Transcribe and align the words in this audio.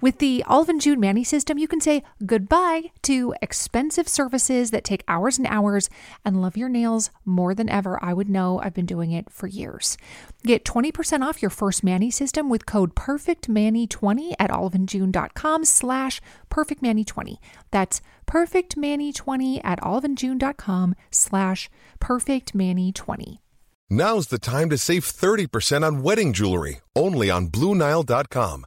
With 0.00 0.18
the 0.18 0.44
and 0.48 0.80
June 0.80 1.00
Mani 1.00 1.24
system, 1.24 1.58
you 1.58 1.66
can 1.66 1.80
say 1.80 2.04
goodbye 2.24 2.92
to 3.02 3.34
expensive 3.42 4.06
services 4.08 4.70
that 4.70 4.84
take 4.84 5.02
hours 5.08 5.38
and 5.38 5.46
hours 5.48 5.90
and 6.24 6.40
love 6.40 6.56
your 6.56 6.68
nails 6.68 7.10
more 7.24 7.52
than 7.52 7.68
ever. 7.68 7.98
I 8.02 8.12
would 8.12 8.28
know 8.28 8.60
I've 8.60 8.74
been 8.74 8.86
doing 8.86 9.10
it 9.10 9.28
for 9.28 9.48
years. 9.48 9.98
Get 10.44 10.64
20% 10.64 11.22
off 11.22 11.42
your 11.42 11.50
first 11.50 11.82
Mani 11.82 12.12
system 12.12 12.48
with 12.48 12.64
code 12.64 12.94
PERFECTMANI20 12.94 14.34
at 14.38 14.50
oliveandjune.com 14.50 15.64
slash 15.64 16.20
PERFECTMANI20. 16.48 17.38
That's 17.72 18.00
PERFECTMANI20 18.28 19.60
at 19.64 19.80
oliveandjune.com 19.80 20.94
slash 21.10 21.68
PERFECTMANI20. 22.00 23.38
Now's 23.90 24.26
the 24.26 24.38
time 24.38 24.68
to 24.70 24.76
save 24.76 25.02
30% 25.02 25.82
on 25.82 26.02
wedding 26.02 26.34
jewelry, 26.34 26.82
only 26.94 27.30
on 27.30 27.48
BlueNile.com. 27.48 28.66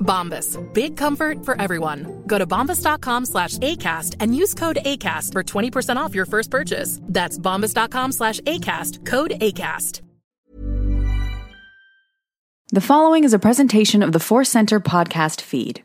Bombas. 0.00 0.58
Big 0.74 0.96
comfort 0.96 1.44
for 1.44 1.60
everyone. 1.60 2.24
Go 2.26 2.38
to 2.38 2.46
bombas.com 2.46 3.26
slash 3.26 3.58
ACAST 3.58 4.16
and 4.18 4.34
use 4.34 4.54
code 4.54 4.78
ACAST 4.84 5.32
for 5.32 5.44
20% 5.44 5.96
off 5.96 6.14
your 6.14 6.26
first 6.26 6.50
purchase. 6.50 7.00
That's 7.04 7.38
bombas.com 7.38 8.12
slash 8.12 8.40
ACAST. 8.40 9.06
Code 9.06 9.32
ACAST. 9.40 10.00
The 12.72 12.80
following 12.80 13.24
is 13.24 13.34
a 13.34 13.38
presentation 13.40 14.00
of 14.00 14.12
the 14.12 14.20
Force 14.20 14.48
Center 14.48 14.78
podcast 14.78 15.40
feed. 15.40 15.82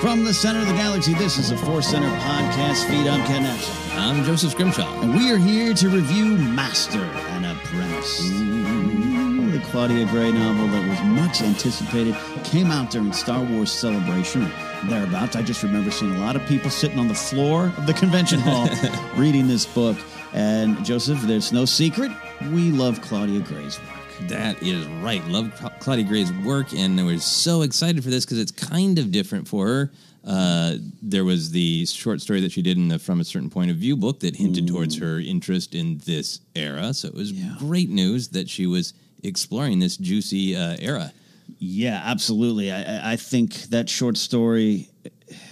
From 0.00 0.24
the 0.24 0.32
center 0.32 0.60
of 0.60 0.66
the 0.66 0.72
galaxy, 0.72 1.12
this 1.12 1.36
is 1.36 1.50
a 1.50 1.58
Force 1.58 1.88
Center 1.88 2.08
podcast 2.20 2.88
feed. 2.88 3.06
I'm 3.06 3.22
Ken 3.26 3.42
Napzok. 3.42 3.98
I'm 3.98 4.24
Joseph 4.24 4.52
Scrimshaw. 4.52 5.02
And 5.02 5.14
we 5.14 5.30
are 5.30 5.36
here 5.36 5.74
to 5.74 5.88
review 5.90 6.38
Master 6.38 7.02
and 7.02 7.44
Apprentice. 7.44 8.22
Ooh, 8.30 9.50
the 9.50 9.58
Claudia 9.66 10.06
Gray 10.06 10.32
novel 10.32 10.68
that 10.68 10.88
was 10.88 10.98
much 11.02 11.42
anticipated 11.42 12.16
came 12.44 12.70
out 12.70 12.90
during 12.90 13.12
Star 13.12 13.44
Wars 13.44 13.70
Celebration 13.70 14.44
or 14.44 14.50
thereabouts. 14.88 15.36
I 15.36 15.42
just 15.42 15.62
remember 15.62 15.90
seeing 15.90 16.16
a 16.16 16.20
lot 16.20 16.34
of 16.34 16.46
people 16.46 16.70
sitting 16.70 16.98
on 16.98 17.08
the 17.08 17.14
floor 17.14 17.66
of 17.76 17.86
the 17.86 17.92
convention 17.92 18.40
hall 18.40 18.70
reading 19.16 19.48
this 19.48 19.66
book. 19.66 19.98
And 20.32 20.82
Joseph, 20.82 21.20
there's 21.22 21.52
no 21.52 21.66
secret, 21.66 22.10
we 22.50 22.70
love 22.70 23.02
Claudia 23.02 23.40
Gray's 23.40 23.78
work. 23.78 23.99
That 24.28 24.62
is 24.62 24.86
right. 25.02 25.24
Love 25.26 25.52
Claudia 25.80 26.04
Gray's 26.04 26.32
work, 26.32 26.72
and 26.72 27.00
I 27.00 27.02
was 27.02 27.24
so 27.24 27.62
excited 27.62 28.02
for 28.04 28.10
this 28.10 28.24
because 28.24 28.38
it's 28.38 28.52
kind 28.52 28.98
of 28.98 29.10
different 29.10 29.48
for 29.48 29.66
her. 29.66 29.90
Uh, 30.24 30.76
there 31.02 31.24
was 31.24 31.50
the 31.50 31.84
short 31.86 32.20
story 32.20 32.40
that 32.42 32.52
she 32.52 32.62
did 32.62 32.76
in 32.76 32.88
the 32.88 32.98
From 32.98 33.20
a 33.20 33.24
Certain 33.24 33.50
Point 33.50 33.70
of 33.70 33.78
View 33.78 33.96
book 33.96 34.20
that 34.20 34.36
hinted 34.36 34.64
Mm. 34.64 34.68
towards 34.68 34.98
her 34.98 35.18
interest 35.18 35.74
in 35.74 35.98
this 36.04 36.40
era. 36.54 36.92
So 36.94 37.08
it 37.08 37.14
was 37.14 37.32
great 37.58 37.88
news 37.88 38.28
that 38.28 38.48
she 38.48 38.66
was 38.66 38.92
exploring 39.24 39.78
this 39.80 39.96
juicy 39.96 40.54
uh, 40.54 40.76
era. 40.78 41.12
Yeah, 41.58 42.00
absolutely. 42.04 42.70
I, 42.70 42.82
I- 42.82 43.12
I 43.12 43.16
think 43.16 43.54
that 43.70 43.88
short 43.88 44.16
story 44.16 44.90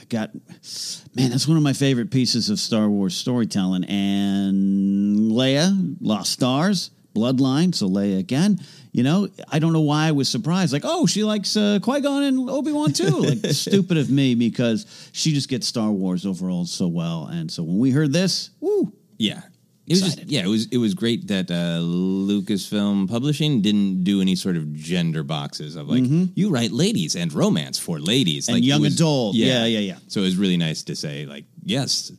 got 0.08 0.30
man. 1.14 1.30
That's 1.30 1.48
one 1.48 1.56
of 1.56 1.62
my 1.62 1.72
favorite 1.72 2.10
pieces 2.10 2.48
of 2.50 2.60
Star 2.60 2.88
Wars 2.88 3.16
storytelling. 3.16 3.84
And 3.84 5.32
Leia, 5.32 5.96
Lost 6.00 6.30
Stars, 6.32 6.90
Bloodline. 7.18 7.74
So 7.74 7.88
Leia 7.88 8.18
again. 8.18 8.60
You 8.92 9.02
know, 9.04 9.28
I 9.52 9.58
don't 9.58 9.72
know 9.72 9.82
why 9.82 10.08
I 10.08 10.12
was 10.12 10.28
surprised. 10.28 10.72
Like, 10.72 10.82
oh, 10.84 11.06
she 11.06 11.22
likes 11.22 11.56
uh, 11.56 11.78
Qui 11.82 12.00
Gon 12.00 12.22
and 12.22 12.50
Obi 12.50 12.72
Wan 12.72 12.92
too. 12.92 13.18
Like, 13.18 13.38
stupid 13.52 13.96
of 13.98 14.10
me 14.10 14.34
because 14.34 14.86
she 15.12 15.32
just 15.32 15.48
gets 15.48 15.68
Star 15.68 15.90
Wars 15.90 16.24
overall 16.26 16.64
so 16.64 16.88
well. 16.88 17.26
And 17.26 17.50
so 17.50 17.62
when 17.62 17.78
we 17.78 17.90
heard 17.90 18.12
this, 18.12 18.50
woo, 18.60 18.92
Yeah. 19.18 19.42
It 19.86 19.92
was 19.94 20.02
just, 20.02 20.24
yeah, 20.28 20.42
it 20.44 20.48
was 20.48 20.66
it 20.66 20.76
was 20.76 20.92
great 20.92 21.28
that 21.28 21.50
uh, 21.50 21.80
Lucasfilm 21.80 23.08
Publishing 23.08 23.62
didn't 23.62 24.04
do 24.04 24.20
any 24.20 24.36
sort 24.36 24.56
of 24.56 24.74
gender 24.74 25.22
boxes 25.22 25.76
of 25.76 25.88
like 25.88 26.04
you 26.34 26.50
write 26.50 26.72
ladies 26.72 27.16
and 27.16 27.32
romance 27.32 27.78
for 27.78 27.98
ladies 27.98 28.44
Mm-hmm. 28.48 28.54
And 28.54 28.60
like 28.62 28.68
young 28.68 28.80
was- 28.82 28.94
adult. 28.96 29.34
Yeah, 29.36 29.64
yeah, 29.64 29.78
yeah. 29.78 29.96
So 30.08 30.20
it 30.20 30.24
was 30.24 30.36
really 30.36 30.58
nice 30.58 30.82
to 30.84 30.94
say 30.96 31.24
like 31.24 31.44
yes, 31.64 32.12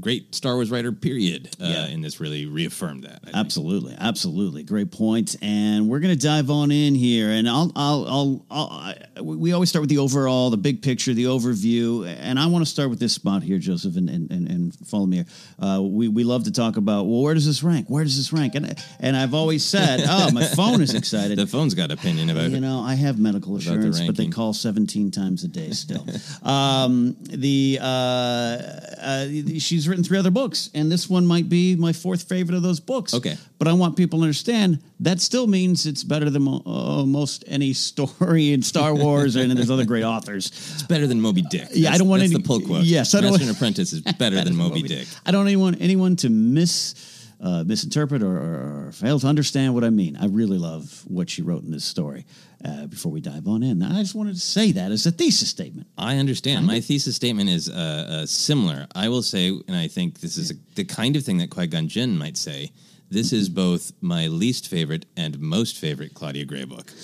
great 0.00 0.34
Star 0.34 0.54
Wars 0.54 0.70
writer. 0.70 0.92
Period. 0.92 1.48
Uh, 1.60 1.66
Yeah. 1.66 1.84
And 1.86 2.04
this 2.04 2.20
really 2.20 2.46
reaffirmed 2.46 3.04
that. 3.04 3.20
I 3.22 3.24
think. 3.26 3.36
Absolutely, 3.36 3.94
absolutely, 3.98 4.62
great 4.62 4.90
point. 4.90 5.36
And 5.42 5.88
we're 5.88 6.00
gonna 6.00 6.16
dive 6.16 6.50
on 6.50 6.70
in 6.70 6.94
here, 6.94 7.30
and 7.30 7.48
I'll, 7.48 7.72
I'll, 7.76 8.06
I'll, 8.06 8.46
I'll 8.50 8.70
I, 8.70 9.20
we 9.20 9.52
always 9.52 9.68
start 9.68 9.82
with 9.82 9.90
the 9.90 9.98
overall, 9.98 10.50
the 10.50 10.56
big 10.56 10.82
picture, 10.82 11.14
the 11.14 11.24
overview, 11.24 12.06
and 12.06 12.38
I 12.38 12.46
want 12.46 12.64
to 12.64 12.70
start 12.70 12.90
with 12.90 12.98
this 12.98 13.12
spot 13.12 13.42
here, 13.42 13.58
Joseph, 13.58 13.96
and 13.96 14.08
and, 14.10 14.30
and, 14.30 14.48
and 14.48 14.74
follow 14.86 15.06
me 15.06 15.16
here. 15.18 15.26
Uh, 15.58 15.80
we 15.82 16.08
we 16.08 16.24
love 16.24 16.44
to 16.44 16.52
talk 16.52 16.76
about 16.76 17.06
well, 17.06 17.22
where 17.22 17.34
does 17.34 17.46
this 17.46 17.62
rank? 17.62 17.88
Where 17.88 18.04
does 18.04 18.16
this 18.16 18.32
rank? 18.32 18.54
And 18.54 18.76
and 19.00 19.16
I've 19.16 19.34
always 19.34 19.64
said, 19.64 20.00
oh, 20.08 20.30
my 20.32 20.44
phone 20.46 20.82
is 20.82 20.94
excited. 20.94 21.38
The 21.38 21.46
phone's 21.46 21.74
got 21.74 21.90
opinion 21.90 22.30
about 22.30 22.46
it. 22.46 22.52
you 22.52 22.60
know, 22.60 22.80
I 22.80 22.94
have 22.94 23.18
medical 23.18 23.56
About 23.56 23.80
the 23.80 24.04
but 24.06 24.16
they 24.16 24.28
call 24.28 24.52
17 24.52 25.10
times 25.10 25.44
a 25.44 25.48
day 25.48 25.70
still. 25.70 26.06
um, 26.42 27.16
the 27.20 27.78
uh, 27.80 27.84
uh, 27.84 29.26
she's 29.74 29.88
written 29.88 30.04
three 30.04 30.18
other 30.18 30.30
books, 30.30 30.70
and 30.74 30.90
this 30.90 31.08
one 31.10 31.26
might 31.26 31.48
be 31.48 31.74
my 31.76 31.92
fourth 31.92 32.22
favorite 32.28 32.56
of 32.56 32.62
those 32.62 32.80
books. 32.80 33.12
Okay. 33.14 33.36
but 33.58 33.68
I 33.68 33.72
want 33.72 33.96
people 33.96 34.20
to 34.20 34.22
understand 34.24 34.78
that 35.00 35.20
still 35.20 35.46
means 35.46 35.86
it's 35.86 36.04
better 36.04 36.30
than 36.30 36.42
mo- 36.42 36.62
uh, 36.64 37.04
most 37.04 37.44
any 37.46 37.72
story 37.72 38.52
in 38.52 38.62
Star 38.62 38.94
Wars, 38.94 39.36
and 39.36 39.50
there's 39.50 39.70
other 39.70 39.84
great 39.84 40.04
authors. 40.04 40.46
It's 40.46 40.82
better 40.84 41.06
than 41.06 41.20
Moby 41.20 41.42
Dick. 41.42 41.68
Yeah, 41.72 41.92
I 41.92 41.98
don't 41.98 42.08
want 42.08 42.22
any- 42.22 42.32
the 42.34 42.40
pull 42.40 42.60
quote. 42.60 42.84
Yes, 42.84 43.14
I 43.14 43.20
don't 43.20 43.30
Master 43.30 43.32
want- 43.32 43.48
and 43.48 43.56
Apprentice 43.56 43.92
is 43.92 44.00
better 44.18 44.42
than 44.42 44.56
Moby 44.56 44.82
Dick. 44.82 45.06
I 45.26 45.30
don't 45.30 45.58
want 45.60 45.80
anyone 45.80 46.16
to 46.16 46.28
miss. 46.30 46.94
Uh, 47.40 47.62
misinterpret 47.66 48.22
or, 48.22 48.38
or, 48.38 48.86
or 48.86 48.92
fail 48.92 49.18
to 49.20 49.26
understand 49.26 49.74
what 49.74 49.84
I 49.84 49.90
mean. 49.90 50.16
I 50.16 50.26
really 50.26 50.56
love 50.56 51.02
what 51.06 51.28
she 51.28 51.42
wrote 51.42 51.62
in 51.62 51.70
this 51.72 51.84
story. 51.84 52.24
Uh, 52.64 52.86
before 52.86 53.12
we 53.12 53.20
dive 53.20 53.46
on 53.46 53.62
in, 53.62 53.82
I 53.82 54.00
just 54.00 54.14
wanted 54.14 54.34
to 54.36 54.40
say 54.40 54.72
that 54.72 54.90
as 54.90 55.04
a 55.04 55.10
thesis 55.10 55.50
statement. 55.50 55.86
I 55.98 56.16
understand. 56.16 56.66
My 56.66 56.80
thesis 56.80 57.14
statement 57.14 57.50
is 57.50 57.68
uh, 57.68 57.74
uh, 58.22 58.26
similar. 58.26 58.86
I 58.94 59.08
will 59.10 59.20
say, 59.22 59.48
and 59.48 59.76
I 59.76 59.86
think 59.86 60.20
this 60.20 60.38
is 60.38 60.50
a, 60.50 60.54
the 60.74 60.84
kind 60.84 61.14
of 61.14 61.24
thing 61.24 61.36
that 61.38 61.50
Qui 61.50 61.66
Gon 61.66 61.88
Jinn 61.88 62.16
might 62.16 62.38
say. 62.38 62.72
This 63.10 63.34
is 63.34 63.50
both 63.50 63.92
my 64.00 64.28
least 64.28 64.68
favorite 64.68 65.04
and 65.14 65.38
most 65.38 65.76
favorite 65.76 66.14
Claudia 66.14 66.46
Gray 66.46 66.64
book. 66.64 66.90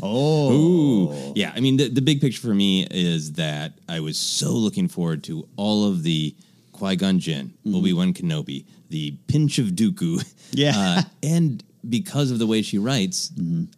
Oh, 0.00 0.52
Ooh. 0.52 1.32
Yeah, 1.34 1.52
I 1.54 1.58
mean, 1.58 1.76
the, 1.76 1.88
the 1.88 2.00
big 2.00 2.20
picture 2.20 2.40
for 2.40 2.54
me 2.54 2.86
is 2.88 3.32
that 3.32 3.72
I 3.88 3.98
was 3.98 4.16
so 4.16 4.50
looking 4.52 4.86
forward 4.86 5.24
to 5.24 5.48
all 5.56 5.88
of 5.88 6.04
the 6.04 6.36
Qui 6.72 6.94
Gon 6.94 7.18
Jinn, 7.18 7.52
Obi 7.66 7.92
Wan 7.92 8.14
Kenobi, 8.14 8.64
the 8.90 9.16
pinch 9.26 9.58
of 9.58 9.68
Dooku. 9.68 10.24
Yeah. 10.52 10.72
Uh, 10.76 11.02
and 11.22 11.62
because 11.88 12.30
of 12.30 12.38
the 12.38 12.46
way 12.46 12.62
she 12.62 12.78
writes, 12.78 13.32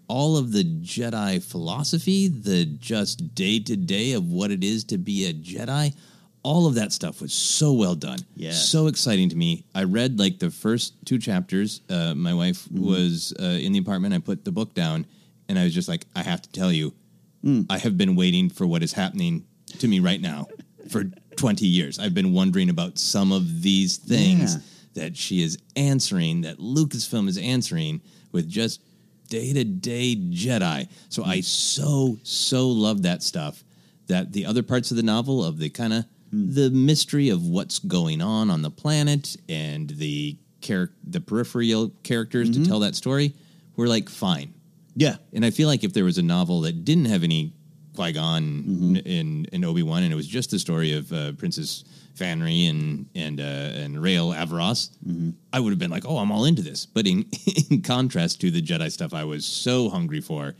all 0.08 0.36
of 0.36 0.52
the 0.52 0.64
Jedi 0.64 1.42
philosophy, 1.42 2.28
the 2.28 2.64
just 2.64 3.34
day 3.34 3.58
to 3.60 3.76
day 3.76 4.12
of 4.12 4.30
what 4.30 4.50
it 4.50 4.64
is 4.64 4.84
to 4.84 4.98
be 4.98 5.26
a 5.26 5.32
Jedi, 5.32 5.94
all 6.42 6.66
of 6.66 6.74
that 6.76 6.90
stuff 6.92 7.20
was 7.20 7.32
so 7.34 7.72
well 7.72 7.94
done. 7.94 8.18
Yeah. 8.34 8.52
So 8.52 8.86
exciting 8.86 9.28
to 9.28 9.36
me. 9.36 9.64
I 9.74 9.84
read 9.84 10.18
like 10.18 10.38
the 10.38 10.50
first 10.50 10.94
two 11.04 11.18
chapters. 11.18 11.82
Uh, 11.90 12.14
my 12.14 12.32
wife 12.32 12.66
was 12.72 13.34
uh, 13.38 13.44
in 13.60 13.72
the 13.72 13.78
apartment. 13.78 14.14
I 14.14 14.18
put 14.18 14.44
the 14.44 14.52
book 14.52 14.72
down 14.74 15.04
and 15.48 15.58
I 15.58 15.64
was 15.64 15.74
just 15.74 15.88
like, 15.88 16.06
I 16.16 16.22
have 16.22 16.40
to 16.42 16.50
tell 16.50 16.72
you, 16.72 16.94
I 17.70 17.78
have 17.78 17.96
been 17.96 18.16
waiting 18.16 18.50
for 18.50 18.66
what 18.66 18.82
is 18.82 18.92
happening 18.92 19.44
to 19.78 19.88
me 19.88 20.00
right 20.00 20.20
now 20.20 20.46
for 20.90 21.04
20 21.36 21.66
years. 21.66 21.98
I've 21.98 22.12
been 22.14 22.32
wondering 22.34 22.68
about 22.70 22.98
some 22.98 23.32
of 23.32 23.62
these 23.62 23.96
things 23.98 24.54
Yeah. 24.56 24.60
That 24.94 25.16
she 25.16 25.42
is 25.42 25.58
answering, 25.76 26.42
that 26.42 26.58
Lucasfilm 26.58 27.28
is 27.28 27.38
answering 27.38 28.00
with 28.32 28.48
just 28.48 28.82
day 29.28 29.52
to 29.52 29.64
day 29.64 30.16
Jedi. 30.16 30.88
So 31.08 31.24
I 31.24 31.40
so, 31.40 32.18
so 32.22 32.68
love 32.68 33.02
that 33.02 33.22
stuff 33.22 33.64
that 34.08 34.32
the 34.32 34.44
other 34.44 34.62
parts 34.62 34.90
of 34.90 34.96
the 34.96 35.02
novel 35.02 35.44
of 35.44 35.58
the 35.58 35.70
kind 35.70 35.92
of 35.92 36.04
hmm. 36.30 36.52
the 36.52 36.70
mystery 36.70 37.28
of 37.28 37.46
what's 37.46 37.78
going 37.78 38.20
on 38.20 38.50
on 38.50 38.62
the 38.62 38.70
planet 38.70 39.36
and 39.48 39.90
the 39.90 40.36
char- 40.60 40.90
the 41.04 41.20
peripheral 41.20 41.92
characters 42.02 42.50
to 42.50 42.58
mm-hmm. 42.58 42.64
tell 42.64 42.80
that 42.80 42.94
story 42.94 43.34
were 43.76 43.88
like 43.88 44.08
fine. 44.08 44.52
yeah, 44.94 45.16
And 45.32 45.44
I 45.44 45.50
feel 45.50 45.68
like 45.68 45.84
if 45.84 45.92
there 45.92 46.04
was 46.04 46.18
a 46.18 46.22
novel 46.22 46.60
that 46.62 46.84
didn't 46.84 47.06
have 47.06 47.22
any 47.22 47.52
Qui 47.94 48.12
Gon 48.12 48.42
in, 48.42 48.94
mm-hmm. 48.94 49.54
in 49.54 49.64
Obi 49.64 49.82
Wan, 49.82 50.02
and 50.02 50.12
it 50.12 50.16
was 50.16 50.26
just 50.26 50.50
the 50.50 50.58
story 50.58 50.92
of 50.92 51.12
uh, 51.12 51.32
Princess 51.32 51.84
Fanry 52.20 52.68
and 52.68 53.06
and 53.14 53.40
uh, 53.40 53.82
and 53.82 54.00
Rael 54.02 54.28
Averross, 54.32 54.90
I 55.52 55.60
would 55.60 55.70
have 55.70 55.78
been 55.78 55.90
like, 55.90 56.04
oh, 56.06 56.18
I'm 56.18 56.30
all 56.30 56.44
into 56.44 56.62
this. 56.62 56.86
But 56.86 57.06
in 57.06 57.24
in 57.70 57.82
contrast 57.82 58.40
to 58.42 58.50
the 58.50 58.62
Jedi 58.62 58.90
stuff, 58.92 59.14
I 59.14 59.24
was 59.24 59.44
so 59.46 59.88
hungry 59.88 60.20
for. 60.20 60.54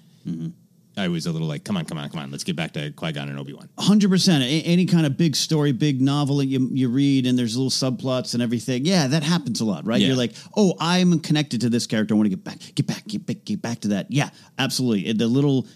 I 0.97 1.09
was 1.09 1.25
a 1.25 1.33
little 1.33 1.49
like, 1.49 1.65
come 1.65 1.77
on, 1.79 1.87
come 1.87 1.97
on, 1.99 2.11
come 2.11 2.21
on, 2.21 2.31
let's 2.31 2.45
get 2.45 2.57
back 2.57 2.73
to 2.73 2.91
Qui 2.91 3.13
Gon 3.13 3.29
and 3.29 3.39
Obi 3.39 3.55
Wan. 3.55 3.69
hundred 3.79 4.11
percent. 4.11 4.45
Any 4.45 4.85
kind 4.87 5.07
of 5.07 5.17
big 5.17 5.35
story, 5.37 5.73
big 5.73 6.01
novel 6.01 6.37
that 6.39 6.47
you 6.47 6.69
you 6.73 6.89
read, 6.89 7.27
and 7.27 7.39
there's 7.39 7.57
little 7.57 7.71
subplots 7.71 8.35
and 8.35 8.43
everything. 8.43 8.85
Yeah, 8.85 9.07
that 9.07 9.23
happens 9.23 9.61
a 9.61 9.65
lot, 9.65 9.87
right? 9.87 10.01
Yeah. 10.01 10.09
You're 10.09 10.17
like, 10.17 10.35
oh, 10.57 10.75
I'm 10.79 11.21
connected 11.21 11.61
to 11.63 11.71
this 11.71 11.87
character. 11.87 12.15
I 12.15 12.17
want 12.19 12.27
to 12.27 12.37
get 12.37 12.45
back, 12.45 12.59
get 12.75 12.87
back, 12.87 13.07
get 13.07 13.25
back, 13.25 13.45
get 13.45 13.63
back 13.63 13.81
to 13.81 13.89
that. 13.89 14.07
Yeah, 14.11 14.31
absolutely. 14.59 15.13
The 15.13 15.27
little. 15.27 15.67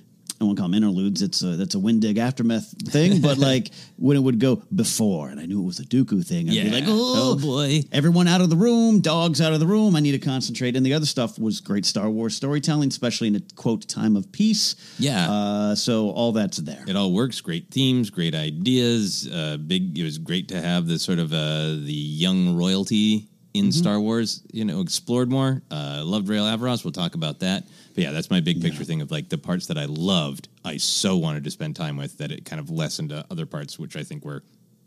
I 0.41 0.45
won't 0.45 0.59
call 0.59 0.67
them 0.69 0.75
interludes. 0.75 1.23
It's 1.23 1.43
a 1.43 1.57
that's 1.57 1.75
a 1.75 1.79
Wendig 1.79 2.19
aftermath 2.19 2.75
thing, 2.89 3.21
but 3.21 3.39
like 3.51 3.71
when 3.97 4.17
it 4.17 4.21
would 4.21 4.41
go 4.41 4.63
before, 4.75 5.29
and 5.29 5.39
I 5.39 5.47
knew 5.47 5.63
it 5.63 5.67
was 5.67 5.79
a 5.81 5.85
Dooku 5.85 6.27
thing, 6.27 6.49
I'd 6.51 6.55
be 6.65 6.71
like, 6.71 6.85
oh, 6.87 7.33
Oh, 7.33 7.37
boy. 7.39 7.83
everyone 7.93 8.27
out 8.29 8.41
of 8.41 8.51
the 8.51 8.57
room, 8.57 9.01
dogs 9.01 9.41
out 9.41 9.53
of 9.53 9.61
the 9.61 9.67
room. 9.67 9.95
I 9.97 10.01
need 10.01 10.13
to 10.13 10.19
concentrate. 10.19 10.77
And 10.77 10.85
the 10.85 10.93
other 10.95 11.07
stuff 11.07 11.39
was 11.39 11.61
great 11.61 11.87
Star 11.87 12.11
Wars 12.11 12.35
storytelling, 12.37 12.89
especially 12.89 13.29
in 13.29 13.37
a 13.37 13.41
quote 13.55 13.89
time 13.89 14.17
of 14.17 14.31
peace. 14.33 14.75
Yeah. 14.99 15.31
Uh, 15.31 15.75
so 15.75 16.11
all 16.11 16.33
that's 16.33 16.57
there. 16.59 16.85
It 16.89 16.97
all 16.97 17.13
works. 17.13 17.41
Great 17.41 17.71
themes, 17.71 18.11
great 18.11 18.35
ideas. 18.35 19.29
Uh, 19.33 19.57
big. 19.59 19.97
It 19.99 20.03
was 20.03 20.19
great 20.19 20.49
to 20.49 20.61
have 20.61 20.87
the 20.87 20.99
sort 20.99 21.19
of 21.21 21.33
uh, 21.33 21.75
the 21.85 21.93
young 21.95 22.57
royalty 22.57 23.29
in 23.55 23.71
Star 23.71 24.01
Wars. 24.01 24.43
You 24.53 24.65
know, 24.65 24.81
explored 24.81 25.31
more. 25.31 25.63
Uh, 25.71 26.03
loved 26.05 26.29
Rael 26.29 26.45
Averross. 26.45 26.85
We'll 26.85 26.93
talk 26.93 27.15
about 27.15 27.41
that. 27.41 27.65
But 27.95 28.03
yeah, 28.05 28.11
that's 28.11 28.31
my 28.31 28.41
big 28.41 28.61
picture 28.61 28.85
thing 28.85 29.01
of 29.01 29.11
like 29.11 29.29
the 29.29 29.39
parts 29.39 29.67
that 29.69 29.79
I 29.79 29.85
loved. 29.85 30.49
I 30.65 30.79
so 30.79 31.17
wanted 31.17 31.45
to 31.45 31.51
spend 31.51 31.77
time 31.77 31.97
with 31.97 32.19
that 32.19 32.33
it 32.33 32.45
kind 32.45 32.59
of 32.61 32.69
lessened 32.71 33.13
uh, 33.13 33.23
other 33.31 33.47
parts, 33.47 33.79
which 33.79 33.97
I 33.97 34.03
think 34.03 34.25
were 34.25 34.43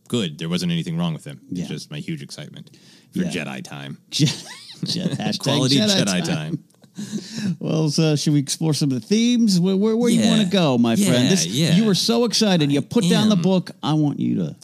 good. 0.10 0.38
There 0.38 0.50
wasn't 0.50 0.72
anything 0.74 0.98
wrong 0.98 1.14
with 1.14 1.24
them. 1.24 1.40
Yeah. 1.50 1.62
It's 1.62 1.70
just 1.72 1.92
my 1.92 2.00
huge 2.00 2.22
excitement 2.22 2.72
for 3.14 3.20
Yeah. 3.20 3.30
Jedi 3.46 3.64
time. 3.64 3.98
Jedi, 4.12 5.16
hashtag 5.18 5.40
Quality 5.40 5.78
Jedi, 5.78 6.02
Jedi, 6.04 6.06
time. 6.06 6.26
time. 6.26 6.64
Well, 7.60 7.90
so 7.92 8.16
should 8.16 8.34
we 8.34 8.40
explore 8.40 8.74
some 8.74 8.92
of 8.92 9.00
the 9.00 9.06
themes? 9.08 9.60
Where, 9.60 9.78
where, 9.78 9.96
where 9.96 10.10
you 10.10 10.28
want 10.28 10.42
to 10.42 10.48
go, 10.50 10.80
my 10.80 10.96
friend? 10.96 11.26
Yeah, 11.26 11.30
This, 11.30 11.46
yeah. 11.46 11.76
You 11.76 11.86
were 11.86 11.94
so 11.94 12.26
excited. 12.26 12.72
you 12.72 12.82
put 12.82 13.08
down 13.08 13.30
the 13.30 13.36
book. 13.36 13.70
I 13.84 13.94
want 13.94 14.20
you 14.20 14.36
to 14.38 14.56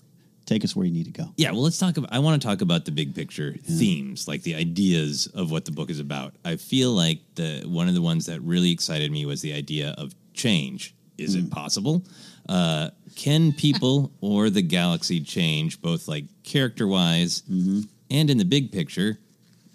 take 0.46 0.64
us 0.64 0.76
where 0.76 0.86
you 0.86 0.92
need 0.92 1.06
to 1.06 1.12
go. 1.12 1.34
Yeah, 1.38 1.52
well, 1.52 1.62
let's 1.62 1.78
talk 1.78 1.98
about. 1.98 2.12
I 2.14 2.20
want 2.20 2.42
to 2.42 2.48
talk 2.48 2.62
about 2.62 2.86
the 2.86 2.92
big 2.92 3.16
picture 3.16 3.56
themes, 3.64 4.28
like 4.28 4.44
the 4.44 4.56
ideas 4.56 5.28
of 5.34 5.52
what 5.52 5.66
the 5.66 5.72
book 5.72 5.90
is 5.90 6.00
about. 6.00 6.34
I 6.44 6.56
feel 6.56 6.92
like 6.92 7.20
the 7.36 7.64
one 7.66 7.88
of 7.88 7.94
the 7.94 8.02
ones 8.02 8.26
that 8.26 8.42
really 8.42 8.72
excited 8.72 9.12
me 9.12 9.26
was 9.26 9.42
the 9.42 9.54
idea 9.54 9.96
of 9.98 10.14
change. 10.34 10.96
Is 11.18 11.36
it 11.36 11.46
mm. 11.46 11.52
possible? 11.52 12.04
Uh, 12.50 12.90
can 13.16 13.54
people 13.54 14.12
or 14.22 14.50
the 14.50 14.62
galaxy 14.62 15.22
change, 15.22 15.82
both 15.82 16.08
like 16.08 16.26
character 16.44 16.88
wise 16.88 17.44
mm-hmm. 17.44 17.82
and 18.10 18.30
in 18.30 18.38
the 18.38 18.46
big 18.46 18.72
picture? 18.72 19.20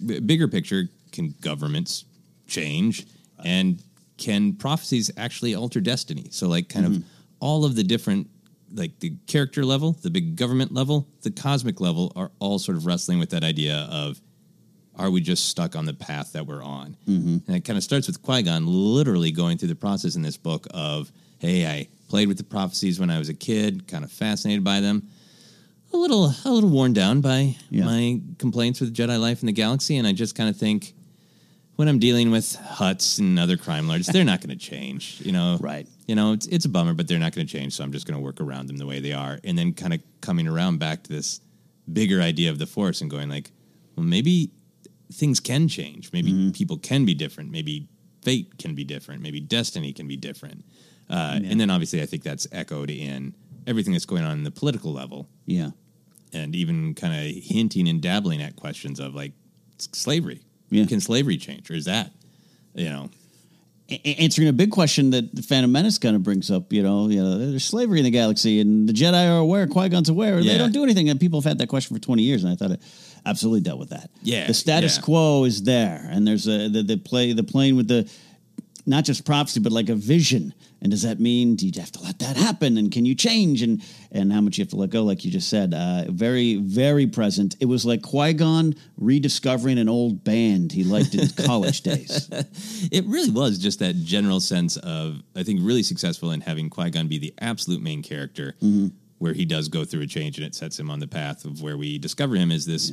B- 0.05 0.21
bigger 0.21 0.49
picture, 0.49 0.89
can 1.13 1.35
governments 1.41 2.05
change, 2.47 3.07
uh. 3.39 3.43
and 3.45 3.83
can 4.17 4.53
prophecies 4.53 5.11
actually 5.17 5.55
alter 5.55 5.81
destiny? 5.81 6.27
So, 6.31 6.49
like, 6.49 6.69
kind 6.69 6.87
of 6.87 6.93
mm-hmm. 6.93 7.09
all 7.41 7.65
of 7.65 7.77
the 7.77 7.85
different 7.85 8.29
like 8.73 8.99
the 9.01 9.15
character 9.27 9.65
level, 9.65 9.93
the 10.03 10.11
big 10.11 10.37
government 10.37 10.73
level, 10.73 11.07
the 11.23 11.31
cosmic 11.31 11.81
level 11.81 12.13
are 12.17 12.31
all 12.39 12.59
sort 12.59 12.77
of 12.77 12.87
wrestling 12.87 13.19
with 13.19 13.31
that 13.31 13.45
idea 13.45 13.89
of 13.91 14.21
are 14.97 15.11
we 15.11 15.21
just 15.21 15.49
stuck 15.49 15.77
on 15.77 15.85
the 15.87 15.95
path 15.95 16.33
that 16.33 16.47
we're 16.47 16.63
on? 16.63 16.97
Mm-hmm. 17.09 17.37
And 17.47 17.57
it 17.57 17.65
kind 17.65 17.77
of 17.77 17.85
starts 17.85 18.09
with 18.09 18.21
Qui 18.23 18.43
Gon 18.43 18.67
literally 18.67 19.31
going 19.31 19.57
through 19.57 19.69
the 19.69 19.77
process 19.77 20.17
in 20.17 20.23
this 20.23 20.37
book 20.37 20.67
of, 20.73 21.13
hey, 21.39 21.67
I 21.67 21.89
played 22.09 22.27
with 22.29 22.37
the 22.37 22.45
prophecies 22.45 22.99
when 22.99 23.09
I 23.11 23.19
was 23.19 23.29
a 23.29 23.35
kid, 23.35 23.87
kind 23.87 24.03
of 24.05 24.11
fascinated 24.11 24.65
by 24.65 24.81
them, 24.81 25.09
a 25.93 25.97
little 25.97 26.35
a 26.45 26.51
little 26.51 26.69
worn 26.69 26.93
down 26.93 27.21
by 27.21 27.57
Yeah. 27.71 27.85
my 27.85 28.21
complaints 28.39 28.81
with 28.81 28.93
Jedi 28.95 29.19
life 29.21 29.41
in 29.41 29.47
the 29.47 29.53
galaxy, 29.53 29.97
and 29.99 30.07
I 30.07 30.13
just 30.13 30.35
kind 30.35 30.51
of 30.51 30.57
think 30.57 30.95
when 31.79 31.87
I'm 31.87 32.01
dealing 32.01 32.33
with 32.33 32.57
Hutts 32.57 33.21
and 33.21 33.39
other 33.39 33.57
crime 33.57 33.87
lords, 33.87 34.09
they're 34.09 34.25
not 34.25 34.41
going 34.41 34.51
to 34.51 34.57
change, 34.73 35.21
you 35.25 35.31
know. 35.31 35.59
Right. 35.73 35.87
You 36.09 36.17
know, 36.17 36.33
it's 36.33 36.47
it's 36.49 36.65
a 36.65 36.69
bummer, 36.69 36.93
but 36.93 37.07
they're 37.07 37.21
not 37.21 37.33
going 37.35 37.47
to 37.47 37.53
change. 37.59 37.75
So 37.75 37.85
I'm 37.85 37.93
just 37.93 38.05
going 38.07 38.19
to 38.19 38.25
work 38.25 38.41
around 38.41 38.67
them 38.67 38.79
the 38.79 38.87
way 38.87 38.99
they 38.99 39.13
are, 39.13 39.39
and 39.45 39.57
then 39.57 39.73
kind 39.75 39.95
of 39.95 40.01
coming 40.21 40.49
around 40.49 40.79
back 40.81 41.05
to 41.05 41.11
this 41.13 41.41
bigger 41.93 42.21
idea 42.21 42.51
of 42.51 42.59
the 42.59 42.67
Force 42.67 43.01
and 43.01 43.09
going 43.11 43.29
like, 43.29 43.53
well, 43.95 44.05
maybe 44.05 44.51
things 45.13 45.39
can 45.41 45.69
change. 45.69 46.13
Maybe 46.13 46.51
people 46.53 46.79
can 46.79 47.05
be 47.05 47.15
different. 47.15 47.51
Maybe 47.53 47.89
fate 48.23 48.59
can 48.59 48.75
be 48.75 48.85
different. 48.85 49.23
Maybe 49.23 49.39
destiny 49.41 49.93
can 49.93 50.09
be 50.09 50.17
different. 50.17 50.65
Uh, 51.09 51.39
And 51.45 51.61
then 51.61 51.71
obviously, 51.71 52.03
I 52.03 52.07
think 52.07 52.23
that's 52.25 52.47
echoed 52.53 52.91
in 52.91 53.35
everything 53.67 53.93
that's 53.95 54.05
going 54.07 54.25
on 54.25 54.33
in 54.39 54.45
the 54.45 54.51
political 54.51 54.93
level, 54.93 55.29
Yeah. 55.47 55.71
and 56.33 56.55
even 56.57 56.95
kind 56.95 57.15
of 57.15 57.43
hinting 57.45 57.89
and 57.89 58.01
dabbling 58.03 58.43
at 58.43 58.57
questions 58.57 58.99
of 59.01 59.15
like 59.15 59.33
slavery. 59.93 60.41
Yeah. 60.71 60.87
Can 60.87 61.01
slavery 61.01 61.37
change, 61.37 61.71
or 61.71 61.75
is 61.75 61.87
that 61.87 62.11
you 62.75 62.89
know? 62.89 63.11
A- 63.91 64.17
answering 64.21 64.49
a 64.49 64.53
big 64.53 64.71
question 64.71 65.11
that 65.11 65.35
the 65.35 65.41
Phantom 65.41 65.73
Menace 65.73 65.97
kind 65.97 66.15
of 66.15 66.23
brings 66.23 66.51
up. 66.51 66.73
You 66.73 66.83
know, 66.83 67.09
you 67.09 67.23
know, 67.23 67.39
there's 67.39 67.65
slavery 67.65 67.99
in 67.99 68.05
the 68.05 68.11
galaxy, 68.11 68.61
and 68.61 68.87
the 68.89 68.93
Jedi 68.93 69.31
are 69.31 69.39
aware, 69.39 69.67
Qui 69.67 69.89
Gon's 69.89 70.11
aware. 70.11 70.39
Or 70.39 70.43
they 70.43 70.59
don't 70.59 70.73
do 70.73 70.83
anything, 70.83 71.09
and 71.09 71.19
people 71.19 71.41
have 71.41 71.49
had 71.49 71.59
that 71.59 71.69
question 71.69 71.97
for 71.97 72.03
20 72.03 72.23
years, 72.23 72.45
and 72.45 72.53
I 72.53 72.57
thought 72.57 72.73
it 72.73 72.83
absolutely 73.25 73.61
dealt 73.61 73.79
with 73.79 73.91
that. 73.91 74.11
Yeah, 74.23 74.47
the 74.47 74.55
status 74.55 74.97
yeah. 74.97 75.03
quo 75.03 75.45
is 75.45 75.63
there, 75.63 76.07
and 76.11 76.27
there's 76.27 76.47
a 76.47 76.69
the, 76.69 76.83
the 76.83 76.97
play 76.99 77.33
the 77.33 77.43
playing 77.43 77.77
with 77.77 77.89
the 77.89 78.11
not 78.89 79.05
just 79.05 79.25
prophecy, 79.25 79.61
but 79.61 79.71
like 79.73 79.89
a 79.89 79.95
vision. 79.95 80.55
And 80.81 80.91
does 80.91 81.03
that 81.03 81.19
mean 81.21 81.57
do 81.57 81.67
you 81.67 81.73
have 81.81 81.93
to 81.93 82.01
let 82.03 82.19
that 82.21 82.37
happen? 82.37 82.79
And 82.79 82.91
can 82.91 83.05
you 83.05 83.15
change? 83.15 83.63
And 83.63 83.83
and 84.11 84.33
how 84.33 84.41
much 84.41 84.57
you 84.59 84.63
have 84.63 84.71
to 84.71 84.77
let 84.77 84.91
go, 84.91 85.03
like 85.05 85.25
you 85.25 85.31
just 85.31 85.49
said. 85.49 85.75
Uh, 85.75 86.05
very, 86.09 86.57
very 86.57 87.07
present. 87.07 87.57
It 87.61 87.67
was 87.67 87.85
like 87.85 88.03
Qui 88.03 88.33
Gon 88.35 88.75
rediscovering 88.97 89.79
an 89.79 89.89
old 89.89 90.25
band 90.25 90.73
he 90.73 90.85
liked 90.85 91.15
in 91.15 91.29
college 91.45 91.83
days. 91.83 92.29
It 92.91 93.05
really 93.07 93.31
was 93.31 93.59
just 93.59 93.81
that 93.81 93.97
general 93.97 94.41
sense 94.41 94.77
of, 94.79 95.23
I 95.37 95.43
think, 95.43 95.61
really 95.63 95.83
successful 95.83 96.31
in 96.31 96.41
having 96.41 96.71
Qui 96.71 96.91
Gon 96.91 97.09
be 97.09 97.19
the 97.19 97.35
absolute 97.41 97.83
main 97.83 98.03
character, 98.03 98.55
Mm-hmm. 98.63 98.89
where 99.19 99.35
he 99.35 99.45
does 99.45 99.69
go 99.69 99.85
through 99.85 100.03
a 100.03 100.07
change 100.07 100.39
and 100.39 100.47
it 100.47 100.55
sets 100.55 100.79
him 100.79 100.91
on 100.91 101.01
the 101.01 101.07
path 101.09 101.45
of 101.45 101.61
where 101.61 101.77
we 101.77 101.99
discover 101.99 102.37
him 102.37 102.51
as 102.53 102.65
this 102.67 102.93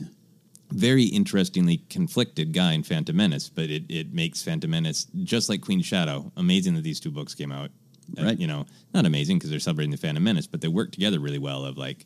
very 0.72 1.04
interestingly 1.04 1.78
conflicted 1.90 2.54
guy 2.54 2.74
in 2.74 2.84
Phantom 2.84 3.16
Menace. 3.16 3.50
But 3.50 3.70
it, 3.70 3.84
it 3.90 4.14
makes 4.14 4.42
Phantom 4.44 4.70
Menace 4.70 5.08
just 5.24 5.50
like 5.50 5.62
Queen 5.62 5.82
Shadow. 5.82 6.32
Amazing 6.38 6.76
that 6.76 6.82
these 6.84 7.00
two 7.00 7.12
books 7.12 7.36
came 7.36 7.52
out. 7.52 7.72
Uh, 8.20 8.24
Right. 8.26 8.40
you 8.40 8.46
know, 8.46 8.66
not 8.94 9.06
amazing 9.08 9.38
because 9.38 9.50
they're 9.50 9.60
celebrating 9.60 9.90
the 9.92 9.98
Phantom 9.98 10.24
Menace, 10.24 10.46
but 10.46 10.62
they 10.62 10.68
work 10.68 10.92
together 10.92 11.20
really 11.20 11.40
well. 11.40 11.66
Of 11.66 11.78
like, 11.78 12.06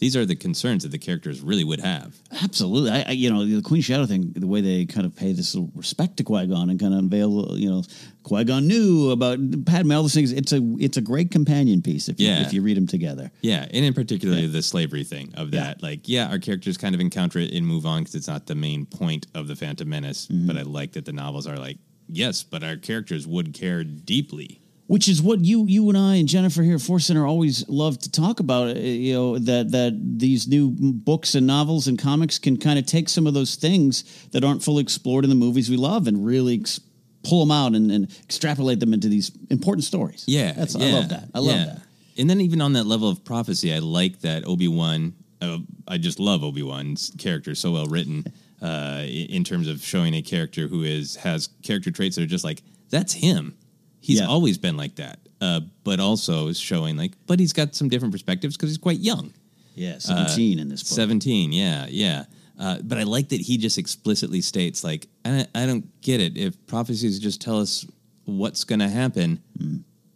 these 0.00 0.16
are 0.16 0.26
the 0.26 0.34
concerns 0.34 0.82
that 0.82 0.88
the 0.88 0.98
characters 0.98 1.40
really 1.42 1.62
would 1.62 1.80
have. 1.80 2.16
Absolutely. 2.42 2.90
I, 2.90 3.02
I, 3.08 3.10
you 3.12 3.30
know, 3.30 3.44
the 3.44 3.62
Queen 3.62 3.82
Shadow 3.82 4.06
thing, 4.06 4.32
the 4.34 4.46
way 4.46 4.60
they 4.62 4.86
kind 4.86 5.06
of 5.06 5.14
pay 5.14 5.32
this 5.32 5.54
little 5.54 5.70
respect 5.74 6.16
to 6.16 6.24
Qui 6.24 6.46
Gon 6.46 6.70
and 6.70 6.80
kind 6.80 6.92
of 6.94 7.00
unveil, 7.00 7.56
you 7.58 7.70
know, 7.70 7.84
Qui 8.22 8.44
Gon 8.44 8.66
knew 8.66 9.10
about 9.10 9.38
Padme, 9.66 9.92
all 9.92 10.02
those 10.02 10.14
things. 10.14 10.32
It's 10.32 10.52
a 10.52 10.60
it's 10.78 10.96
a 10.96 11.00
great 11.02 11.30
companion 11.30 11.82
piece 11.82 12.08
if 12.08 12.18
you, 12.18 12.28
Yeah. 12.28 12.42
if 12.42 12.52
you 12.52 12.62
read 12.62 12.76
them 12.76 12.86
together. 12.86 13.30
Yeah, 13.42 13.66
and 13.70 13.84
in 13.84 13.94
particular 13.94 14.46
the 14.46 14.62
slavery 14.62 15.04
thing 15.04 15.32
of 15.36 15.50
that. 15.52 15.82
Like, 15.82 16.08
yeah, 16.08 16.28
our 16.28 16.38
characters 16.38 16.76
kind 16.76 16.94
of 16.94 17.00
encounter 17.00 17.38
it 17.38 17.52
and 17.52 17.66
move 17.66 17.84
on 17.86 18.00
because 18.00 18.14
it's 18.14 18.28
not 18.28 18.46
the 18.46 18.54
main 18.54 18.86
point 18.86 19.26
of 19.34 19.48
the 19.48 19.54
Phantom 19.56 19.88
Menace. 19.88 20.26
Mm-hmm. 20.26 20.46
But 20.46 20.56
I 20.56 20.62
like 20.62 20.92
that 20.92 21.04
the 21.04 21.12
novels 21.12 21.46
are 21.46 21.56
like, 21.56 21.76
yes, 22.08 22.42
but 22.42 22.64
our 22.64 22.76
characters 22.76 23.26
would 23.26 23.52
care 23.54 23.84
deeply. 23.84 24.60
Which 24.90 25.06
is 25.06 25.22
what 25.22 25.44
you 25.44 25.66
you 25.68 25.88
and 25.88 25.96
I 25.96 26.16
and 26.16 26.26
Jennifer 26.26 26.64
here 26.64 26.74
at 26.74 26.80
Force 26.80 27.06
Center 27.06 27.24
always 27.24 27.64
love 27.68 28.00
to 28.00 28.10
talk 28.10 28.40
about. 28.40 28.76
uh, 28.76 28.80
You 28.80 29.14
know 29.14 29.38
that 29.38 29.70
that 29.70 29.92
these 30.18 30.48
new 30.48 30.68
books 30.68 31.36
and 31.36 31.46
novels 31.46 31.86
and 31.86 31.96
comics 31.96 32.40
can 32.40 32.56
kind 32.56 32.76
of 32.76 32.86
take 32.86 33.08
some 33.08 33.24
of 33.28 33.32
those 33.32 33.54
things 33.54 34.02
that 34.32 34.42
aren't 34.42 34.64
fully 34.64 34.82
explored 34.82 35.22
in 35.22 35.30
the 35.30 35.36
movies 35.36 35.70
we 35.70 35.76
love 35.76 36.08
and 36.08 36.26
really 36.26 36.58
ex- 36.58 36.80
pull 37.22 37.38
them 37.38 37.52
out 37.52 37.76
and, 37.76 37.92
and 37.92 38.10
extrapolate 38.24 38.80
them 38.80 38.92
into 38.92 39.08
these 39.08 39.30
important 39.48 39.84
stories. 39.84 40.24
Yeah, 40.26 40.50
That's 40.54 40.74
I 40.74 40.90
love 40.90 41.08
that. 41.10 41.28
I 41.36 41.38
love 41.38 41.54
yeah. 41.54 41.64
that. 41.66 41.82
And 42.18 42.28
then 42.28 42.40
even 42.40 42.60
on 42.60 42.72
that 42.72 42.84
level 42.84 43.08
of 43.08 43.24
prophecy, 43.24 43.72
I 43.72 43.78
like 43.78 44.22
that 44.22 44.44
Obi 44.44 44.66
Wan. 44.66 45.14
Uh, 45.40 45.58
I 45.86 45.98
just 45.98 46.18
love 46.18 46.42
Obi 46.42 46.64
Wan's 46.64 47.12
character 47.16 47.54
so 47.54 47.70
well 47.70 47.86
written. 47.86 48.24
Uh, 48.62 49.06
in 49.08 49.42
terms 49.42 49.68
of 49.68 49.82
showing 49.82 50.12
a 50.12 50.20
character 50.20 50.68
who 50.68 50.82
is 50.82 51.16
has 51.16 51.48
character 51.62 51.90
traits 51.90 52.16
that 52.16 52.22
are 52.22 52.26
just 52.26 52.44
like 52.44 52.60
that's 52.90 53.14
him. 53.14 53.54
He's 54.00 54.18
Yeah. 54.20 54.26
always 54.26 54.58
been 54.58 54.76
like 54.76 54.96
that. 54.96 55.18
Uh, 55.40 55.60
but 55.84 56.00
also 56.00 56.48
is 56.48 56.58
showing 56.58 56.96
like, 56.96 57.12
but 57.26 57.38
he's 57.40 57.52
got 57.52 57.74
some 57.74 57.88
different 57.88 58.12
perspectives 58.12 58.56
because 58.56 58.70
he's 58.70 58.78
quite 58.78 58.98
young. 59.00 59.32
Yeah, 59.74 59.98
seventeen 59.98 60.58
in 60.58 60.68
this 60.68 60.82
book. 60.82 60.96
17 60.96 61.52
yeah 61.52 61.86
yeah 61.88 62.24
uh, 62.58 62.78
but 62.82 62.98
i 62.98 63.04
like 63.04 63.28
that 63.30 63.40
he 63.40 63.56
just 63.56 63.78
explicitly 63.78 64.42
states 64.42 64.84
like 64.84 65.06
I, 65.24 65.46
I 65.54 65.64
don't 65.64 65.86
get 66.02 66.20
it 66.20 66.36
if 66.36 66.54
prophecies 66.66 67.18
just 67.18 67.40
tell 67.40 67.58
us 67.60 67.86
what's 68.26 68.64
going 68.64 68.80
to 68.80 68.88
happen 68.88 69.40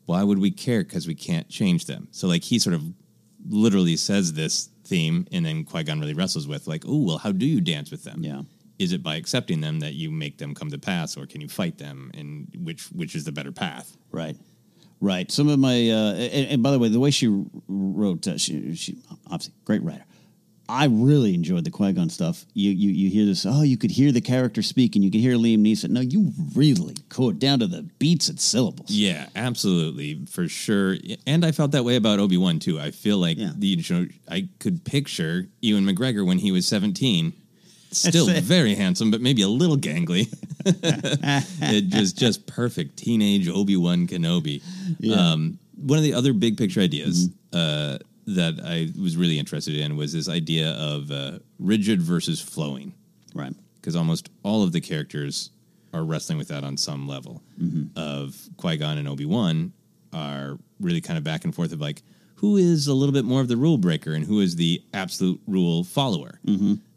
why 0.06 0.22
would 0.22 0.38
we 0.38 0.50
care 0.50 0.82
because 0.84 1.06
we 1.06 1.14
can't 1.14 1.48
change 1.48 1.86
them 1.86 2.08
so 2.10 2.26
like 2.28 2.42
he 2.42 2.58
sort 2.58 2.74
of 2.74 2.82
literally 3.48 3.96
says 3.96 4.32
this 4.34 4.68
theme 4.84 5.26
and 5.32 5.46
then 5.46 5.64
qui-gon 5.64 6.00
really 6.00 6.14
wrestles 6.14 6.46
with 6.46 6.66
like 6.66 6.84
oh 6.86 6.98
well 6.98 7.18
how 7.18 7.32
do 7.32 7.46
you 7.46 7.60
dance 7.60 7.90
with 7.90 8.04
them 8.04 8.22
Yeah. 8.22 8.42
Is 8.78 8.92
it 8.92 9.02
by 9.02 9.16
accepting 9.16 9.60
them 9.60 9.80
that 9.80 9.94
you 9.94 10.10
make 10.10 10.38
them 10.38 10.54
come 10.54 10.70
to 10.70 10.78
pass 10.78 11.16
or 11.16 11.26
can 11.26 11.40
you 11.40 11.48
fight 11.48 11.78
them 11.78 12.10
and 12.14 12.48
which 12.64 12.84
which 12.92 13.14
is 13.14 13.24
the 13.24 13.32
better 13.32 13.52
path 13.52 13.96
Right. 14.12 14.36
Right. 15.00 15.30
Some 15.30 15.48
of 15.48 15.58
my, 15.58 15.90
uh, 15.90 16.14
and, 16.14 16.48
and 16.52 16.62
by 16.62 16.70
the 16.70 16.78
way, 16.78 16.88
the 16.88 17.00
way 17.00 17.10
she 17.10 17.26
wrote, 17.68 18.26
uh, 18.26 18.38
she, 18.38 18.74
she 18.74 18.96
obviously 19.26 19.52
great 19.64 19.82
writer. 19.82 20.04
I 20.66 20.86
really 20.86 21.34
enjoyed 21.34 21.64
the 21.64 21.70
Qui 21.70 21.92
Gon 21.92 22.08
stuff. 22.08 22.46
You, 22.54 22.70
you 22.70 22.88
you 22.90 23.10
hear 23.10 23.26
this? 23.26 23.44
Oh, 23.44 23.60
you 23.60 23.76
could 23.76 23.90
hear 23.90 24.12
the 24.12 24.22
character 24.22 24.62
speak, 24.62 24.94
and 24.96 25.04
you 25.04 25.10
could 25.10 25.20
hear 25.20 25.34
Liam 25.36 25.58
Neeson. 25.58 25.90
No, 25.90 26.00
you 26.00 26.32
really 26.54 26.94
could, 27.10 27.38
down 27.38 27.58
to 27.58 27.66
the 27.66 27.82
beats 27.98 28.30
and 28.30 28.40
syllables. 28.40 28.88
Yeah, 28.90 29.26
absolutely, 29.36 30.24
for 30.24 30.48
sure. 30.48 30.96
And 31.26 31.44
I 31.44 31.52
felt 31.52 31.72
that 31.72 31.84
way 31.84 31.96
about 31.96 32.18
Obi 32.18 32.38
Wan 32.38 32.60
too. 32.60 32.80
I 32.80 32.92
feel 32.92 33.18
like 33.18 33.36
Yeah. 33.36 33.50
the 33.54 33.66
you 33.66 33.94
know, 33.94 34.06
I 34.30 34.48
could 34.58 34.84
picture 34.86 35.48
Ewan 35.60 35.84
McGregor 35.84 36.24
when 36.26 36.38
he 36.38 36.50
was 36.50 36.66
seventeen, 36.66 37.34
still 37.96 38.26
very 38.40 38.74
handsome, 38.74 39.10
but 39.10 39.20
maybe 39.20 39.42
a 39.42 39.48
little 39.48 39.76
gangly. 39.76 40.26
it 40.66 41.88
just 41.88 42.16
just 42.18 42.46
perfect 42.46 42.96
teenage 42.96 43.48
Obi 43.48 43.76
Wan 43.76 44.06
Kenobi. 44.06 44.62
Um, 45.16 45.58
one 45.76 45.98
of 45.98 46.04
the 46.04 46.14
other 46.14 46.32
big 46.32 46.56
picture 46.56 46.80
ideas 46.80 47.28
Mm-hmm. 47.28 47.94
uh, 47.94 47.98
that 48.26 48.58
I 48.64 48.88
was 49.00 49.16
really 49.18 49.38
interested 49.38 49.74
in 49.76 49.96
was 49.96 50.12
this 50.12 50.28
idea 50.30 50.70
of 50.72 51.10
uh, 51.10 51.38
rigid 51.58 52.00
versus 52.00 52.40
flowing 52.40 52.94
Right. 53.34 53.52
because 53.76 53.94
almost 53.96 54.30
all 54.42 54.62
of 54.62 54.72
the 54.72 54.80
characters 54.80 55.50
are 55.92 56.02
wrestling 56.04 56.38
with 56.38 56.48
that 56.48 56.64
on 56.64 56.76
some 56.78 57.06
level. 57.06 57.42
Of 57.96 58.34
Qui 58.56 58.76
Gon 58.78 58.96
and 58.98 59.06
Obi 59.06 59.26
Wan 59.26 59.72
are 60.12 60.58
really 60.80 61.00
kind 61.02 61.18
of 61.18 61.24
back 61.24 61.44
and 61.44 61.54
forth 61.54 61.72
of 61.72 61.80
like 61.82 62.02
who 62.36 62.56
is 62.56 62.86
a 62.88 62.94
little 62.94 63.12
bit 63.12 63.24
more 63.24 63.40
of 63.42 63.48
the 63.48 63.56
rule 63.56 63.78
breaker 63.78 64.12
and 64.14 64.24
who 64.24 64.40
is 64.40 64.56
the 64.56 64.82
absolute 64.94 65.40
rule 65.46 65.84
follower. 65.84 66.40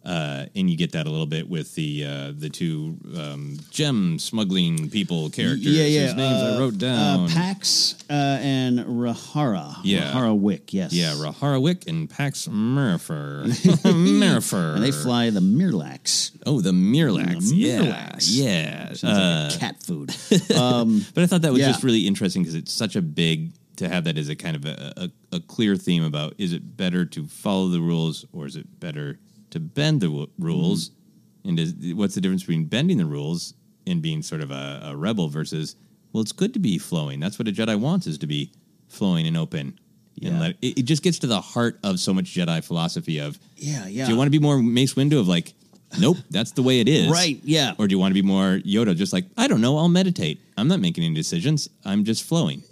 Uh, 0.07 0.45
and 0.55 0.69
you 0.69 0.77
get 0.77 0.93
that 0.93 1.05
a 1.05 1.09
little 1.09 1.25
bit 1.25 1.49
with 1.49 1.75
the 1.75 2.05
uh, 2.05 2.31
the 2.33 2.49
two 2.49 2.95
um, 3.17 3.57
gem 3.71 4.17
smuggling 4.17 4.89
people 4.89 5.29
characters 5.29 5.65
Yeah, 5.67 5.83
yeah. 5.83 6.05
whose 6.05 6.15
names 6.15 6.41
I 6.43 6.49
uh, 6.55 6.59
wrote 6.59 6.77
down. 6.77 7.25
Uh, 7.25 7.27
Pax 7.33 7.95
uh, 8.09 8.13
and 8.41 8.79
Rahara. 8.79 9.75
Yeah. 9.83 10.13
Rahara 10.13 10.39
Wick. 10.39 10.73
Yes. 10.73 10.93
yeah, 10.93 11.11
Rahara 11.11 11.61
Wick 11.61 11.87
and 11.87 12.09
Pax 12.09 12.47
Maripher. 12.47 13.43
Maripher. 13.83 14.75
And 14.75 14.83
they 14.83 14.91
fly 14.91 15.29
the 15.29 15.41
Mirlax. 15.41 16.31
Oh, 16.45 16.61
the 16.61 16.71
Mirlax. 16.71 17.49
The 17.49 17.55
Yeah, 17.57 17.79
Mirlax. 17.79 18.27
yeah. 18.29 18.93
Sounds 18.93 19.03
Uh, 19.03 19.49
like 19.51 19.59
cat 19.59 19.83
food. 19.83 20.15
Um, 20.55 21.05
But 21.13 21.23
I 21.23 21.27
thought 21.27 21.41
that 21.41 21.51
was 21.51 21.59
Yeah. 21.61 21.67
just 21.67 21.83
really 21.83 22.07
interesting 22.07 22.43
because 22.43 22.55
it's 22.55 22.71
such 22.71 22.95
a 22.95 23.01
big 23.01 23.51
to 23.77 23.87
have 23.89 24.05
that 24.05 24.17
as 24.17 24.27
a 24.29 24.35
kind 24.35 24.55
of 24.55 24.65
a, 24.65 24.93
a, 24.97 25.35
a 25.35 25.39
clear 25.41 25.75
theme 25.75 26.03
about 26.03 26.33
is 26.39 26.51
it 26.53 26.77
better 26.77 27.05
to 27.05 27.27
follow 27.27 27.67
the 27.67 27.79
rules 27.81 28.25
or 28.33 28.45
is 28.47 28.55
it 28.55 28.79
better 28.79 29.19
to 29.51 29.60
bend 29.60 30.01
the 30.01 30.08
w- 30.08 30.27
rules? 30.38 30.89
Mm-hmm. 30.89 31.50
And 31.50 31.60
is, 31.60 31.94
what's 31.94 32.16
the 32.16 32.22
difference 32.22 32.44
between 32.44 32.66
bending 32.66 32.98
the 32.98 33.06
rules 33.06 33.54
and 33.86 34.01
being 34.01 34.22
sort 34.22 34.42
of 34.42 34.51
a, 34.51 34.82
a 34.86 34.96
rebel 34.96 35.30
versus 35.30 35.75
well, 36.12 36.22
it's 36.22 36.32
good 36.32 36.54
to 36.54 36.60
be 36.60 36.77
flowing. 36.77 37.20
That's 37.20 37.38
what 37.38 37.48
a 37.48 37.51
Jedi 37.51 37.80
wants 37.80 38.08
is 38.08 38.18
to 38.20 38.27
be 38.27 38.51
flowing 38.88 39.27
and 39.27 39.38
open. 39.38 39.80
Yeah. 40.16 40.30
And 40.30 40.39
let 40.39 40.51
it, 40.62 40.80
it 40.80 40.84
just 40.84 41.04
gets 41.04 41.20
to 41.20 41.27
the 41.27 41.42
heart 41.42 41.80
of 41.84 42.00
so 42.00 42.13
much 42.13 42.25
Jedi 42.25 42.63
philosophy 42.63 43.20
of 43.20 43.38
yeah, 43.56 43.86
yeah. 43.88 44.06
do 44.06 44.12
you 44.12 44.18
want 44.18 44.27
to 44.27 44.32
be 44.32 44.39
more 44.39 44.58
Mace 44.58 44.96
Windu 44.96 45.20
of 45.20 45.27
like, 45.27 45.54
nope, 46.00 46.18
that's 46.32 46.51
the 46.51 46.63
way 46.63 46.80
it 46.80 46.88
is. 46.88 47.12
Right, 47.12 47.39
yeah. 47.44 47.74
Or 47.77 47.88
do 47.88 47.94
you 47.94 48.00
want 48.00 48.12
to 48.12 48.20
be 48.20 48.27
more 48.27 48.60
Yoda, 48.66 48.96
just 48.96 49.13
like, 49.13 49.25
I 49.38 49.48
don't 49.48 49.62
know, 49.62 49.77
I'll 49.77 49.89
meditate. 49.89 50.42
I'm 50.58 50.68
not 50.68 50.80
making 50.80 51.04
any 51.04 51.13
decisions. 51.13 51.70
I'm 51.86 52.04
just 52.04 52.24
flowing. 52.24 52.63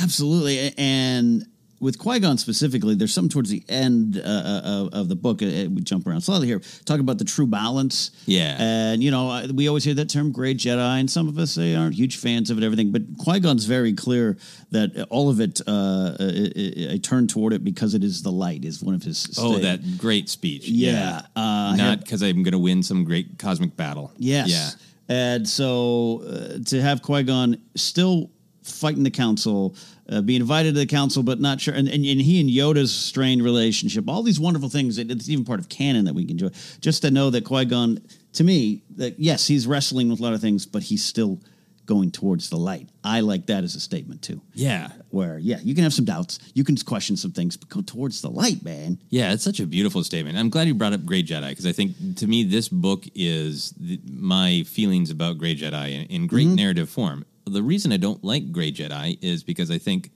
Absolutely, 0.00 0.72
and 0.78 1.46
with 1.80 1.98
Qui 1.98 2.18
Gon 2.20 2.38
specifically, 2.38 2.94
there's 2.94 3.14
some 3.14 3.28
towards 3.28 3.50
the 3.50 3.62
end 3.68 4.20
uh, 4.24 4.28
uh, 4.28 4.60
of, 4.64 4.94
of 4.94 5.08
the 5.08 5.16
book. 5.16 5.42
Uh, 5.42 5.70
we 5.70 5.80
jump 5.82 6.06
around 6.06 6.20
slightly 6.22 6.46
here. 6.46 6.60
Talk 6.84 7.00
about 7.00 7.18
the 7.18 7.24
true 7.24 7.46
balance. 7.46 8.10
Yeah. 8.26 8.56
and 8.58 9.02
you 9.02 9.10
know 9.10 9.30
uh, 9.30 9.46
we 9.52 9.68
always 9.68 9.84
hear 9.84 9.94
that 9.94 10.08
term 10.10 10.32
"Grey 10.32 10.54
Jedi," 10.54 11.00
and 11.00 11.10
some 11.10 11.28
of 11.28 11.38
us 11.38 11.54
they 11.54 11.74
aren't 11.74 11.94
huge 11.94 12.16
fans 12.16 12.50
of 12.50 12.58
it. 12.58 12.64
Everything, 12.64 12.90
but 12.90 13.02
Qui 13.18 13.40
Gon's 13.40 13.64
very 13.64 13.92
clear 13.92 14.36
that 14.70 15.06
all 15.10 15.30
of 15.30 15.40
it. 15.40 15.60
Uh, 15.66 16.16
I, 16.18 16.52
I 16.56 16.94
I 16.94 16.98
turn 16.98 17.26
toward 17.26 17.52
it 17.52 17.64
because 17.64 17.94
it 17.94 18.02
is 18.02 18.22
the 18.22 18.32
light. 18.32 18.64
Is 18.64 18.82
one 18.82 18.94
of 18.94 19.02
his. 19.02 19.38
Oh, 19.38 19.58
that 19.58 19.98
great 19.98 20.28
speech. 20.28 20.68
Yeah, 20.68 21.22
uh, 21.36 21.74
not 21.76 22.00
because 22.00 22.22
I'm 22.22 22.42
going 22.42 22.52
to 22.52 22.58
win 22.58 22.82
some 22.82 23.04
great 23.04 23.38
cosmic 23.38 23.76
battle. 23.76 24.12
Yes. 24.16 24.48
Yeah. 24.48 24.70
And 25.10 25.48
so 25.48 26.22
uh, 26.26 26.58
to 26.66 26.82
have 26.82 27.02
Qui 27.02 27.22
Gon 27.22 27.56
still 27.74 28.30
fighting 28.62 29.02
the 29.02 29.10
council, 29.10 29.74
uh, 30.10 30.20
be 30.22 30.36
invited 30.36 30.74
to 30.74 30.80
the 30.80 30.86
council, 30.86 31.22
but 31.22 31.40
not 31.40 31.60
sure, 31.60 31.74
and, 31.74 31.88
and, 31.88 32.04
and 32.04 32.20
he 32.20 32.40
and 32.40 32.48
Yoda's 32.48 32.94
strained 32.94 33.42
relationship, 33.42 34.08
all 34.08 34.22
these 34.22 34.40
wonderful 34.40 34.68
things. 34.68 34.96
That 34.96 35.10
it's 35.10 35.28
even 35.28 35.44
part 35.44 35.60
of 35.60 35.68
canon 35.68 36.04
that 36.06 36.14
we 36.14 36.24
can 36.24 36.32
enjoy. 36.32 36.50
Just 36.80 37.02
to 37.02 37.10
know 37.10 37.30
that 37.30 37.44
Qui 37.44 37.64
Gon, 37.66 38.00
to 38.34 38.44
me, 38.44 38.82
that 38.96 39.18
yes, 39.18 39.46
he's 39.46 39.66
wrestling 39.66 40.08
with 40.08 40.20
a 40.20 40.22
lot 40.22 40.32
of 40.32 40.40
things, 40.40 40.66
but 40.66 40.82
he's 40.82 41.04
still 41.04 41.40
going 41.88 42.10
towards 42.10 42.50
the 42.50 42.56
light. 42.56 42.90
I 43.02 43.20
like 43.20 43.46
that 43.46 43.64
as 43.64 43.74
a 43.74 43.80
statement 43.80 44.20
too. 44.20 44.42
Yeah. 44.52 44.90
Where 45.08 45.38
yeah, 45.38 45.58
you 45.64 45.74
can 45.74 45.84
have 45.84 45.94
some 45.94 46.04
doubts, 46.04 46.38
you 46.52 46.62
can 46.62 46.76
question 46.76 47.16
some 47.16 47.32
things, 47.32 47.56
but 47.56 47.70
go 47.70 47.80
towards 47.80 48.20
the 48.20 48.28
light, 48.28 48.62
man. 48.62 48.98
Yeah, 49.08 49.32
it's 49.32 49.42
such 49.42 49.58
a 49.58 49.66
beautiful 49.66 50.04
statement. 50.04 50.36
I'm 50.36 50.50
glad 50.50 50.68
you 50.68 50.74
brought 50.74 50.92
up 50.92 51.06
Grey 51.06 51.22
Jedi 51.22 51.48
because 51.48 51.66
I 51.66 51.72
think 51.72 52.18
to 52.18 52.26
me 52.26 52.44
this 52.44 52.68
book 52.68 53.04
is 53.14 53.72
the, 53.78 53.98
my 54.06 54.64
feelings 54.66 55.10
about 55.10 55.38
Grey 55.38 55.56
Jedi 55.56 55.94
in, 55.94 56.02
in 56.08 56.26
great 56.26 56.46
narrative 56.46 56.90
form. 56.90 57.24
The 57.48 57.62
reason 57.62 57.92
I 57.92 57.96
don't 57.96 58.22
like 58.22 58.52
Grey 58.52 58.72
Jedi 58.72 59.18
is 59.22 59.42
because 59.42 59.70
I 59.70 59.78
think 59.78 60.10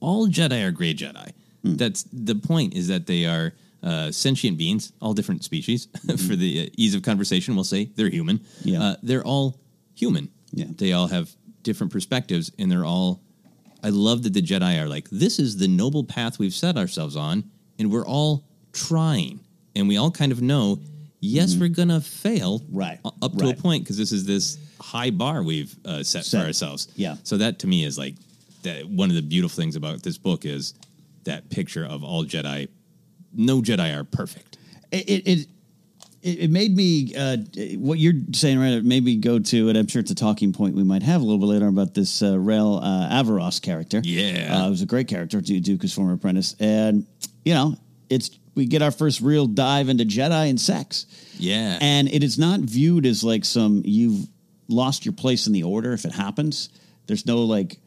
all 0.00 0.28
Jedi 0.28 0.64
are 0.66 0.70
Grey 0.70 0.94
Jedi. 0.94 1.32
That's 1.64 2.04
the 2.12 2.34
point. 2.34 2.74
Is 2.74 2.88
that 2.88 3.06
they 3.06 3.24
are 3.26 3.52
uh, 3.82 4.10
sentient 4.10 4.58
beings, 4.58 4.92
all 5.00 5.14
different 5.14 5.44
species. 5.44 5.86
For 6.26 6.36
the 6.36 6.66
uh, 6.66 6.70
ease 6.76 6.94
of 6.94 7.02
conversation, 7.02 7.54
we'll 7.54 7.64
say 7.64 7.90
they're 7.96 8.08
human. 8.10 8.40
Yeah. 8.62 8.82
uh, 8.82 8.96
they're 9.02 9.24
all 9.24 9.58
human. 9.94 10.30
Yeah. 10.52 10.66
they 10.76 10.92
all 10.92 11.06
have 11.08 11.30
different 11.62 11.92
perspectives, 11.92 12.50
and 12.58 12.70
they're 12.70 12.84
all. 12.84 13.22
I 13.84 13.88
love 13.88 14.22
that 14.22 14.32
the 14.32 14.42
Jedi 14.42 14.80
are 14.80 14.88
like, 14.88 15.08
this 15.10 15.38
is 15.40 15.56
the 15.56 15.66
noble 15.66 16.04
path 16.04 16.38
we've 16.38 16.54
set 16.54 16.76
ourselves 16.76 17.16
on, 17.16 17.50
and 17.78 17.90
we're 17.90 18.06
all 18.06 18.44
trying, 18.72 19.40
and 19.74 19.88
we 19.88 19.96
all 19.96 20.10
kind 20.12 20.30
of 20.30 20.40
know, 20.40 20.80
yes, 21.22 21.56
we're 21.56 21.68
gonna 21.68 22.00
fail, 22.02 22.58
Mm-hmm. 22.60 22.76
Right, 22.76 23.00
up 23.22 23.36
to 23.38 23.48
a 23.48 23.54
point 23.54 23.84
because 23.84 23.96
this 23.96 24.12
is 24.12 24.26
this 24.26 24.58
high 24.80 25.10
bar 25.10 25.42
we've 25.42 25.74
uh, 25.86 26.02
set, 26.02 26.24
Set. 26.26 26.40
for 26.40 26.46
ourselves. 26.46 26.88
Yeah. 26.96 27.16
So 27.22 27.38
that 27.38 27.60
to 27.60 27.66
me 27.66 27.84
is 27.84 27.96
like 27.96 28.16
that. 28.64 28.86
One 28.86 29.08
of 29.08 29.16
the 29.16 29.22
beautiful 29.22 29.56
things 29.62 29.76
about 29.76 30.02
this 30.02 30.18
book 30.18 30.44
is 30.44 30.74
that 31.24 31.48
picture 31.48 31.86
of 31.86 32.04
all 32.04 32.24
Jedi. 32.24 32.68
No 33.34 33.62
Jedi 33.62 33.96
are 33.98 34.04
perfect. 34.04 34.58
it 34.90 35.08
it 35.26 35.46
it, 36.22 36.38
it 36.44 36.50
made 36.50 36.76
me 36.76 37.14
uh, 37.16 37.36
what 37.78 37.98
you're 37.98 38.12
saying 38.32 38.58
right. 38.60 38.72
It 38.74 38.84
made 38.84 39.02
me 39.04 39.16
go 39.16 39.38
to, 39.40 39.68
and 39.68 39.76
I'm 39.78 39.86
sure 39.88 40.00
it's 40.00 40.10
a 40.10 40.14
talking 40.14 40.52
point 40.52 40.76
we 40.76 40.84
might 40.84 41.02
have 41.02 41.20
a 41.20 41.24
little 41.24 41.38
bit 41.40 41.46
later 41.46 41.66
about 41.66 41.94
this 41.94 42.22
uh, 42.22 42.38
Rael 42.38 42.76
uh, 42.78 43.08
Averross 43.10 43.60
character. 43.60 44.00
Yeah. 44.04 44.56
uh, 44.62 44.66
it 44.66 44.70
was 44.70 44.82
a 44.82 44.86
great 44.86 45.08
character, 45.08 45.40
Du- 45.40 45.60
Dooku's 45.60 45.92
former 45.92 46.12
apprentice, 46.12 46.54
and 46.60 47.06
you 47.44 47.54
know, 47.54 47.76
it's 48.12 48.30
we 48.54 48.66
get 48.66 48.82
our 48.82 48.90
first 48.90 49.20
real 49.20 49.46
dive 49.46 49.88
into 49.88 50.04
Jedi 50.04 50.50
and 50.50 50.60
sex. 50.60 51.06
Yeah. 51.38 51.78
And 51.80 52.08
it 52.12 52.22
is 52.22 52.38
not 52.38 52.60
viewed 52.60 53.06
as 53.06 53.24
like 53.24 53.44
some 53.44 53.82
you've 53.84 54.26
lost 54.68 55.04
your 55.06 55.14
place 55.14 55.46
in 55.46 55.52
the 55.52 55.62
order 55.62 55.92
if 55.92 56.04
it 56.04 56.12
happens. 56.12 56.68
There's 57.06 57.26
no 57.26 57.44
like 57.44 57.78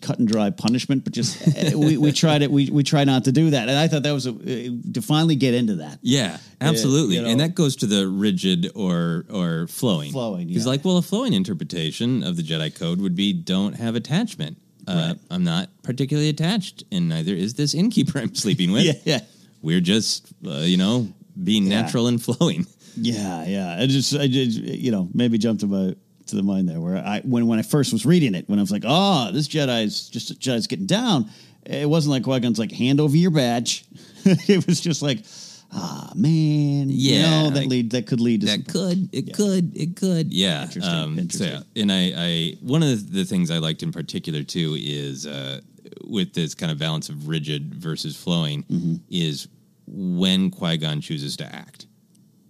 cut 0.00 0.18
and 0.18 0.26
dry 0.26 0.48
punishment, 0.50 1.04
but 1.04 1.12
just 1.12 1.46
eh, 1.56 1.74
we, 1.74 1.96
we 1.98 2.12
tried 2.12 2.42
it. 2.42 2.50
We 2.50 2.70
we 2.70 2.82
try 2.82 3.04
not 3.04 3.24
to 3.24 3.32
do 3.32 3.50
that, 3.50 3.68
and 3.68 3.78
I 3.78 3.86
thought 3.88 4.02
that 4.04 4.12
was 4.12 4.26
a, 4.26 4.30
eh, 4.46 4.70
to 4.94 5.02
finally 5.02 5.36
get 5.36 5.54
into 5.54 5.76
that. 5.76 5.98
Yeah, 6.02 6.38
absolutely, 6.60 7.16
you 7.16 7.22
know. 7.22 7.28
and 7.28 7.40
that 7.40 7.54
goes 7.54 7.76
to 7.76 7.86
the 7.86 8.08
rigid 8.08 8.70
or 8.74 9.26
or 9.30 9.66
flowing. 9.68 10.12
Flowing, 10.12 10.48
He's 10.48 10.64
yeah. 10.64 10.70
like, 10.72 10.84
well, 10.84 10.96
a 10.96 11.02
flowing 11.02 11.32
interpretation 11.34 12.22
of 12.24 12.36
the 12.36 12.42
Jedi 12.42 12.74
Code 12.76 13.00
would 13.00 13.14
be 13.14 13.32
don't 13.32 13.74
have 13.74 13.94
attachment. 13.94 14.56
Uh, 14.86 14.94
Right. 15.10 15.18
I'm 15.30 15.44
not 15.44 15.68
particularly 15.82 16.30
attached, 16.30 16.84
and 16.90 17.08
neither 17.08 17.34
is 17.34 17.54
this 17.54 17.74
innkeeper 17.74 18.18
I'm 18.18 18.34
sleeping 18.44 18.72
with. 18.72 18.84
Yeah, 18.86 18.94
yeah. 19.04 19.20
We're 19.62 19.80
just, 19.80 20.32
uh, 20.46 20.58
you 20.60 20.76
know, 20.76 21.08
being 21.42 21.64
Yeah. 21.66 21.82
natural 21.82 22.06
and 22.06 22.22
flowing. 22.28 22.66
Yeah, 22.96 23.44
yeah. 23.46 23.76
I 23.80 23.86
just, 23.86 24.14
I 24.16 24.26
just, 24.26 24.58
you 24.58 24.90
know, 24.90 25.08
maybe 25.14 25.38
jumped 25.38 25.60
to 25.60 25.66
my 25.66 25.94
to 26.26 26.36
the 26.36 26.42
mind 26.42 26.68
there 26.68 26.80
where 26.80 26.96
I 26.96 27.20
when 27.24 27.46
when 27.46 27.58
I 27.58 27.62
first 27.62 27.92
was 27.92 28.04
reading 28.06 28.34
it, 28.34 28.48
when 28.48 28.58
I 28.58 28.62
was 28.62 28.70
like, 28.70 28.84
oh, 28.86 29.30
this 29.32 29.48
Jedi's 29.48 30.08
just 30.08 30.38
Jedi's 30.40 30.66
getting 30.66 30.86
down. 30.86 31.30
It 31.66 31.88
wasn't 31.88 32.12
like 32.12 32.24
Qui 32.24 32.40
Gon's 32.40 32.58
like 32.58 32.72
hand 32.72 33.00
over 33.00 33.16
your 33.16 33.30
badge. 33.30 33.84
it 34.24 34.66
was 34.66 34.80
just 34.80 35.02
like, 35.02 35.24
ah, 35.72 36.10
man, 36.16 36.88
you 36.88 37.14
Yeah, 37.16 37.42
know, 37.42 37.50
that 37.50 37.60
like- 37.60 37.68
lead 37.68 37.90
that 37.90 38.06
could 38.06 38.20
lead 38.20 38.40
to 38.42 38.46
That 38.48 38.66
could, 38.68 39.08
it 39.12 39.34
could, 39.34 39.76
it 39.76 39.94
could. 39.96 40.32
Yeah. 40.32 40.62
Interesting, 40.64 40.94
Um, 40.94 41.14
so 41.16 41.20
interesting. 41.20 41.62
yeah, 41.74 41.82
and 41.82 41.92
I, 41.92 42.12
I, 42.16 42.54
one 42.60 42.82
of 42.82 42.88
the, 42.88 43.18
the 43.20 43.24
things 43.24 43.50
I 43.50 43.58
liked 43.58 43.82
in 43.82 43.92
particular 43.92 44.42
too 44.42 44.74
is 44.78 45.26
uh, 45.26 45.60
with 46.04 46.32
this 46.34 46.54
kind 46.54 46.70
of 46.72 46.78
balance 46.78 47.08
of 47.08 47.28
rigid 47.28 47.74
versus 47.74 48.16
flowing 48.16 48.62
Mm-hmm. 48.64 48.94
is 49.10 49.48
when 49.86 50.50
Qui 50.50 50.76
Gon 50.76 51.00
chooses 51.00 51.36
to 51.38 51.44
act. 51.54 51.86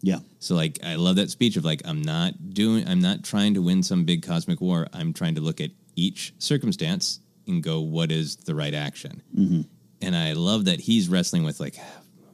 yeah, 0.02 0.18
So 0.40 0.54
like 0.54 0.78
I 0.85 0.97
love 0.97 1.16
that 1.16 1.30
speech 1.30 1.56
of 1.56 1.64
like 1.64 1.82
I'm 1.85 2.02
not 2.02 2.52
doing 2.54 2.87
I'm 2.88 3.00
not 3.00 3.23
trying 3.25 3.54
to 3.54 3.62
win 3.62 3.82
some 3.82 4.04
big 4.04 4.23
cosmic 4.26 4.61
war. 4.61 4.87
I'm 4.92 5.12
trying 5.12 5.35
to 5.37 5.40
look 5.40 5.61
at 5.61 5.70
each 5.97 6.35
circumstance 6.38 7.20
and 7.47 7.62
go 7.62 7.80
what 7.80 8.12
is 8.12 8.37
the 8.37 8.54
right 8.54 8.75
action. 8.75 9.23
Mm-hmm. 9.37 9.62
And 10.02 10.16
I 10.16 10.32
love 10.35 10.64
that 10.66 10.80
he's 10.80 11.09
wrestling 11.09 11.42
with 11.44 11.61
like 11.61 11.76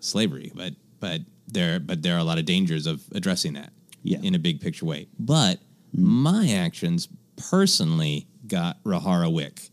slavery, 0.01 0.53
but 0.55 0.75
but 1.01 1.21
there 1.49 1.79
but 1.81 2.03
there 2.03 2.15
are 2.17 2.19
a 2.21 2.25
lot 2.25 2.39
of 2.39 2.45
dangers 2.45 2.87
of 2.87 3.03
addressing 3.13 3.53
that 3.55 3.73
Yeah. 4.03 4.19
Mm-hmm. 4.19 4.27
in 4.27 4.35
a 4.35 4.39
big 4.41 4.61
picture 4.61 4.87
way. 4.87 5.07
But 5.19 5.61
my 5.93 6.49
actions 6.53 7.09
personally 7.51 8.27
got 8.47 8.83
Rahara 8.85 9.33
Wick 9.33 9.71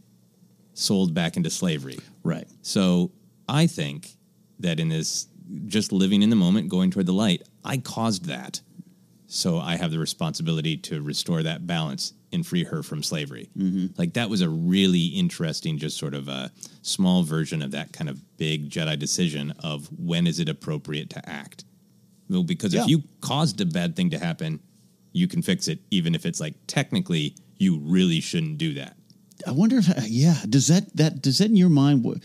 sold 0.74 1.14
back 1.14 1.38
into 1.38 1.50
slavery. 1.50 2.00
right. 2.24 2.48
So 2.62 3.12
I 3.48 3.68
think 3.68 4.16
that 4.60 4.80
in 4.80 4.90
this 4.90 5.28
just 5.68 5.92
living 5.92 6.22
in 6.22 6.30
the 6.30 6.36
moment, 6.36 6.70
going 6.70 6.90
toward 6.92 7.06
the 7.06 7.14
light, 7.14 7.44
I 7.64 7.78
caused 7.78 8.26
that. 8.26 8.62
So 9.28 9.60
I 9.60 9.76
have 9.78 9.92
the 9.92 10.00
responsibility 10.00 10.78
to 10.78 11.02
restore 11.02 11.44
that 11.44 11.66
balance 11.68 12.14
and 12.32 12.46
free 12.46 12.64
her 12.64 12.82
from 12.84 13.04
slavery. 13.04 13.50
Mm-hmm. 13.58 13.88
Like 13.98 14.14
that 14.14 14.30
was 14.30 14.42
a 14.42 14.50
really 14.50 15.06
interesting, 15.08 15.78
just 15.78 15.98
sort 15.98 16.14
of 16.14 16.28
a 16.28 16.52
small 16.82 17.24
version 17.24 17.62
of 17.62 17.72
that 17.72 17.92
kind 17.94 18.10
of 18.10 18.20
big 18.38 18.70
Jedi 18.70 18.98
decision 18.98 19.52
of 19.64 19.88
when 20.00 20.28
is 20.28 20.40
it 20.40 20.50
appropriate 20.50 21.10
to 21.12 21.30
act. 21.30 21.66
Well, 22.30 22.44
because 22.44 22.74
Yeah. 22.74 22.84
if 22.84 22.88
you 22.88 23.04
caused 23.22 23.60
a 23.62 23.66
bad 23.66 23.96
thing 23.96 24.10
to 24.12 24.20
happen, 24.20 24.60
you 25.12 25.28
can 25.28 25.42
fix 25.42 25.68
it, 25.68 25.80
even 25.92 26.16
if 26.16 26.26
it's 26.26 26.40
like 26.40 26.56
technically 26.68 27.36
you 27.58 27.78
really 27.80 28.20
shouldn't 28.22 28.58
do 28.58 28.74
that. 28.76 28.96
I 29.48 29.52
wonder 29.52 29.78
if, 29.78 29.88
yeah, 30.08 30.36
does 30.48 30.68
that 30.68 30.96
that 30.96 31.22
does 31.22 31.40
that 31.40 31.50
in 31.50 31.56
your 31.56 31.70
mind 31.70 32.04
w- 32.04 32.20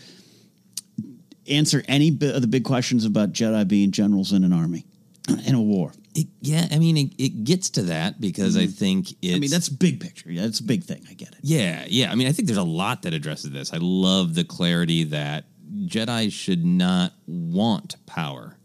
answer 1.49 1.83
any 1.87 2.09
of 2.09 2.41
the 2.41 2.47
big 2.47 2.63
questions 2.63 3.05
about 3.05 3.33
Jedi 3.33 3.67
being 3.67 3.91
generals 3.91 4.31
in 4.31 4.43
an 4.43 4.53
army 4.53 4.85
in 5.45 5.55
a 5.55 5.61
war? 5.61 5.93
It, 6.15 6.27
yeah, 6.41 6.67
I 6.71 6.79
mean, 6.79 6.97
it, 6.97 7.13
it 7.17 7.43
gets 7.43 7.69
to 7.71 7.83
that 7.83 8.19
because 8.19 8.57
I 8.57 8.65
think 8.65 9.11
it's. 9.11 9.19
Mm-hmm. 9.21 9.35
I 9.35 9.39
mean, 9.39 9.49
that's 9.49 9.69
big 9.69 9.99
picture. 9.99 10.31
Yeah, 10.31 10.45
it's 10.45 10.59
a 10.59 10.63
big 10.63 10.83
thing. 10.83 11.05
I 11.09 11.13
get 11.13 11.29
it. 11.29 11.39
Yeah, 11.41 11.85
yeah. 11.87 12.11
I 12.11 12.15
mean, 12.15 12.27
I 12.27 12.31
think 12.31 12.47
there's 12.47 12.57
a 12.57 12.63
lot 12.63 13.03
that 13.03 13.13
addresses 13.13 13.51
this. 13.51 13.71
I 13.73 13.77
love 13.79 14.35
the 14.35 14.43
clarity 14.43 15.03
that 15.05 15.45
Jedi 15.85 16.31
should 16.31 16.65
not 16.65 17.13
want 17.27 17.95
power, 18.07 18.57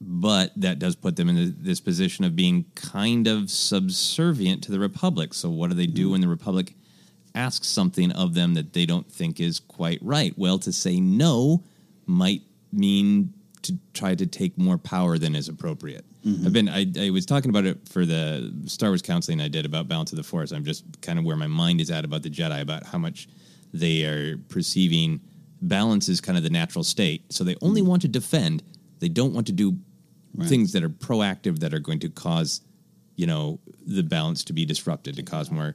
but 0.00 0.52
that 0.56 0.78
does 0.78 0.96
put 0.96 1.16
them 1.16 1.28
in 1.28 1.56
this 1.60 1.80
position 1.80 2.24
of 2.24 2.34
being 2.34 2.64
kind 2.74 3.26
of 3.26 3.50
subservient 3.50 4.62
to 4.64 4.72
the 4.72 4.80
Republic. 4.80 5.34
So, 5.34 5.50
what 5.50 5.68
do 5.68 5.76
they 5.76 5.86
do 5.86 6.10
when 6.10 6.22
the 6.22 6.28
Republic 6.28 6.74
asks 7.38 7.68
something 7.68 8.10
of 8.12 8.34
them 8.34 8.54
that 8.54 8.72
they 8.72 8.84
don't 8.84 9.10
think 9.10 9.40
is 9.40 9.60
quite 9.60 10.00
right? 10.02 10.34
Well, 10.36 10.58
to 10.58 10.72
say 10.72 10.98
no 11.00 11.62
might 12.06 12.42
mean 12.72 13.32
to 13.62 13.78
try 13.94 14.14
to 14.14 14.26
take 14.26 14.58
more 14.58 14.76
power 14.76 15.18
than 15.18 15.34
is 15.34 15.48
appropriate. 15.48 16.04
Mm-hmm. 16.26 16.46
I've 16.46 16.52
been 16.52 16.68
I, 16.68 16.86
I 17.06 17.10
was 17.10 17.24
talking 17.24 17.50
about 17.50 17.64
it 17.64 17.88
for 17.88 18.04
the 18.04 18.52
Star 18.66 18.90
Wars 18.90 19.02
counseling 19.02 19.40
I 19.40 19.48
did 19.48 19.64
about 19.64 19.88
Balance 19.88 20.12
of 20.12 20.16
the 20.16 20.24
Force. 20.24 20.50
I'm 20.50 20.64
just 20.64 20.84
kind 21.00 21.18
of 21.18 21.24
where 21.24 21.36
my 21.36 21.46
mind 21.46 21.80
is 21.80 21.90
at 21.90 22.04
about 22.04 22.22
the 22.22 22.30
Jedi, 22.30 22.60
about 22.60 22.84
how 22.84 22.98
much 22.98 23.28
they 23.72 24.04
are 24.04 24.36
perceiving 24.48 25.20
balance 25.62 26.08
is 26.08 26.20
kind 26.20 26.36
of 26.36 26.44
the 26.44 26.50
natural 26.50 26.84
state. 26.84 27.32
So 27.32 27.44
they 27.44 27.56
only 27.62 27.80
mm-hmm. 27.80 27.90
want 27.90 28.02
to 28.02 28.08
defend. 28.08 28.62
They 28.98 29.08
don't 29.08 29.32
want 29.32 29.46
to 29.46 29.52
do 29.52 29.78
things 30.44 30.72
that 30.72 30.82
are 30.82 30.88
proactive 30.88 31.60
that 31.60 31.74
are 31.74 31.80
going 31.80 31.98
to 32.00 32.08
cause, 32.08 32.60
you 33.16 33.26
know, 33.26 33.58
the 33.86 34.02
balance 34.02 34.44
to 34.44 34.52
be 34.52 34.64
disrupted, 34.64 35.16
to 35.16 35.22
cause 35.22 35.50
more 35.50 35.74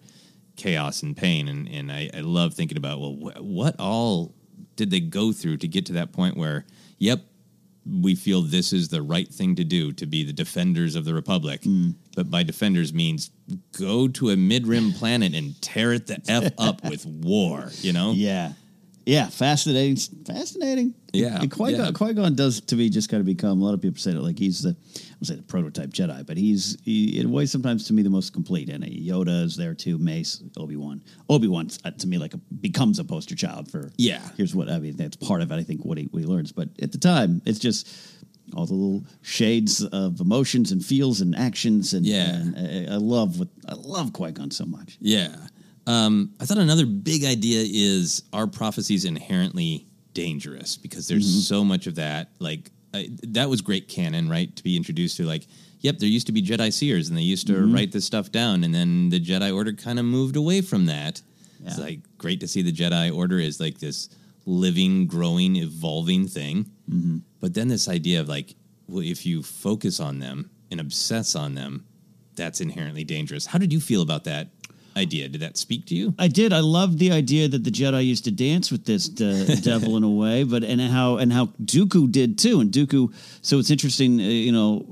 chaos 0.56 1.04
and 1.04 1.16
pain. 1.16 1.48
And 1.48 1.68
and 1.68 1.92
I, 1.92 2.10
I 2.14 2.20
love 2.22 2.54
thinking 2.54 2.78
about 2.78 3.00
well, 3.00 3.14
wh- 3.14 3.44
what 3.44 3.76
all 3.80 4.34
did 4.76 4.92
they 4.92 5.00
go 5.00 5.32
through 5.32 5.58
to 5.58 5.68
get 5.68 5.86
to 5.88 5.94
that 5.94 6.12
point 6.12 6.36
where, 6.36 6.66
yep, 6.98 7.22
we 7.86 8.16
feel 8.16 8.42
this 8.42 8.72
is 8.72 8.88
the 8.88 9.02
right 9.02 9.28
thing 9.28 9.56
to 9.56 9.64
do 9.64 9.92
to 9.94 10.06
be 10.06 10.24
the 10.24 10.34
defenders 10.34 10.96
of 10.96 11.06
the 11.06 11.14
republic. 11.14 11.64
Hmm. 11.64 11.92
But 12.16 12.30
by 12.30 12.44
defenders 12.44 12.94
means 12.94 13.32
go 13.78 14.08
to 14.08 14.30
a 14.30 14.38
mid-rim 14.38 14.94
planet 14.94 15.34
and 15.34 15.60
tear 15.62 15.94
it 15.94 16.08
the 16.08 16.22
f 16.28 16.52
up 16.58 16.84
with 16.86 17.06
war. 17.06 17.70
You 17.82 17.94
know? 17.94 18.14
Yeah. 18.24 18.54
Yeah, 19.06 19.28
fascinating. 19.30 19.98
Fascinating. 20.26 20.94
Yeah, 21.12 21.40
And 21.42 21.54
yeah. 21.70 21.92
Qui-Gon 21.92 22.36
does, 22.36 22.62
to 22.62 22.76
me, 22.76 22.90
just 22.90 23.10
kind 23.10 23.20
of 23.20 23.26
become, 23.26 23.62
a 23.62 23.66
lot 23.66 23.74
of 23.74 23.82
people 23.82 24.00
say 24.00 24.14
that, 24.14 24.22
like, 24.22 24.40
he's 24.40 24.64
the, 24.64 24.76
I 24.96 25.26
say 25.26 25.36
the 25.36 25.44
prototype 25.44 25.90
Jedi, 25.90 26.26
but 26.26 26.38
he's, 26.38 26.78
he, 26.84 27.20
in 27.20 27.26
a 27.28 27.30
way, 27.30 27.46
sometimes 27.46 27.86
to 27.88 27.94
me, 27.94 28.02
the 28.02 28.10
most 28.10 28.34
complete. 28.34 28.70
And 28.70 28.84
Yoda 28.84 29.44
is 29.44 29.56
there 29.58 29.74
too, 29.74 29.98
Mace, 29.98 30.42
Obi-Wan. 30.58 31.02
Obi-Wan, 31.30 31.70
uh, 31.84 31.92
to 31.92 32.08
me, 32.08 32.18
like, 32.18 32.34
a, 32.34 32.38
becomes 32.62 32.98
a 32.98 33.04
poster 33.04 33.36
child 33.36 33.70
for, 33.70 33.92
Yeah. 33.98 34.22
here's 34.38 34.56
what, 34.56 34.70
I 34.70 34.80
mean, 34.80 34.96
that's 34.96 35.18
part 35.18 35.42
of 35.42 35.52
it, 35.52 35.56
I 35.56 35.64
think, 35.64 35.84
what 35.84 35.98
he, 35.98 36.06
what 36.06 36.20
he 36.22 36.26
learns. 36.26 36.52
But 36.52 36.70
at 36.82 36.92
the 36.94 36.98
time, 36.98 37.42
it's 37.46 37.60
just 37.60 37.88
all 38.56 38.66
the 38.66 38.74
little 38.74 39.06
shades 39.22 39.84
of 39.84 40.20
emotions 40.20 40.72
and 40.72 40.84
feels 40.84 41.22
and 41.22 41.36
actions. 41.36 41.94
And, 41.94 42.06
Yeah. 42.06 42.36
and 42.36 42.90
uh, 42.90 42.94
I, 42.94 42.98
love 42.98 43.38
what, 43.40 43.50
I 43.68 43.74
love 43.76 44.14
Qui-Gon 44.14 44.52
so 44.52 44.66
much. 44.66 44.98
Yeah. 45.00 45.36
Um, 45.86 46.34
I 46.40 46.46
thought 46.46 46.58
another 46.58 46.86
big 46.86 47.26
idea 47.26 47.66
is 47.68 48.24
are 48.32 48.48
prophecies 48.48 49.06
inherently 49.06 49.86
dangerous 50.14 50.78
because 50.78 51.08
there's 51.08 51.30
mm-hmm. 51.30 51.40
so 51.42 51.64
much 51.64 51.88
of 51.88 51.96
that. 51.96 52.30
Like 52.40 52.72
I, 52.94 53.10
that 53.30 53.50
was 53.50 53.62
great 53.62 53.88
canon, 53.88 54.30
right? 54.30 54.56
To 54.56 54.64
be 54.64 54.78
introduced 54.78 55.18
to 55.18 55.24
like, 55.24 55.48
yep, 55.80 56.00
there 56.00 56.08
used 56.10 56.28
to 56.28 56.32
be 56.32 56.42
Jedi 56.42 56.72
seers 56.72 57.10
and 57.10 57.18
they 57.18 57.24
used 57.24 57.48
to 57.48 57.54
mm-hmm. 57.54 57.74
write 57.74 57.92
this 57.92 58.06
stuff 58.06 58.32
down, 58.32 58.64
and 58.64 58.74
then 58.74 59.10
the 59.10 59.20
Jedi 59.20 59.54
Order 59.54 59.74
kind 59.74 60.00
of 60.00 60.06
moved 60.06 60.36
away 60.36 60.62
from 60.62 60.86
that. 60.86 61.22
It's 61.66 61.80
like 61.80 62.00
great 62.18 62.42
to 62.42 62.48
see 62.48 62.62
the 62.62 62.74
Jedi 62.74 63.16
Order 63.16 63.40
is 63.40 63.60
like 63.60 63.80
this 63.80 64.10
living, 64.46 65.08
growing, 65.08 65.56
evolving 65.56 66.28
thing. 66.28 66.66
Mm-hmm. 66.90 67.18
But 67.40 67.54
then 67.54 67.70
this 67.70 67.88
idea 67.88 68.20
of 68.20 68.28
like, 68.28 68.56
well, 68.88 69.02
if 69.02 69.26
you 69.26 69.44
focus 69.44 70.02
on 70.02 70.20
them 70.20 70.50
and 70.70 70.82
obsess 70.82 71.36
on 71.36 71.56
them, 71.56 71.86
that's 72.36 72.60
inherently 72.60 73.04
dangerous. 73.04 73.46
How 73.46 73.60
did 73.60 73.72
you 73.72 73.80
feel 73.80 74.02
about 74.02 74.26
that 74.26 74.50
idea? 74.96 75.28
Did 75.30 75.42
that 75.42 75.58
speak 75.58 75.86
to 75.88 75.96
you? 75.96 76.14
I 76.20 76.28
did. 76.28 76.54
I 76.54 76.60
loved 76.60 77.00
the 77.00 77.12
idea 77.12 77.48
that 77.48 77.64
the 77.64 77.72
Jedi 77.72 78.06
used 78.06 78.26
to 78.26 78.32
dance 78.32 78.72
with 78.72 78.86
this 78.86 79.10
uh, 79.22 79.56
devil 79.64 79.98
in 79.98 80.04
a 80.04 80.10
way, 80.10 80.44
but 80.44 80.64
and 80.64 80.82
how 80.82 81.18
and 81.18 81.32
how 81.32 81.48
Dooku 81.64 82.12
did 82.12 82.38
too. 82.38 82.60
And 82.60 82.72
Dooku. 82.72 83.14
So 83.42 83.60
it's 83.60 83.72
interesting, 83.72 84.20
uh, 84.20 84.24
you 84.24 84.52
know, 84.52 84.86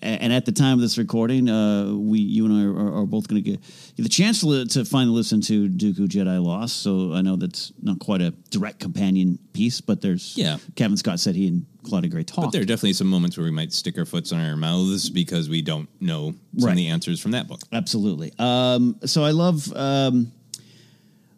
and 0.00 0.32
at 0.32 0.44
the 0.44 0.52
time 0.52 0.74
of 0.74 0.80
this 0.80 0.96
recording, 0.96 1.48
uh, 1.48 1.92
we, 1.92 2.20
you 2.20 2.44
and 2.46 2.54
I 2.54 2.64
are, 2.64 3.00
are 3.02 3.06
both 3.06 3.26
going 3.26 3.42
to 3.42 3.50
get 3.50 3.60
the 3.96 4.08
chance 4.08 4.40
to, 4.42 4.64
to 4.66 4.84
finally 4.84 5.16
listen 5.16 5.40
to 5.42 5.68
Dooku 5.68 6.06
Jedi 6.06 6.42
Lost. 6.42 6.82
So 6.82 7.12
I 7.12 7.20
know 7.22 7.36
that's 7.36 7.72
not 7.82 7.98
quite 7.98 8.20
a 8.20 8.30
direct 8.50 8.78
companion 8.78 9.38
piece, 9.52 9.80
but 9.80 10.00
there's 10.00 10.36
Yeah. 10.36 10.58
Cavan 10.76 10.96
Scott 10.96 11.18
said 11.20 11.34
he 11.34 11.48
and 11.48 11.66
Claudia 11.82 12.10
Gray 12.10 12.22
talked. 12.22 12.46
But 12.46 12.52
there 12.52 12.62
are 12.62 12.66
definitely 12.66 12.92
some 12.92 13.08
moments 13.08 13.36
where 13.36 13.44
we 13.44 13.50
might 13.50 13.72
stick 13.72 13.98
our 13.98 14.04
foots 14.04 14.30
on 14.32 14.40
our 14.40 14.56
mouths 14.56 15.10
because 15.10 15.48
we 15.48 15.62
don't 15.62 15.88
know 16.00 16.34
some 16.56 16.66
Right. 16.66 16.70
of 16.72 16.76
the 16.76 16.88
answers 16.88 17.18
from 17.20 17.32
that 17.32 17.48
book. 17.48 17.60
Absolutely. 17.72 18.32
Um, 18.38 18.96
so 19.04 19.24
I 19.24 19.32
love, 19.32 19.72
um, 19.74 20.30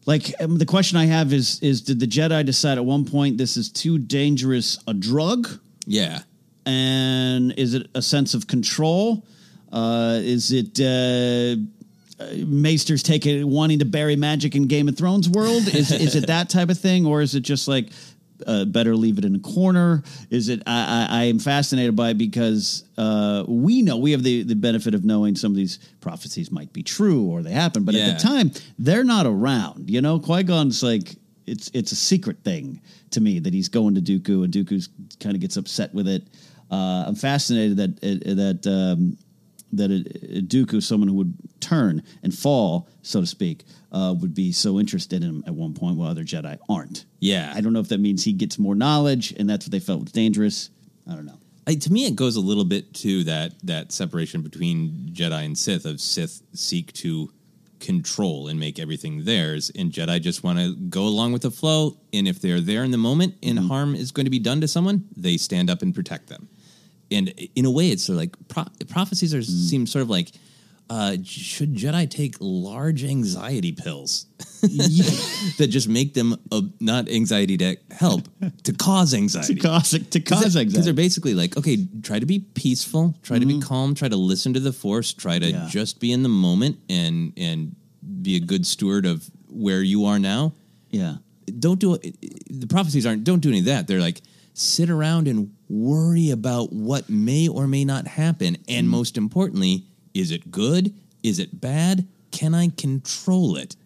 like, 0.07 0.35
um, 0.41 0.59
the 0.59 0.67
question 0.67 0.99
I 0.99 1.05
have 1.07 1.33
is: 1.33 1.61
is 1.61 1.83
did 1.83 2.01
the 2.01 2.07
Jedi 2.07 2.45
decide 2.45 2.79
at 2.79 2.85
one 2.85 3.05
point 3.05 3.39
this 3.39 3.57
is 3.57 3.69
too 3.71 3.99
dangerous 3.99 4.79
a 4.87 4.95
drug? 4.95 5.49
Yeah. 5.87 6.23
And 6.67 7.53
is 7.57 7.75
it 7.75 7.89
a 7.95 8.03
sense 8.03 8.35
of 8.35 8.47
control? 8.47 9.27
Uh, 9.73 10.19
is 10.23 10.53
it 10.53 10.79
uh, 10.81 11.57
uh, 12.23 12.35
Maester's 12.47 13.03
taking 13.03 13.49
wanting 13.49 13.79
to 13.79 13.85
bury 13.85 14.17
magic 14.17 14.55
in 14.55 14.67
Game 14.67 14.89
of 14.89 14.97
Thrones 14.97 15.29
world? 15.29 15.67
Is 15.75 15.91
is 16.07 16.17
it 16.17 16.27
that 16.27 16.51
type 16.51 16.69
of 16.71 16.79
thing, 16.79 17.07
or 17.07 17.23
is 17.23 17.35
it 17.35 17.41
just 17.41 17.67
like 17.69 17.89
uh, 18.47 18.65
better 18.67 18.97
leave 18.97 19.17
it 19.19 19.25
in 19.25 19.37
a 19.37 19.39
corner? 19.39 20.03
Is 20.29 20.49
it? 20.49 20.63
I, 20.67 21.07
I, 21.11 21.21
I 21.21 21.25
am 21.25 21.39
fascinated 21.39 21.95
by 21.97 22.11
it 22.11 22.19
because 22.19 22.85
uh, 22.99 23.45
we 23.49 23.83
know 23.83 23.97
we 23.97 24.11
have 24.13 24.23
the 24.23 24.43
the 24.43 24.57
benefit 24.57 24.95
of 24.95 25.05
knowing 25.05 25.37
some 25.37 25.53
of 25.53 25.57
these 25.57 25.79
prophecies 26.01 26.51
might 26.51 26.73
be 26.73 26.83
true 26.83 27.25
or 27.25 27.43
they 27.43 27.53
happen, 27.53 27.85
but 27.85 27.95
Yeah. 27.95 28.09
at 28.09 28.19
the 28.19 28.23
time 28.27 28.51
they're 28.79 29.05
not 29.05 29.27
around. 29.27 29.89
You 29.89 30.01
know, 30.03 30.19
Qui 30.19 30.43
Gon's 30.43 30.83
like 30.83 31.15
it's 31.47 31.71
it's 31.75 31.93
a 31.93 31.97
secret 31.97 32.43
thing 32.45 32.81
to 33.13 33.21
me 33.21 33.39
that 33.41 33.53
he's 33.55 33.69
going 33.69 33.95
to 33.95 34.01
Dooku 34.01 34.45
and 34.45 34.53
Dooku 34.53 34.87
kind 35.21 35.35
of 35.35 35.41
gets 35.41 35.57
upset 35.57 35.93
with 35.95 36.07
it. 36.09 36.25
Uh, 36.71 37.05
I'm 37.07 37.15
fascinated 37.17 37.77
that 37.79 37.91
uh, 38.03 38.35
that 38.35 38.67
um, 38.67 39.17
that 39.73 39.91
a, 39.91 40.39
a 40.39 40.43
Dooku, 40.43 40.83
someone 40.83 41.09
who 41.09 41.15
would 41.15 41.35
turn 41.61 42.03
and 42.23 42.35
fall, 42.35 42.89
so 43.03 43.21
to 43.21 43.27
speak, 43.27 43.65
uh, 43.93 44.15
would 44.21 44.35
be 44.35 44.53
so 44.53 44.79
interested 44.79 45.23
in 45.23 45.29
him 45.29 45.45
at 45.47 45.55
one 45.55 45.75
point, 45.75 45.97
while 45.97 46.11
other 46.11 46.25
Jedi 46.25 46.59
aren't. 46.69 47.05
Yeah. 47.21 47.53
I 47.55 47.61
don't 47.61 47.73
know 47.73 47.81
if 47.81 47.89
that 47.89 48.01
means 48.01 48.25
he 48.25 48.33
gets 48.33 48.59
more 48.59 48.75
knowledge, 48.75 49.33
and 49.33 49.49
that's 49.49 49.67
what 49.67 49.73
they 49.73 49.81
felt 49.81 50.03
was 50.03 50.13
dangerous. 50.13 50.71
I 51.09 51.15
don't 51.15 51.27
know. 51.27 51.39
I, 51.67 51.75
to 51.75 51.93
me, 51.93 52.07
it 52.07 52.17
goes 52.17 52.37
a 52.37 52.41
little 52.41 52.65
bit 52.65 52.95
to 52.95 53.25
that 53.25 53.55
that 53.65 53.93
separation 53.93 54.43
between 54.43 55.11
Jedi 55.13 55.45
and 55.45 55.57
Sith. 55.57 55.85
Of 55.85 56.01
Sith 56.01 56.43
seek 56.55 56.93
to 56.95 57.31
control 57.79 58.49
and 58.49 58.59
make 58.59 58.79
everything 58.79 59.25
theirs, 59.25 59.71
and 59.77 59.93
Jedi 59.93 60.21
just 60.21 60.43
want 60.43 60.59
to 60.59 60.75
go 60.75 61.03
along 61.03 61.33
with 61.33 61.43
the 61.43 61.51
flow. 61.51 61.97
And 62.13 62.27
if 62.27 62.41
they're 62.41 62.61
there 62.61 62.85
in 62.85 62.91
the 62.91 62.99
moment 62.99 63.35
and 63.43 63.59
harm 63.59 63.95
is 63.95 64.11
going 64.11 64.27
to 64.27 64.31
be 64.31 64.39
done 64.39 64.61
to 64.63 64.69
someone, 64.69 65.05
they 65.17 65.37
stand 65.37 65.71
up 65.71 65.83
and 65.83 65.95
protect 65.95 66.29
them. 66.29 66.49
And 67.11 67.29
in 67.57 67.65
a 67.65 67.71
way, 67.71 67.89
it's 67.91 68.05
sort 68.05 68.15
of 68.15 68.21
like 68.21 68.37
pro- 68.49 68.87
prophecies 68.89 69.35
are 69.35 69.43
seem 69.43 69.87
sort 69.87 70.03
of 70.03 70.11
like. 70.11 70.31
Uh, 70.93 71.17
should 71.25 71.73
Jedi 71.77 72.11
take 72.11 72.35
large 72.41 73.05
anxiety 73.05 73.71
pills 73.71 74.27
that 75.59 75.69
just 75.71 75.89
make 75.89 76.15
them 76.15 76.37
uh, 76.51 76.63
not 76.81 77.09
anxiety 77.09 77.57
to 77.59 77.77
help 77.93 78.29
to 78.65 78.73
cause 78.73 79.15
anxiety? 79.15 79.55
To 79.61 79.61
cause 79.61 79.91
to 79.91 80.21
cause 80.21 80.57
because 80.57 80.85
they're 80.85 80.93
basically 80.93 81.35
like, 81.35 81.57
okay, 81.57 81.87
try 82.03 82.19
to 82.19 82.27
be 82.27 82.41
peaceful, 82.41 83.15
try 83.23 83.39
to 83.39 83.47
be 83.47 83.61
calm, 83.61 83.95
try 83.95 84.09
to 84.09 84.17
listen 84.17 84.53
to 84.55 84.61
the 84.61 84.73
force, 84.73 85.13
try 85.13 85.39
to 85.39 85.47
Yeah. 85.51 85.69
just 85.71 86.01
be 86.01 86.11
in 86.13 86.25
the 86.25 86.29
moment 86.29 86.79
and 86.89 87.33
and 87.37 87.77
be 88.23 88.35
a 88.35 88.41
good 88.41 88.67
steward 88.67 89.07
of 89.07 89.31
where 89.49 89.83
you 89.83 90.07
are 90.07 90.19
now. 90.19 90.55
Yeah. 90.91 91.19
Don't 91.59 91.79
do 91.79 91.95
it. 91.95 92.17
The 92.51 92.67
prophecies 92.67 93.07
aren't. 93.07 93.23
Don't 93.25 93.41
do 93.41 93.49
any 93.51 93.61
of 93.61 93.65
that. 93.67 93.87
They're 93.87 94.01
like 94.01 94.23
sit 94.55 94.91
around 94.91 95.29
and 95.29 95.55
worry 95.69 96.31
about 96.31 96.73
what 96.73 97.09
may 97.09 97.49
or 97.49 97.67
may 97.67 97.85
not 97.85 98.07
happen, 98.07 98.57
and 98.69 98.89
most 98.89 99.17
importantly, 99.17 99.85
is 100.15 100.31
it 100.31 100.51
good? 100.51 100.93
Is 101.23 101.39
it 101.39 101.61
bad? 101.61 102.07
Can 102.31 102.55
I 102.55 102.69
control 102.69 103.57
it? 103.57 103.77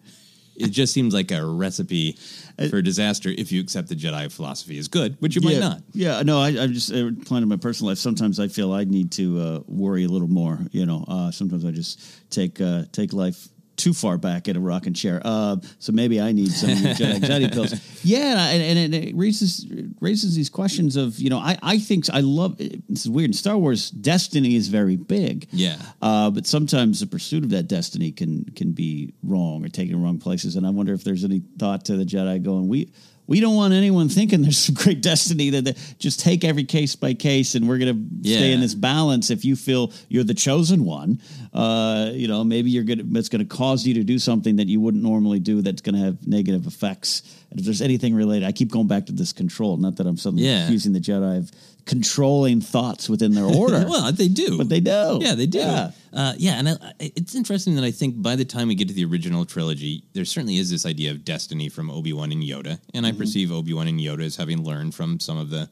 It 0.57 0.69
just 0.69 0.93
seems 0.93 1.13
like 1.13 1.31
a 1.31 1.45
recipe 1.45 2.13
for 2.69 2.81
disaster 2.81 3.29
if 3.29 3.51
you 3.51 3.61
accept 3.61 3.89
the 3.89 3.95
Jedi 3.95 4.31
philosophy 4.31 4.77
is 4.77 4.87
good, 4.87 5.17
which 5.19 5.35
you 5.35 5.41
might 5.41 5.59
not. 5.59 5.81
Yeah, 5.91 6.21
no, 6.21 6.39
I, 6.39 6.49
I'm 6.49 6.71
just 6.71 6.93
uh, 6.93 7.07
applying 7.07 7.43
to 7.43 7.47
my 7.47 7.57
personal 7.57 7.89
life. 7.89 7.97
Sometimes 7.97 8.39
I 8.39 8.47
feel 8.47 8.71
I 8.71 8.85
need 8.85 9.11
to 9.13 9.39
uh, 9.39 9.59
worry 9.67 10.05
a 10.05 10.07
little 10.07 10.29
more. 10.29 10.59
You 10.71 10.85
know, 10.85 11.03
uh, 11.07 11.31
sometimes 11.31 11.65
I 11.65 11.71
just 11.71 12.31
take 12.31 12.61
uh, 12.61 12.83
take 12.91 13.11
life 13.11 13.49
too 13.77 13.93
far 13.93 14.17
back 14.17 14.47
in 14.47 14.55
a 14.55 14.59
rocking 14.59 14.93
chair. 14.93 15.21
Uh, 15.23 15.57
so 15.79 15.91
maybe 15.91 16.19
I 16.21 16.31
need 16.31 16.51
some 16.51 16.69
Jedi 16.69 17.15
anxiety 17.15 17.49
pills. 17.49 17.73
Yeah, 18.05 18.49
and, 18.49 18.77
and 18.77 18.93
it 18.93 19.15
raises 19.15 19.65
raises 19.99 20.35
these 20.35 20.49
questions 20.49 20.95
of 20.95 21.17
you 21.17 21.31
know 21.31 21.39
I 21.39 21.57
I 21.63 21.79
think 21.79 22.05
I 22.13 22.19
love 22.19 22.57
this 22.59 23.05
is 23.05 23.09
weird. 23.09 23.31
In 23.31 23.33
Star 23.33 23.57
Wars, 23.57 23.89
destiny 23.89 24.55
is 24.55 24.67
very 24.67 24.95
big. 24.95 25.47
Yeah. 25.51 25.77
Uh, 26.03 26.29
but 26.29 26.45
sometimes 26.45 26.99
the 26.99 27.07
pursuit 27.07 27.43
of 27.43 27.49
that 27.49 27.67
destiny 27.67 28.11
can 28.11 28.45
can 28.55 28.73
be 28.73 29.11
wrong 29.23 29.65
or 29.65 29.69
taken 29.69 29.95
in 29.95 30.03
wrong 30.03 30.19
places. 30.19 30.55
And 30.55 30.67
I 30.67 30.69
wonder 30.69 30.93
if 30.93 31.03
there's 31.03 31.23
any 31.23 31.41
thought 31.57 31.85
to 31.85 31.97
the 31.97 32.05
Jedi 32.05 32.43
going, 32.43 32.67
we 32.67 32.91
we 33.27 33.39
don't 33.39 33.55
want 33.55 33.73
anyone 33.73 34.07
thinking 34.09 34.41
there's 34.43 34.57
some 34.57 34.75
great 34.75 35.01
destiny 35.01 35.49
that 35.51 35.65
that 35.65 35.95
just 35.99 36.19
take 36.19 36.43
every 36.43 36.63
case 36.63 36.95
by 36.95 37.13
case, 37.13 37.55
and 37.55 37.67
we're 37.67 37.77
going 37.79 38.21
to 38.23 38.29
stay 38.29 38.51
in 38.53 38.59
this 38.61 38.75
balance. 38.75 39.29
If 39.31 39.43
you 39.45 39.55
feel 39.55 39.91
you're 40.09 40.23
the 40.23 40.33
chosen 40.33 40.85
one, 40.85 41.19
uh, 41.53 42.11
you 42.13 42.27
know 42.27 42.43
maybe 42.43 42.69
you're 42.69 42.83
going 42.83 42.99
to 42.99 43.19
it's 43.19 43.29
going 43.29 43.45
to 43.47 43.55
cause 43.55 43.85
you 43.85 43.93
to 43.95 44.03
do 44.03 44.19
something 44.19 44.57
that 44.57 44.67
you 44.67 44.79
wouldn't 44.79 45.03
normally 45.03 45.39
do. 45.39 45.61
That's 45.61 45.81
going 45.81 45.95
to 45.95 46.01
have 46.01 46.27
negative 46.27 46.67
effects. 46.67 47.23
And 47.49 47.59
if 47.59 47.65
there's 47.65 47.81
anything 47.81 48.13
related, 48.13 48.45
I 48.47 48.51
keep 48.51 48.71
going 48.71 48.87
back 48.87 49.05
to 49.07 49.11
this 49.13 49.31
control. 49.33 49.77
Not 49.77 49.95
that 49.97 50.07
I'm 50.07 50.17
suddenly 50.17 50.45
Yeah. 50.45 50.65
accusing 50.65 50.93
the 50.93 50.99
Jedi 50.99 51.37
of 51.39 51.51
controlling 51.85 52.61
thoughts 52.61 53.07
within 53.07 53.33
their 53.33 53.45
order. 53.45 53.85
well, 53.89 54.11
they 54.11 54.27
do, 54.27 54.57
but 54.57 54.69
they 54.69 54.79
do. 54.79 55.19
Yeah, 55.21 55.35
they 55.35 55.45
do. 55.45 55.59
Yeah. 55.59 55.91
Uh, 56.11 56.33
yeah 56.37 56.53
and 56.53 56.69
I, 56.69 56.73
I- 56.99 57.11
it's 57.15 57.35
interesting 57.35 57.75
that 57.75 57.83
I 57.83 57.91
think 57.91 58.21
by 58.21 58.35
the 58.35 58.45
time 58.45 58.67
we 58.69 58.75
get 58.75 58.87
to 58.87 58.93
the 58.93 59.05
original 59.05 59.45
trilogy, 59.45 60.03
there 60.13 60.25
certainly 60.25 60.57
is 60.57 60.69
this 60.69 60.85
idea 60.85 61.11
of 61.11 61.23
destiny 61.23 61.69
from 61.69 61.91
Obi 61.91 62.13
Wan 62.13 62.31
and 62.31 62.41
Yoda, 62.41 62.79
and 62.93 63.05
I 63.05 63.11
perceive 63.11 63.51
Obi 63.51 63.73
Wan 63.73 63.87
and 63.87 63.99
Yoda 63.99 64.23
as 64.23 64.35
having 64.35 64.63
learned 64.63 64.95
from 64.95 65.19
some 65.19 65.37
of 65.37 65.49
the 65.49 65.69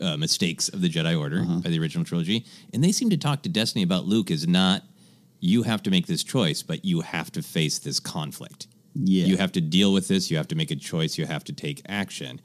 uh, 0.00 0.16
mistakes 0.16 0.68
of 0.68 0.80
the 0.80 0.88
Jedi 0.88 1.18
Order 1.18 1.44
by 1.44 1.70
the 1.70 1.78
original 1.80 2.04
trilogy, 2.04 2.44
and 2.72 2.84
they 2.84 2.92
seem 2.92 3.10
to 3.10 3.16
talk 3.16 3.42
to 3.42 3.48
destiny 3.48 3.82
about 3.82 4.04
Luke 4.04 4.30
as 4.30 4.46
not 4.46 4.82
you 5.40 5.62
have 5.62 5.82
to 5.84 5.90
make 5.90 6.06
this 6.06 6.24
choice, 6.24 6.62
but 6.62 6.84
you 6.84 7.00
have 7.00 7.30
to 7.32 7.42
face 7.42 7.78
this 7.78 8.00
conflict. 8.00 8.66
Yeah. 9.00 9.26
You 9.26 9.36
have 9.36 9.52
to 9.52 9.60
deal 9.60 9.92
with 9.92 10.08
this. 10.08 10.30
You 10.30 10.36
have 10.38 10.48
to 10.48 10.56
make 10.56 10.70
a 10.70 10.76
choice. 10.76 11.18
You 11.18 11.26
have 11.26 11.44
to 11.44 11.52
take 11.52 11.82
action. 11.88 12.40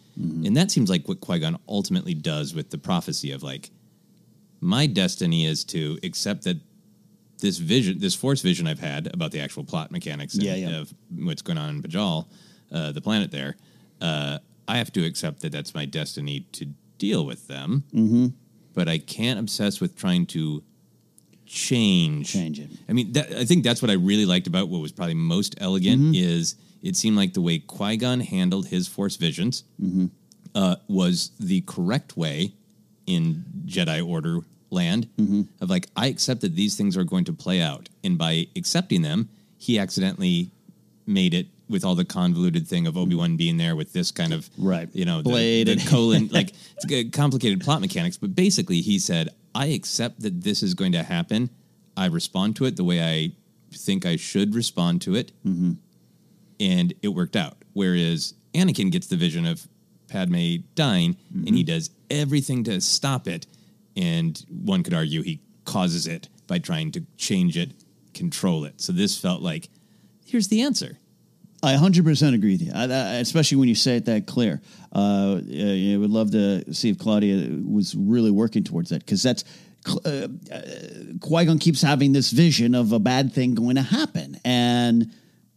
And 0.45 0.55
that 0.55 0.69
seems 0.69 0.89
like 0.89 1.07
what 1.07 1.19
Qui 1.19 1.39
Gon 1.39 1.57
ultimately 1.67 2.13
does 2.13 2.53
with 2.53 2.69
the 2.69 2.77
prophecy 2.77 3.31
of 3.31 3.41
like, 3.41 3.71
my 4.61 4.85
destiny 4.85 5.45
is 5.45 5.63
to 5.65 5.97
accept 6.03 6.43
that 6.43 6.57
this 7.39 7.57
vision, 7.57 7.99
this 7.99 8.15
force 8.15 8.41
vision 8.41 8.67
I've 8.67 8.79
had 8.79 9.13
about 9.13 9.31
the 9.31 9.39
actual 9.41 9.63
plot 9.63 9.91
mechanics 9.91 10.35
and, 10.35 10.43
Yeah, 10.43 10.55
yeah. 10.55 10.77
of 10.79 10.93
what's 11.17 11.41
going 11.41 11.57
on 11.57 11.69
in 11.71 11.81
Pijal, 11.81 12.27
uh, 12.71 12.91
the 12.91 13.01
planet 13.01 13.31
there, 13.31 13.57
uh, 13.99 14.37
I 14.67 14.77
have 14.77 14.93
to 14.93 15.03
accept 15.03 15.41
that 15.41 15.51
that's 15.51 15.73
my 15.73 15.85
destiny 15.85 16.41
to 16.53 16.67
deal 16.97 17.25
with 17.25 17.47
them. 17.47 17.83
Mm-hmm. 17.93 18.27
But 18.73 18.87
I 18.87 18.99
can't 18.99 19.39
obsess 19.39 19.81
with 19.81 19.95
trying 19.95 20.25
to 20.27 20.63
change. 21.45 22.31
Change 22.31 22.59
it. 22.59 22.69
I 22.89 22.93
mean, 22.93 23.11
that, 23.13 23.31
I 23.31 23.45
think 23.45 23.63
that's 23.63 23.81
what 23.81 23.91
I 23.91 23.95
really 23.95 24.25
liked 24.25 24.47
about 24.47 24.69
what 24.69 24.81
was 24.81 24.91
probably 24.91 25.15
most 25.15 25.55
elegant 25.59 26.01
Mm-hmm. 26.01 26.15
is 26.15 26.55
it 26.81 26.95
seemed 26.95 27.15
like 27.17 27.33
the 27.33 27.41
way 27.41 27.59
Qui 27.59 27.97
Gon 27.97 28.19
handled 28.19 28.67
his 28.67 28.87
Force 28.87 29.15
visions 29.15 29.63
Mm-hmm. 29.81 30.05
uh, 30.55 30.75
was 30.87 31.31
the 31.39 31.61
correct 31.61 32.17
way 32.17 32.53
in 33.05 33.43
Jedi 33.65 34.05
Order 34.07 34.39
land 34.69 35.07
Mm-hmm. 35.17 35.41
of 35.61 35.69
like 35.69 35.87
I 35.95 36.07
accept 36.07 36.41
that 36.41 36.55
these 36.55 36.75
things 36.75 36.97
are 36.97 37.03
going 37.03 37.25
to 37.25 37.33
play 37.33 37.61
out, 37.61 37.89
and 38.03 38.17
by 38.17 38.47
accepting 38.55 39.01
them, 39.01 39.29
he 39.57 39.79
accidentally 39.79 40.49
made 41.05 41.33
it 41.33 41.47
with 41.69 41.85
all 41.85 41.95
the 41.95 42.05
convoluted 42.05 42.67
thing 42.67 42.87
of 42.87 42.97
Obi 42.97 43.15
Wan 43.15 43.35
being 43.37 43.57
there 43.57 43.75
with 43.75 43.93
this 43.93 44.11
kind 44.11 44.33
of 44.33 44.49
Right. 44.57 44.89
you 44.93 45.05
know, 45.05 45.17
the, 45.21 45.29
Blade 45.29 45.67
the 45.67 45.73
and- 45.73 45.87
colon, 45.87 46.27
like 46.31 46.53
it's 46.83 47.09
complicated 47.15 47.61
plot 47.61 47.81
mechanics. 47.81 48.17
But 48.17 48.35
basically, 48.35 48.81
he 48.81 48.99
said, 48.99 49.29
"I 49.55 49.67
accept 49.67 50.21
that 50.21 50.43
this 50.43 50.63
is 50.63 50.73
going 50.73 50.91
to 50.93 51.03
happen. 51.03 51.49
I 51.95 52.07
respond 52.07 52.55
to 52.57 52.65
it 52.65 52.75
the 52.75 52.83
way 52.83 53.01
I 53.01 53.31
think 53.71 54.05
I 54.05 54.15
should 54.15 54.55
respond 54.55 55.01
to 55.03 55.15
it, 55.15 55.31
mm-hmm. 55.45 55.73
and 56.59 56.93
it 57.01 57.09
worked 57.09 57.35
out." 57.35 57.57
Whereas 57.73 58.33
Anakin 58.53 58.91
gets 58.91 59.07
the 59.07 59.15
vision 59.15 59.45
of 59.45 59.67
Padme 60.07 60.57
dying, 60.75 61.17
and 61.33 61.49
he 61.49 61.63
mm-hmm. 61.63 61.73
does 61.73 61.89
everything 62.09 62.63
to 62.65 62.79
stop 62.81 63.27
it. 63.27 63.47
And 63.95 64.43
one 64.49 64.83
could 64.83 64.93
argue 64.93 65.21
he 65.21 65.39
causes 65.65 66.07
it 66.07 66.29
by 66.47 66.59
trying 66.59 66.91
to 66.91 67.05
change 67.17 67.57
it, 67.57 67.71
control 68.13 68.65
it. 68.65 68.81
So 68.81 68.91
this 68.91 69.17
felt 69.17 69.41
like, 69.41 69.69
here's 70.25 70.47
the 70.47 70.61
answer. 70.61 70.99
I 71.63 71.75
100% 71.75 72.33
agree 72.33 72.51
with 72.51 72.61
you, 72.61 72.71
I, 72.75 72.83
I, 72.83 73.13
especially 73.15 73.57
when 73.57 73.69
you 73.69 73.75
say 73.75 73.95
it 73.95 74.05
that 74.05 74.27
clear. 74.27 74.61
Uh, 74.91 75.39
I 75.39 75.95
would 75.97 76.09
love 76.09 76.31
to 76.31 76.73
see 76.73 76.89
if 76.89 76.99
Claudia 76.99 77.49
was 77.65 77.95
really 77.95 78.31
working 78.31 78.63
towards 78.63 78.89
that 78.89 78.99
because 78.99 79.23
that's. 79.23 79.43
Uh, 80.05 80.29
uh, 80.49 80.61
Qui 81.19 81.43
Gon 81.43 81.59
keeps 81.59 81.81
having 81.81 82.13
this 82.13 82.31
vision 82.31 82.73
of 82.73 82.93
a 82.93 82.99
bad 82.99 83.33
thing 83.33 83.53
going 83.53 83.75
to 83.75 83.81
happen, 83.81 84.39
and 84.45 85.11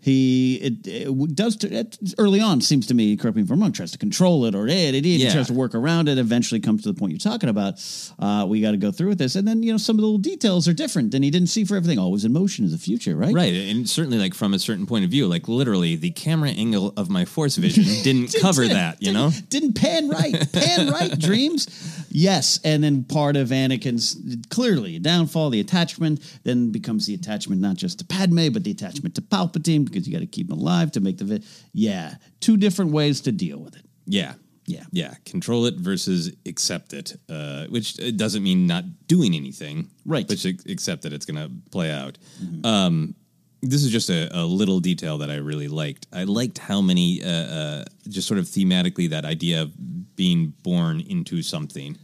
he 0.07 0.55
it, 0.62 0.87
it 0.87 1.35
does 1.35 1.57
it, 1.64 1.99
early 2.16 2.40
on 2.40 2.61
seems 2.61 2.87
to 2.87 2.95
me. 2.95 3.16
Correct 3.16 3.37
me 3.37 3.42
if 3.42 3.51
I'm 3.51 3.61
wrong. 3.61 3.73
Tries 3.73 3.90
to 3.90 3.99
control 3.99 4.45
it 4.45 4.55
or 4.55 4.69
it, 4.69 4.95
it, 4.95 5.05
it 5.05 5.07
Yeah. 5.07 5.33
tries 5.33 5.49
to 5.49 5.53
work 5.53 5.75
around 5.75 6.09
it. 6.09 6.16
Eventually 6.16 6.61
comes 6.61 6.83
to 6.85 6.92
the 6.92 6.95
point 6.99 7.11
you're 7.11 7.19
talking 7.19 7.49
about. 7.49 7.75
Uh, 8.21 8.47
we 8.49 8.61
got 8.61 8.71
to 8.71 8.77
go 8.77 8.92
through 8.92 9.09
with 9.09 9.19
this, 9.19 9.35
and 9.35 9.49
then 9.49 9.64
you 9.64 9.73
know 9.73 9.79
some 9.79 9.97
of 9.97 10.01
the 10.03 10.07
little 10.07 10.19
details 10.19 10.69
are 10.69 10.73
different, 10.73 11.12
and 11.12 11.25
he 11.25 11.31
didn't 11.31 11.49
see 11.49 11.64
for 11.64 11.75
everything. 11.77 11.99
Always 11.99 12.25
in 12.25 12.33
motion 12.33 12.64
is 12.64 12.71
the 12.71 12.79
future, 12.79 13.16
right? 13.16 13.35
Right, 13.35 13.53
and 13.53 13.88
certainly, 13.90 14.19
like 14.19 14.33
from 14.35 14.55
a 14.55 14.61
certain 14.61 14.87
point 14.87 15.05
of 15.05 15.11
view, 15.11 15.27
like 15.27 15.49
literally, 15.49 15.97
the 15.97 16.12
camera 16.12 16.51
angle 16.51 16.92
of 16.97 17.11
my 17.11 17.25
force 17.25 17.57
vision 17.57 17.83
didn't 18.05 18.33
cover 18.40 18.69
that. 18.69 19.03
You 19.03 19.12
know, 19.12 19.33
didn't 19.49 19.73
pan 19.75 20.09
right. 20.09 20.53
Pan 20.53 20.88
right, 20.99 21.19
dreams. 21.19 21.66
Yes, 22.11 22.61
and 22.62 22.83
then 22.85 23.03
part 23.03 23.37
of 23.37 23.49
Anakin's 23.49 24.16
clearly 24.51 25.01
downfall, 25.01 25.51
the 25.51 25.59
attachment, 25.61 26.21
then 26.45 26.71
becomes 26.71 27.07
the 27.07 27.14
attachment 27.14 27.61
not 27.61 27.75
just 27.77 27.99
to 27.99 28.05
Padme, 28.05 28.49
but 28.53 28.62
the 28.62 28.71
attachment 28.71 29.16
to 29.16 29.21
Palpatine 29.23 29.85
because 29.97 30.07
you 30.07 30.13
got 30.13 30.21
to 30.21 30.27
keep 30.27 30.49
them 30.49 30.59
alive 30.59 30.93
to 30.93 31.01
make 31.01 31.17
the. 31.17 31.25
Vi- 31.25 31.43
yeah, 31.73 32.17
two 32.41 32.57
different 32.57 32.93
ways 32.93 33.23
to 33.23 33.33
deal 33.33 33.59
with 33.59 33.77
it. 33.77 33.83
Yeah. 34.07 34.35
Yeah. 34.67 34.85
Yeah. 34.93 35.15
Control 35.25 35.67
it 35.67 35.77
versus 35.77 36.33
accept 36.45 36.93
it, 36.93 37.17
uh, 37.31 37.67
which 37.67 37.99
uh, 38.01 38.11
doesn't 38.11 38.43
mean 38.43 38.67
not 38.67 38.85
doing 39.07 39.35
anything. 39.35 39.89
Right. 40.05 40.27
But 40.27 40.45
ac- 40.45 40.61
accept 40.69 41.03
that 41.03 41.13
it's 41.13 41.25
going 41.25 41.43
to 41.43 41.51
play 41.71 41.91
out. 41.91 42.19
Um, 42.65 43.15
this 43.63 43.85
is 43.85 43.91
just 43.91 44.11
a, 44.11 44.29
a 44.37 44.45
little 44.45 44.81
detail 44.81 45.19
that 45.19 45.31
I 45.31 45.37
really 45.37 45.69
liked. 45.69 46.09
I 46.13 46.25
liked 46.25 46.59
how 46.59 46.81
many, 46.81 47.23
uh, 47.23 47.29
uh, 47.29 47.85
just 48.09 48.29
sort 48.29 48.39
of 48.39 48.47
thematically, 48.47 49.09
that 49.11 49.25
idea 49.25 49.63
of 49.63 50.17
being 50.17 50.53
born 50.63 51.01
into 51.01 51.43
something. 51.43 51.97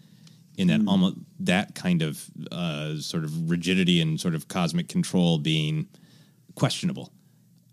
In 0.59 0.69
that 0.69 0.83
almost 0.87 1.17
that 1.41 1.75
kind 1.75 2.03
of 2.03 2.25
uh, 2.53 2.99
sort 2.99 3.25
of 3.25 3.51
rigidity 3.51 4.03
and 4.03 4.21
sort 4.21 4.35
of 4.35 4.49
cosmic 4.49 4.87
control 4.87 5.39
being 5.39 5.89
questionable 6.55 7.11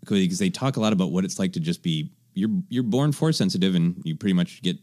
because 0.00 0.38
they 0.38 0.50
talk 0.50 0.76
a 0.76 0.80
lot 0.80 0.92
about 0.92 1.10
what 1.12 1.24
it's 1.24 1.38
like 1.38 1.52
to 1.54 1.60
just 1.60 1.82
be 1.82 2.10
you're 2.34 2.50
you're 2.68 2.82
born 2.82 3.12
force 3.12 3.36
sensitive 3.36 3.74
and 3.74 4.00
you 4.04 4.14
pretty 4.16 4.34
much 4.34 4.62
get 4.62 4.76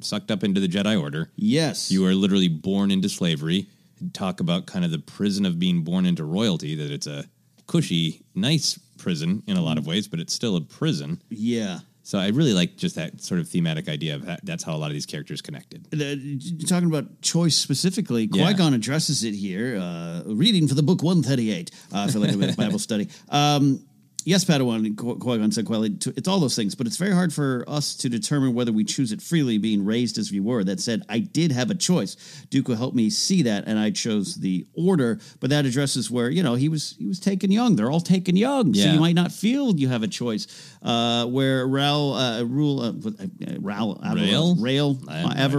sucked 0.00 0.30
up 0.30 0.44
into 0.44 0.60
the 0.60 0.68
Jedi 0.68 1.00
Order. 1.00 1.30
Yes, 1.36 1.90
You 1.90 2.06
are 2.06 2.14
literally 2.14 2.48
born 2.48 2.90
into 2.90 3.08
slavery. 3.08 3.66
Talk 4.12 4.40
about 4.40 4.66
kind 4.66 4.84
of 4.84 4.90
the 4.90 4.98
prison 4.98 5.44
of 5.44 5.58
being 5.58 5.82
born 5.82 6.06
into 6.06 6.24
royalty. 6.24 6.74
That 6.74 6.90
it's 6.90 7.06
a 7.06 7.24
cushy, 7.66 8.22
nice 8.34 8.78
prison 8.98 9.42
in 9.46 9.56
a 9.56 9.62
lot 9.62 9.78
of 9.78 9.86
ways, 9.86 10.08
but 10.08 10.20
it's 10.20 10.32
still 10.32 10.56
a 10.56 10.60
prison. 10.60 11.20
Yeah. 11.28 11.80
So 12.02 12.18
I 12.18 12.28
really 12.28 12.54
like 12.54 12.76
just 12.76 12.96
that 12.96 13.20
sort 13.22 13.40
of 13.40 13.48
thematic 13.48 13.88
idea 13.88 14.14
of 14.16 14.26
that, 14.26 14.44
that's 14.44 14.64
how 14.64 14.74
a 14.74 14.78
lot 14.78 14.86
of 14.88 14.94
these 14.94 15.06
characters 15.06 15.40
connected. 15.42 15.86
You're 15.92 16.66
talking 16.66 16.88
about 16.88 17.20
choice 17.22 17.54
specifically, 17.56 18.28
Yeah. 18.32 18.46
Qui 18.46 18.54
Gon 18.54 18.74
addresses 18.74 19.22
it 19.22 19.32
here. 19.34 19.78
Uh, 19.80 20.22
reading 20.26 20.66
for 20.66 20.74
the 20.74 20.82
book 20.82 21.02
138. 21.02 21.70
Uh, 21.92 21.98
I 21.98 22.10
feel 22.10 22.20
like 22.22 22.32
a 22.32 22.56
Bible 22.56 22.78
study. 22.88 23.08
Um, 23.28 23.84
yes, 24.30 24.44
Padawan, 24.44 24.96
Qui 24.96 25.38
Gon 25.38 25.50
said 25.50 25.66
quietly, 25.66 25.96
it's 26.16 26.28
all 26.28 26.38
those 26.38 26.54
things, 26.54 26.76
but 26.76 26.86
it's 26.86 26.96
very 26.96 27.12
hard 27.12 27.32
for 27.32 27.64
us 27.66 27.96
to 27.96 28.08
determine 28.08 28.54
whether 28.54 28.72
we 28.72 28.84
choose 28.84 29.10
it 29.10 29.20
freely, 29.20 29.58
being 29.58 29.84
raised 29.84 30.18
as 30.18 30.30
we 30.30 30.38
were. 30.38 30.62
That 30.62 30.78
said, 30.78 31.02
I 31.08 31.18
did 31.18 31.50
have 31.50 31.70
a 31.70 31.74
choice. 31.74 32.14
Dooku 32.48 32.76
helped 32.76 32.94
me 32.94 33.10
see 33.10 33.42
that, 33.42 33.64
and 33.66 33.76
I 33.76 33.90
chose 33.90 34.36
the 34.36 34.66
order. 34.74 35.18
But 35.40 35.50
that 35.50 35.66
addresses 35.66 36.10
where 36.12 36.30
you 36.30 36.44
know 36.44 36.54
he 36.54 36.68
was 36.68 36.94
he 36.96 37.06
was 37.06 37.18
taken 37.18 37.50
young. 37.50 37.74
They're 37.74 37.90
all 37.90 38.00
taken 38.00 38.36
young, 38.36 38.72
so 38.72 38.88
you 38.92 39.00
might 39.00 39.16
not 39.16 39.32
feel 39.32 39.74
you 39.76 39.88
have 39.88 40.04
a 40.04 40.08
choice. 40.08 40.46
Uh, 40.80 41.26
where 41.26 41.66
Raul, 41.66 42.40
uh, 42.40 42.46
Rule, 42.46 42.80
uh, 42.80 42.92
Raul, 42.92 43.98
Rail? 44.14 44.54
Rail, 44.54 44.94
have 45.34 45.54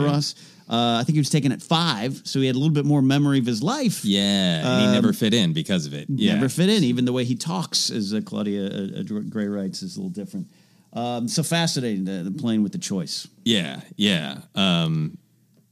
uh, 0.72 0.76
no 0.76 0.80
idea. 0.80 0.96
Averross. 0.96 0.98
Uh, 0.98 1.00
I 1.00 1.04
think 1.04 1.14
he 1.16 1.20
was 1.20 1.30
taken 1.30 1.52
at 1.52 1.62
five, 1.62 2.22
so 2.24 2.40
he 2.40 2.48
had 2.48 2.56
a 2.56 2.60
little 2.60 2.74
bit 2.74 2.86
more 2.86 3.02
memory 3.02 3.40
of 3.40 3.46
his 3.46 3.62
life. 3.62 4.06
Yeah, 4.06 4.22
and 4.22 4.82
he 4.82 4.88
Um, 4.88 4.94
never 4.94 5.14
fit 5.14 5.34
in 5.34 5.54
because 5.54 5.86
of 5.86 5.94
it. 5.94 6.08
Yeah, 6.10 6.36
Never 6.36 6.50
fit 6.50 6.70
in. 6.70 6.84
Even 6.84 7.06
the 7.06 7.14
way 7.14 7.26
he 7.26 7.36
talks, 7.36 7.90
as 7.92 8.14
uh, 8.14 8.22
Claudia 8.24 8.66
uh, 8.66 9.00
uh, 9.02 9.20
Gray 9.30 9.48
writes, 9.48 9.84
is 9.84 9.98
a 9.98 10.00
little 10.00 10.10
different. 10.10 10.48
Um, 10.94 11.28
so 11.28 11.44
fascinating, 11.44 12.06
the, 12.06 12.24
the 12.24 12.32
playing 12.32 12.64
with 12.64 12.72
the 12.72 12.78
choice. 12.78 13.28
Yeah, 13.46 13.82
yeah, 13.96 14.40
um, 14.56 15.18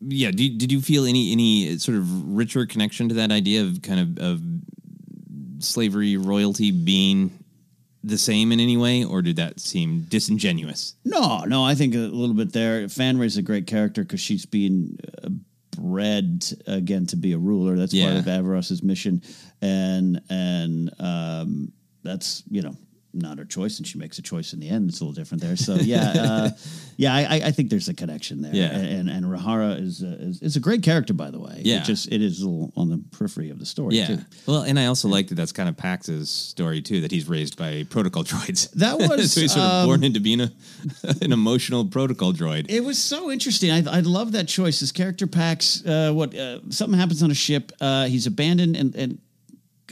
yeah. 0.02 0.32
Did, 0.32 0.58
did 0.58 0.72
you 0.72 0.80
feel 0.82 1.06
any 1.06 1.32
any 1.34 1.78
sort 1.78 1.98
of 1.98 2.36
richer 2.36 2.66
connection 2.66 3.10
to 3.10 3.16
that 3.16 3.32
idea 3.32 3.64
of 3.64 3.82
kind 3.82 4.00
of 4.00 4.18
of 4.24 4.42
slavery 5.60 6.16
royalty 6.18 6.72
being 6.72 7.32
the 8.04 8.18
same 8.18 8.52
in 8.52 8.60
any 8.60 8.78
way, 8.78 9.04
or 9.04 9.22
did 9.22 9.36
that 9.36 9.60
seem 9.60 10.02
disingenuous? 10.10 10.96
No, 11.04 11.44
no, 11.46 11.64
I 11.64 11.76
think 11.76 11.96
a 11.96 11.98
little 11.98 12.36
bit 12.36 12.54
there. 12.54 12.88
Fanry's 12.88 13.38
a 13.38 13.42
great 13.42 13.68
character 13.68 14.04
because 14.04 14.22
she's 14.22 14.46
being 14.46 14.98
uh, 15.24 15.30
bred 15.76 16.46
again 16.68 17.06
to 17.08 17.16
be 17.16 17.34
a 17.34 17.38
ruler. 17.38 17.76
That's 17.76 17.94
part 18.00 18.16
of 18.16 18.26
Averross's 18.26 18.84
mission, 18.84 19.22
and 19.62 20.22
and 20.30 20.92
um, 21.00 21.72
that's 22.04 22.44
you 22.50 22.62
know 22.62 22.76
not 23.14 23.38
her 23.38 23.46
choice, 23.46 23.78
and 23.78 23.88
she 23.88 23.98
makes 23.98 24.18
a 24.20 24.22
choice 24.22 24.54
in 24.54 24.60
the 24.60 24.70
end. 24.70 24.90
It's 24.90 25.00
a 25.02 25.04
little 25.04 25.14
different 25.20 25.42
there. 25.42 25.56
So 25.56 25.76
yeah, 25.76 26.14
uh, 26.16 26.50
yeah, 26.98 27.14
I, 27.16 27.42
I- 27.46 27.52
think 27.52 27.70
there's 27.72 27.90
a 27.90 27.94
connection 27.94 28.42
there. 28.42 28.54
Yeah. 28.54 28.70
and 28.70 29.10
and 29.10 29.26
Rahara 29.26 29.82
is 29.82 30.04
uh, 30.04 30.18
is, 30.20 30.42
is 30.42 30.56
a 30.56 30.60
great 30.60 30.84
character, 30.84 31.14
by 31.14 31.32
the 31.32 31.40
way. 31.40 31.62
Yeah. 31.66 31.78
it 31.82 31.84
just 31.86 32.12
it 32.12 32.22
is 32.22 32.42
a 32.42 32.48
little 32.48 32.72
on 32.76 32.90
the 32.90 33.02
periphery 33.12 33.50
of 33.50 33.60
the 33.60 33.66
story. 33.66 33.96
Yeah. 33.96 34.08
too. 34.08 34.18
Well, 34.46 34.62
and 34.62 34.80
I 34.80 34.86
also 34.86 35.08
like 35.08 35.28
that 35.30 35.36
that's 35.36 35.52
kind 35.52 35.68
of 35.68 35.76
Pax's 35.76 36.30
story 36.30 36.82
too. 36.82 37.02
That 37.02 37.12
he's 37.12 37.28
raised 37.28 37.58
by 37.58 37.86
protocol 37.90 38.24
droids. 38.32 38.72
That 38.74 38.98
was, 39.00 39.34
so 39.34 39.42
he's 39.42 39.54
sort 39.54 39.66
of 39.66 39.72
um, 39.72 39.86
born 39.88 40.04
into 40.04 40.20
being 40.20 40.42
a 40.42 40.52
an 41.22 41.32
emotional 41.34 41.86
protocol 41.86 42.32
droid. 42.34 42.68
It 42.70 42.82
was 42.82 42.98
so 42.98 43.32
interesting. 43.32 43.72
I, 43.72 43.98
I 43.98 44.00
love 44.02 44.32
that 44.34 44.48
choice. 44.48 44.80
His 44.80 44.92
character 44.92 45.28
Pax 45.28 45.86
uh, 45.86 46.12
what 46.14 46.36
uh, 46.36 46.60
something 46.70 47.00
happens 47.00 47.24
on 47.24 47.32
a 47.32 47.36
ship. 47.36 47.72
Uh, 47.82 48.06
he's 48.06 48.28
abandoned 48.28 48.76
and, 48.76 48.96
and 48.96 49.20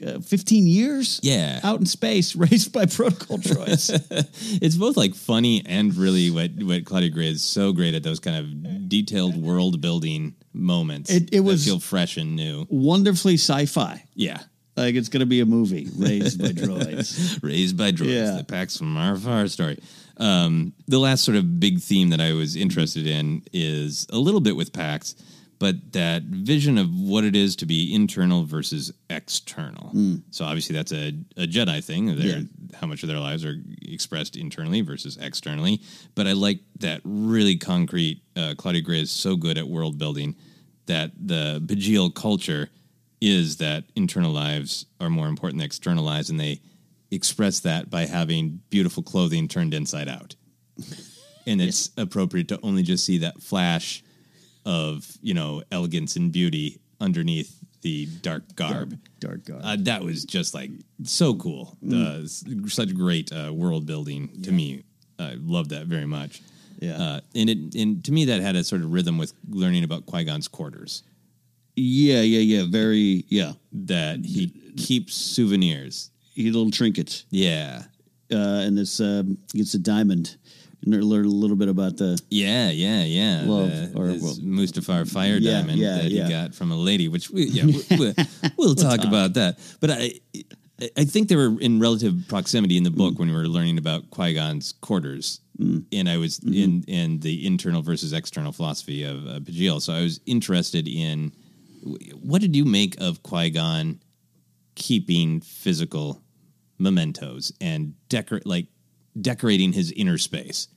uh, 0.05 0.19
15 0.19 0.67
years 0.67 1.19
Yeah. 1.23 1.59
out 1.63 1.79
in 1.79 1.85
space, 1.85 2.35
raised 2.45 2.71
by 2.73 2.85
protocol 2.85 3.37
droids. 3.37 3.89
it's 4.61 4.75
both 4.75 4.97
like 4.97 5.15
funny 5.15 5.63
and 5.65 5.95
really 5.95 6.29
what 6.31 6.51
what 6.61 6.85
Claudia 6.85 7.09
Gray 7.09 7.29
is 7.29 7.43
so 7.43 7.73
great 7.73 7.93
at 7.95 8.03
those 8.03 8.19
kind 8.19 8.37
of 8.37 8.89
detailed 8.89 9.35
world 9.35 9.81
building 9.81 10.35
moments. 10.53 11.09
It- 11.11 11.29
it 11.33 11.39
was- 11.41 11.65
feel 11.65 11.79
fresh 11.79 12.17
and 12.17 12.35
new. 12.35 12.65
Wonderfully 12.69 13.35
sci-fi. 13.35 14.03
Yeah. 14.15 14.39
Like 14.75 14.93
it's 14.95 15.09
going 15.09 15.21
to 15.21 15.25
be 15.25 15.39
a 15.39 15.45
movie 15.45 15.89
raised 15.97 16.39
by 16.39 16.49
droids. 16.49 17.41
Raised 17.43 17.75
by 17.77 17.91
droids, 17.91 18.13
Yeah. 18.13 18.37
the 18.37 18.43
Pax 18.43 18.77
from 18.77 18.95
our 18.95 19.15
far 19.17 19.47
story. 19.47 19.79
Um, 20.17 20.73
the 20.87 20.99
last 20.99 21.23
sort 21.23 21.35
of 21.35 21.59
big 21.59 21.79
theme 21.79 22.09
that 22.09 22.21
I 22.21 22.33
was 22.33 22.55
interested 22.55 23.07
in 23.07 23.41
is 23.53 24.05
a 24.11 24.19
little 24.19 24.39
bit 24.39 24.55
with 24.55 24.73
Pax, 24.73 25.15
but 25.59 25.93
that 25.93 26.23
vision 26.23 26.77
of 26.77 26.93
what 26.93 27.23
it 27.23 27.35
is 27.35 27.55
to 27.57 27.65
be 27.65 27.93
internal 27.93 28.43
versus 28.43 28.93
external. 29.09 29.91
So 30.31 30.45
obviously 30.45 30.75
that's 30.75 30.91
a, 30.91 31.09
a 31.35 31.47
Jedi 31.47 31.83
thing. 31.83 32.15
Their, 32.15 32.43
How 32.75 32.87
much 32.87 33.01
of 33.03 33.09
their 33.09 33.19
lives 33.19 33.43
are 33.43 33.55
expressed 33.81 34.35
internally 34.35 34.81
versus 34.81 35.17
externally. 35.19 35.81
But 36.15 36.27
I 36.27 36.33
like 36.33 36.59
that 36.79 37.01
really 37.03 37.57
concrete. 37.57 38.21
Uh, 38.35 38.53
Claudia 38.57 38.81
Gray 38.81 39.01
is 39.01 39.11
so 39.11 39.35
good 39.35 39.57
at 39.57 39.67
world 39.67 39.97
building 39.97 40.35
that 40.85 41.11
the 41.19 41.61
Pijal 41.65 42.13
culture 42.13 42.69
is 43.19 43.57
that 43.57 43.85
internal 43.95 44.31
lives 44.31 44.85
are 45.01 45.09
more 45.09 45.27
important 45.27 45.59
than 45.59 45.65
external 45.65 46.03
lives, 46.03 46.29
and 46.29 46.39
they 46.39 46.61
express 47.09 47.59
that 47.61 47.89
by 47.89 48.05
having 48.05 48.61
beautiful 48.69 49.01
clothing 49.01 49.47
turned 49.47 49.73
inside 49.73 50.07
out. 50.07 50.35
And 51.47 51.61
it's 51.61 51.89
appropriate 51.97 52.47
to 52.49 52.59
only 52.61 52.83
just 52.83 53.05
see 53.05 53.17
that 53.19 53.41
flash 53.41 54.03
of 54.67 55.07
you 55.21 55.33
know 55.33 55.63
elegance 55.71 56.17
and 56.17 56.31
beauty 56.31 56.79
underneath 56.99 57.57
the 57.81 58.05
dark 58.21 58.43
garb. 58.55 58.99
Dark 59.19 59.45
garb. 59.45 59.61
Uh, 59.63 59.77
that 59.79 60.03
was 60.03 60.25
just 60.25 60.53
like 60.53 60.71
so 61.03 61.33
cool. 61.35 61.77
Uh, 61.91 62.21
such 62.67 62.93
great 62.93 63.31
uh, 63.31 63.53
world 63.53 63.85
building 63.85 64.29
to 64.43 64.51
me. 64.51 64.83
I 65.17 65.35
love 65.39 65.69
that 65.69 65.87
very 65.87 66.05
much. 66.05 66.41
Yeah. 66.79 66.97
Uh, 66.97 67.19
and 67.33 67.49
it 67.49 67.75
and 67.75 68.03
to 68.05 68.11
me 68.11 68.25
that 68.25 68.41
had 68.41 68.55
a 68.55 68.63
sort 68.63 68.81
of 68.81 68.91
rhythm 68.91 69.17
with 69.17 69.33
learning 69.49 69.83
about 69.83 70.05
Qui 70.05 70.25
Gon's 70.25 70.47
quarters. 70.47 71.03
yeah, 71.75 72.21
yeah, 72.21 72.39
yeah. 72.39 72.65
Very, 72.69 73.25
yeah. 73.29 73.53
That 73.71 74.25
he 74.25 74.51
keeps 74.75 75.15
souvenirs. 75.15 76.11
He 76.33 76.51
little 76.51 76.71
trinkets. 76.71 77.25
Yeah. 77.29 77.83
Uh, 78.31 78.65
and 78.65 78.77
this 78.77 78.99
um, 78.99 79.37
gets 79.53 79.73
a 79.73 79.79
diamond. 79.79 80.35
Learn 80.85 81.25
a 81.25 81.29
little 81.29 81.57
bit 81.57 81.69
about 81.69 81.97
the 81.97 82.21
Yeah, 82.29 82.69
yeah, 82.69 83.03
yeah. 83.03 83.43
Love, 83.45 83.69
the, 83.69 83.91
or- 83.95 84.05
well- 84.05 84.37
Mustafar 84.41 85.09
fire 85.09 85.37
Yeah, 85.37 85.53
diamond 85.53 85.79
yeah, 85.79 85.97
that 85.97 86.11
yeah. 86.11 86.23
he 86.25 86.29
got 86.29 86.55
from 86.55 86.71
a 86.71 86.75
lady, 86.77 87.07
which 87.07 87.29
we, 87.29 87.45
yeah, 87.45 87.65
we, 87.65 87.83
we'll, 87.97 88.13
we'll 88.57 88.75
talk 88.75 89.03
about 89.03 89.33
that. 89.33 89.59
But 89.79 89.91
I, 89.91 90.11
I 90.95 91.05
think 91.05 91.27
they 91.27 91.35
were 91.35 91.59
in 91.59 91.79
relative 91.79 92.25
proximity 92.27 92.77
in 92.77 92.83
the 92.83 92.91
book 92.91 93.15
mm. 93.15 93.19
when 93.19 93.29
we 93.29 93.35
were 93.35 93.47
learning 93.47 93.79
about 93.79 94.11
Qui 94.11 94.35
Gon's 94.35 94.73
quarters, 94.73 95.39
mm. 95.59 95.83
and 95.91 96.07
I 96.07 96.17
was 96.17 96.39
mm-hmm. 96.39 96.53
in 96.53 96.83
in 96.83 97.19
the 97.19 97.45
internal 97.47 97.81
versus 97.81 98.13
external 98.13 98.51
philosophy 98.51 99.03
of 99.03 99.25
uh, 99.25 99.39
Pijal. 99.39 99.81
So 99.81 99.93
I 99.93 100.01
was 100.01 100.19
interested 100.27 100.87
in 100.87 101.31
what 102.13 102.41
did 102.41 102.55
you 102.55 102.65
make 102.65 102.99
of 103.01 103.23
Qui 103.23 103.49
Gon 103.49 103.99
keeping 104.75 105.41
physical 105.41 106.21
mementos 106.77 107.51
and 107.59 107.95
decor 108.09 108.41
like 108.45 108.67
decorating 109.21 109.73
his 109.73 109.91
inner 109.91 110.17
space. 110.17 110.67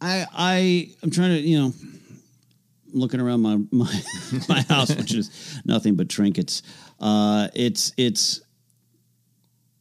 I 0.00 0.26
I 0.32 0.90
I'm 1.02 1.10
trying 1.10 1.30
to 1.30 1.40
you 1.40 1.58
know 1.58 1.72
looking 2.92 3.20
around 3.20 3.40
my 3.42 3.58
my, 3.70 4.02
my 4.48 4.60
house, 4.62 4.94
which 4.94 5.14
is 5.14 5.30
nothing 5.64 5.94
but 5.94 6.08
trinkets. 6.08 6.62
Uh, 6.98 7.48
it's 7.54 7.92
it's 7.96 8.40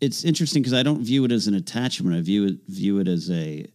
it's 0.01 0.23
interesting 0.23 0.61
because 0.61 0.73
I 0.73 0.83
don't 0.83 1.01
view 1.03 1.25
it 1.25 1.31
as 1.31 1.47
an 1.47 1.53
attachment. 1.55 2.15
I 2.15 2.21
view 2.21 2.45
it 2.47 2.57
view 2.67 2.99
it 2.99 3.07
as 3.07 3.29
a 3.31 3.65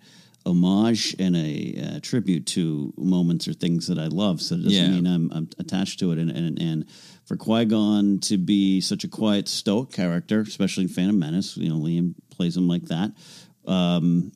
homage 0.46 1.16
and 1.18 1.34
a 1.36 1.74
uh, 1.96 2.00
tribute 2.02 2.44
to 2.46 2.92
moments 2.98 3.48
or 3.48 3.54
things 3.54 3.86
that 3.86 3.98
I 3.98 4.06
love. 4.08 4.42
So 4.42 4.56
it 4.56 4.58
doesn't 4.64 4.72
Yeah. 4.72 4.90
mean 4.90 5.06
I'm, 5.06 5.32
I'm 5.32 5.48
attached 5.58 5.98
to 6.00 6.12
it. 6.12 6.18
And 6.18 6.30
and, 6.30 6.58
and 6.60 6.84
for 7.24 7.36
Qui 7.36 7.64
Gon 7.64 8.18
to 8.20 8.36
be 8.36 8.80
such 8.82 9.04
a 9.04 9.08
quiet, 9.08 9.48
stoic 9.48 9.90
character, 9.92 10.40
especially 10.42 10.82
in 10.84 10.90
Phantom 10.90 11.18
Menace, 11.18 11.56
you 11.56 11.70
know, 11.70 11.76
Liam 11.78 12.14
plays 12.30 12.56
him 12.56 12.68
like 12.68 12.82
that. 12.84 13.12
Um, 13.66 14.32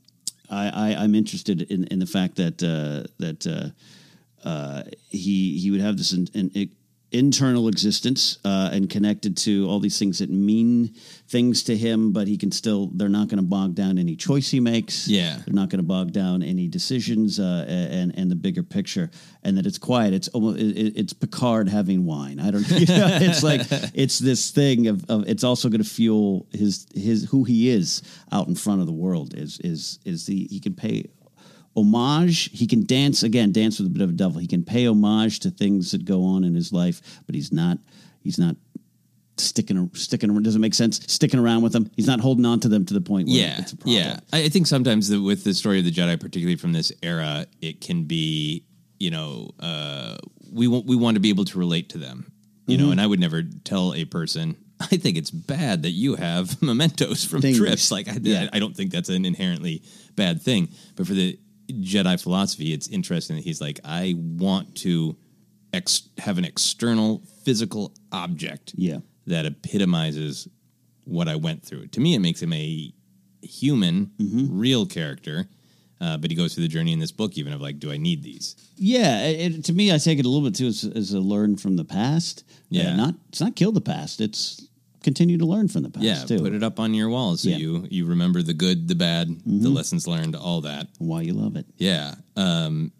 I, 0.50 0.68
I 0.68 1.02
I'm 1.02 1.14
interested 1.14 1.62
in, 1.62 1.84
in 1.84 1.98
the 1.98 2.06
fact 2.06 2.36
that 2.36 2.62
uh, 2.62 3.08
that 3.18 3.46
uh, 3.46 4.48
uh, 4.48 4.82
he 5.08 5.58
he 5.58 5.70
would 5.70 5.80
have 5.80 5.96
this 5.96 6.12
in, 6.12 6.28
in, 6.34 6.70
internal 7.10 7.68
existence 7.68 8.38
uh, 8.44 8.70
and 8.72 8.90
connected 8.90 9.36
to 9.36 9.66
all 9.68 9.80
these 9.80 9.98
things 9.98 10.18
that 10.18 10.28
mean 10.28 10.88
things 11.28 11.62
to 11.64 11.76
him, 11.76 12.12
but 12.12 12.28
he 12.28 12.36
can 12.36 12.52
still 12.52 12.90
they're 12.94 13.08
not 13.08 13.28
going 13.28 13.38
to 13.38 13.48
bog 13.48 13.74
down 13.74 13.98
any 13.98 14.14
choice 14.14 14.50
he 14.50 14.60
makes. 14.60 15.08
Yeah. 15.08 15.38
they're 15.44 15.54
not 15.54 15.70
going 15.70 15.78
to 15.78 15.86
bog 15.86 16.12
down 16.12 16.42
any 16.42 16.68
decisions 16.68 17.40
uh, 17.40 17.64
and 17.68 18.16
and 18.18 18.30
the 18.30 18.36
bigger 18.36 18.62
picture. 18.62 19.10
And 19.42 19.56
that 19.56 19.66
it's 19.66 19.78
quiet. 19.78 20.12
It's 20.12 20.28
almost 20.28 20.58
it, 20.58 20.96
it's 20.96 21.12
Picard 21.12 21.68
having 21.68 22.04
wine. 22.04 22.40
I 22.40 22.50
don't. 22.50 22.68
You 22.78 22.86
know, 22.86 23.08
it's 23.20 23.42
like 23.42 23.62
it's 23.92 24.20
this 24.20 24.50
thing 24.50 24.86
of, 24.86 25.04
of 25.10 25.28
it's 25.28 25.42
also 25.42 25.68
going 25.68 25.82
to 25.82 25.88
fuel 25.88 26.46
his 26.52 26.86
his 26.94 27.24
who 27.24 27.42
he 27.42 27.70
is 27.70 28.02
out 28.30 28.46
in 28.46 28.54
front 28.54 28.80
of 28.80 28.86
the 28.86 28.92
world. 28.92 29.34
Is 29.34 29.58
is 29.60 29.98
is 30.04 30.26
the 30.26 30.46
he 30.48 30.60
can 30.60 30.74
pay 30.74 31.06
homage. 31.76 32.50
He 32.57 32.66
can 32.66 32.85
dance 32.85 33.22
again, 33.22 33.52
dance 33.52 33.78
with 33.78 33.87
a 33.88 33.90
bit 33.90 34.02
of 34.02 34.11
a 34.11 34.12
devil. 34.12 34.40
He 34.40 34.46
can 34.46 34.64
pay 34.64 34.87
homage 34.87 35.40
to 35.40 35.50
things 35.50 35.90
that 35.92 36.04
go 36.04 36.24
on 36.24 36.44
in 36.44 36.54
his 36.54 36.72
life, 36.72 37.20
but 37.26 37.35
he's 37.35 37.52
not. 37.52 37.78
He's 38.20 38.38
not 38.38 38.57
sticking 39.37 39.90
sticking. 39.94 40.31
around- 40.31 40.42
Doesn't 40.42 40.61
make 40.61 40.74
sense. 40.74 41.00
Sticking 41.07 41.38
around 41.40 41.62
with 41.62 41.72
them. 41.72 41.90
He's 41.96 42.07
not 42.07 42.20
holding 42.20 42.44
on 42.44 42.61
to 42.61 42.68
them 42.68 42.85
to 42.87 42.94
the 42.94 43.00
point 43.00 43.28
where 43.28 43.37
yeah, 43.37 43.61
it's 43.61 43.72
a 43.72 43.76
problem. 43.76 43.96
yeah. 43.98 44.20
I 44.33 44.44
I 44.44 44.48
think 44.48 44.66
sometimes 44.66 45.09
the, 45.09 45.20
with 45.22 45.44
the 45.44 45.54
story 45.54 45.78
of 45.78 45.85
the 45.85 45.92
Jedi, 45.92 46.18
particularly 46.18 46.57
from 46.57 46.72
this 46.72 46.90
era, 47.02 47.46
it 47.61 47.81
can 47.81 48.04
be 48.04 48.64
you 48.98 49.11
know 49.11 49.50
uh, 49.61 50.16
we 50.52 50.66
want 50.66 50.87
we 50.87 50.96
want 50.96 51.14
to 51.14 51.20
be 51.20 51.28
able 51.28 51.44
to 51.46 51.59
relate 51.59 51.90
to 51.90 51.98
them, 51.98 52.33
you 52.66 52.76
know. 52.76 52.88
Mhm. 52.88 52.92
And 52.92 53.00
I 53.00 53.07
would 53.07 53.20
never 53.20 53.42
tell 53.42 53.94
a 53.94 54.04
person. 54.04 54.57
I 54.81 54.96
think 54.96 55.16
it's 55.16 55.31
bad 55.31 55.83
that 55.83 55.90
you 55.90 56.14
have 56.16 56.61
mementos 56.62 57.24
from 57.24 57.40
Things. 57.42 57.59
trips. 57.59 57.90
Like 57.90 58.09
I, 58.09 58.18
Yeah. 58.20 58.48
I 58.52 58.59
don't 58.59 58.76
think 58.76 58.90
that's 58.92 59.09
an 59.09 59.24
inherently 59.24 59.83
bad 60.16 60.42
thing. 60.42 60.68
But 60.96 61.07
for 61.07 61.14
the 61.14 61.38
Jedi 61.70 62.20
philosophy, 62.22 62.72
it's 62.72 62.88
interesting 62.88 63.37
that 63.37 63.44
he's 63.44 63.61
like, 63.61 63.81
I 63.85 64.14
want 64.18 64.74
to 64.78 65.16
ex- 65.72 66.09
have 66.18 66.38
an 66.38 66.44
external 66.44 67.22
physical 67.44 67.92
object 68.12 68.72
Yeah. 68.76 68.98
that 69.26 69.44
epitomizes 69.46 70.48
what 71.04 71.28
I 71.28 71.37
went 71.37 71.62
through. 71.64 71.88
To 71.88 72.00
me, 72.00 72.14
it 72.14 72.20
makes 72.20 72.42
him 72.42 72.52
a 72.52 72.92
human, 73.42 74.11
Mm-hmm. 74.18 74.59
real 74.59 74.87
character. 74.87 75.48
Uh, 76.00 76.16
but 76.16 76.31
he 76.31 76.37
goes 76.37 76.54
through 76.54 76.62
the 76.62 76.68
journey 76.68 76.92
in 76.92 77.00
this 77.00 77.11
book, 77.11 77.37
even 77.37 77.52
of 77.52 77.61
like, 77.61 77.81
do 77.81 77.90
I 77.90 77.96
need 77.96 78.22
these? 78.22 78.54
Yeah, 78.76 79.26
it, 79.26 79.57
it- 79.57 79.64
to 79.64 79.72
me, 79.72 79.92
I 79.92 79.98
take 79.98 80.18
it 80.20 80.24
a 80.24 80.28
little 80.28 80.48
bit 80.48 80.57
too 80.57 80.68
as, 80.68 80.85
as 80.85 81.12
a 81.12 81.18
learn 81.20 81.57
from 81.57 81.74
the 81.76 81.85
past. 81.85 82.44
Yeah. 82.70 82.92
Uh, 82.92 82.96
not 82.96 83.14
it's 83.31 83.40
not 83.40 83.57
kill 83.57 83.72
the 83.72 83.81
past. 83.81 84.20
It's 84.20 84.67
continue 85.02 85.38
to 85.38 85.46
learn 85.46 85.68
from 85.68 85.82
the 85.82 85.90
past 85.90 86.04
yeah, 86.04 86.24
too. 86.24 86.40
put 86.40 86.52
it 86.52 86.62
up 86.62 86.80
on 86.80 86.92
your 86.94 87.08
wall 87.08 87.37
so 87.37 87.48
Yeah. 87.48 87.56
Mm-hmm. 87.56 87.62
you 87.62 87.88
you 87.90 88.06
remember 88.06 88.42
the 88.42 88.54
good, 88.54 88.88
the 88.88 88.94
bad, 88.94 89.28
the 89.46 89.68
lessons 89.68 90.06
learned, 90.06 90.34
all 90.37 90.61
that. 90.62 90.88
Why 90.98 91.22
you 91.22 91.34
love 91.34 91.56
it? 91.56 91.66
Yeah. 91.76 92.14
Um, 92.37 92.92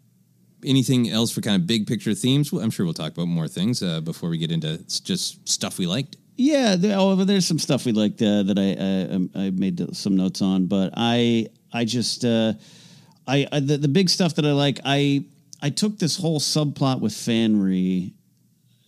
anything 0.65 1.09
else 1.09 1.31
for 1.31 1.41
kind 1.41 1.55
of 1.55 1.67
big 1.67 1.87
picture 1.87 2.13
themes? 2.13 2.51
I'm 2.51 2.71
sure 2.71 2.85
we'll 2.85 2.93
talk 2.93 3.11
about 3.13 3.27
more 3.27 3.47
things 3.47 3.81
uh, 3.83 4.01
before 4.01 4.29
we 4.29 4.37
get 4.37 4.51
into 4.51 4.77
just 5.03 5.47
stuff 5.47 5.77
we 5.77 5.87
liked. 5.87 6.15
Yeah, 6.35 6.75
there, 6.77 6.97
oh, 6.97 7.15
there's 7.15 7.45
some 7.45 7.59
stuff 7.59 7.85
we 7.85 7.91
liked 7.91 8.21
uh, 8.21 8.43
that 8.43 8.57
I, 8.57 8.69
I 9.11 9.15
um, 9.15 9.29
I 9.35 9.49
made 9.49 9.95
some 9.95 10.15
notes 10.15 10.41
on, 10.41 10.67
but 10.67 10.93
I 10.95 11.47
I 11.73 11.83
just 11.83 12.23
uh, 12.23 12.53
I, 13.27 13.45
I 13.51 13.59
the, 13.59 13.77
the 13.77 13.89
big 13.89 14.09
stuff 14.09 14.35
that 14.35 14.45
I 14.45 14.53
like 14.53 14.79
I 14.85 15.25
I 15.61 15.69
took 15.69 15.99
this 15.99 16.15
whole 16.17 16.39
subplot 16.39 17.01
with 17.01 17.11
Fanry, 17.11 18.13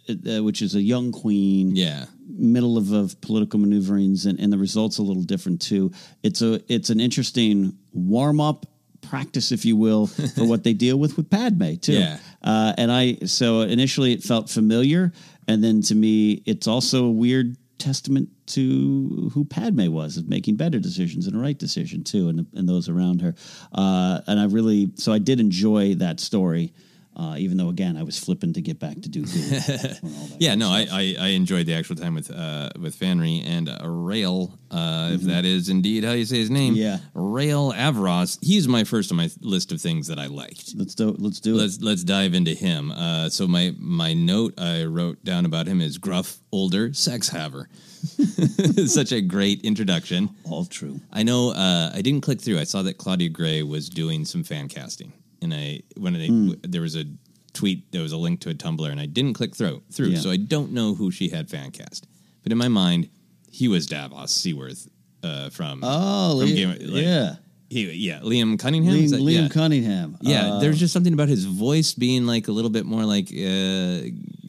uh, 0.10 0.44
which 0.44 0.62
is 0.62 0.76
a 0.76 0.82
young 0.82 1.12
queen, 1.12 1.76
Yeah. 1.76 2.06
middle 2.28 2.78
of, 2.78 2.92
of 2.92 3.20
political 3.22 3.60
maneuverings, 3.60 4.26
and, 4.26 4.40
and 4.40 4.52
the 4.52 4.58
results 4.58 4.98
a 4.98 5.04
little 5.04 5.24
different 5.24 5.62
too. 5.62 5.92
It's 6.24 6.42
a 6.42 6.62
it's 6.72 6.90
an 6.90 7.00
interesting 7.00 7.78
warm 7.94 8.40
up 8.42 8.66
practice, 9.02 9.52
if 9.52 9.66
you 9.66 9.76
will, 9.76 10.08
for 10.36 10.46
what 10.46 10.64
they 10.64 10.74
deal 10.74 10.98
with 10.98 11.18
with 11.18 11.30
Padme 11.30 11.76
too. 11.76 11.94
Yeah. 11.94 12.18
Uh, 12.42 12.74
and 12.78 12.92
I 12.92 13.16
so 13.26 13.62
initially 13.62 14.14
it 14.14 14.24
felt 14.24 14.50
familiar, 14.50 15.12
and 15.48 15.64
then 15.64 15.82
to 15.84 15.96
me 15.96 16.42
it's 16.46 16.68
also 16.68 17.06
a 17.06 17.12
weird 17.12 17.58
testament 17.78 18.30
to 18.46 19.32
who 19.34 19.44
Padme 19.44 19.92
was 19.92 20.16
of 20.18 20.30
making 20.30 20.56
better 20.56 20.78
decisions 20.78 21.26
and 21.26 21.36
the 21.36 21.40
right 21.40 21.58
decision 21.58 22.04
too, 22.04 22.30
and 22.30 22.46
and 22.54 22.68
those 22.70 22.90
around 22.90 23.22
her. 23.22 23.34
Uh, 23.74 24.22
and 24.28 24.40
I 24.40 24.46
really 24.46 24.92
so 24.96 25.12
I 25.14 25.20
did 25.20 25.40
enjoy 25.40 25.96
that 25.96 26.20
story. 26.20 26.74
Uh, 27.15 27.36
even 27.38 27.58
though 27.58 27.69
again 27.69 27.97
I 27.97 28.04
was 28.04 28.17
flipping 28.17 28.54
to 28.54 28.62
get 28.62 28.80
back 28.80 29.02
to 29.02 29.10
do 29.10 29.26
good. 29.26 30.00
Yeah, 30.39 30.56
no, 30.56 30.69
I, 30.69 30.88
I, 30.91 31.15
I 31.19 31.28
enjoyed 31.30 31.65
the 31.65 31.74
actual 31.74 31.95
time 31.95 32.15
with 32.15 32.32
uh, 32.32 32.69
with 32.80 32.97
Fanry 32.97 33.45
and 33.45 33.67
uh, 33.69 33.80
Rael, 33.84 34.58
uh, 34.71 35.12
if 35.13 35.21
that 35.24 35.43
is 35.45 35.69
indeed 35.69 36.04
how 36.04 36.13
you 36.13 36.26
say 36.26 36.38
his 36.38 36.50
name. 36.50 36.74
Mm-hmm. 36.74 36.82
Yeah. 36.82 36.97
Rael 37.13 37.74
Averross. 37.74 38.38
He's 38.41 38.67
my 38.67 38.84
first 38.86 39.12
on 39.12 39.17
my 39.17 39.30
list 39.41 39.71
of 39.71 39.82
things 39.82 40.08
that 40.08 40.19
I 40.19 40.28
liked. 40.28 40.74
let's 40.78 40.95
do 40.95 41.15
let's 41.19 41.39
do 41.39 41.56
it. 41.56 41.62
Let's 41.62 41.82
let's 41.82 42.04
dive 42.04 42.34
into 42.34 42.54
him. 42.54 42.91
Uh, 42.91 43.30
so 43.30 43.47
my 43.47 43.76
my 43.78 44.13
note 44.13 44.54
I 44.58 44.86
wrote 44.86 45.24
down 45.24 45.45
about 45.45 45.67
him 45.67 45.82
is 45.82 45.97
gruff, 45.97 46.39
older, 46.52 46.93
sex 46.93 47.30
haver. 47.30 47.67
Such 48.86 49.12
a 49.12 49.21
great 49.21 49.62
introduction. 49.62 50.30
All 50.50 50.65
true. 50.65 51.00
I 51.12 51.24
know 51.24 51.52
uh, 51.52 51.91
I 51.93 52.02
didn't 52.02 52.21
click 52.21 52.41
through. 52.41 52.60
I 52.60 52.63
saw 52.63 52.82
that 52.84 52.97
Claudia 52.97 53.30
Gray 53.30 53.63
was 53.63 53.89
doing 53.89 54.26
some 54.26 54.43
fan 54.43 54.67
casting, 54.69 55.13
and 55.41 55.54
I 55.54 55.82
when 55.97 56.13
they, 56.13 56.27
Hmm. 56.27 56.51
there 56.63 56.82
was 56.82 56.95
a 56.95 57.06
tweet, 57.54 57.91
there 57.91 58.01
was 58.01 58.12
a 58.13 58.17
link 58.17 58.39
to 58.41 58.49
a 58.49 58.54
Tumblr, 58.54 58.89
and 58.89 58.99
I 58.99 59.06
didn't 59.06 59.34
click 59.34 59.56
through 59.56 59.82
through. 59.91 60.10
Yeah. 60.10 60.19
So 60.19 60.32
I 60.32 60.38
don't 60.38 60.71
know 60.71 60.95
who 60.95 61.12
she 61.12 61.30
had 61.30 61.49
fan 61.49 61.71
cast, 61.71 62.08
but 62.43 62.51
in 62.51 62.58
my 62.58 62.67
mind, 62.69 63.10
he 63.49 63.67
was 63.67 63.86
Davos 63.88 64.32
Seaworth 64.32 64.88
uh, 65.23 65.49
from 65.49 65.82
Oh, 65.84 66.39
from 66.39 66.49
Liam- 66.49 66.56
Game 66.56 66.69
of- 66.71 66.82
like, 66.82 67.04
yeah. 67.04 67.36
he, 67.69 67.91
yeah, 67.91 68.19
Liam 68.21 68.58
Cunningham. 68.58 68.93
Liam, 68.95 69.10
that- 69.12 69.19
Liam 69.21 69.41
yeah. 69.43 69.47
Cunningham. 69.49 70.17
Yeah, 70.21 70.54
Uh, 70.54 70.60
there's 70.60 70.80
just 70.80 70.93
something 70.93 71.13
about 71.13 71.27
his 71.30 71.45
voice 71.45 71.93
being 71.93 72.25
like 72.25 72.47
a 72.47 72.51
little 72.51 72.71
bit 72.71 72.86
more 72.86 73.04
like 73.06 73.30
uh, 73.32 73.38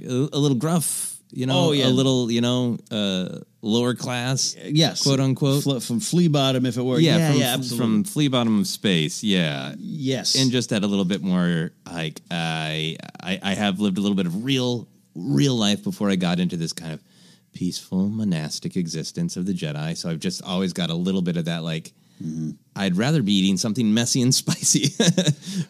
a, 0.08 0.28
a 0.32 0.38
little 0.38 0.56
gruff, 0.56 1.11
you 1.32 1.46
know, 1.46 1.68
Oh, 1.68 1.72
yeah. 1.72 1.86
a 1.86 1.90
little, 1.90 2.30
you 2.30 2.40
know, 2.40 2.78
uh, 2.90 3.38
lower 3.62 3.94
class, 3.94 4.56
yes, 4.64 5.02
quote 5.02 5.20
unquote. 5.20 5.62
Fl- 5.62 5.78
from 5.80 6.00
Flea 6.00 6.28
Bottom, 6.28 6.66
if 6.66 6.76
it 6.76 6.82
were. 6.82 6.98
yeah, 6.98 7.16
yeah, 7.18 7.30
from, 7.30 7.40
yeah, 7.40 7.54
absolutely. 7.54 7.78
from 7.86 8.04
Flea 8.04 8.28
Bottom 8.28 8.60
of 8.60 8.66
Space, 8.66 9.22
yeah, 9.24 9.74
yes, 9.78 10.34
and 10.34 10.50
just 10.50 10.70
that 10.70 10.82
a 10.84 10.86
little 10.86 11.04
bit 11.04 11.22
more 11.22 11.72
like 11.90 12.20
I, 12.30 12.96
I 13.22 13.40
I 13.42 13.54
have 13.54 13.80
lived 13.80 13.98
a 13.98 14.00
little 14.00 14.16
bit 14.16 14.26
of 14.26 14.44
real 14.44 14.88
real 15.14 15.54
life 15.56 15.82
before 15.84 16.10
I 16.10 16.16
got 16.16 16.38
into 16.40 16.56
this 16.56 16.72
kind 16.72 16.92
of 16.92 17.00
peaceful 17.54 18.08
monastic 18.08 18.76
existence 18.76 19.36
of 19.36 19.44
the 19.46 19.52
Jedi. 19.52 19.96
So 19.96 20.08
I've 20.10 20.20
just 20.20 20.42
always 20.42 20.72
got 20.72 20.90
a 20.90 20.94
little 20.94 21.22
bit 21.22 21.36
of 21.36 21.44
that 21.46 21.62
like. 21.62 21.92
Mm-hmm. 22.20 22.50
I'd 22.74 22.96
rather 22.96 23.22
be 23.22 23.32
eating 23.34 23.56
something 23.58 23.92
messy 23.92 24.22
and 24.22 24.34
spicy, 24.42 24.88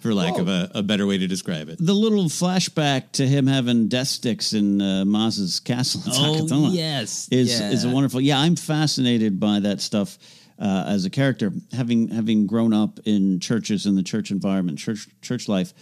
for 0.01 0.15
lack 0.15 0.39
of 0.39 0.49
a, 0.49 0.71
a 0.75 0.83
better 0.83 1.07
way 1.07 1.19
to 1.19 1.27
describe 1.27 1.69
it. 1.69 1.79
the 1.79 1.93
little 1.95 2.25
flashback 2.25 3.13
to 3.13 3.27
him 3.27 3.47
having 3.47 3.89
death 3.89 4.09
sticks 4.09 4.53
in 4.53 4.81
uh, 4.81 5.05
Maz's 5.05 5.61
castle 5.61 6.03
in 6.07 6.13
Oh, 6.13 6.45
Takodana 6.45 6.75
yes, 6.75 7.29
is 7.31 7.61
is 7.61 7.85
a 7.85 7.91
wonderful. 7.91 8.21
Yeah, 8.21 8.39
I'm 8.39 8.57
fascinated 8.57 9.41
by 9.41 9.61
that 9.61 9.81
stuff 9.81 10.19
uh, 10.59 10.85
as 10.87 11.05
a 11.05 11.11
character, 11.11 11.53
having 11.73 12.09
having 12.09 12.47
grown 12.47 12.73
up 12.73 13.01
in 13.05 13.41
churches 13.41 13.87
in 13.87 13.97
the 13.97 14.03
church 14.03 14.31
environment, 14.31 14.79
church 14.79 15.09
church 15.23 15.49
life. 15.49 15.75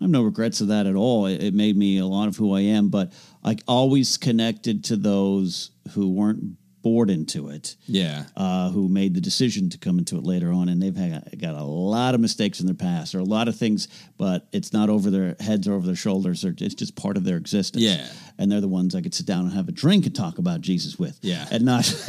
I 0.00 0.04
have 0.04 0.10
no 0.10 0.22
regrets 0.22 0.60
of 0.60 0.68
that 0.68 0.86
at 0.86 0.94
all. 0.94 1.26
It, 1.26 1.42
it 1.42 1.52
made 1.54 1.76
me 1.76 1.98
a 1.98 2.06
lot 2.06 2.28
of 2.28 2.36
who 2.36 2.54
I 2.54 2.60
am, 2.60 2.88
but 2.88 3.12
I 3.44 3.56
always 3.66 4.16
connected 4.16 4.84
to 4.84 4.96
those 4.96 5.72
who 5.92 6.10
weren't 6.12 6.56
bored 6.82 7.10
into 7.10 7.48
it. 7.50 7.76
Yeah. 7.86 8.24
uh, 8.36 8.70
who 8.70 8.88
made 8.88 9.14
the 9.14 9.20
decision 9.20 9.68
to 9.70 9.78
come 9.78 9.98
into 9.98 10.16
it 10.16 10.24
later 10.24 10.50
on, 10.52 10.68
and 10.68 10.82
they've 10.82 10.96
had, 10.96 11.38
got 11.40 11.54
a 11.54 11.62
lot 11.64 12.14
of 12.14 12.20
mistakes 12.20 12.60
in 12.60 12.66
their 12.66 12.74
past 12.74 13.14
or 13.14 13.18
a 13.18 13.24
lot 13.24 13.48
of 13.48 13.56
things, 13.56 13.88
but 14.16 14.46
it's 14.52 14.72
not 14.72 14.88
over 14.88 15.10
their 15.10 15.36
heads 15.40 15.68
or 15.68 15.74
over 15.74 15.86
their 15.86 15.96
shoulders. 15.96 16.44
Or 16.44 16.54
it's 16.56 16.74
just 16.74 16.96
part 16.96 17.16
of 17.16 17.24
their 17.24 17.36
existence. 17.36 17.82
Yeah. 17.82 18.06
and 18.38 18.50
they're 18.50 18.60
the 18.62 18.68
ones 18.68 18.94
I 18.94 19.02
could 19.02 19.14
sit 19.14 19.26
down 19.26 19.44
and 19.44 19.52
have 19.52 19.68
a 19.68 19.72
drink 19.72 20.06
and 20.06 20.14
talk 20.14 20.38
about 20.38 20.60
Jesus 20.62 20.98
with. 20.98 21.18
Yeah. 21.22 21.46
and 21.50 21.64
not 21.64 21.84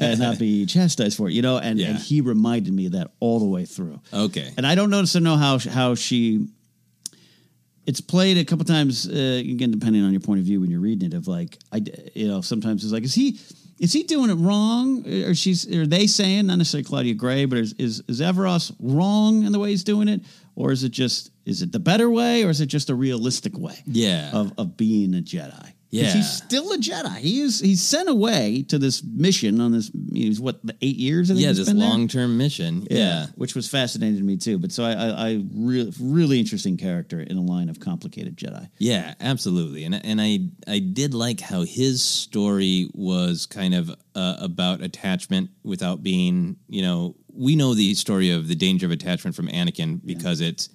and 0.00 0.20
not 0.20 0.38
be 0.38 0.66
chastised 0.66 1.16
for 1.16 1.28
it. 1.28 1.32
You 1.32 1.42
know, 1.42 1.58
and 1.58 1.78
Yeah. 1.78 1.88
and 1.90 1.98
he 1.98 2.20
reminded 2.20 2.72
me 2.72 2.86
of 2.86 2.92
that 2.92 3.10
all 3.20 3.38
the 3.40 3.46
way 3.46 3.64
through. 3.64 4.00
Okay. 4.12 4.52
And 4.56 4.66
I 4.66 4.74
don't 4.74 4.90
notice 4.90 5.12
to 5.12 5.20
know 5.20 5.36
how 5.36 5.58
how 5.58 5.94
she. 5.94 6.46
It's 7.86 8.00
played 8.00 8.36
a 8.38 8.44
couple 8.44 8.64
times 8.64 9.08
uh, 9.08 9.40
again, 9.44 9.70
depending 9.72 10.04
on 10.04 10.12
your 10.12 10.20
point 10.20 10.38
of 10.38 10.46
view 10.46 10.60
when 10.60 10.70
you're 10.70 10.80
reading 10.80 11.08
it. 11.12 11.14
Of 11.16 11.26
like, 11.26 11.58
I 11.72 11.82
you 12.14 12.28
know 12.28 12.40
sometimes 12.40 12.84
it's 12.84 12.92
like, 12.92 13.02
is 13.02 13.14
he 13.14 13.40
is 13.80 13.94
he 13.94 14.02
doing 14.02 14.30
it 14.30 14.34
wrong, 14.34 15.06
or 15.08 15.34
she's 15.34 15.66
are 15.74 15.86
they 15.86 16.06
saying 16.06 16.46
not 16.46 16.58
necessarily 16.58 16.84
Claudia 16.84 17.14
Gray, 17.14 17.46
but 17.46 17.58
is 17.58 17.72
is, 17.78 18.02
is 18.06 18.20
Averross 18.20 18.72
wrong 18.78 19.42
in 19.44 19.52
the 19.52 19.58
way 19.58 19.70
he's 19.70 19.84
doing 19.84 20.06
it, 20.06 20.20
or 20.54 20.70
is 20.70 20.84
it 20.84 20.90
just 20.90 21.32
is 21.46 21.62
it 21.62 21.72
the 21.72 21.80
better 21.80 22.10
way, 22.10 22.44
or 22.44 22.50
is 22.50 22.60
it 22.60 22.66
just 22.66 22.90
a 22.90 22.94
realistic 22.94 23.56
way? 23.58 23.82
Yeah. 23.86 24.30
of 24.32 24.52
of 24.58 24.76
being 24.76 25.14
a 25.14 25.22
Jedi. 25.22 25.72
'Cause 25.92 26.12
he's 26.14 26.30
still 26.30 26.72
a 26.72 26.78
Jedi. 26.78 27.16
He 27.18 27.40
is 27.40 27.58
he's 27.60 27.82
sent 27.82 28.08
away 28.08 28.62
to 28.68 28.78
this 28.78 29.02
mission 29.02 29.60
on 29.60 29.72
this. 29.72 29.90
He's 30.12 30.40
what 30.40 30.64
the 30.64 30.76
eight 30.82 30.96
years. 30.96 31.30
I 31.30 31.34
think 31.34 31.44
Yeah, 31.44 31.52
this 31.52 31.72
long 31.72 32.06
term 32.06 32.38
mission. 32.38 32.86
Yeah. 32.90 33.26
which 33.34 33.54
was 33.56 33.66
fascinating 33.68 34.18
to 34.18 34.22
me 34.24 34.36
too. 34.36 34.58
But 34.58 34.70
so 34.70 34.84
I, 34.84 34.92
I, 34.92 35.08
I 35.30 35.42
really, 35.52 35.92
really 36.00 36.38
interesting 36.38 36.76
character 36.76 37.20
in 37.20 37.36
a 37.36 37.42
line 37.42 37.68
of 37.68 37.80
complicated 37.80 38.36
Jedi. 38.36 38.68
Yeah, 38.78 39.14
absolutely. 39.20 39.82
And 39.84 39.94
and 40.04 40.20
I 40.20 40.40
I 40.68 40.78
did 40.78 41.12
like 41.12 41.40
how 41.40 41.62
his 41.62 42.02
story 42.02 42.88
was 42.94 43.46
kind 43.46 43.74
of 43.74 43.90
uh, 44.14 44.36
about 44.38 44.82
attachment 44.82 45.50
without 45.64 46.02
being, 46.02 46.56
you 46.68 46.82
know, 46.82 47.16
we 47.32 47.56
know 47.56 47.74
the 47.74 47.94
story 47.94 48.30
of 48.30 48.48
the 48.48 48.54
danger 48.56 48.86
of 48.86 48.92
attachment 48.92 49.34
from 49.36 49.48
Anakin 49.48 50.00
because 50.04 50.40
it's 50.40 50.68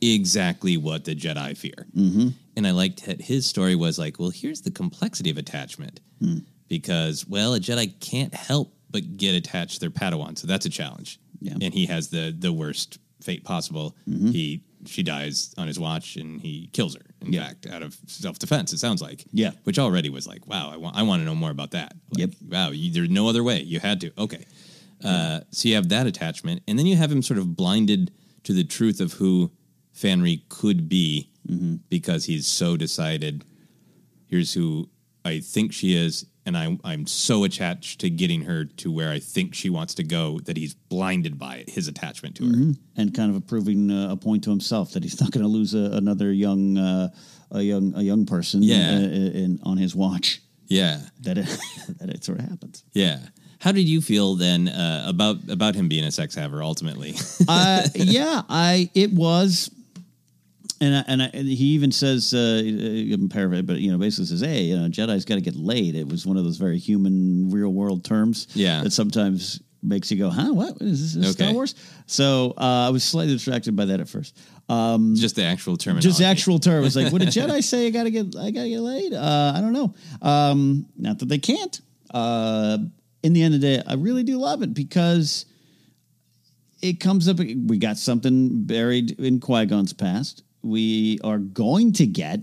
exactly 0.00 0.76
what 0.76 1.04
the 1.04 1.14
Jedi 1.14 1.56
fear. 1.56 1.86
Mm-hmm. 1.96 2.28
And 2.56 2.66
I 2.66 2.70
liked 2.72 3.06
that 3.06 3.20
his 3.22 3.46
story 3.46 3.74
was 3.74 3.98
like, 3.98 4.18
well, 4.18 4.30
here's 4.30 4.62
the 4.62 4.70
complexity 4.70 5.30
of 5.30 5.38
attachment. 5.38 6.00
Hmm. 6.20 6.38
Because, 6.68 7.26
well, 7.26 7.54
a 7.54 7.60
Jedi 7.60 7.98
can't 8.00 8.34
help 8.34 8.72
but 8.90 9.16
get 9.16 9.34
attached 9.34 9.74
to 9.74 9.80
their 9.80 9.90
Padawan. 9.90 10.36
So 10.38 10.46
that's 10.46 10.66
a 10.66 10.70
challenge. 10.70 11.20
Yeah. 11.40 11.54
And 11.60 11.72
he 11.72 11.86
has 11.86 12.08
the 12.08 12.34
the 12.38 12.52
worst 12.52 12.98
fate 13.22 13.44
possible. 13.44 13.96
Mhm. 14.08 14.32
He 14.32 14.62
she 14.86 15.02
dies 15.02 15.54
on 15.58 15.66
his 15.68 15.78
watch 15.78 16.16
and 16.16 16.40
he 16.40 16.68
kills 16.72 16.94
her, 16.94 17.02
in 17.20 17.32
Yeah. 17.32 17.46
fact, 17.46 17.66
out 17.66 17.82
of 17.82 17.96
self 18.06 18.38
defense, 18.38 18.72
it 18.72 18.78
sounds 18.78 19.00
like. 19.02 19.24
Yeah. 19.32 19.52
Which 19.64 19.78
already 19.78 20.10
was 20.10 20.26
like, 20.26 20.46
wow, 20.46 20.70
I 20.72 20.76
want 20.76 20.96
I 20.96 21.02
want 21.02 21.20
to 21.20 21.24
know 21.24 21.34
more 21.34 21.50
about 21.50 21.70
that. 21.72 21.94
Like, 22.10 22.20
Yep. 22.20 22.30
Wow, 22.48 22.70
you, 22.70 22.90
there's 22.92 23.10
no 23.10 23.28
other 23.28 23.42
way. 23.44 23.62
You 23.62 23.80
had 23.80 24.00
to. 24.02 24.12
Okay. 24.18 24.44
Uh, 25.02 25.40
so 25.50 25.68
you 25.68 25.74
have 25.76 25.88
that 25.88 26.06
attachment, 26.06 26.62
and 26.68 26.78
then 26.78 26.84
you 26.86 26.94
have 26.96 27.10
him 27.10 27.22
sort 27.22 27.38
of 27.38 27.56
blinded 27.56 28.10
to 28.44 28.52
the 28.52 28.64
truth 28.64 29.00
of 29.00 29.14
who 29.14 29.50
Fanry 30.00 30.42
could 30.48 30.88
be 30.88 31.26
Mm-hmm. 31.48 31.76
because 31.88 32.26
he's 32.26 32.46
so 32.46 32.76
decided. 32.76 33.44
Here's 34.26 34.52
who 34.52 34.88
I 35.24 35.40
think 35.40 35.72
she 35.72 35.94
is, 35.96 36.26
and 36.44 36.56
I'm 36.56 36.78
I'm 36.84 37.06
so 37.06 37.44
attached 37.44 38.00
to 38.02 38.10
getting 38.10 38.42
her 38.42 38.66
to 38.66 38.92
where 38.92 39.10
I 39.10 39.18
think 39.20 39.54
she 39.54 39.70
wants 39.70 39.94
to 39.94 40.04
go 40.04 40.38
that 40.40 40.56
he's 40.58 40.74
blinded 40.74 41.38
by 41.38 41.56
it, 41.56 41.70
his 41.70 41.88
attachment 41.88 42.36
to 42.36 42.44
her. 42.44 42.52
Mhm. 42.52 42.76
and 42.96 43.14
kind 43.14 43.34
of 43.34 43.46
proving 43.46 43.90
uh, 43.90 44.10
a 44.12 44.16
point 44.16 44.44
to 44.44 44.50
himself 44.50 44.92
that 44.92 45.02
he's 45.02 45.18
not 45.20 45.30
going 45.30 45.42
to 45.42 45.48
lose 45.48 45.72
a, 45.74 45.90
another 45.96 46.30
young, 46.30 46.76
uh, 46.76 47.08
a 47.50 47.62
young, 47.62 47.94
a 47.96 48.02
young 48.02 48.26
person. 48.26 48.62
Yeah. 48.62 48.96
uh, 48.98 49.00
in, 49.42 49.58
on 49.62 49.78
his 49.78 49.96
watch. 49.96 50.42
Yeah, 50.68 51.00
That 51.22 51.38
it, 51.38 51.46
that 51.98 52.10
it 52.10 52.22
sort 52.22 52.38
of 52.38 52.44
happens. 52.48 52.84
yeah. 52.92 53.18
How 53.60 53.72
did 53.72 53.88
you 53.88 54.00
feel 54.02 54.36
then 54.36 54.68
uh, 54.68 55.04
about 55.06 55.36
about 55.48 55.74
him 55.74 55.88
being 55.88 56.04
a 56.04 56.10
sex 56.10 56.34
haver 56.34 56.62
ultimately? 56.62 57.14
uh, 57.48 57.88
yeah, 57.94 58.42
I 58.48 58.90
it 58.94 59.12
was, 59.12 59.70
and 60.80 60.96
I, 60.96 61.04
and, 61.08 61.22
I, 61.22 61.30
and 61.34 61.46
he 61.48 61.66
even 61.74 61.92
says, 61.92 62.32
uh, 62.32 62.62
I'm 62.64 63.28
paraphrasing, 63.28 63.66
but 63.66 63.78
you 63.80 63.92
know, 63.92 63.98
basically 63.98 64.26
says, 64.26 64.40
"Hey, 64.40 64.62
you 64.64 64.78
know, 64.78 64.88
Jedi's 64.88 65.24
got 65.24 65.34
to 65.36 65.40
get 65.40 65.56
laid." 65.56 65.94
It 65.94 66.08
was 66.08 66.26
one 66.26 66.36
of 66.36 66.44
those 66.44 66.56
very 66.56 66.78
human, 66.78 67.50
real 67.50 67.70
world 67.70 68.04
terms. 68.04 68.48
Yeah. 68.54 68.82
that 68.82 68.92
sometimes 68.92 69.60
makes 69.82 70.10
you 70.10 70.16
go, 70.18 70.30
"Huh? 70.30 70.52
What 70.52 70.76
is 70.80 71.14
this? 71.14 71.32
Star 71.32 71.46
Okay. 71.48 71.54
Wars?" 71.54 71.74
So 72.06 72.54
uh, 72.56 72.86
I 72.86 72.90
was 72.90 73.04
slightly 73.04 73.34
distracted 73.34 73.76
by 73.76 73.84
that 73.86 74.00
at 74.00 74.08
first. 74.08 74.36
Um, 74.68 75.16
Just 75.16 75.34
the 75.36 75.42
actual 75.44 75.76
terminology. 75.76 76.08
just 76.08 76.18
the 76.20 76.26
actual 76.26 76.58
term. 76.60 76.84
It's 76.84 76.94
like, 76.96 77.12
would 77.12 77.22
a 77.22 77.26
Jedi 77.38 77.62
say 77.62 77.86
I 77.88 77.90
gotta 77.90 78.10
get 78.10 78.36
I 78.36 78.50
gotta 78.50 78.68
get 78.68 78.80
laid? 78.80 79.12
Uh, 79.12 79.52
I 79.56 79.60
don't 79.60 79.72
know. 79.72 79.94
Um, 80.22 80.86
not 80.96 81.18
that 81.18 81.28
they 81.28 81.38
can't. 81.38 81.80
Uh, 82.14 82.78
in 83.22 83.32
the 83.34 83.42
end 83.42 83.54
of 83.54 83.60
the 83.60 83.76
day, 83.76 83.82
I 83.86 83.94
really 83.94 84.22
do 84.22 84.38
love 84.38 84.62
it 84.62 84.72
because 84.72 85.44
it 86.80 87.00
comes 87.00 87.28
up. 87.28 87.38
We 87.38 87.76
got 87.78 87.98
something 87.98 88.64
buried 88.64 89.18
in 89.20 89.40
Qui 89.40 89.66
Gon's 89.66 89.92
past. 89.92 90.42
We 90.62 91.18
are 91.24 91.38
going 91.38 91.92
to 91.94 92.06
get. 92.06 92.40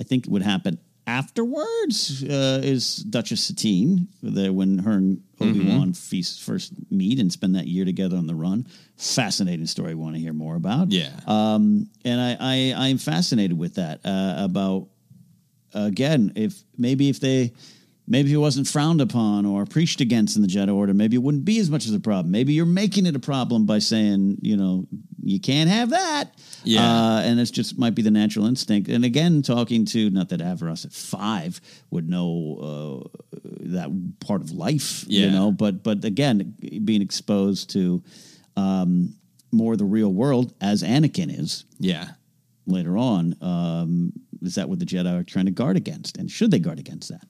I 0.00 0.04
think 0.04 0.26
it 0.26 0.30
would 0.30 0.42
happen 0.42 0.78
afterwards. 1.06 2.22
Uh, 2.22 2.60
is 2.62 2.96
Duchess 2.96 3.42
Satine 3.42 4.08
the, 4.22 4.52
when 4.52 4.78
her 4.78 4.92
and 4.92 5.22
Obi 5.40 5.66
Wan 5.66 5.92
feast 5.94 6.42
first 6.42 6.72
meet 6.90 7.18
and 7.18 7.32
spend 7.32 7.54
that 7.56 7.66
year 7.66 7.84
together 7.84 8.16
on 8.16 8.26
the 8.26 8.34
run. 8.34 8.66
Fascinating 8.96 9.66
story. 9.66 9.94
Want 9.94 10.14
to 10.16 10.20
hear 10.20 10.32
more 10.32 10.56
about? 10.56 10.90
Yeah. 10.92 11.10
Um, 11.26 11.88
and 12.04 12.20
I, 12.20 12.36
I 12.40 12.88
I'm 12.88 12.98
fascinated 12.98 13.56
with 13.56 13.76
that 13.76 14.00
uh, 14.04 14.34
about 14.38 14.88
again 15.74 16.32
if 16.36 16.62
maybe 16.76 17.08
if 17.08 17.20
they 17.20 17.52
maybe 18.08 18.32
it 18.32 18.38
wasn't 18.38 18.66
frowned 18.66 19.00
upon 19.00 19.44
or 19.44 19.66
preached 19.66 20.00
against 20.00 20.34
in 20.36 20.42
the 20.42 20.48
Jedi 20.48 20.74
Order, 20.74 20.94
maybe 20.94 21.16
it 21.16 21.22
wouldn't 21.22 21.44
be 21.44 21.60
as 21.60 21.70
much 21.70 21.86
of 21.86 21.94
a 21.94 22.00
problem. 22.00 22.32
Maybe 22.32 22.54
you're 22.54 22.66
making 22.66 23.06
it 23.06 23.14
a 23.14 23.20
problem 23.20 23.66
by 23.66 23.78
saying 23.78 24.38
you 24.42 24.56
know 24.56 24.86
you 25.22 25.38
can't 25.38 25.68
have 25.68 25.90
that. 25.90 26.30
Yeah. 26.64 26.80
uh, 26.80 27.20
and 27.20 27.38
it's 27.38 27.50
just 27.50 27.78
might 27.78 27.94
be 27.94 28.02
the 28.02 28.10
natural 28.10 28.46
instinct. 28.46 28.88
And 28.88 29.04
again, 29.04 29.42
talking 29.42 29.84
to 29.86 30.10
not 30.10 30.30
that 30.30 30.40
Averross 30.40 30.84
at 30.84 30.92
five 30.92 31.60
would 31.90 32.08
know 32.08 33.10
uh, 33.14 33.18
that 33.60 33.90
part 34.20 34.40
of 34.40 34.52
life, 34.52 35.04
you 35.06 35.30
know, 35.30 35.52
but 35.52 35.82
but 35.82 36.04
again, 36.04 36.54
being 36.84 37.02
exposed 37.02 37.70
to 37.70 38.02
um, 38.56 39.14
more 39.52 39.72
of 39.72 39.78
the 39.78 39.84
real 39.84 40.12
world 40.12 40.54
as 40.60 40.82
Anakin 40.82 41.38
is 41.38 41.64
yeah. 41.78 42.08
later 42.66 42.96
on. 42.96 43.36
Um, 43.40 44.12
is 44.42 44.54
that 44.54 44.68
what 44.68 44.78
the 44.78 44.84
Jedi 44.84 45.20
are 45.20 45.24
trying 45.24 45.46
to 45.46 45.50
guard 45.50 45.76
against? 45.76 46.16
And 46.16 46.30
should 46.30 46.50
they 46.50 46.58
guard 46.58 46.78
against 46.78 47.08
that? 47.08 47.26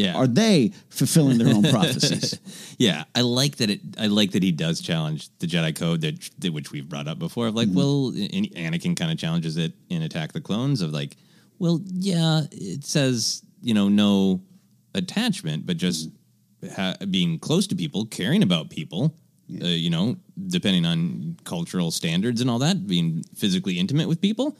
Yeah. 0.00 0.14
Are 0.14 0.26
they 0.26 0.72
fulfilling 0.88 1.38
their 1.38 1.54
own 1.54 1.62
prophecies? 1.70 2.40
Yeah, 2.78 3.04
I 3.14 3.20
like 3.20 3.56
that. 3.56 3.68
It. 3.68 3.80
I 3.98 4.06
like 4.06 4.32
that 4.32 4.42
he 4.42 4.50
does 4.50 4.80
challenge 4.80 5.28
the 5.38 5.46
Jedi 5.46 5.76
code 5.76 6.00
that, 6.00 6.30
that 6.38 6.52
which 6.52 6.72
we've 6.72 6.88
brought 6.88 7.06
up 7.06 7.18
before. 7.18 7.48
Of 7.48 7.54
like, 7.54 7.68
mm-hmm. 7.68 7.76
well, 7.76 8.08
and 8.08 8.74
Anakin 8.74 8.96
kind 8.96 9.12
of 9.12 9.18
challenges 9.18 9.56
it 9.56 9.72
in 9.90 10.02
Attack 10.02 10.32
the 10.32 10.40
Clones. 10.40 10.80
Of 10.80 10.92
like, 10.92 11.16
well, 11.58 11.80
yeah, 11.84 12.42
it 12.50 12.84
says 12.84 13.42
you 13.60 13.74
know 13.74 13.88
no 13.88 14.40
attachment, 14.94 15.66
but 15.66 15.76
just 15.76 16.08
mm-hmm. 16.62 16.74
ha- 16.74 16.96
being 17.10 17.38
close 17.38 17.66
to 17.66 17.76
people, 17.76 18.06
caring 18.06 18.42
about 18.42 18.70
people. 18.70 19.14
Uh, 19.62 19.66
you 19.66 19.90
know, 19.90 20.16
depending 20.46 20.86
on 20.86 21.36
cultural 21.44 21.90
standards 21.90 22.40
and 22.40 22.48
all 22.48 22.58
that, 22.60 22.86
being 22.86 23.24
physically 23.34 23.78
intimate 23.78 24.06
with 24.08 24.20
people. 24.20 24.56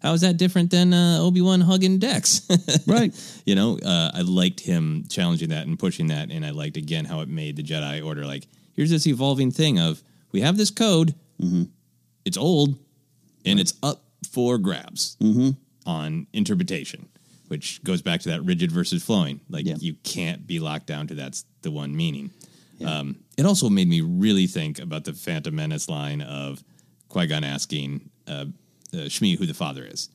How 0.00 0.12
is 0.12 0.20
that 0.20 0.36
different 0.36 0.70
than 0.70 0.92
uh, 0.94 1.18
Obi 1.20 1.40
Wan 1.40 1.60
hugging 1.60 1.98
Dex? 1.98 2.42
right. 2.86 3.12
you 3.44 3.54
know, 3.54 3.78
uh, 3.84 4.10
I 4.14 4.20
liked 4.22 4.60
him 4.60 5.04
challenging 5.08 5.48
that 5.48 5.66
and 5.66 5.78
pushing 5.78 6.06
that, 6.08 6.30
and 6.30 6.44
I 6.46 6.50
liked 6.50 6.76
again 6.76 7.04
how 7.04 7.20
it 7.20 7.28
made 7.28 7.56
the 7.56 7.62
Jedi 7.64 8.04
Order 8.04 8.24
like 8.26 8.46
here's 8.74 8.90
this 8.90 9.06
evolving 9.06 9.50
thing 9.50 9.78
of 9.80 10.02
we 10.30 10.40
have 10.42 10.56
this 10.56 10.70
code, 10.70 11.14
it's 12.24 12.36
old, 12.36 12.76
and 13.44 13.58
it's 13.58 13.74
up 13.82 14.04
for 14.30 14.58
grabs 14.58 15.16
on 15.86 16.26
interpretation, 16.32 17.08
which 17.48 17.82
goes 17.82 18.02
back 18.02 18.20
to 18.20 18.28
that 18.30 18.42
rigid 18.44 18.70
versus 18.70 19.02
flowing. 19.02 19.40
Like 19.48 19.66
Yeah. 19.66 19.76
you 19.80 19.94
can't 20.04 20.46
be 20.46 20.60
locked 20.60 20.86
down 20.86 21.06
to 21.08 21.14
that's 21.14 21.44
the 21.62 21.70
one 21.70 21.96
meaning. 21.96 22.30
Um, 22.84 23.16
it 23.36 23.44
also 23.46 23.68
made 23.68 23.88
me 23.88 24.00
really 24.00 24.46
think 24.46 24.78
about 24.78 25.04
the 25.04 25.12
Phantom 25.12 25.54
Menace 25.54 25.88
line 25.88 26.20
of 26.20 26.62
Qui 27.08 27.26
Gon 27.26 27.44
asking 27.44 28.10
uh, 28.26 28.44
uh, 28.92 28.96
Shmi 29.08 29.36
who 29.38 29.46
the 29.46 29.54
father 29.54 29.84
is 29.84 30.08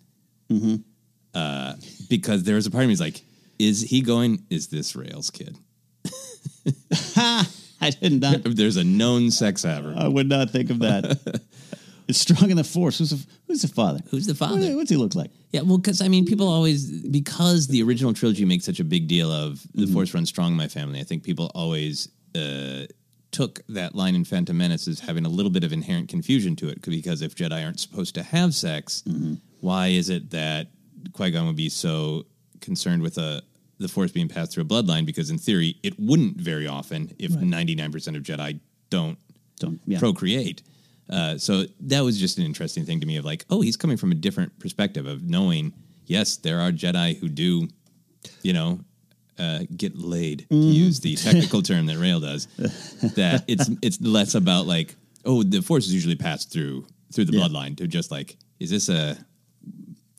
uh, 1.33 1.73
because 2.09 2.43
there 2.43 2.55
was 2.55 2.65
a 2.67 2.71
part 2.71 2.83
of 2.83 2.87
me 2.87 2.93
who's 2.93 2.99
like, 3.01 3.21
is 3.59 3.81
he 3.81 4.01
going? 4.01 4.45
Is 4.49 4.67
this 4.67 4.95
Rael's 4.95 5.29
kid? 5.29 5.57
I 7.15 7.89
did 8.01 8.21
not. 8.21 8.41
There's 8.45 8.77
a 8.77 8.83
known 8.83 9.31
sex 9.31 9.63
haver. 9.63 9.93
I 9.97 10.07
would 10.07 10.29
not 10.29 10.49
think 10.51 10.69
of 10.69 10.79
that. 10.79 11.41
it's 12.07 12.19
strong 12.19 12.49
in 12.49 12.57
the 12.57 12.63
force. 12.63 12.99
Who's 12.99 13.09
the, 13.11 13.25
who's 13.47 13.61
the 13.61 13.67
father? 13.67 13.99
Who's 14.09 14.25
the 14.25 14.33
What- 14.33 14.49
father? 14.51 14.75
what's 14.75 14.89
he 14.89 14.95
look 14.97 15.15
like? 15.15 15.31
Yeah, 15.51 15.61
well, 15.61 15.77
because 15.77 16.01
I 16.01 16.07
mean, 16.07 16.25
people 16.25 16.47
always 16.47 16.89
because 17.09 17.67
the 17.67 17.83
original 17.83 18.13
trilogy 18.13 18.45
makes 18.45 18.65
such 18.65 18.79
a 18.79 18.83
big 18.83 19.07
deal 19.07 19.31
of 19.31 19.61
the 19.73 19.83
Mm-hmm. 19.85 19.93
Force 19.93 20.13
runs 20.13 20.29
strong 20.29 20.51
in 20.53 20.57
my 20.57 20.67
family. 20.67 20.99
I 20.99 21.03
think 21.03 21.23
people 21.23 21.51
always 21.53 22.09
uh, 22.35 22.85
took 23.31 23.61
that 23.69 23.95
line 23.95 24.15
in 24.15 24.23
Phantom 24.25 24.55
Menace 24.57 24.87
as 24.87 24.99
having 24.99 25.25
a 25.25 25.29
little 25.29 25.51
bit 25.51 25.63
of 25.63 25.73
inherent 25.73 26.07
confusion 26.09 26.55
to 26.57 26.69
it 26.69 26.81
because 26.83 27.21
if 27.21 27.35
Jedi 27.35 27.63
aren't 27.63 27.79
supposed 27.79 28.15
to 28.15 28.23
have 28.23 28.53
sex, 28.53 29.03
Mm-hmm. 29.07 29.35
why 29.61 29.87
is 29.87 30.09
it 30.09 30.29
that 30.31 30.67
Qui 31.13 31.31
Gon 31.31 31.47
would 31.47 31.55
be 31.55 31.69
so 31.69 32.25
concerned 32.61 33.01
with 33.01 33.17
a 33.17 33.41
the 33.79 33.87
Force 33.87 34.11
being 34.11 34.29
passed 34.29 34.53
through 34.53 34.63
a 34.63 34.67
bloodline? 34.67 35.05
Because 35.05 35.29
in 35.29 35.37
theory, 35.37 35.75
it 35.83 35.93
wouldn't 35.99 36.37
very 36.37 36.67
often 36.67 37.11
if 37.19 37.31
ninety 37.31 37.75
nine 37.75 37.91
percent 37.91 38.15
of 38.15 38.23
Jedi 38.23 38.59
don't 38.89 39.17
Don't 39.59 39.79
yeah. 39.85 39.99
procreate. 39.99 40.61
Uh, 41.09 41.37
so 41.37 41.65
that 41.81 42.01
was 42.01 42.17
just 42.19 42.37
an 42.37 42.45
interesting 42.45 42.85
thing 42.85 42.99
to 43.01 43.05
me 43.05 43.17
of 43.17 43.25
like, 43.25 43.45
oh, 43.49 43.61
he's 43.61 43.75
coming 43.75 43.97
from 43.97 44.11
a 44.11 44.15
different 44.15 44.57
perspective 44.59 45.05
of 45.05 45.21
knowing, 45.23 45.73
yes, 46.05 46.37
there 46.37 46.59
are 46.61 46.71
Jedi 46.71 47.17
who 47.19 47.27
do, 47.27 47.67
you 48.41 48.53
know, 48.53 48.79
uh, 49.39 49.59
get 49.75 49.97
laid 49.97 50.45
to 50.49 50.55
use 50.55 50.99
the 50.99 51.15
technical 51.15 51.61
term 51.69 51.85
that 51.87 51.97
Rael 51.97 52.19
does. 52.19 52.47
That 53.15 53.43
it's 53.47 53.69
it's 53.81 53.99
less 54.01 54.35
about 54.35 54.67
like, 54.67 54.95
oh, 55.25 55.43
the 55.43 55.61
Force 55.61 55.85
is 55.87 55.93
usually 55.93 56.15
passed 56.15 56.51
through 56.51 56.85
through 57.13 57.25
the 57.25 57.37
Yeah. 57.37 57.45
bloodline 57.47 57.77
to 57.77 57.87
just 57.87 58.11
like, 58.11 58.37
is 58.59 58.69
this 58.69 58.89
a 58.89 59.17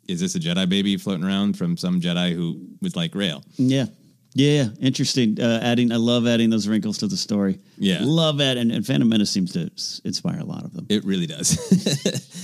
is 0.08 0.20
this 0.20 0.34
a 0.34 0.38
Jedi 0.40 0.68
baby 0.68 0.96
floating 0.96 1.24
around 1.24 1.56
from 1.56 1.76
some 1.76 2.00
Jedi 2.00 2.34
who 2.34 2.60
was 2.82 2.94
like 2.96 3.14
Rael? 3.14 3.42
yeah. 3.56 3.86
Yeah, 4.36 4.66
interesting. 4.80 5.40
Uh, 5.40 5.60
adding, 5.62 5.92
I 5.92 5.96
love 5.96 6.26
adding 6.26 6.50
those 6.50 6.66
wrinkles 6.66 6.98
to 6.98 7.06
the 7.06 7.16
story. 7.16 7.60
Yeah. 7.78 7.98
love 8.02 8.38
that, 8.38 8.56
and, 8.56 8.72
and 8.72 8.84
Phantom 8.84 9.08
Menace 9.08 9.30
seems 9.30 9.52
to 9.52 9.70
s- 9.76 10.00
inspire 10.04 10.40
a 10.40 10.44
lot 10.44 10.64
of 10.64 10.72
them. 10.72 10.86
It 10.88 11.04
really 11.04 11.26
does. 11.28 11.56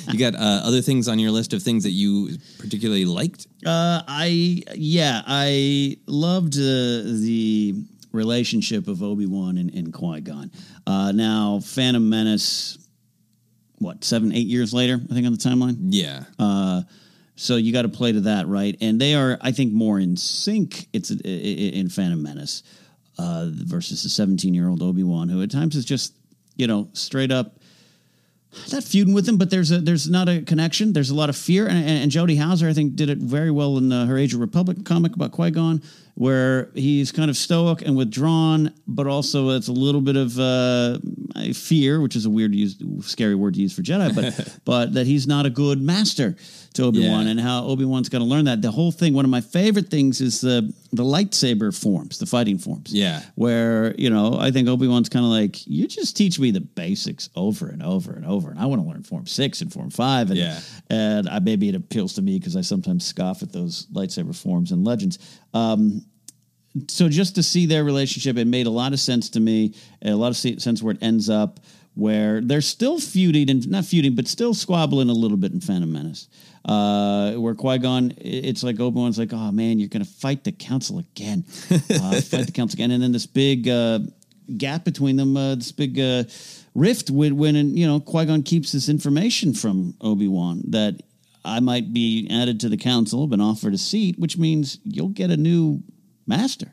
you 0.12 0.16
got 0.18 0.36
uh, 0.36 0.62
other 0.64 0.82
things 0.82 1.08
on 1.08 1.18
your 1.18 1.32
list 1.32 1.52
of 1.52 1.62
things 1.64 1.82
that 1.82 1.90
you 1.90 2.36
particularly 2.58 3.04
liked? 3.04 3.48
Uh, 3.66 4.02
I 4.06 4.62
yeah, 4.76 5.22
I 5.26 5.96
loved 6.06 6.54
uh, 6.54 7.02
the 7.04 7.74
relationship 8.12 8.86
of 8.86 9.02
Obi 9.02 9.26
Wan 9.26 9.58
and, 9.58 9.74
and 9.74 9.92
Qui 9.92 10.20
Gon. 10.20 10.50
Uh, 10.86 11.10
now, 11.12 11.58
Phantom 11.60 12.08
Menace, 12.08 12.78
what 13.78 14.04
seven, 14.04 14.32
eight 14.32 14.46
years 14.46 14.72
later, 14.72 15.00
I 15.10 15.14
think 15.14 15.26
on 15.26 15.32
the 15.32 15.38
timeline. 15.38 15.76
Yeah. 15.90 16.22
So 17.40 17.56
you 17.56 17.72
got 17.72 17.82
to 17.82 17.88
play 17.88 18.12
to 18.12 18.20
that, 18.20 18.46
right? 18.48 18.76
And 18.82 19.00
they 19.00 19.14
are, 19.14 19.38
I 19.40 19.52
think, 19.52 19.72
more 19.72 19.98
in 19.98 20.14
sync. 20.18 20.88
It's 20.92 21.10
in 21.10 21.88
Phantom 21.88 22.22
Menace 22.22 22.62
uh, 23.18 23.46
versus 23.50 24.02
the 24.02 24.10
seventeen-year-old 24.10 24.82
Obi 24.82 25.02
Wan, 25.02 25.30
who 25.30 25.42
at 25.42 25.50
times 25.50 25.74
is 25.74 25.86
just, 25.86 26.14
you 26.56 26.66
know, 26.66 26.90
straight 26.92 27.32
up 27.32 27.56
not 28.72 28.82
feuding 28.82 29.14
with 29.14 29.28
him, 29.28 29.36
but 29.38 29.48
there's 29.48 29.70
a 29.70 29.78
there's 29.78 30.10
not 30.10 30.28
a 30.28 30.42
connection. 30.42 30.92
There's 30.92 31.10
a 31.10 31.14
lot 31.14 31.28
of 31.28 31.36
fear, 31.36 31.66
and, 31.66 31.78
and, 31.78 32.02
and 32.02 32.10
Jody 32.10 32.36
Houser, 32.36 32.68
I 32.68 32.72
think, 32.72 32.96
did 32.96 33.08
it 33.08 33.18
very 33.18 33.50
well 33.50 33.78
in 33.78 33.92
uh, 33.92 34.06
her 34.06 34.18
Age 34.18 34.34
of 34.34 34.40
Republic 34.40 34.84
comic 34.84 35.14
about 35.14 35.32
Qui 35.32 35.52
Gon, 35.52 35.82
where 36.14 36.70
he's 36.74 37.12
kind 37.12 37.30
of 37.30 37.36
stoic 37.36 37.82
and 37.82 37.96
withdrawn, 37.96 38.74
but 38.86 39.06
also 39.06 39.50
it's 39.50 39.68
a 39.68 39.72
little 39.72 40.00
bit 40.00 40.16
of 40.16 40.38
uh, 40.38 40.98
fear, 41.54 42.00
which 42.00 42.16
is 42.16 42.26
a 42.26 42.30
weird, 42.30 42.54
use, 42.54 42.76
scary 43.02 43.36
word 43.36 43.54
to 43.54 43.60
use 43.60 43.72
for 43.72 43.82
Jedi, 43.82 44.14
but 44.14 44.58
but 44.64 44.94
that 44.94 45.06
he's 45.06 45.26
not 45.26 45.46
a 45.46 45.50
good 45.50 45.80
master 45.80 46.36
to 46.80 46.86
Obi 46.86 47.08
Wan, 47.08 47.24
Yeah. 47.24 47.30
and 47.30 47.40
how 47.40 47.64
Obi 47.64 47.84
Wan's 47.84 48.08
going 48.08 48.22
to 48.22 48.28
learn 48.28 48.46
that. 48.46 48.62
The 48.62 48.70
whole 48.70 48.90
thing. 48.92 49.14
One 49.14 49.24
of 49.24 49.30
my 49.30 49.40
favorite 49.40 49.88
things 49.90 50.20
is 50.20 50.40
the 50.40 50.72
the 50.92 51.04
lightsaber 51.04 51.72
forms, 51.72 52.18
the 52.18 52.26
fighting 52.26 52.58
forms 52.58 52.92
Yeah. 52.92 53.22
where 53.36 53.94
you 53.96 54.10
know 54.10 54.36
I 54.38 54.50
think 54.50 54.68
Obi 54.68 54.88
Wan's 54.88 55.08
kind 55.08 55.24
of 55.24 55.30
like 55.30 55.66
you 55.66 55.86
just 55.86 56.16
teach 56.16 56.38
me 56.40 56.50
the 56.50 56.60
basics 56.60 57.30
over 57.36 57.68
and 57.68 57.82
over 57.82 58.12
and 58.12 58.26
over, 58.26 58.50
and 58.50 58.58
I 58.58 58.66
want 58.66 58.82
to 58.82 58.88
learn 58.88 59.02
Form 59.04 59.26
Six 59.26 59.60
and 59.60 59.72
Form 59.72 59.90
Five, 59.90 60.30
and 60.30 60.38
Yeah. 60.38 60.60
and 60.88 61.28
I, 61.28 61.38
maybe 61.38 61.68
it 61.68 61.74
appeals 61.76 62.14
to 62.14 62.22
me 62.22 62.38
because 62.38 62.56
I 62.56 62.62
sometimes 62.62 63.04
scoff 63.04 63.42
at 63.42 63.52
those 63.52 63.86
lightsaber 63.92 64.34
forms 64.34 64.72
and 64.72 64.84
legends. 64.84 65.18
Um, 65.54 66.04
so 66.88 67.08
just 67.08 67.34
to 67.34 67.42
see 67.42 67.66
their 67.66 67.82
relationship, 67.82 68.36
it 68.38 68.46
made 68.46 68.66
a 68.66 68.70
lot 68.70 68.92
of 68.92 69.00
sense 69.00 69.28
to 69.30 69.40
me, 69.40 69.74
a 70.02 70.14
lot 70.14 70.28
of 70.28 70.36
sense 70.36 70.82
where 70.82 70.94
it 70.94 71.02
ends 71.02 71.28
up, 71.28 71.58
where 71.94 72.40
they're 72.40 72.60
still 72.60 72.98
feuding 72.98 73.50
and 73.50 73.68
not 73.68 73.84
feuding, 73.84 74.14
but 74.14 74.28
still 74.28 74.54
squabbling 74.54 75.10
a 75.10 75.14
little 75.14 75.36
bit 75.36 75.52
in 75.52 75.60
Phantom 75.60 75.90
Menace. 75.90 76.28
Uh, 76.64 77.32
where 77.34 77.54
Qui 77.54 77.78
Gon, 77.78 78.12
it's 78.18 78.62
like 78.62 78.78
Obi 78.78 79.00
Wan's 79.00 79.18
like, 79.18 79.32
oh 79.32 79.50
man, 79.50 79.78
you're 79.78 79.88
gonna 79.88 80.04
fight 80.04 80.44
the 80.44 80.52
Council 80.52 80.98
again, 80.98 81.44
uh, 81.70 82.20
fight 82.20 82.46
the 82.46 82.52
Council 82.54 82.76
again, 82.76 82.90
and 82.90 83.02
then 83.02 83.12
this 83.12 83.26
big 83.26 83.66
uh, 83.66 84.00
gap 84.56 84.84
between 84.84 85.16
them, 85.16 85.36
uh, 85.36 85.54
this 85.54 85.72
big 85.72 85.98
uh, 85.98 86.24
rift 86.74 87.10
when, 87.10 87.36
when 87.36 87.76
you 87.76 87.86
know 87.86 87.98
Qui 87.98 88.26
Gon 88.26 88.42
keeps 88.42 88.72
this 88.72 88.88
information 88.88 89.54
from 89.54 89.94
Obi 90.00 90.28
Wan 90.28 90.62
that 90.68 91.00
I 91.44 91.60
might 91.60 91.92
be 91.92 92.28
added 92.30 92.60
to 92.60 92.68
the 92.68 92.76
Council, 92.76 93.26
been 93.26 93.40
offered 93.40 93.74
a 93.74 93.78
seat, 93.78 94.18
which 94.18 94.36
means 94.36 94.78
you'll 94.84 95.08
get 95.08 95.30
a 95.30 95.36
new 95.36 95.82
master. 96.26 96.72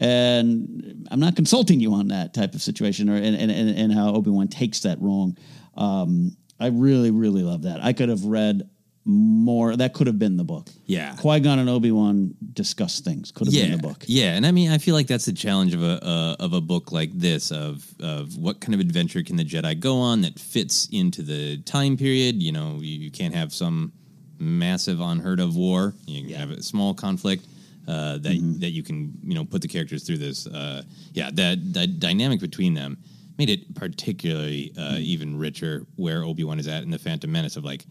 And 0.00 1.08
I'm 1.10 1.20
not 1.20 1.34
consulting 1.34 1.80
you 1.80 1.94
on 1.94 2.08
that 2.08 2.32
type 2.32 2.54
of 2.54 2.62
situation, 2.62 3.08
or 3.08 3.16
and 3.16 3.34
and, 3.34 3.50
and, 3.50 3.92
how 3.92 4.14
Obi 4.14 4.30
Wan 4.30 4.46
takes 4.46 4.80
that 4.80 5.00
wrong. 5.00 5.36
Um, 5.76 6.36
I 6.60 6.68
really, 6.68 7.10
really 7.10 7.42
love 7.42 7.62
that. 7.62 7.82
I 7.82 7.92
could 7.92 8.08
have 8.08 8.24
read 8.24 8.68
more. 9.04 9.74
That 9.74 9.94
could 9.94 10.06
have 10.06 10.18
been 10.18 10.36
the 10.36 10.44
book. 10.44 10.68
Yeah. 10.86 11.16
Qui 11.16 11.40
Gon 11.40 11.58
and 11.58 11.68
Obi 11.68 11.90
Wan 11.90 12.34
discuss 12.52 13.00
things. 13.00 13.32
Could 13.32 13.46
have 13.46 13.54
yeah, 13.54 13.64
been 13.64 13.72
the 13.72 13.88
book. 13.88 14.04
Yeah, 14.06 14.34
and 14.34 14.46
I 14.46 14.52
mean, 14.52 14.70
I 14.70 14.78
feel 14.78 14.94
like 14.94 15.06
that's 15.06 15.24
the 15.24 15.32
challenge 15.32 15.74
of 15.74 15.82
a 15.82 16.04
uh, 16.04 16.36
of 16.38 16.52
a 16.52 16.60
book 16.60 16.92
like 16.92 17.10
this 17.12 17.50
of 17.50 17.84
of 18.00 18.36
what 18.36 18.60
kind 18.60 18.74
of 18.74 18.80
adventure 18.80 19.22
can 19.22 19.36
the 19.36 19.44
Jedi 19.44 19.80
go 19.80 19.96
on 19.96 20.20
that 20.22 20.38
fits 20.38 20.88
into 20.92 21.22
the 21.22 21.58
time 21.62 21.96
period. 21.96 22.42
You 22.42 22.52
know, 22.52 22.78
you, 22.80 22.98
you 22.98 23.10
can't 23.10 23.34
have 23.34 23.52
some 23.52 23.92
massive 24.38 25.00
unheard 25.00 25.40
of 25.40 25.56
war. 25.56 25.94
You 26.06 26.28
can 26.28 26.34
have 26.34 26.50
a 26.50 26.62
small 26.62 26.94
conflict 26.94 27.46
uh, 27.88 28.18
that 28.18 28.36
Mm-hmm. 28.36 28.58
that 28.60 28.70
you 28.70 28.82
can 28.82 29.12
you 29.24 29.34
know 29.34 29.44
put 29.44 29.62
the 29.62 29.68
characters 29.68 30.04
through 30.04 30.18
this. 30.18 30.46
Uh, 30.46 30.82
yeah, 31.14 31.30
that 31.32 31.72
that 31.74 31.98
dynamic 31.98 32.38
between 32.40 32.74
them 32.74 32.98
made 33.38 33.50
it 33.50 33.74
particularly 33.74 34.72
uh, 34.76 34.80
Mm-hmm. 34.80 35.12
even 35.14 35.38
richer 35.38 35.86
where 35.96 36.22
Obi 36.24 36.44
Wan 36.44 36.58
is 36.60 36.68
at 36.68 36.82
in 36.82 36.90
the 36.90 36.98
Phantom 36.98 37.30
Menace 37.32 37.56
of 37.56 37.64
like. 37.64 37.84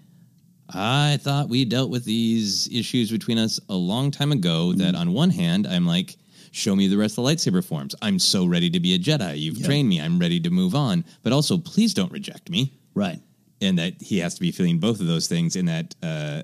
I 0.69 1.17
thought 1.21 1.47
we 1.47 1.63
dealt 1.65 1.89
with 1.89 2.03
these 2.03 2.67
issues 2.73 3.09
between 3.09 3.37
us 3.37 3.57
a 3.69 3.75
long 3.75 4.11
time 4.11 4.31
ago. 4.31 4.73
That 4.73 4.93
Mm-hmm. 4.93 5.01
on 5.01 5.13
one 5.13 5.29
hand, 5.29 5.65
I'm 5.65 5.85
like, 5.85 6.17
show 6.51 6.75
me 6.75 6.87
the 6.87 6.97
rest 6.97 7.17
of 7.17 7.23
the 7.23 7.29
lightsaber 7.31 7.63
forms. 7.63 7.95
I'm 8.01 8.19
so 8.19 8.45
ready 8.45 8.69
to 8.71 8.79
be 8.79 8.93
a 8.93 8.99
Jedi. 8.99 9.39
You've 9.39 9.63
trained 9.63 9.87
me. 9.87 10.01
I'm 10.01 10.19
ready 10.19 10.39
to 10.41 10.49
move 10.49 10.75
on. 10.75 11.05
But 11.23 11.31
also, 11.33 11.57
please 11.57 11.93
don't 11.93 12.11
reject 12.11 12.49
me. 12.49 12.73
Right. 12.95 13.21
And 13.61 13.79
that 13.79 14.01
he 14.01 14.19
has 14.19 14.35
to 14.35 14.41
be 14.41 14.51
feeling 14.51 14.77
both 14.79 14.99
of 14.99 15.07
those 15.07 15.27
things 15.27 15.55
in 15.55 15.65
that, 15.67 15.95
uh, 16.03 16.43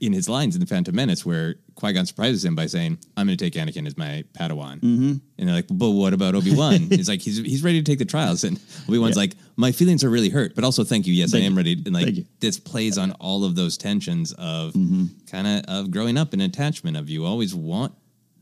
in 0.00 0.12
his 0.12 0.28
lines 0.28 0.54
in 0.54 0.60
The 0.60 0.66
Phantom 0.66 0.94
Menace, 0.94 1.24
where 1.24 1.56
Qui 1.74 1.92
Gon 1.92 2.04
surprises 2.06 2.44
him 2.44 2.54
by 2.54 2.66
saying, 2.66 2.98
I'm 3.16 3.26
going 3.26 3.36
to 3.36 3.42
take 3.50 3.54
Anakin 3.54 3.86
as 3.86 3.96
my 3.96 4.22
Padawan. 4.34 4.80
Mm-hmm. 4.80 5.12
And 5.38 5.48
they're 5.48 5.54
like, 5.54 5.66
but 5.70 5.90
what 5.90 6.12
about 6.12 6.34
Obi 6.34 6.54
Wan? 6.54 6.72
he's 6.90 7.08
like, 7.08 7.22
he's, 7.22 7.38
he's 7.38 7.62
ready 7.64 7.82
to 7.82 7.84
take 7.90 7.98
the 7.98 8.04
trials. 8.04 8.44
And 8.44 8.60
Obi 8.88 8.98
Wan's 8.98 9.16
Yeah. 9.16 9.20
like, 9.22 9.34
my 9.56 9.72
feelings 9.72 10.04
are 10.04 10.10
really 10.10 10.28
hurt, 10.28 10.54
but 10.54 10.64
also 10.64 10.84
thank 10.84 11.06
you. 11.06 11.14
Yes, 11.14 11.32
Thank 11.32 11.42
I 11.44 11.46
am 11.46 11.56
ready. 11.56 11.72
And 11.72 11.92
like, 11.94 12.14
this 12.40 12.58
plays 12.58 12.98
on 12.98 13.12
all 13.12 13.44
of 13.44 13.54
those 13.56 13.76
tensions 13.78 14.32
of 14.32 14.72
Mm-hmm. 14.74 15.04
kind 15.30 15.46
of 15.46 15.64
of 15.68 15.90
growing 15.90 16.16
up 16.18 16.32
and 16.34 16.42
attachment 16.42 16.96
of 16.96 17.08
you 17.08 17.24
always 17.24 17.54
want 17.54 17.94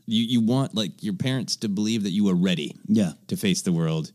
you 0.05 0.23
you 0.23 0.41
want 0.41 0.75
like 0.75 1.01
your 1.01 1.13
parents 1.13 1.55
to 1.57 1.69
believe 1.69 2.03
that 2.03 2.09
you 2.11 2.27
are 2.29 2.35
ready 2.35 2.75
Yeah. 2.87 3.13
to 3.27 3.37
face 3.37 3.61
the 3.61 3.71
world 3.71 4.11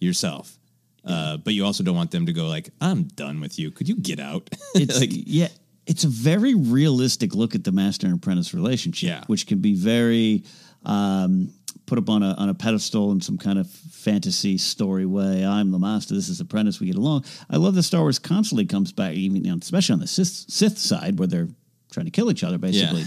yourself 0.00 0.56
uh, 1.04 1.36
but 1.38 1.52
you 1.54 1.64
also 1.64 1.82
don't 1.82 1.96
want 1.96 2.10
them 2.10 2.26
to 2.26 2.32
go 2.32 2.46
like 2.46 2.70
i'm 2.80 3.04
done 3.04 3.40
with 3.40 3.58
you 3.58 3.70
could 3.70 3.88
you 3.88 3.96
get 3.96 4.20
out 4.20 4.48
It's 4.74 4.98
like 5.00 5.10
yeah. 5.12 5.48
It's 5.86 6.04
a 6.04 6.08
very 6.08 6.54
realistic 6.54 7.34
look 7.34 7.54
at 7.54 7.64
the 7.64 7.72
master 7.72 8.06
and 8.06 8.16
apprentice 8.16 8.54
relationship, 8.54 9.08
Yeah. 9.08 9.24
which 9.26 9.46
can 9.46 9.58
be 9.60 9.74
very 9.74 10.44
um, 10.84 11.52
put 11.86 11.98
up 11.98 12.08
on 12.08 12.22
a 12.22 12.32
on 12.34 12.48
a 12.48 12.54
pedestal 12.54 13.12
in 13.12 13.20
some 13.20 13.36
kind 13.38 13.58
of 13.58 13.68
fantasy 13.68 14.56
story 14.58 15.06
way. 15.06 15.44
I'm 15.44 15.70
the 15.70 15.78
master. 15.78 16.14
This 16.14 16.28
is 16.28 16.40
apprentice. 16.40 16.80
We 16.80 16.86
get 16.86 16.96
along. 16.96 17.24
I 17.50 17.56
love 17.56 17.74
that 17.74 17.82
Star 17.84 18.00
Wars 18.02 18.18
constantly 18.18 18.66
comes 18.66 18.92
back, 18.92 19.14
even 19.14 19.46
especially 19.60 19.94
on 19.94 20.00
the 20.00 20.06
Sith, 20.06 20.44
Sith 20.48 20.78
side 20.78 21.18
where 21.18 21.28
they're 21.28 21.48
trying 21.92 22.06
to 22.06 22.10
kill 22.10 22.28
each 22.30 22.42
other 22.42 22.58
basically. 22.58 23.04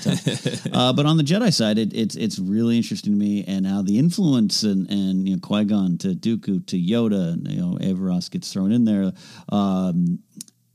uh, 0.71 0.93
but 0.93 1.05
on 1.05 1.17
the 1.17 1.23
Jedi 1.23 1.53
side, 1.53 1.77
it, 1.77 1.93
it's 1.93 2.15
it's 2.15 2.39
really 2.39 2.77
interesting 2.77 3.13
to 3.13 3.19
me, 3.19 3.43
and 3.47 3.65
how 3.67 3.81
the 3.81 3.97
influence 3.99 4.63
and 4.63 4.89
and 4.89 5.27
you 5.27 5.35
know 5.35 5.39
Qui 5.41 5.65
Gon 5.65 5.97
to 5.99 6.09
Dooku 6.15 6.65
to 6.67 6.77
Yoda, 6.79 7.33
and 7.33 7.47
you 7.51 7.59
know 7.61 7.77
Averross 7.81 8.29
gets 8.31 8.51
thrown 8.53 8.71
in 8.71 8.85
there. 8.85 9.11
Um, 9.49 10.19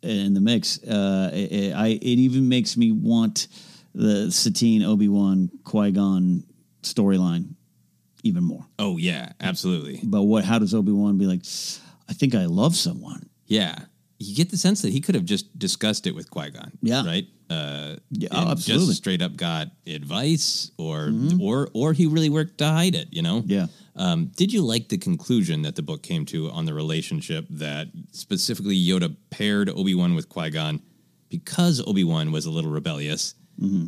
in 0.03 0.35
the 0.35 0.41
mix. 0.41 0.83
Uh, 0.83 1.31
it, 1.33 1.53
it- 1.53 1.73
I 1.75 1.89
it 1.89 2.05
even 2.19 2.49
makes 2.49 2.77
me 2.77 2.93
want 2.93 3.49
the 3.95 4.31
Satine 4.31 4.83
Obi 4.83 5.09
Wan 5.09 5.51
Qui 5.65 5.91
Gon 5.93 6.45
storyline 6.83 7.55
even 8.25 8.45
more. 8.45 8.65
oh 8.79 8.97
yeah 8.99 9.33
absolutely 9.41 10.01
But 10.03 10.23
what? 10.23 10.45
How 10.45 10.59
does 10.59 10.75
Obi 10.75 10.93
Wan 10.93 11.19
be 11.19 11.27
like? 11.27 11.43
I 12.09 12.13
think 12.13 12.35
I 12.35 12.47
love 12.47 12.75
someone. 12.77 13.29
yeah 13.47 13.77
you 14.19 14.37
get 14.37 14.51
the 14.51 14.57
sense 14.57 14.83
that 14.83 14.93
he 14.93 15.01
could 15.01 15.17
have 15.17 15.25
just 15.25 15.59
discussed 15.59 16.07
it 16.07 16.15
with 16.15 16.31
Qui-Gon 16.31 16.71
Yeah. 16.83 17.05
right 17.05 17.27
uh 17.51 17.97
Yeah, 18.11 18.29
and 18.31 18.49
absolutely. 18.51 18.87
just 18.87 18.99
straight 18.99 19.21
up 19.23 19.37
got 19.37 19.69
advice 19.87 20.71
or 20.79 21.13
or 21.41 21.69
or 21.75 21.93
he 21.93 22.07
really 22.07 22.31
worked 22.31 22.59
to 22.59 22.67
hide 22.67 22.95
it 22.95 23.09
you 23.11 23.23
know 23.23 23.43
Yeah. 23.47 23.67
Um, 23.95 24.27
did 24.37 24.53
you 24.53 24.63
like 24.63 24.89
the 24.89 24.99
conclusion 24.99 25.63
that 25.63 25.77
the 25.77 25.83
book 25.83 26.03
came 26.03 26.25
to 26.27 26.51
on 26.51 26.65
the 26.65 26.75
relationship 26.75 27.47
that 27.51 27.89
specifically 28.13 28.77
Yoda 28.77 29.15
paired 29.31 29.69
Obi 29.69 29.95
Wan 29.95 30.15
with 30.15 30.29
Qui 30.29 30.51
Gon 30.51 30.81
because 31.29 31.83
Obi 31.87 32.05
Wan 32.05 32.33
was 32.33 32.47
a 32.47 32.51
little 32.51 32.71
rebellious 32.71 33.35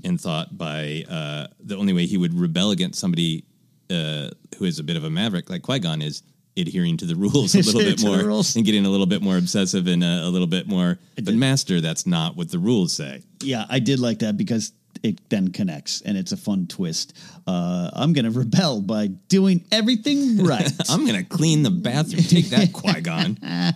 and 0.05 0.20
thought 0.20 0.57
by 0.57 1.05
uh, 1.09 1.46
the 1.59 1.76
only 1.76 1.92
way 1.92 2.07
he 2.07 2.16
would 2.16 2.32
rebel 2.32 2.70
against 2.70 3.00
somebody 3.00 3.44
uh, 3.90 4.30
who 4.59 4.64
is 4.64 4.78
a 4.78 4.84
bit 4.84 4.96
of 4.96 5.05
a 5.05 5.11
maverick 5.11 5.50
like 5.50 5.62
Qui 5.62 5.78
Gon 5.78 6.00
is 6.02 6.22
adhering 6.57 6.96
to 6.98 7.07
the 7.07 7.16
rules 7.16 7.55
a 7.55 7.59
little 7.62 7.80
bit 7.80 8.02
more 8.02 8.42
and 8.55 8.64
getting 8.64 8.86
a 8.86 8.88
little 8.88 9.07
bit 9.07 9.22
more 9.22 9.36
obsessive 9.36 9.86
and 9.86 10.05
uh, 10.05 10.20
a 10.22 10.28
little 10.28 10.46
bit 10.46 10.68
more. 10.68 10.98
But 11.22 11.34
Master, 11.34 11.80
that's 11.80 12.07
not 12.07 12.36
what 12.36 12.50
the 12.50 12.59
rules 12.59 12.92
say. 12.92 13.22
Yeah, 13.42 13.64
I 13.68 13.80
did 13.80 13.98
like 13.98 14.20
that 14.20 14.36
because 14.36 14.72
it 15.05 15.28
then 15.28 15.52
connects 15.52 16.00
and 16.00 16.16
it's 16.16 16.32
a 16.32 16.36
fun 16.36 16.66
twist. 16.66 17.16
Uh, 17.46 17.90
I'm 17.92 18.14
going 18.14 18.24
to 18.24 18.30
rebel 18.30 18.80
by 18.80 19.09
doing 19.28 19.62
everything 19.70 20.38
right. 20.44 20.72
I'm 20.88 21.07
gonna 21.07 21.22
clean 21.22 21.62
the 21.62 21.70
bathroom. 21.70 22.22
Take 22.22 22.46
that, 22.46 22.72
Qui 22.72 23.02
Gon. 23.02 23.38
uh, 23.44 23.72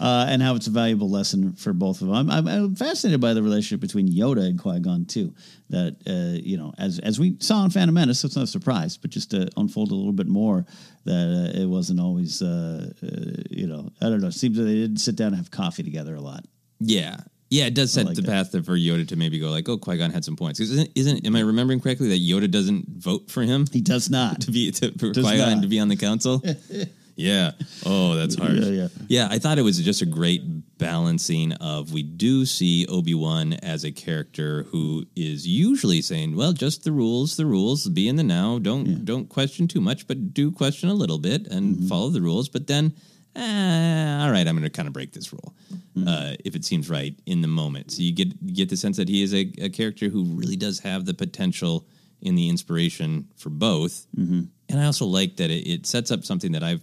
and 0.00 0.42
how 0.42 0.54
it's 0.54 0.66
a 0.68 0.70
valuable 0.70 1.10
lesson 1.10 1.52
for 1.52 1.74
both 1.74 2.00
of 2.00 2.08
them. 2.08 2.16
I'm, 2.16 2.30
I'm, 2.30 2.48
I'm 2.48 2.74
fascinated 2.74 3.20
by 3.20 3.34
the 3.34 3.42
relationship 3.42 3.80
between 3.80 4.08
Yoda 4.08 4.46
and 4.46 4.58
Qui 4.58 4.80
Gon 4.80 5.04
too. 5.04 5.34
That 5.68 5.96
uh, 6.08 6.40
you 6.42 6.56
know, 6.56 6.72
as 6.78 6.98
as 6.98 7.20
we 7.20 7.36
saw 7.40 7.62
in 7.64 7.70
Phantom 7.70 7.94
Menace, 7.94 8.20
so 8.20 8.26
it's 8.26 8.36
not 8.36 8.44
a 8.44 8.48
surprise, 8.48 8.96
but 8.96 9.10
just 9.10 9.30
to 9.32 9.48
unfold 9.58 9.92
a 9.92 9.94
little 9.94 10.12
bit 10.12 10.26
more, 10.26 10.64
that 11.04 11.52
uh, 11.54 11.60
it 11.60 11.66
wasn't 11.66 12.00
always, 12.00 12.40
uh, 12.42 12.90
uh, 13.02 13.42
you 13.50 13.66
know, 13.66 13.90
I 14.00 14.06
don't 14.08 14.20
know. 14.20 14.28
It 14.28 14.34
seems 14.34 14.56
that 14.56 14.64
they 14.64 14.74
didn't 14.74 14.96
sit 14.96 15.14
down 15.14 15.28
and 15.28 15.36
have 15.36 15.50
coffee 15.50 15.82
together 15.82 16.14
a 16.14 16.20
lot. 16.20 16.44
Yeah. 16.80 17.18
Yeah, 17.50 17.66
it 17.66 17.74
does 17.74 17.92
set 17.92 18.06
like 18.06 18.14
the 18.16 18.22
that. 18.22 18.52
path 18.52 18.64
for 18.64 18.76
Yoda 18.78 19.06
to 19.08 19.16
maybe 19.16 19.38
go 19.40 19.50
like, 19.50 19.68
"Oh, 19.68 19.76
Qui 19.76 19.96
Gon 19.98 20.10
had 20.12 20.24
some 20.24 20.36
points." 20.36 20.60
Isn't, 20.60 20.88
isn't 20.94 21.26
am 21.26 21.34
I 21.34 21.40
remembering 21.40 21.80
correctly 21.80 22.08
that 22.10 22.20
Yoda 22.22 22.48
doesn't 22.50 22.86
vote 22.88 23.28
for 23.30 23.42
him 23.42 23.66
He 23.72 23.80
does 23.80 24.08
not. 24.08 24.40
to 24.46 24.52
be 24.52 24.70
to, 24.70 24.92
for 24.98 25.12
Qui 25.12 25.22
Gon 25.36 25.60
to 25.62 25.66
be 25.68 25.80
on 25.80 25.88
the 25.88 25.96
council? 25.96 26.42
yeah. 27.16 27.50
Oh, 27.84 28.14
that's 28.14 28.36
hard. 28.36 28.52
Yeah, 28.54 28.68
yeah. 28.70 28.88
Yeah, 29.08 29.28
I 29.30 29.38
thought 29.40 29.58
it 29.58 29.62
was 29.62 29.78
just 29.80 30.00
a 30.00 30.06
great 30.06 30.42
balancing 30.78 31.52
of 31.54 31.92
we 31.92 32.02
do 32.02 32.46
see 32.46 32.86
Obi 32.86 33.14
Wan 33.14 33.52
as 33.54 33.84
a 33.84 33.90
character 33.92 34.62
who 34.70 35.06
is 35.16 35.46
usually 35.46 36.02
saying, 36.02 36.36
"Well, 36.36 36.52
just 36.52 36.84
the 36.84 36.92
rules, 36.92 37.36
the 37.36 37.46
rules, 37.46 37.88
be 37.88 38.08
in 38.08 38.14
the 38.16 38.22
now. 38.22 38.60
Don't 38.60 39.04
don't 39.04 39.28
question 39.28 39.66
too 39.66 39.80
much, 39.80 40.06
but 40.06 40.32
do 40.32 40.52
question 40.52 40.88
a 40.88 40.94
little 40.94 41.18
bit 41.18 41.48
and 41.48 41.76
Mm-hmm. 41.76 41.88
follow 41.88 42.10
the 42.10 42.22
rules." 42.22 42.48
But 42.48 42.68
then, 42.68 42.94
eh, 43.36 44.18
all 44.22 44.30
right, 44.30 44.46
I'm 44.46 44.56
going 44.56 44.62
to 44.62 44.70
kind 44.70 44.88
of 44.88 44.92
break 44.92 45.12
this 45.12 45.32
rule 45.32 45.54
Mm-hmm. 45.96 46.08
uh, 46.08 46.36
if 46.44 46.54
it 46.54 46.64
seems 46.64 46.88
right 46.88 47.14
in 47.26 47.42
the 47.42 47.48
moment. 47.48 47.90
So 47.90 48.02
you 48.02 48.12
get 48.12 48.28
you 48.42 48.54
get 48.54 48.68
the 48.68 48.76
sense 48.76 48.96
that 48.96 49.08
he 49.08 49.24
is 49.24 49.34
a, 49.34 49.52
a 49.60 49.68
character 49.68 50.08
who 50.08 50.24
really 50.24 50.54
does 50.56 50.78
have 50.80 51.04
the 51.04 51.14
potential 51.14 51.84
in 52.20 52.36
the 52.36 52.48
inspiration 52.48 53.26
for 53.36 53.50
both. 53.50 54.06
Mm-hmm. 54.16 54.42
And 54.68 54.80
I 54.80 54.84
also 54.84 55.04
like 55.06 55.36
that 55.36 55.50
it, 55.50 55.68
it 55.68 55.86
sets 55.86 56.12
up 56.12 56.24
something 56.24 56.52
that 56.52 56.62
I've 56.62 56.82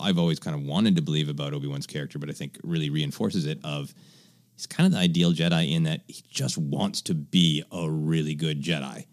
I've 0.00 0.18
always 0.18 0.38
kind 0.38 0.56
of 0.56 0.62
wanted 0.62 0.96
to 0.96 1.02
believe 1.02 1.28
about 1.28 1.52
Obi 1.52 1.66
Wan's 1.66 1.86
character, 1.86 2.18
but 2.18 2.30
I 2.30 2.32
think 2.32 2.58
really 2.64 2.88
reinforces 2.88 3.44
it. 3.44 3.58
Of 3.62 3.94
he's 4.56 4.66
kind 4.66 4.86
of 4.86 4.92
the 4.92 4.98
ideal 4.98 5.32
Jedi 5.32 5.70
in 5.70 5.82
that 5.82 6.00
he 6.08 6.24
just 6.30 6.56
wants 6.56 7.02
to 7.02 7.14
be 7.14 7.62
a 7.70 7.90
really 7.90 8.34
good 8.34 8.62
Jedi. 8.62 9.04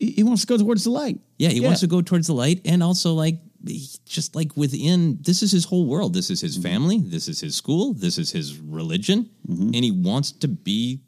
He, 0.00 0.24
wants 0.24 0.42
to 0.42 0.48
go 0.48 0.58
towards 0.58 0.84
the 0.84 0.90
light. 0.90 1.20
Yeah, 1.38 1.48
he 1.48 1.60
wants 1.60 1.80
to 1.80 1.86
go 1.86 2.02
towards 2.02 2.26
the 2.26 2.34
light, 2.34 2.60
and 2.64 2.82
also 2.82 3.14
like 3.14 3.38
just 4.04 4.34
like 4.34 4.56
within 4.56 5.18
this 5.20 5.42
is 5.42 5.52
his 5.52 5.64
whole 5.64 5.86
world. 5.86 6.14
This 6.14 6.30
is 6.30 6.40
his 6.40 6.56
family. 6.56 6.98
This 6.98 7.28
is 7.28 7.40
his 7.40 7.54
school. 7.54 7.94
This 7.94 8.18
is 8.18 8.30
his 8.30 8.58
religion, 8.58 9.30
and 9.48 9.74
he 9.74 9.90
wants 9.90 10.32
to 10.32 10.48
be 10.48 11.00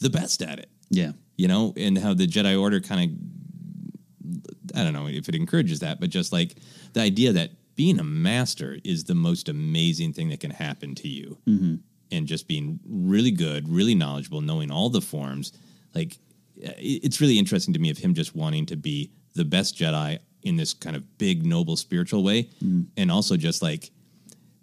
the 0.00 0.10
best 0.10 0.42
at 0.42 0.58
it. 0.58 0.70
Yeah. 0.90 1.12
You 1.36 1.48
know, 1.48 1.72
and 1.76 1.96
how 1.98 2.14
the 2.14 2.26
Jedi 2.26 2.60
Order 2.60 2.80
kind 2.80 3.10
of 3.10 4.78
I 4.78 4.84
don't 4.84 4.92
know 4.92 5.08
if 5.08 5.28
it 5.28 5.34
encourages 5.34 5.80
that, 5.80 6.00
but 6.00 6.10
just 6.10 6.32
like 6.32 6.56
the 6.92 7.00
idea 7.00 7.32
that 7.32 7.50
being 7.74 7.98
a 7.98 8.04
master 8.04 8.78
is 8.84 9.04
the 9.04 9.14
most 9.14 9.48
amazing 9.48 10.12
thing 10.12 10.28
that 10.28 10.40
can 10.40 10.50
happen 10.50 10.94
to 10.96 11.08
you. 11.08 11.38
Mm-hmm. 11.46 11.74
And 12.10 12.26
just 12.26 12.46
being 12.46 12.78
really 12.86 13.30
good, 13.30 13.70
really 13.70 13.94
knowledgeable, 13.94 14.42
knowing 14.42 14.70
all 14.70 14.90
the 14.90 15.00
forms. 15.00 15.50
Like, 15.94 16.18
it's 16.56 17.22
really 17.22 17.38
interesting 17.38 17.72
to 17.72 17.80
me 17.80 17.88
of 17.88 17.96
him 17.96 18.12
just 18.12 18.36
wanting 18.36 18.66
to 18.66 18.76
be 18.76 19.12
the 19.34 19.46
best 19.46 19.78
Jedi 19.78 20.18
in 20.42 20.56
this 20.56 20.74
kind 20.74 20.96
of 20.96 21.18
big, 21.18 21.44
noble, 21.46 21.76
spiritual 21.76 22.22
way. 22.22 22.48
Mm. 22.64 22.86
And 22.96 23.10
also 23.10 23.36
just 23.36 23.62
like, 23.62 23.90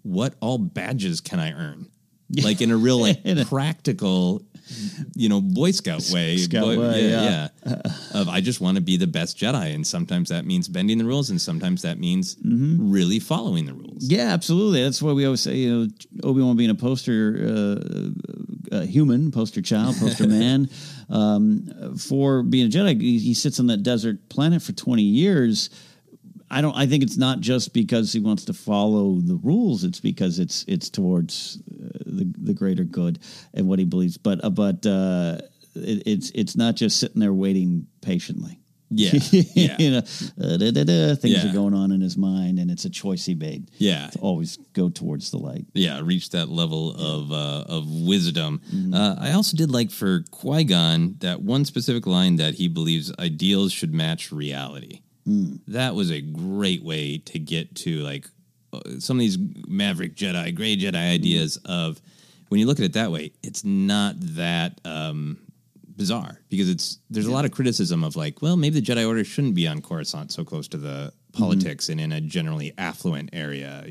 what 0.04 0.36
all 0.42 0.58
badges 0.58 1.22
can 1.22 1.40
I 1.40 1.54
earn? 1.54 1.88
Like 2.44 2.62
in 2.62 2.70
a 2.70 2.78
real, 2.78 3.00
like, 3.00 3.22
a- 3.26 3.44
practical, 3.46 4.44
you 5.16 5.30
know, 5.30 5.42
Boy 5.42 5.72
Scout 5.72 6.08
way. 6.14 6.38
Scout 6.38 6.64
Boy- 6.64 6.80
way, 6.80 7.10
yeah, 7.10 7.24
yeah. 7.24 7.48
yeah 7.66 7.82
of 8.14 8.30
I 8.30 8.40
just 8.40 8.62
want 8.62 8.76
to 8.76 8.82
be 8.82 8.98
the 8.98 9.08
best 9.08 9.36
Jedi, 9.38 9.74
and 9.74 9.86
sometimes 9.86 10.30
that 10.30 10.46
means 10.46 10.68
bending 10.68 11.00
the 11.00 11.06
rules, 11.06 11.32
and 11.32 11.42
sometimes 11.42 11.82
that 11.82 11.98
means 12.00 12.36
Mm-hmm. 12.36 12.92
really 12.92 13.18
following 13.20 13.66
the 13.66 13.74
rules. 13.74 14.04
Yeah, 14.10 14.28
absolutely. 14.32 14.84
That's 14.84 15.02
why 15.02 15.12
we 15.14 15.26
always 15.26 15.42
say, 15.42 15.56
you 15.56 15.74
know, 15.76 15.88
Obi 16.24 16.42
Wan 16.44 16.56
being 16.56 16.70
a 16.70 16.76
poster 16.76 17.48
uh, 18.72 18.76
uh, 18.76 18.82
human, 18.82 19.32
poster 19.32 19.62
child, 19.64 19.96
poster 19.98 20.28
man, 20.40 20.70
um, 21.10 21.96
for 21.98 22.44
being 22.44 22.68
a 22.68 22.70
Jedi. 22.70 23.00
He, 23.02 23.20
he 23.20 23.34
sits 23.34 23.60
on 23.60 23.68
that 23.68 23.84
desert 23.84 24.30
planet 24.30 24.62
for 24.62 24.74
twenty 24.74 25.04
years. 25.04 25.70
I 26.52 26.62
don't. 26.62 26.76
I 26.76 26.88
think 26.88 27.04
it's 27.04 27.18
not 27.18 27.40
just 27.42 27.74
because 27.74 28.12
he 28.12 28.20
wants 28.20 28.46
to 28.46 28.54
follow 28.54 29.16
the 29.16 29.36
rules. 29.36 29.84
It's 29.84 30.00
because 30.00 30.40
it's 30.40 30.66
it's 30.68 30.90
towards 30.90 31.62
uh, 31.70 32.00
the 32.06 32.34
the 32.38 32.54
greater 32.54 32.84
good 32.84 33.20
and 33.54 33.68
what 33.68 33.80
he 33.80 33.86
believes. 33.86 34.18
But 34.18 34.44
uh, 34.44 34.50
but 34.50 34.86
uh, 34.86 35.40
it, 35.76 36.04
it's 36.08 36.32
it's 36.32 36.56
not 36.56 36.76
just 36.76 37.00
sitting 37.00 37.20
there 37.20 37.34
waiting 37.34 37.88
patiently. 38.02 38.60
Yeah, 38.92 39.12
yeah. 39.32 39.76
you 39.78 39.92
know, 39.92 39.98
uh, 40.42 40.58
da, 40.58 40.72
da, 40.72 40.84
da, 40.84 41.16
things 41.16 41.36
Yeah. 41.44 41.50
are 41.50 41.54
going 41.54 41.74
on 41.76 41.92
in 41.92 42.02
his 42.02 42.18
mind, 42.18 42.58
and 42.60 42.72
it's 42.72 42.86
a 42.86 42.90
choice 42.90 43.26
he 43.26 43.36
made. 43.36 43.70
Yeah. 43.78 44.08
to 44.10 44.20
always 44.20 44.58
go 44.74 44.90
towards 44.90 45.30
the 45.32 45.38
light. 45.38 45.66
yeah, 45.74 46.02
reach 46.04 46.32
that 46.32 46.50
level 46.50 46.96
of 46.96 47.32
uh, 47.32 47.66
of 47.72 47.88
wisdom. 47.90 48.62
Uh, 48.94 49.16
I 49.20 49.34
also 49.34 49.56
did 49.56 49.70
like 49.72 49.92
for 49.92 50.24
Qui 50.32 50.64
Gon 50.64 51.16
that 51.20 51.42
one 51.42 51.66
specific 51.66 52.08
line 52.08 52.38
that 52.38 52.56
he 52.56 52.68
believes 52.68 53.12
ideals 53.20 53.72
should 53.72 53.94
match 53.94 54.32
reality. 54.32 55.02
That 55.68 55.94
was 55.94 56.10
a 56.10 56.22
great 56.22 56.82
way 56.84 57.20
to 57.20 57.38
get 57.38 57.76
to 57.86 58.00
like 58.02 58.26
uh, 58.74 58.80
some 58.98 59.18
of 59.18 59.20
these 59.22 59.38
maverick 59.68 60.16
Jedi, 60.16 60.56
gray 60.56 60.76
Jedi 60.76 60.96
ideas 61.14 61.58
of 61.66 62.02
when 62.48 62.60
you 62.60 62.66
look 62.66 62.80
at 62.80 62.86
it 62.86 62.94
that 62.94 63.12
way, 63.12 63.34
it's 63.44 63.64
not 63.64 64.16
that 64.20 64.82
um, 64.86 65.38
bizarre 66.00 66.40
because 66.48 66.70
it's 66.70 66.98
there's 67.10 67.28
a 67.28 67.32
lot 67.32 67.44
of 67.46 67.52
criticism 67.52 68.04
of 68.06 68.16
like, 68.16 68.42
well, 68.42 68.56
maybe 68.56 68.80
the 68.80 68.86
Jedi 68.86 69.06
Order 69.06 69.24
shouldn't 69.26 69.54
be 69.54 69.68
on 69.68 69.82
Coruscant 69.82 70.32
so 70.32 70.46
close 70.46 70.68
to 70.70 70.78
the 70.78 71.12
mm-hmm. 71.12 71.44
politics 71.44 71.90
and 71.90 72.00
in 72.00 72.14
a 72.14 72.22
generally 72.22 72.74
affluent 72.78 73.30
area. 73.34 73.86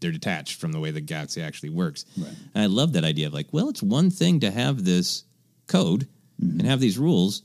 They're 0.00 0.10
detached 0.10 0.58
from 0.58 0.72
the 0.72 0.80
way 0.80 0.90
the 0.90 1.02
galaxy 1.02 1.42
actually 1.42 1.68
works. 1.68 2.06
And 2.54 2.62
I 2.62 2.66
love 2.66 2.94
that 2.94 3.04
idea 3.04 3.26
of 3.26 3.34
like, 3.34 3.48
well, 3.52 3.68
it's 3.68 3.82
one 3.82 4.10
thing 4.10 4.40
to 4.40 4.50
have 4.50 4.84
this 4.84 5.24
code 5.68 6.08
mm-hmm. 6.42 6.60
and 6.60 6.68
have 6.68 6.80
these 6.80 6.98
rules, 6.98 7.42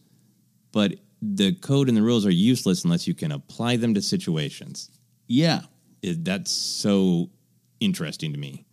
but 0.72 0.94
the 1.22 1.54
code 1.54 1.90
and 1.90 1.98
the 1.98 2.02
rules 2.02 2.26
are 2.26 2.32
useless 2.32 2.86
unless 2.86 3.06
you 3.06 3.14
can 3.14 3.34
apply 3.34 3.76
them 3.76 3.94
to 3.96 4.02
situations. 4.02 4.90
Yeah, 5.28 5.64
It, 6.02 6.24
that's 6.24 6.52
so 6.52 7.30
interesting 7.82 8.32
to 8.32 8.40
me. 8.40 8.66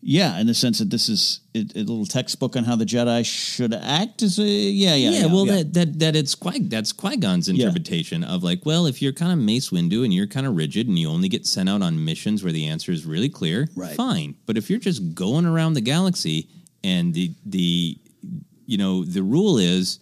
Yeah, 0.00 0.38
in 0.40 0.46
the 0.46 0.54
sense 0.54 0.78
that 0.78 0.90
this 0.90 1.08
is 1.08 1.40
a, 1.54 1.58
a 1.74 1.80
little 1.80 2.06
textbook 2.06 2.54
on 2.56 2.64
how 2.64 2.76
the 2.76 2.84
Jedi 2.86 3.24
should 3.26 3.74
act. 3.74 4.22
Is 4.22 4.38
a 4.38 4.42
yeah, 4.44 4.94
yeah, 4.94 5.10
yeah, 5.10 5.18
yeah. 5.20 5.26
well, 5.26 5.46
yeah. 5.46 5.56
that 5.56 5.74
that 5.74 5.98
that 5.98 6.16
it's 6.16 6.34
Qui 6.34 6.60
that's 6.60 6.92
Qui 6.92 7.16
Gon's 7.16 7.48
interpretation 7.48 8.22
of 8.24 8.42
like, 8.44 8.64
well, 8.64 8.86
if 8.86 9.02
you're 9.02 9.12
kind 9.12 9.32
of 9.32 9.38
Mace 9.38 9.70
Windu 9.70 10.04
and 10.04 10.12
you're 10.14 10.26
kind 10.28 10.46
of 10.46 10.56
rigid 10.56 10.86
and 10.88 10.98
you 10.98 11.08
only 11.08 11.28
get 11.28 11.46
sent 11.46 11.68
out 11.68 11.82
on 11.82 12.04
missions 12.04 12.44
where 12.44 12.52
the 12.52 12.66
answer 12.66 12.92
is 12.92 13.04
really 13.06 13.28
clear, 13.28 13.68
Right. 13.74 13.96
fine. 13.96 14.34
But 14.46 14.56
if 14.56 14.70
you're 14.70 14.78
just 14.78 15.14
going 15.14 15.46
around 15.46 15.74
the 15.74 15.80
galaxy 15.80 16.48
and 16.84 17.12
the 17.12 17.32
the 17.44 17.98
you 18.66 18.78
know 18.78 19.04
the 19.04 19.22
rule 19.22 19.58
is 19.58 19.98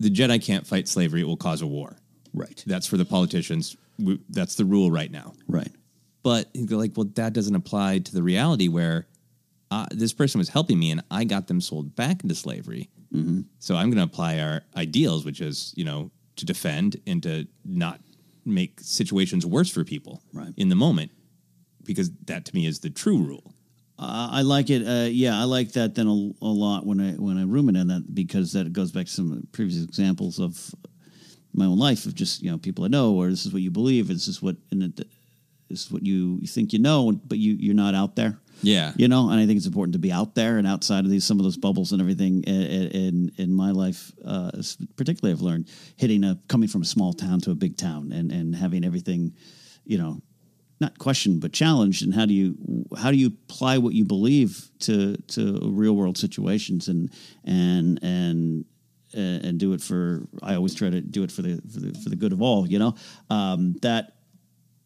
the 0.00 0.10
Jedi 0.10 0.44
can't 0.44 0.66
fight 0.66 0.88
slavery; 0.88 1.20
it 1.20 1.26
will 1.26 1.36
cause 1.36 1.62
a 1.62 1.66
war. 1.66 1.96
right, 2.34 2.62
That's 2.66 2.86
for 2.86 2.96
the 2.96 3.04
politicians. 3.04 3.76
We- 4.00 4.20
That's 4.30 4.54
the 4.56 4.64
rule 4.64 4.90
right 4.90 5.10
now. 5.10 5.34
right. 5.48 5.70
But 6.24 6.48
like, 6.54 6.92
well, 6.96 7.08
that 7.14 7.32
doesn't 7.32 7.54
apply 7.54 8.00
to 8.00 8.12
the 8.12 8.22
reality 8.22 8.68
where 8.68 9.06
uh, 9.70 9.86
this 9.90 10.12
person 10.12 10.38
was 10.38 10.48
helping 10.48 10.78
me 10.78 10.90
and 10.90 11.02
I 11.10 11.24
got 11.24 11.46
them 11.46 11.60
sold 11.60 11.94
back 11.94 12.22
into 12.22 12.34
slavery. 12.34 12.88
Mm-hmm. 13.14 13.40
So 13.58 13.74
I'm 13.76 13.90
going 13.90 13.98
to 13.98 14.04
apply 14.12 14.38
our 14.40 14.62
ideals, 14.76 15.24
which 15.24 15.40
is 15.40 15.72
you 15.76 15.84
know 15.84 16.10
to 16.36 16.44
defend 16.46 16.96
and 17.06 17.22
to 17.22 17.46
not 17.64 18.00
make 18.44 18.80
situations 18.80 19.44
worse 19.44 19.70
for 19.70 19.84
people 19.84 20.22
Right. 20.32 20.52
in 20.56 20.68
the 20.68 20.74
moment, 20.76 21.10
because 21.84 22.10
that 22.26 22.44
to 22.46 22.54
me 22.54 22.66
is 22.66 22.80
the 22.80 22.90
true 22.90 23.18
rule. 23.18 23.52
Uh, 23.98 24.28
I 24.30 24.42
like 24.42 24.70
it. 24.70 24.86
Uh, 24.86 25.08
yeah, 25.10 25.38
I 25.40 25.44
like 25.44 25.72
that 25.72 25.94
then 25.96 26.06
a, 26.06 26.30
a 26.42 26.46
lot 26.46 26.86
when 26.86 27.00
I 27.00 27.12
when 27.12 27.36
I 27.36 27.42
ruminate 27.44 27.80
on 27.82 27.88
that 27.88 28.14
because 28.14 28.52
that 28.52 28.72
goes 28.72 28.92
back 28.92 29.06
to 29.06 29.12
some 29.12 29.46
previous 29.52 29.82
examples 29.82 30.38
of 30.38 30.74
my 31.52 31.64
own 31.66 31.78
life 31.78 32.06
of 32.06 32.14
just 32.14 32.40
you 32.42 32.50
know 32.50 32.58
people 32.58 32.84
I 32.84 32.88
know 32.88 33.14
or 33.14 33.28
this 33.30 33.44
is 33.44 33.52
what 33.52 33.62
you 33.62 33.70
believe. 33.72 34.06
This 34.08 34.28
is 34.28 34.40
what 34.40 34.56
and 34.70 34.82
it, 34.84 34.96
this 35.68 35.86
is 35.86 35.90
what 35.90 36.06
you, 36.06 36.38
you 36.40 36.46
think 36.46 36.72
you 36.72 36.78
know, 36.78 37.12
but 37.26 37.38
you 37.38 37.54
you're 37.58 37.74
not 37.74 37.94
out 37.94 38.14
there. 38.16 38.38
Yeah. 38.62 38.92
you 38.96 39.08
know, 39.08 39.30
and 39.30 39.40
I 39.40 39.46
think 39.46 39.56
it's 39.56 39.66
important 39.66 39.92
to 39.92 39.98
be 39.98 40.12
out 40.12 40.34
there 40.34 40.58
and 40.58 40.66
outside 40.66 41.04
of 41.04 41.10
these 41.10 41.24
some 41.24 41.38
of 41.38 41.44
those 41.44 41.56
bubbles 41.56 41.92
and 41.92 42.00
everything. 42.00 42.42
In 42.44 42.62
in, 42.62 43.32
in 43.36 43.52
my 43.52 43.70
life, 43.70 44.12
uh, 44.24 44.50
particularly, 44.96 45.32
I've 45.32 45.42
learned 45.42 45.68
hitting 45.96 46.24
a 46.24 46.38
coming 46.48 46.68
from 46.68 46.82
a 46.82 46.86
small 46.86 47.12
town 47.12 47.40
to 47.42 47.50
a 47.50 47.54
big 47.54 47.76
town 47.76 48.12
and 48.12 48.32
and 48.32 48.54
having 48.54 48.84
everything, 48.84 49.34
you 49.84 49.98
know, 49.98 50.20
not 50.80 50.98
questioned 50.98 51.40
but 51.40 51.52
challenged. 51.52 52.02
And 52.02 52.14
how 52.14 52.26
do 52.26 52.34
you 52.34 52.56
how 52.96 53.10
do 53.10 53.16
you 53.16 53.28
apply 53.28 53.78
what 53.78 53.94
you 53.94 54.04
believe 54.04 54.70
to 54.80 55.16
to 55.16 55.60
real 55.62 55.94
world 55.94 56.18
situations 56.18 56.88
and 56.88 57.10
and 57.44 57.98
and 58.02 58.64
and 59.14 59.58
do 59.58 59.72
it 59.72 59.80
for 59.80 60.26
I 60.42 60.54
always 60.54 60.74
try 60.74 60.90
to 60.90 61.00
do 61.00 61.22
it 61.22 61.32
for 61.32 61.42
the 61.42 61.60
for 61.72 61.80
the, 61.80 61.98
for 62.00 62.10
the 62.10 62.16
good 62.16 62.32
of 62.32 62.42
all. 62.42 62.66
You 62.66 62.78
know 62.78 62.94
um, 63.30 63.76
that 63.82 64.17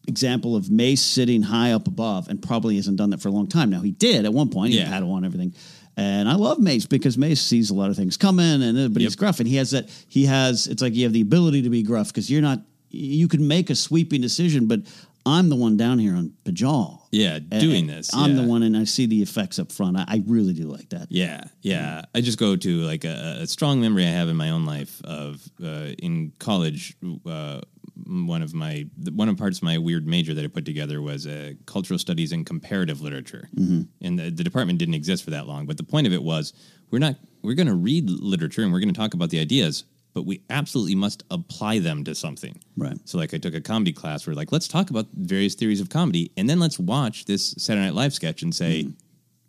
example 0.07 0.55
of 0.55 0.69
Mace 0.69 1.01
sitting 1.01 1.41
high 1.41 1.71
up 1.71 1.87
above 1.87 2.27
and 2.27 2.41
probably 2.41 2.75
hasn't 2.75 2.97
done 2.97 3.11
that 3.11 3.21
for 3.21 3.29
a 3.29 3.31
long 3.31 3.47
time 3.47 3.69
now. 3.69 3.81
He 3.81 3.91
did 3.91 4.25
at 4.25 4.33
one 4.33 4.49
point. 4.49 4.73
Yeah. 4.73 4.85
He 4.85 4.91
had 4.91 5.03
and 5.03 5.25
everything. 5.25 5.53
And 5.95 6.27
I 6.27 6.35
love 6.35 6.59
Mace 6.59 6.85
because 6.85 7.17
Mace 7.17 7.41
sees 7.41 7.69
a 7.69 7.75
lot 7.75 7.91
of 7.91 7.95
things 7.95 8.17
coming, 8.17 8.63
and 8.63 8.77
uh, 8.77 8.87
but 8.87 9.01
he's 9.01 9.15
gruff, 9.15 9.39
and 9.39 9.47
he 9.47 9.57
has 9.57 9.71
that. 9.71 9.89
He 10.07 10.25
has. 10.25 10.65
It's 10.65 10.81
like 10.81 10.95
you 10.95 11.03
have 11.03 11.13
the 11.13 11.21
ability 11.21 11.61
to 11.63 11.69
be 11.69 11.83
gruff 11.83 12.07
because 12.07 12.31
you're 12.31 12.41
not. 12.41 12.61
You 12.89 13.27
can 13.27 13.47
make 13.47 13.69
a 13.69 13.75
sweeping 13.75 14.19
decision, 14.19 14.67
but 14.67 14.81
I'm 15.25 15.49
the 15.49 15.55
one 15.55 15.77
down 15.77 15.99
here 15.99 16.15
on 16.15 16.33
Pijal. 16.45 17.01
Yeah, 17.11 17.39
doing 17.39 17.89
and 17.89 17.89
this. 17.89 18.13
I'm 18.13 18.35
yeah. 18.35 18.41
the 18.41 18.47
one, 18.47 18.63
and 18.63 18.75
I 18.75 18.85
see 18.85 19.05
the 19.05 19.21
effects 19.21 19.59
up 19.59 19.71
front. 19.71 19.97
I, 19.97 20.05
I 20.07 20.23
really 20.25 20.53
do 20.53 20.63
like 20.63 20.89
that. 20.89 21.07
Yeah, 21.09 21.43
yeah. 21.61 22.01
I 22.13 22.21
just 22.21 22.39
go 22.39 22.55
to 22.55 22.77
like 22.79 23.05
a, 23.05 23.37
a 23.41 23.47
strong 23.47 23.79
memory 23.79 24.03
I 24.05 24.09
have 24.09 24.29
in 24.29 24.35
my 24.35 24.49
own 24.49 24.65
life 24.65 24.99
of 25.03 25.47
uh, 25.63 25.93
in 25.99 26.33
college. 26.39 26.95
Uh, 27.25 27.61
one 28.05 28.41
of 28.41 28.53
my 28.53 28.85
one 29.13 29.29
of 29.29 29.37
parts 29.37 29.57
of 29.59 29.63
my 29.63 29.77
weird 29.77 30.05
major 30.07 30.33
that 30.33 30.43
I 30.43 30.47
put 30.47 30.65
together 30.65 31.01
was 31.01 31.25
uh, 31.27 31.53
cultural 31.65 31.97
studies 31.99 32.31
and 32.31 32.45
comparative 32.45 33.01
literature, 33.01 33.49
and 33.57 34.19
the, 34.19 34.29
the 34.29 34.43
department 34.43 34.79
didn't 34.79 34.95
exist 34.95 35.23
for 35.23 35.31
that 35.31 35.47
long. 35.47 35.65
But 35.65 35.77
the 35.77 35.83
point 35.83 36.07
of 36.07 36.13
it 36.13 36.23
was 36.23 36.53
we're 36.91 36.99
not 36.99 37.15
we're 37.41 37.55
going 37.55 37.67
to 37.67 37.75
read 37.75 38.09
literature 38.09 38.61
and 38.63 38.71
we're 38.71 38.79
going 38.79 38.93
to 38.93 38.99
talk 38.99 39.13
about 39.13 39.29
the 39.29 39.39
ideas, 39.39 39.83
but 40.13 40.25
we 40.25 40.41
absolutely 40.49 40.95
must 40.95 41.23
apply 41.31 41.79
them 41.79 42.03
to 42.05 42.15
something. 42.15 42.59
Right. 42.77 42.97
So 43.05 43.17
like 43.17 43.33
I 43.33 43.37
took 43.37 43.53
a 43.53 43.61
comedy 43.61 43.91
class 43.93 44.25
where 44.27 44.35
like 44.35 44.51
let's 44.51 44.67
talk 44.67 44.89
about 44.89 45.07
various 45.13 45.55
theories 45.55 45.81
of 45.81 45.89
comedy, 45.89 46.31
and 46.37 46.49
then 46.49 46.59
let's 46.59 46.79
watch 46.79 47.25
this 47.25 47.55
Saturday 47.57 47.85
Night 47.85 47.95
Live 47.95 48.13
sketch 48.13 48.41
and 48.43 48.53
say 48.53 48.87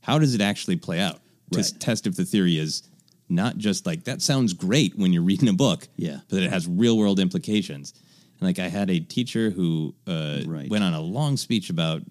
how 0.01 0.19
does 0.19 0.35
it 0.35 0.41
actually 0.41 0.77
play 0.77 1.01
out 1.01 1.21
to 1.53 1.59
Right. 1.61 1.73
test 1.81 2.07
if 2.07 2.17
the 2.17 2.25
theory 2.25 2.59
is 2.59 2.83
not 3.29 3.57
just 3.57 3.87
like 3.87 4.05
that 4.05 4.21
sounds 4.21 4.53
great 4.53 4.99
when 4.99 5.13
you're 5.13 5.23
reading 5.23 5.49
a 5.49 5.53
book, 5.53 5.89
Yeah. 5.97 6.19
but 6.29 6.43
it 6.43 6.51
has 6.51 6.67
real 6.69 6.99
world 6.99 7.19
implications. 7.21 7.95
And 8.41 8.49
like 8.49 8.59
I 8.59 8.69
had 8.69 8.91
a 8.91 9.01
teacher 9.01 9.51
who 9.51 9.95
uh, 10.07 10.41
Right. 10.47 10.69
went 10.71 10.85
on 10.85 10.95
a 10.95 11.01
long 11.01 11.37
speech 11.37 11.71
about 11.71 12.03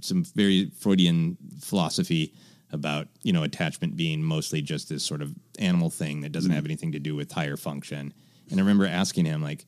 some 0.00 0.24
very 0.24 0.70
Freudian 0.78 1.36
philosophy 1.60 2.34
about 2.70 3.08
you 3.22 3.32
know 3.32 3.42
attachment 3.44 3.96
being 3.96 4.22
mostly 4.22 4.60
just 4.60 4.88
this 4.90 5.02
sort 5.02 5.22
of 5.22 5.34
animal 5.58 5.88
thing 5.90 6.20
that 6.20 6.30
Mm. 6.30 6.32
doesn't 6.34 6.50
have 6.52 6.64
anything 6.66 6.92
to 6.92 6.98
do 6.98 7.14
with 7.16 7.32
higher 7.32 7.56
function. 7.56 8.12
And 8.50 8.60
I 8.60 8.62
remember 8.62 8.86
asking 8.86 9.24
him 9.26 9.42
like, 9.42 9.64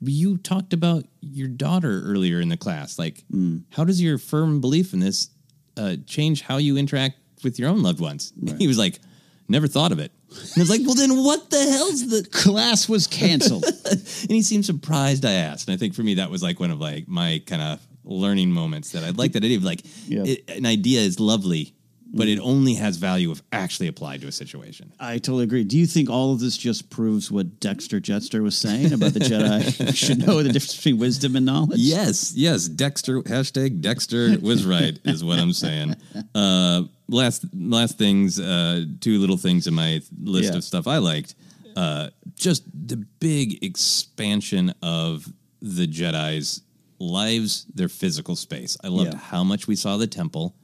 you 0.00 0.36
talked 0.38 0.72
about 0.72 1.06
your 1.20 1.48
daughter 1.48 2.02
earlier 2.04 2.40
in 2.40 2.48
the 2.50 2.56
class. 2.56 2.98
Like, 2.98 3.24
Mm. 3.32 3.62
how 3.70 3.84
does 3.84 4.00
your 4.02 4.18
firm 4.18 4.60
belief 4.60 4.92
in 4.92 5.00
this 5.00 5.30
uh, 5.76 5.96
change 6.06 6.42
how 6.42 6.58
you 6.58 6.76
interact 6.76 7.16
with 7.42 7.58
your 7.58 7.68
own 7.68 7.82
loved 7.82 8.00
ones? 8.00 8.32
He 8.58 8.66
was 8.68 8.78
like, 8.78 9.00
never 9.48 9.66
thought 9.66 9.92
of 9.92 9.98
it. 9.98 10.12
And 10.38 10.58
I 10.58 10.60
was 10.60 10.70
like, 10.70 10.82
well, 10.84 10.94
then 10.94 11.22
what 11.24 11.50
the 11.50 11.62
hell's 11.62 12.08
the 12.08 12.24
class 12.30 12.88
was 12.88 13.06
canceled? 13.06 13.64
and 13.90 14.30
he 14.30 14.42
seemed 14.42 14.64
surprised 14.66 15.24
I 15.24 15.32
asked. 15.32 15.68
And 15.68 15.74
I 15.74 15.78
think 15.78 15.94
for 15.94 16.02
me, 16.02 16.14
that 16.14 16.30
was 16.30 16.42
like 16.42 16.60
one 16.60 16.70
of 16.70 16.80
like 16.80 17.08
my 17.08 17.42
kind 17.46 17.62
of 17.62 17.80
learning 18.04 18.50
moments 18.50 18.92
that 18.92 19.02
I'd 19.02 19.16
like 19.16 19.32
that 19.32 19.44
idea 19.44 19.56
of 19.56 19.64
like 19.64 19.82
it, 20.24 20.50
an 20.50 20.66
idea 20.66 21.00
is 21.00 21.18
lovely, 21.18 21.74
but 22.16 22.28
it 22.28 22.38
only 22.38 22.74
has 22.74 22.96
value 22.96 23.30
if 23.30 23.42
actually 23.52 23.88
applied 23.88 24.20
to 24.22 24.28
a 24.28 24.32
situation. 24.32 24.92
I 25.00 25.18
totally 25.18 25.44
agree. 25.44 25.64
Do 25.64 25.76
you 25.76 25.86
think 25.86 26.08
all 26.08 26.32
of 26.32 26.40
this 26.40 26.56
just 26.56 26.88
proves 26.90 27.30
what 27.30 27.60
Dexter 27.60 28.00
Jettster 28.00 28.42
was 28.42 28.56
saying 28.56 28.92
about 28.92 29.12
the 29.14 29.20
Jedi 29.20 29.94
should 29.96 30.18
know 30.26 30.42
the 30.42 30.50
difference 30.52 30.76
between 30.76 30.98
wisdom 30.98 31.36
and 31.36 31.44
knowledge? 31.44 31.78
Yes, 31.80 32.32
yes. 32.34 32.68
Dexter 32.68 33.20
hashtag 33.22 33.80
Dexter 33.80 34.36
was 34.40 34.64
right 34.64 34.98
is 35.04 35.22
what 35.24 35.38
I'm 35.38 35.52
saying. 35.52 35.96
Uh, 36.34 36.82
last 37.08 37.44
last 37.54 37.98
things, 37.98 38.38
uh, 38.40 38.84
two 39.00 39.18
little 39.18 39.36
things 39.36 39.66
in 39.66 39.74
my 39.74 40.00
list 40.22 40.52
Yeah. 40.52 40.56
of 40.58 40.64
stuff 40.64 40.86
I 40.86 40.98
liked. 40.98 41.34
Uh, 41.76 42.10
just 42.36 42.62
the 42.72 42.96
big 43.18 43.62
expansion 43.64 44.72
of 44.82 45.26
the 45.60 45.86
Jedi's 45.86 46.60
lives, 46.98 47.66
their 47.74 47.88
physical 47.88 48.36
space. 48.36 48.76
I 48.82 48.88
loved 48.88 49.12
Yeah. 49.12 49.18
how 49.18 49.44
much 49.44 49.66
we 49.66 49.76
saw 49.76 49.96
the 49.96 50.06
temple, 50.06 50.54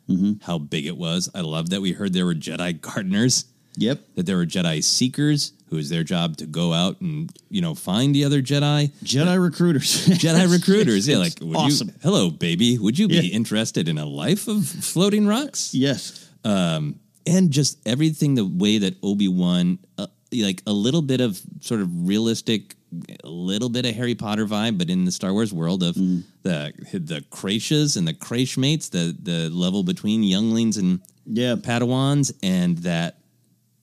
how 0.43 0.59
big 0.59 0.87
it 0.87 0.97
was. 0.97 1.29
I 1.35 1.41
loved 1.43 1.71
that 1.71 1.81
we 1.81 1.93
heard 1.93 2.13
there 2.13 2.27
were 2.27 2.35
Jedi 2.35 2.81
gardeners 2.81 3.45
Yep. 3.77 4.01
that 4.17 4.27
there 4.27 4.37
were 4.37 4.47
Jedi 4.47 4.83
seekers 4.83 5.53
who 5.69 5.77
is 5.77 5.89
their 5.89 6.03
job 6.03 6.37
to 6.39 6.47
go 6.47 6.73
out 6.73 7.01
and 7.01 7.31
you 7.49 7.61
know 7.61 7.77
find 7.77 8.13
the 8.13 8.25
other 8.25 8.43
Jedi. 8.43 8.91
Jedi 9.05 9.41
recruiters. 9.41 10.07
Jedi 10.09 10.51
recruiters, 10.51 11.07
yeah. 11.07 11.19
Like, 11.25 11.39
would 11.41 11.57
awesome. 11.57 11.89
you? 11.89 11.95
Hello, 12.03 12.31
baby. 12.31 12.77
Would 12.79 12.99
you 12.99 13.07
be 13.07 13.29
interested 13.29 13.89
in 13.89 13.97
a 13.99 14.05
life 14.07 14.49
of 14.49 14.67
floating 14.67 15.27
rocks? 15.27 15.73
yes. 15.75 16.27
Um, 16.45 16.99
and 17.27 17.51
just 17.51 17.79
everything 17.87 18.35
the 18.35 18.47
way 18.47 18.79
that 18.79 18.97
Obi 19.03 19.29
Wan, 19.29 19.79
uh, 19.99 20.07
like 20.33 20.63
a 20.67 20.73
little 20.73 21.03
bit 21.03 21.21
of 21.21 21.41
sort 21.61 21.81
of 21.81 22.07
realistic, 22.09 22.77
a 23.25 23.29
little 23.29 23.69
bit 23.69 23.85
of 23.87 23.95
Harry 23.95 24.15
Potter 24.15 24.47
vibe, 24.47 24.79
but 24.79 24.89
in 24.91 25.05
the 25.05 25.11
Star 25.13 25.33
Wars 25.33 25.53
world 25.53 25.83
of 25.83 25.95
Mm. 25.97 26.23
the 26.43 26.73
the 26.93 27.25
Crashas 27.31 27.97
and 27.97 28.07
the 28.07 28.15
Crash 28.15 28.57
mates, 28.57 28.89
the 28.91 29.17
the 29.23 29.49
level 29.51 29.83
between 29.83 30.23
younglings 30.23 30.77
and 30.77 31.01
Yeah. 31.27 31.57
Padawans, 31.57 32.33
and 32.43 32.79
that 32.79 33.19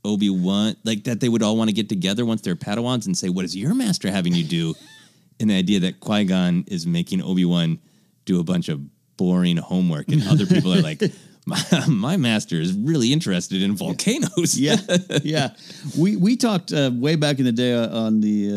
Obi 0.05 0.29
Wan, 0.29 0.75
like 0.85 1.03
that 1.05 1.19
they 1.19 1.27
would 1.29 1.43
all 1.43 1.57
want 1.57 1.69
to 1.69 1.73
get 1.73 1.89
together 1.89 2.25
once 2.25 2.41
they're 2.41 2.55
Padawans 2.55 3.05
and 3.05 3.17
say, 3.17 3.29
"What 3.29 3.43
is 3.45 3.55
your 3.55 3.73
master 3.73 4.09
having 4.09 4.33
you 4.33 4.43
do?" 4.43 4.73
and 5.39 5.49
the 5.49 5.55
idea 5.55 5.79
that 5.81 5.99
Qui 5.99 6.23
Gon 6.25 6.63
is 6.67 6.87
making 6.87 7.21
Obi 7.21 7.43
Wan 7.45 7.79
do 8.25 8.39
a 8.39 8.43
bunch 8.43 8.69
of 8.69 8.79
boring 9.17 9.57
homework, 9.57 10.09
and 10.09 10.23
other 10.27 10.45
people 10.45 10.73
are 10.73 10.81
like, 10.81 11.01
my, 11.47 11.59
"My 11.87 12.17
master 12.17 12.59
is 12.59 12.73
really 12.73 13.11
interested 13.13 13.61
in 13.61 13.75
volcanoes." 13.75 14.59
yeah, 14.59 14.75
yeah. 15.23 15.55
We 15.97 16.15
we 16.15 16.35
talked 16.35 16.73
uh, 16.73 16.91
way 16.93 17.15
back 17.15 17.39
in 17.39 17.45
the 17.45 17.51
day 17.51 17.73
uh, 17.73 17.97
on 17.97 18.21
the 18.21 18.49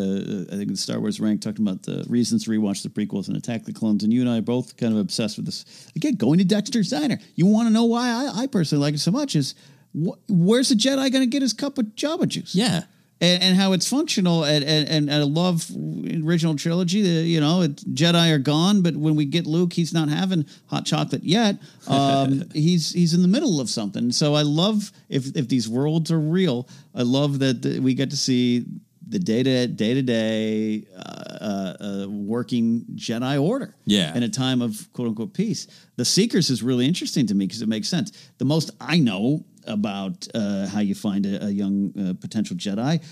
uh, 0.51 0.55
I 0.55 0.57
think 0.59 0.70
the 0.70 0.76
Star 0.76 1.01
Wars 1.01 1.20
rank 1.20 1.41
talking 1.41 1.66
about 1.66 1.84
the 1.84 2.05
reasons 2.09 2.45
to 2.45 2.51
rewatch 2.51 2.82
the 2.82 2.88
prequels 2.88 3.28
and 3.28 3.36
Attack 3.36 3.64
the 3.64 3.72
Clones, 3.72 4.03
and 4.05 4.12
you 4.12 4.20
and 4.20 4.28
I 4.28 4.38
are 4.38 4.43
both 4.43 4.76
kind 4.76 4.93
of 4.93 4.99
obsessed 4.99 5.36
with 5.36 5.47
this. 5.47 5.64
Again, 5.97 6.16
going 6.16 6.38
to 6.38 6.45
Dexter's 6.45 6.91
Diner. 6.91 7.18
You 7.36 7.47
want 7.47 7.68
to 7.68 7.72
know 7.72 7.84
why 7.84 8.09
I, 8.09 8.43
I 8.43 8.47
personally 8.49 8.82
like 8.82 8.95
it 8.95 8.99
so 9.01 9.12
much? 9.12 9.36
Is 9.36 9.55
wh- 9.95 10.18
where's 10.28 10.68
the 10.68 10.74
Jedi 10.74 11.11
going 11.12 11.22
to 11.22 11.26
get 11.26 11.43
his 11.43 11.53
cup 11.53 11.78
of 11.78 11.86
Jabba 11.97 12.28
juice? 12.28 12.55
yeah. 12.55 12.82
And, 13.20 13.42
and 13.42 13.56
how 13.56 13.72
it's 13.72 13.88
functional 13.88 14.44
and, 14.44 14.64
and, 14.64 14.88
and 14.88 15.10
I 15.10 15.18
love 15.18 15.70
original 16.24 16.56
trilogy. 16.56 17.02
The, 17.02 17.22
you 17.22 17.40
know, 17.40 17.62
it, 17.62 17.76
Jedi 17.94 18.32
are 18.32 18.38
gone, 18.38 18.82
but 18.82 18.96
when 18.96 19.14
we 19.14 19.24
get 19.24 19.46
Luke, 19.46 19.72
he's 19.72 19.92
not 19.92 20.08
having 20.08 20.46
hot 20.66 20.86
chocolate 20.86 21.22
yet. 21.22 21.56
Um, 21.86 22.44
he's 22.52 22.92
he's 22.92 23.14
in 23.14 23.22
the 23.22 23.28
middle 23.28 23.60
of 23.60 23.68
something. 23.68 24.10
So 24.12 24.34
I 24.34 24.42
love 24.42 24.90
if 25.08 25.36
if 25.36 25.48
these 25.48 25.68
worlds 25.68 26.10
are 26.10 26.20
real. 26.20 26.68
I 26.94 27.02
love 27.02 27.38
that 27.40 27.62
the, 27.62 27.80
we 27.80 27.94
get 27.94 28.10
to 28.10 28.16
see 28.16 28.64
the 29.06 29.18
day 29.18 29.42
to 29.42 29.66
day 29.66 29.94
to 29.94 30.02
day 30.02 30.86
uh, 30.96 32.06
working 32.08 32.84
Jedi 32.94 33.42
order. 33.42 33.74
Yeah. 33.84 34.14
in 34.14 34.22
a 34.22 34.28
time 34.28 34.62
of 34.62 34.88
quote 34.92 35.08
unquote 35.08 35.34
peace. 35.34 35.66
The 35.96 36.04
Seekers 36.04 36.50
is 36.50 36.62
really 36.62 36.86
interesting 36.86 37.26
to 37.26 37.34
me 37.34 37.46
because 37.46 37.62
it 37.62 37.68
makes 37.68 37.88
sense. 37.88 38.30
The 38.38 38.44
most 38.44 38.70
I 38.80 38.98
know 38.98 39.44
about 39.70 40.26
uh, 40.34 40.66
how 40.66 40.80
you 40.80 40.94
find 40.94 41.26
a, 41.26 41.46
a 41.46 41.50
young 41.50 41.92
uh, 41.98 42.14
potential 42.20 42.56
Jedi. 42.56 43.02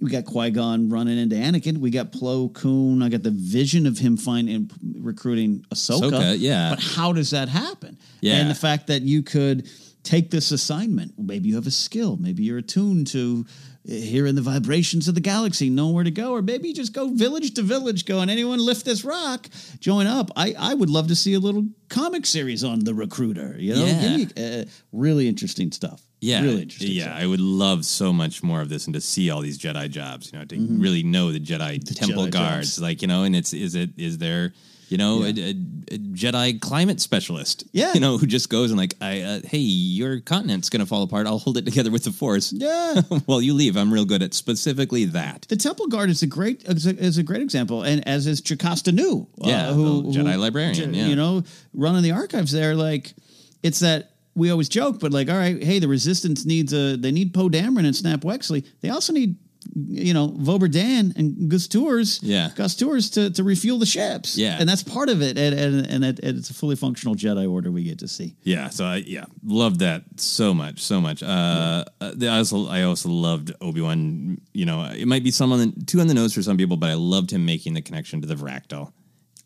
We 0.00 0.10
got 0.10 0.24
Qui 0.24 0.50
Gon 0.50 0.88
running 0.88 1.18
into 1.18 1.36
Anakin. 1.36 1.78
We 1.78 1.90
got 1.90 2.10
Plo 2.12 2.52
Koon. 2.52 3.02
I 3.02 3.08
got 3.08 3.22
the 3.22 3.30
vision 3.30 3.86
of 3.86 3.98
him 3.98 4.16
finding 4.16 4.70
recruiting 4.98 5.64
Ahsoka. 5.72 6.10
Ahsoka, 6.10 6.36
yeah. 6.38 6.70
But 6.70 6.82
how 6.82 7.12
does 7.12 7.30
that 7.30 7.48
happen? 7.48 7.98
Yeah. 8.20 8.36
And 8.36 8.50
the 8.50 8.54
fact 8.54 8.88
that 8.88 9.02
you 9.02 9.22
could 9.22 9.68
take 10.02 10.30
this 10.30 10.50
assignment. 10.50 11.14
Maybe 11.18 11.48
you 11.48 11.54
have 11.56 11.66
a 11.66 11.72
skill. 11.72 12.16
Maybe 12.16 12.42
you're 12.42 12.58
attuned 12.58 13.06
to 13.08 13.46
hearing 13.84 14.34
the 14.36 14.42
vibrations 14.42 15.08
of 15.08 15.14
the 15.14 15.20
galaxy, 15.20 15.68
know 15.68 15.88
where 15.88 16.04
to 16.04 16.10
go, 16.10 16.32
or 16.32 16.42
maybe 16.42 16.72
just 16.72 16.92
go 16.92 17.08
village 17.08 17.54
to 17.54 17.62
village, 17.62 18.04
going, 18.06 18.30
anyone 18.30 18.58
lift 18.64 18.84
this 18.84 19.04
rock, 19.04 19.48
join 19.80 20.06
up. 20.06 20.30
I, 20.36 20.54
I 20.58 20.74
would 20.74 20.90
love 20.90 21.08
to 21.08 21.16
see 21.16 21.34
a 21.34 21.40
little 21.40 21.66
comic 21.88 22.24
series 22.26 22.62
on 22.64 22.80
the 22.80 22.94
recruiter. 22.94 23.56
You 23.58 23.74
know, 23.74 23.84
Yeah. 23.84 24.16
Me, 24.16 24.28
uh, 24.36 24.64
really 24.92 25.26
interesting 25.28 25.72
stuff. 25.72 26.00
Yeah, 26.20 26.42
really 26.42 26.62
interesting. 26.62 26.92
Yeah, 26.92 27.04
stuff. 27.06 27.18
I 27.20 27.26
would 27.26 27.40
love 27.40 27.84
so 27.84 28.12
much 28.12 28.44
more 28.44 28.60
of 28.60 28.68
this, 28.68 28.86
and 28.86 28.94
to 28.94 29.00
see 29.00 29.30
all 29.30 29.40
these 29.40 29.58
Jedi 29.58 29.90
jobs. 29.90 30.30
You 30.32 30.38
know, 30.38 30.44
to 30.44 30.56
really 30.78 31.02
know 31.02 31.32
the 31.32 31.40
Jedi 31.40 31.82
temple 31.96 32.22
Mm-hmm. 32.24 32.28
Jedi 32.28 32.30
guards. 32.30 32.76
jobs. 32.76 32.80
Like 32.82 33.02
you 33.02 33.08
know, 33.08 33.24
and 33.24 33.34
it's 33.34 33.52
is 33.52 33.74
it 33.74 33.90
is 33.96 34.18
there 34.18 34.52
you 34.92 34.98
know 34.98 35.22
a, 35.22 35.30
a, 35.30 35.50
a 35.50 35.98
Jedi 35.98 36.60
climate 36.60 37.00
specialist? 37.00 37.64
Yeah. 37.72 37.94
you 37.94 38.00
know 38.00 38.18
who 38.18 38.26
just 38.26 38.50
goes 38.50 38.70
and 38.70 38.78
like, 38.78 38.94
I 39.00 39.22
uh, 39.22 39.40
hey, 39.44 39.58
your 39.58 40.20
continent's 40.20 40.68
gonna 40.68 40.86
fall 40.86 41.02
apart. 41.02 41.26
I'll 41.26 41.38
hold 41.38 41.56
it 41.56 41.64
together 41.64 41.90
with 41.90 42.04
the 42.04 42.12
Force. 42.12 42.52
Yeah. 42.52 43.00
well, 43.26 43.40
you 43.40 43.54
leave. 43.54 43.76
I'm 43.76 43.92
real 43.92 44.04
good 44.04 44.22
at 44.22 44.34
specifically 44.34 45.06
that. 45.06 45.46
The 45.48 45.56
Temple 45.56 45.86
Guard 45.88 46.10
is 46.10 46.22
a 46.22 46.26
great 46.26 46.62
is 46.64 46.86
a, 46.86 46.94
is 46.96 47.16
a 47.16 47.22
great 47.22 47.40
example, 47.40 47.82
and 47.82 48.06
as 48.06 48.26
is 48.26 48.42
Jocasta 48.42 48.92
Nu, 48.92 49.26
Yeah, 49.38 49.68
the 49.68 49.74
Jedi 49.74 50.38
librarian, 50.38 50.92
yeah. 50.92 51.06
you 51.06 51.16
know, 51.16 51.42
running 51.72 52.02
the 52.02 52.12
archives 52.12 52.52
there. 52.52 52.74
Like, 52.74 53.14
it's 53.62 53.80
that 53.80 54.10
we 54.34 54.50
always 54.50 54.68
joke, 54.68 55.00
but 55.00 55.12
like, 55.12 55.28
all 55.30 55.36
right, 55.36 55.62
hey, 55.62 55.78
the 55.78 55.88
Resistance 55.88 56.44
needs 56.44 56.72
a 56.72 56.96
they 56.96 57.12
need 57.12 57.32
Poe 57.32 57.48
Dameron 57.48 57.86
and 57.86 57.96
Snap 57.96 58.20
Wexley. 58.20 58.66
They 58.82 58.90
also 58.90 59.12
need 59.12 59.36
you 59.74 60.12
know 60.14 60.28
Voberdan 60.28 61.16
and 61.16 61.48
Gus 61.50 61.66
Tours, 61.68 62.20
Yeah. 62.22 62.50
Gus 62.54 62.74
Tours 62.74 63.10
to 63.10 63.30
to 63.30 63.42
refuel 63.44 63.78
the 63.78 63.86
ships, 63.86 64.36
Yeah. 64.36 64.56
and 64.60 64.68
that's 64.68 64.82
part 64.82 65.08
of 65.08 65.22
it, 65.22 65.38
and 65.38 65.54
and 65.58 65.86
and, 65.86 66.04
it, 66.04 66.18
and 66.20 66.38
it's 66.38 66.50
a 66.50 66.54
fully 66.54 66.76
functional 66.76 67.14
Jedi 67.14 67.50
Order 67.50 67.70
we 67.70 67.82
get 67.84 67.98
to 68.00 68.08
see. 68.08 68.34
Yeah, 68.42 68.68
so 68.70 68.84
I 68.84 68.96
yeah 69.06 69.24
loved 69.44 69.80
that 69.80 70.04
so 70.16 70.52
much, 70.54 70.80
so 70.80 71.00
much. 71.00 71.22
Uh, 71.22 71.84
uh, 72.00 72.12
I 72.22 72.26
also 72.38 72.66
I 72.68 72.82
also 72.82 73.08
loved 73.08 73.52
Obi 73.60 73.80
Wan. 73.80 74.40
You 74.52 74.66
know, 74.66 74.84
it 74.84 75.06
might 75.06 75.24
be 75.24 75.30
some 75.30 75.52
on 75.52 75.58
the 75.60 75.84
too 75.86 76.00
on 76.00 76.06
the 76.06 76.14
nose 76.14 76.34
for 76.34 76.42
some 76.42 76.56
people, 76.56 76.76
but 76.76 76.90
I 76.90 76.94
loved 76.94 77.30
him 77.30 77.44
making 77.46 77.74
the 77.74 77.82
connection 77.82 78.20
to 78.20 78.26
the 78.26 78.34
Vractal. 78.34 78.92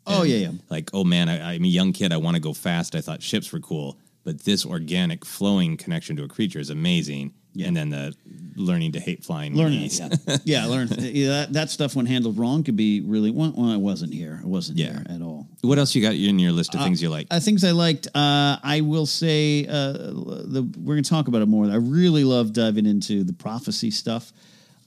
Oh 0.08 0.22
yeah, 0.22 0.36
yeah. 0.36 0.50
Like, 0.70 0.90
oh 0.94 1.02
man, 1.04 1.28
I, 1.28 1.54
I'm 1.54 1.64
a 1.64 1.68
young 1.68 1.92
kid. 1.92 2.12
I 2.12 2.16
want 2.16 2.36
to 2.36 2.40
go 2.40 2.52
fast. 2.52 2.94
I 2.94 3.00
thought 3.00 3.22
ships 3.22 3.52
were 3.52 3.58
cool, 3.60 3.98
but 4.22 4.44
this 4.44 4.64
organic, 4.64 5.24
flowing 5.24 5.76
connection 5.76 6.14
to 6.16 6.22
a 6.24 6.28
creature 6.28 6.60
is 6.60 6.70
amazing. 6.70 7.32
And 7.64 7.76
then 7.76 7.90
the 7.90 8.14
learning 8.56 8.92
to 8.92 9.00
hate 9.00 9.24
flying. 9.24 9.54
Learning, 9.54 9.88
yeah, 9.90 10.08
yeah, 10.44 10.66
learn 10.66 10.88
yeah, 10.98 11.28
that, 11.28 11.52
that 11.52 11.70
stuff 11.70 11.94
when 11.94 12.06
handled 12.06 12.38
wrong 12.38 12.62
could 12.64 12.76
be 12.76 13.00
really. 13.02 13.30
Well, 13.30 13.52
well 13.56 13.70
I 13.70 13.76
wasn't 13.76 14.12
here. 14.14 14.40
I 14.42 14.46
wasn't 14.46 14.78
Yeah. 14.78 14.92
here 14.92 15.06
at 15.08 15.22
all. 15.22 15.46
What 15.62 15.78
else 15.78 15.94
you 15.94 16.02
got 16.02 16.14
in 16.14 16.38
your 16.38 16.52
list 16.52 16.74
of 16.74 16.80
things 16.82 17.02
you 17.02 17.10
like? 17.10 17.26
Uh, 17.30 17.40
things 17.40 17.64
I 17.64 17.72
liked. 17.72 18.08
Uh, 18.14 18.56
I 18.62 18.80
will 18.82 19.06
say 19.06 19.66
uh, 19.66 19.92
the 19.92 20.68
we're 20.78 20.94
going 20.94 21.04
to 21.04 21.10
talk 21.10 21.28
about 21.28 21.42
it 21.42 21.46
more. 21.46 21.66
I 21.66 21.76
really 21.76 22.24
love 22.24 22.52
diving 22.52 22.86
into 22.86 23.24
the 23.24 23.32
prophecy 23.32 23.90
stuff. 23.90 24.32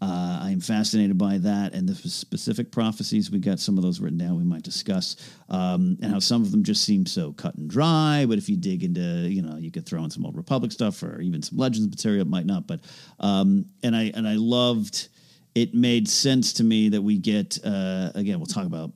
Uh, 0.02 0.40
I 0.44 0.52
am 0.52 0.62
fascinated 0.62 1.18
by 1.18 1.40
that 1.40 1.74
and 1.74 1.88
the 1.88 1.96
specific 1.96 2.72
prophecies. 2.72 3.30
We 3.30 3.40
got 3.40 3.60
some 3.60 3.78
of 3.78 3.84
those 3.84 4.00
written 4.00 4.18
down. 4.18 4.38
We 4.38 4.46
might 4.46 4.64
discuss 4.64 5.18
um, 5.50 5.98
and 6.02 6.12
how 6.12 6.20
some 6.20 6.42
of 6.42 6.52
them 6.52 6.64
just 6.64 6.86
seem 6.86 7.06
so 7.06 7.34
cut 7.34 7.56
and 7.56 7.70
dry. 7.70 8.26
But 8.28 8.38
if 8.38 8.48
you 8.48 8.56
dig 8.56 8.84
into, 8.84 9.02
you 9.02 9.42
know, 9.42 9.58
you 9.58 9.72
could 9.72 9.86
throw 9.86 10.04
in 10.04 10.10
some 10.10 10.26
old 10.26 10.38
Republic 10.38 10.72
stuff 10.72 11.04
or 11.04 11.20
even 11.20 11.42
some 11.42 11.58
Legends 11.58 11.90
material. 11.90 12.22
It 12.22 12.30
might 12.30 12.46
not, 12.46 12.66
but 12.66 12.80
um, 13.20 13.66
and 13.84 13.96
I 13.96 14.12
and 14.16 14.28
I 14.28 14.36
loved. 14.36 15.10
It 15.56 15.74
made 15.74 16.08
sense 16.08 16.54
to 16.54 16.64
me 16.64 16.90
that 16.90 17.02
we 17.02 17.18
get 17.18 17.58
uh, 17.66 18.12
again. 18.16 18.40
We'll 18.40 18.46
talk 18.46 18.66
about 18.66 18.92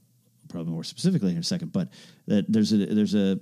probably 0.47 0.71
more 0.71 0.83
specifically 0.83 1.31
in 1.31 1.37
a 1.37 1.43
second, 1.43 1.73
but 1.73 1.89
that 2.27 2.45
there's 2.47 2.71
a 2.71 2.77
there's 2.77 3.15
a 3.15 3.39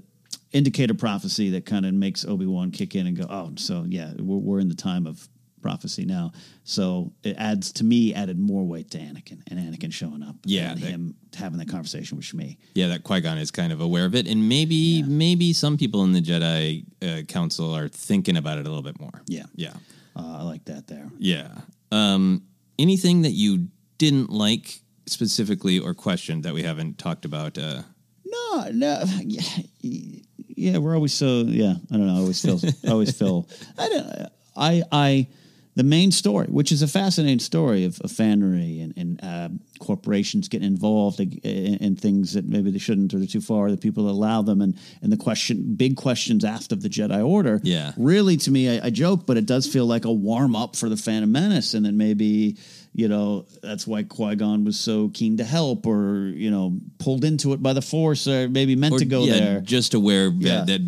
indicator 0.52 0.94
prophecy 0.94 1.52
that 1.52 1.66
kind 1.66 1.86
of 1.86 1.94
makes 1.94 2.26
Obi 2.26 2.46
Wan 2.46 2.72
kick 2.72 2.96
in 2.96 3.08
and 3.08 3.18
go, 3.18 3.26
oh, 3.30 3.52
so 3.56 3.86
yeah, 3.88 4.14
we're, 4.18 4.38
we're 4.38 4.60
in 4.60 4.70
the 4.70 4.76
time 4.76 5.08
of 5.08 5.28
prophecy 5.62 6.06
now. 6.06 6.32
So 6.64 7.12
it 7.24 7.36
adds 7.38 7.72
to 7.74 7.84
me 7.84 8.14
added 8.14 8.40
more 8.40 8.64
weight 8.66 8.92
to 8.92 8.98
Anakin 8.98 9.42
and 9.48 9.60
Anakin 9.60 9.92
showing 9.94 10.24
up. 10.24 10.36
Yeah, 10.46 10.72
and 10.72 10.82
that- 10.82 10.86
him 10.86 11.16
having 11.36 11.60
that 11.60 11.70
conversation 11.70 12.18
with 12.18 12.26
Shmi. 12.26 12.58
Yeah, 12.76 12.88
that 12.90 13.04
Qui 13.04 13.22
Gon 13.22 13.38
is 13.38 13.52
kind 13.52 13.72
of 13.72 13.80
aware 13.82 14.06
of 14.06 14.16
it, 14.16 14.28
and 14.28 14.50
maybe 14.50 15.04
maybe 15.04 15.54
some 15.54 15.78
people 15.78 16.04
in 16.04 16.12
the 16.12 16.22
Jedi 16.22 16.86
uh, 17.02 17.22
Council 17.24 17.74
are 17.76 17.88
thinking 17.88 18.38
about 18.38 18.58
it 18.58 18.66
a 18.66 18.70
little 18.70 18.84
bit 18.84 19.00
more. 19.00 19.22
Yeah, 19.28 19.46
yeah, 19.56 19.74
uh, 20.16 20.38
I 20.40 20.44
like 20.44 20.66
that 20.66 20.88
there. 20.88 21.10
yeah. 21.20 21.50
Um, 21.92 22.44
anything 22.80 23.22
that 23.24 23.32
you 23.32 23.68
didn't 23.98 24.30
like 24.30 24.82
specifically 25.08 25.78
or 25.78 25.94
questioned 25.94 26.44
that 26.44 26.54
we 26.54 26.64
haven't 26.64 26.98
talked 26.98 27.26
about? 27.26 27.58
Uh, 27.58 27.84
No, 28.26 28.70
no, 28.72 29.04
yeah, 29.24 29.42
yeah, 29.82 30.78
we're 30.78 30.96
always 30.96 31.14
so 31.14 31.42
yeah. 31.48 31.74
I 31.92 31.98
don't 31.98 32.08
know. 32.08 32.16
I 32.16 32.20
always 32.20 32.42
feel, 32.42 32.60
I 32.88 32.92
always 32.92 33.18
feel. 33.18 33.48
I 33.78 33.90
don't. 33.90 34.30
I 34.56 34.84
I 34.92 35.28
the 35.76 35.84
main 35.84 36.12
story, 36.12 36.48
which 36.48 36.72
is 36.72 36.82
a 36.82 36.88
fascinating 36.88 37.40
story 37.40 37.86
of, 37.86 38.00
of 38.02 38.12
Fanry 38.12 38.84
and, 38.84 38.94
and 38.98 39.24
uh, 39.24 39.50
corporations 39.80 40.50
getting 40.50 40.68
involved 40.68 41.20
in, 41.20 41.32
in 41.44 41.96
things 41.96 42.34
that 42.34 42.46
maybe 42.46 42.72
they 42.72 42.78
shouldn't 42.78 43.14
or 43.14 43.18
they're 43.20 43.28
too 43.28 43.42
far. 43.42 43.72
The 43.72 43.78
people 43.78 44.06
that 44.06 44.12
allow 44.12 44.42
them 44.42 44.62
and 44.62 44.78
and 45.02 45.12
the 45.12 45.18
question, 45.18 45.76
big 45.76 45.96
questions 45.96 46.44
asked 46.44 46.72
of 46.72 46.82
the 46.82 46.90
Jedi 46.90 47.26
Order. 47.26 47.62
Yeah. 47.64 47.94
really, 47.98 48.36
to 48.38 48.52
me, 48.52 48.80
I, 48.80 48.88
I 48.88 48.90
joke, 48.90 49.26
but 49.26 49.38
it 49.38 49.46
does 49.46 49.66
feel 49.66 49.86
like 49.86 50.06
a 50.06 50.12
warm 50.12 50.56
up 50.56 50.76
for 50.76 50.90
the 50.90 50.98
Phantom 50.98 51.32
Menace, 51.32 51.74
and 51.74 51.86
then 51.86 51.98
maybe. 51.98 52.58
You 52.94 53.08
know 53.08 53.46
that's 53.64 53.88
why 53.88 54.04
Qui 54.04 54.36
Gon 54.36 54.66
was 54.66 54.78
so 54.78 55.08
keen 55.14 55.38
to 55.38 55.46
help, 55.46 55.88
or 55.88 56.26
you 56.36 56.52
know 56.52 56.78
pulled 57.00 57.24
into 57.24 57.54
it 57.54 57.64
by 57.64 57.72
the 57.72 57.82
Force, 57.82 58.28
or 58.28 58.50
maybe 58.50 58.76
meant 58.76 58.96
or, 58.96 59.00
to 59.00 59.06
go 59.06 59.24
yeah, 59.24 59.40
there. 59.40 59.62
just 59.62 59.94
aware 59.94 60.28
Yeah. 60.28 60.66
that, 60.66 60.68
that 60.68 60.82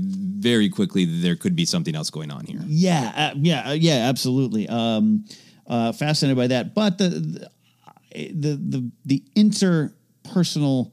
very 0.44 0.70
quickly 0.70 1.06
there 1.06 1.36
could 1.36 1.56
be 1.56 1.66
something 1.66 1.96
else 1.96 2.10
going 2.10 2.32
on 2.32 2.46
here. 2.46 2.62
Yeah, 2.68 3.12
uh, 3.16 3.38
yeah, 3.38 3.70
uh, 3.70 3.74
yeah, 3.74 4.10
absolutely. 4.10 4.68
Um, 4.68 5.26
uh, 5.66 5.94
fascinated 5.94 6.38
by 6.38 6.48
that, 6.48 6.76
but 6.76 6.98
the 6.98 7.10
the 7.10 7.50
the 8.34 8.56
the, 8.56 8.92
the 9.06 9.24
interpersonal 9.36 10.92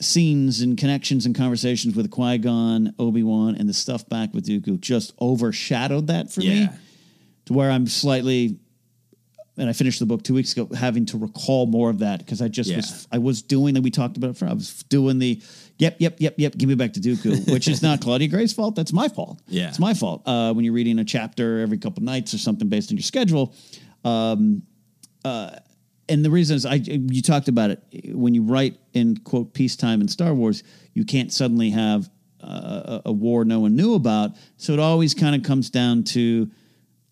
scenes 0.00 0.60
and 0.60 0.76
connections 0.76 1.24
and 1.24 1.34
conversations 1.34 1.96
with 1.96 2.10
Qui 2.10 2.38
Gon, 2.38 2.94
Obi 2.98 3.22
Wan, 3.22 3.54
and 3.54 3.68
the 3.68 3.72
stuff 3.72 4.06
back 4.08 4.34
with 4.34 4.46
Dooku 4.46 4.78
just 4.80 5.14
overshadowed 5.20 6.08
that 6.08 6.30
for 6.30 6.40
me, 6.40 6.68
to 7.46 7.52
where 7.52 7.70
I'm 7.70 7.86
slightly. 7.86 8.58
And 9.58 9.70
I 9.70 9.72
finished 9.72 10.00
the 10.00 10.04
book 10.06 10.22
two 10.22 10.34
weeks 10.34 10.52
ago, 10.52 10.68
having 10.74 11.06
to 11.06 11.16
recall 11.16 11.64
more 11.64 11.88
of 11.88 12.00
that 12.00 12.18
because 12.18 12.42
I 12.42 12.48
just 12.48 12.68
Yeah. 12.68 12.76
was 12.76 13.08
I 13.10 13.16
was 13.18 13.40
doing 13.40 13.72
that 13.74 13.82
we 13.82 13.90
talked 13.90 14.18
about. 14.18 14.36
it 14.36 14.42
I 14.42 14.52
was 14.52 14.82
doing 14.90 15.18
the 15.18 15.40
yep, 15.78 15.96
yep, 15.98 16.16
yep, 16.18 16.34
yep. 16.38 16.56
Give 16.56 16.68
me 16.68 16.74
back 16.74 16.92
to 16.94 17.00
Dooku, 17.00 17.52
which 17.52 17.68
is 17.68 17.82
not 17.82 18.00
Claudia 18.02 18.28
Gray's 18.28 18.52
fault. 18.52 18.74
That's 18.74 18.92
my 18.92 19.08
fault. 19.08 19.40
Yeah. 19.48 19.68
it's 19.68 19.78
my 19.78 19.94
fault. 19.94 20.22
Uh, 20.26 20.52
when 20.52 20.64
you're 20.64 20.74
reading 20.74 20.98
a 20.98 21.04
chapter 21.04 21.60
every 21.60 21.78
couple 21.78 22.02
nights 22.02 22.34
or 22.34 22.38
something 22.38 22.68
based 22.68 22.90
on 22.90 22.96
your 22.96 23.02
schedule, 23.02 23.54
um, 24.04 24.62
uh, 25.24 25.56
and 26.08 26.24
the 26.24 26.30
reason 26.30 26.56
is 26.56 26.64
I 26.64 26.74
you 26.74 27.20
talked 27.20 27.48
about 27.48 27.70
it 27.70 28.14
when 28.14 28.34
you 28.34 28.42
write 28.42 28.78
in 28.92 29.16
quote 29.18 29.54
peacetime 29.54 30.00
in 30.00 30.08
Star 30.08 30.34
Wars, 30.34 30.62
you 30.94 31.04
can't 31.04 31.32
suddenly 31.32 31.70
have 31.70 32.08
uh, 32.40 33.00
a, 33.04 33.10
a 33.10 33.12
war 33.12 33.44
no 33.44 33.60
one 33.60 33.74
knew 33.74 33.94
about. 33.94 34.32
So 34.56 34.72
it 34.72 34.78
always 34.78 35.14
kind 35.14 35.34
of 35.34 35.42
comes 35.42 35.70
down 35.70 36.04
to 36.04 36.50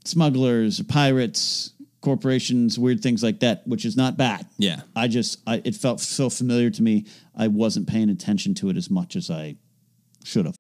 smugglers, 0.05 0.81
pirates, 0.83 1.73
corporations, 2.05 2.79
weird 2.79 3.01
things 3.01 3.23
like 3.23 3.41
that, 3.41 3.67
which 3.67 3.85
is 3.85 3.97
not 3.97 4.17
bad. 4.17 4.47
Yeah. 4.59 4.83
I 4.95 5.09
just 5.09 5.41
I, 5.47 5.63
it 5.65 5.75
felt 5.75 6.01
so 6.01 6.29
familiar 6.29 6.71
to 6.71 6.83
me. 6.83 7.07
I 7.35 7.49
wasn't 7.49 7.89
paying 7.89 8.11
attention 8.11 8.55
to 8.57 8.69
it 8.69 8.77
as 8.77 8.91
much 8.91 9.17
as 9.17 9.31
I 9.31 9.57
should 10.23 10.45
have. 10.47 10.55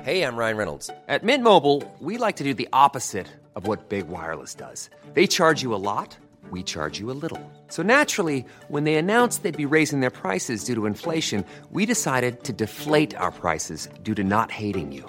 Hey, 0.00 0.22
I'm 0.22 0.36
Ryan 0.36 0.56
Reynolds. 0.56 0.90
At 1.06 1.22
Mint 1.22 1.44
Mobile, 1.44 1.82
we 2.00 2.16
like 2.16 2.36
to 2.36 2.44
do 2.44 2.54
the 2.54 2.68
opposite 2.72 3.28
of 3.54 3.66
what 3.66 3.88
Big 3.88 4.08
Wireless 4.08 4.54
does. 4.54 4.88
They 5.14 5.26
charge 5.26 5.62
you 5.62 5.74
a 5.74 5.82
lot, 5.90 6.16
we 6.50 6.62
charge 6.62 6.98
you 6.98 7.10
a 7.10 7.18
little. 7.24 7.40
So 7.68 7.82
naturally, 7.82 8.44
when 8.68 8.84
they 8.84 8.96
announced 8.96 9.42
they'd 9.42 9.56
be 9.56 9.76
raising 9.78 10.00
their 10.00 10.10
prices 10.10 10.64
due 10.64 10.74
to 10.74 10.86
inflation, 10.86 11.44
we 11.70 11.86
decided 11.86 12.42
to 12.44 12.52
deflate 12.52 13.14
our 13.16 13.30
prices 13.30 13.88
due 14.02 14.14
to 14.14 14.24
not 14.24 14.50
hating 14.50 14.90
you. 14.92 15.08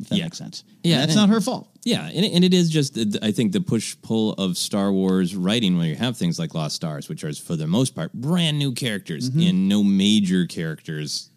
If 0.00 0.08
that 0.10 0.16
yeah. 0.18 0.24
makes 0.24 0.38
sense. 0.38 0.64
Yeah, 0.84 0.94
And 0.94 1.02
that's 1.02 1.12
and- 1.18 1.28
not 1.28 1.34
her 1.34 1.40
fault. 1.40 1.68
Yeah, 1.84 2.06
and, 2.12 2.24
and 2.24 2.44
it 2.44 2.52
is 2.52 2.68
just, 2.70 2.98
I 3.22 3.32
think, 3.32 3.52
the 3.52 3.60
push 3.62 3.96
pull 4.02 4.32
of 4.34 4.58
Star 4.58 4.92
Wars 4.92 5.34
writing 5.34 5.78
when 5.78 5.88
you 5.88 5.94
have 5.96 6.16
things 6.18 6.38
like 6.38 6.54
Lost 6.54 6.76
Stars, 6.76 7.08
which 7.08 7.24
are, 7.24 7.32
for 7.32 7.56
the 7.56 7.66
most 7.66 7.94
part, 7.94 8.12
brand 8.12 8.58
new 8.58 8.72
characters 8.72 9.30
Mhm. 9.30 9.48
and 9.48 9.68
no 9.68 9.82
major 9.82 10.46
characters 10.46 11.30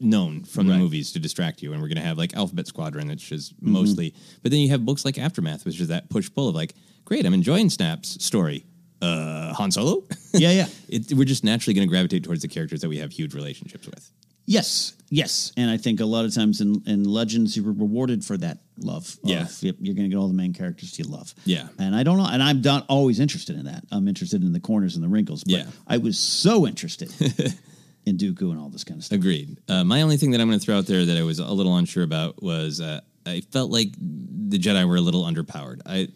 known 0.00 0.44
from 0.44 0.66
the 0.68 0.76
movies 0.76 1.12
to 1.12 1.18
distract 1.18 1.62
you. 1.62 1.72
And 1.72 1.80
we're 1.82 1.88
going 1.88 1.96
to 1.96 2.02
have 2.04 2.16
like 2.18 2.34
Alphabet 2.34 2.66
Squadron, 2.66 3.08
which 3.08 3.30
is 3.32 3.50
Mhm. 3.54 3.68
mostly, 3.68 4.14
but 4.42 4.50
then 4.52 4.60
you 4.60 4.68
have 4.70 4.84
books 4.84 5.04
like 5.04 5.18
Aftermath, 5.18 5.64
which 5.64 5.80
is 5.80 5.88
that 5.88 6.08
push 6.10 6.30
pull 6.34 6.48
of 6.48 6.54
like, 6.54 6.74
great, 7.04 7.24
I'm 7.26 7.34
enjoying 7.34 7.70
Snap's 7.70 8.22
story. 8.24 8.64
Uh, 9.02 9.52
Han 9.54 9.70
Solo? 9.70 10.04
Yeah, 10.34 10.50
yeah. 10.52 10.68
it, 10.88 11.12
we're 11.12 11.24
just 11.24 11.44
naturally 11.44 11.74
going 11.74 11.86
to 11.86 11.90
gravitate 11.90 12.24
towards 12.24 12.40
the 12.42 12.48
characters 12.48 12.80
that 12.80 12.88
we 12.88 12.98
have 12.98 13.12
huge 13.12 13.34
relationships 13.34 13.86
with. 13.86 14.10
Yes, 14.46 14.94
yes, 15.10 15.52
and 15.56 15.68
I 15.70 15.76
think 15.76 16.00
a 16.00 16.04
lot 16.04 16.24
of 16.24 16.32
times 16.34 16.60
in, 16.60 16.82
in 16.86 17.02
Legends, 17.04 17.56
you're 17.56 17.72
rewarded 17.72 18.24
for 18.24 18.36
that 18.38 18.58
love. 18.78 19.16
of, 19.24 19.30
Yeah. 19.30 19.46
yep, 19.60 19.76
you're 19.80 19.94
going 19.94 20.08
to 20.08 20.14
get 20.14 20.18
all 20.20 20.28
the 20.28 20.34
main 20.34 20.52
characters 20.52 20.96
you 20.98 21.04
love. 21.04 21.34
Yeah. 21.44 21.68
and 21.78 21.94
I 21.96 22.02
don't 22.04 22.16
know, 22.18 22.26
and 22.30 22.42
I'm 22.42 22.60
not 22.60 22.86
always 22.88 23.18
interested 23.20 23.56
in 23.56 23.64
that. 23.64 23.84
I'm 23.90 24.06
interested 24.08 24.42
in 24.44 24.52
the 24.52 24.60
corners 24.60 24.94
and 24.94 25.02
the 25.04 25.08
wrinkles. 25.08 25.42
But 25.44 25.52
Yeah. 25.52 25.66
I 25.86 25.98
was 25.98 26.18
so 26.18 26.66
interested 26.66 27.10
in 28.06 28.16
Dooku 28.18 28.50
and 28.52 28.58
all 28.60 28.68
this 28.68 28.84
kind 28.84 28.98
of 29.00 29.04
stuff. 29.04 29.18
Agreed. 29.18 29.58
Uh, 29.68 29.82
my 29.82 30.02
only 30.02 30.16
thing 30.16 30.30
that 30.30 30.40
I'm 30.40 30.48
going 30.48 30.60
to 30.60 30.64
throw 30.64 30.78
out 30.78 30.86
there 30.86 31.04
that 31.04 31.16
I 31.18 31.22
was 31.24 31.40
a 31.40 31.50
little 31.50 31.76
unsure 31.76 32.04
about 32.04 32.40
was 32.42 32.80
uh, 32.80 33.00
I 33.26 33.40
felt 33.50 33.70
like 33.72 33.88
the 33.98 34.58
Jedi 34.58 34.86
were 34.86 34.96
a 34.96 35.00
little 35.00 35.24
underpowered. 35.24 35.80
I 35.86 36.08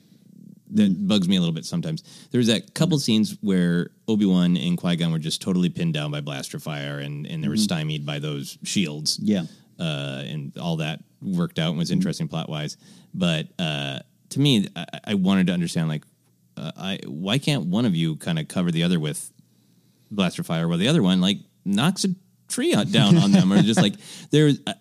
that 0.75 1.07
bugs 1.09 1.29
me 1.29 1.37
a 1.37 1.41
little 1.41 1.55
bit 1.55 1.65
sometimes. 1.65 2.03
There's 2.31 2.47
that 2.49 2.75
couple 2.75 2.99
scenes 2.99 3.37
where 3.41 3.91
Obi 4.09 4.25
Wan 4.27 4.57
and 4.57 4.77
Qui 4.79 4.97
Gon 4.97 5.13
were 5.13 5.19
just 5.19 5.41
totally 5.43 5.69
pinned 5.69 5.95
down 5.95 6.11
by 6.11 6.21
blaster 6.21 6.59
fire, 6.59 6.99
and 6.99 7.27
and 7.27 7.43
they 7.43 7.49
were 7.49 7.55
Mhm. 7.57 7.61
stymied 7.65 8.07
by 8.07 8.19
those 8.19 8.59
shields. 8.65 9.19
Yeah. 9.23 9.45
uh, 9.79 10.23
and 10.27 10.57
all 10.59 10.77
that 10.77 11.03
worked 11.23 11.59
out 11.59 11.71
and 11.71 11.79
was 11.79 11.91
interesting 11.91 12.29
plot 12.29 12.51
wise. 12.51 12.77
But 13.15 13.49
uh, 13.59 14.01
to 14.29 14.39
me, 14.41 14.69
I, 14.77 14.85
I 15.05 15.15
wanted 15.15 15.47
to 15.47 15.55
understand 15.55 15.89
like, 15.89 16.05
uh, 16.59 16.71
I 16.77 16.99
why 17.07 17.39
can't 17.39 17.65
one 17.67 17.87
of 17.87 17.95
you 17.97 18.17
kind 18.17 18.39
of 18.39 18.47
cover 18.49 18.71
the 18.71 18.83
other 18.83 19.01
with 19.01 19.33
blaster 20.11 20.43
fire, 20.43 20.69
while 20.69 20.77
the 20.79 20.89
other 20.89 21.03
one 21.03 21.21
like 21.23 21.39
knocks 21.65 22.05
a 22.05 22.09
tree 22.49 22.75
out, 22.75 22.93
down 22.93 23.17
on 23.17 23.33
them, 23.33 23.51
or 23.53 23.63
just 23.63 23.81
like 23.81 23.95
there's 24.31 24.59
uh, 24.67 24.75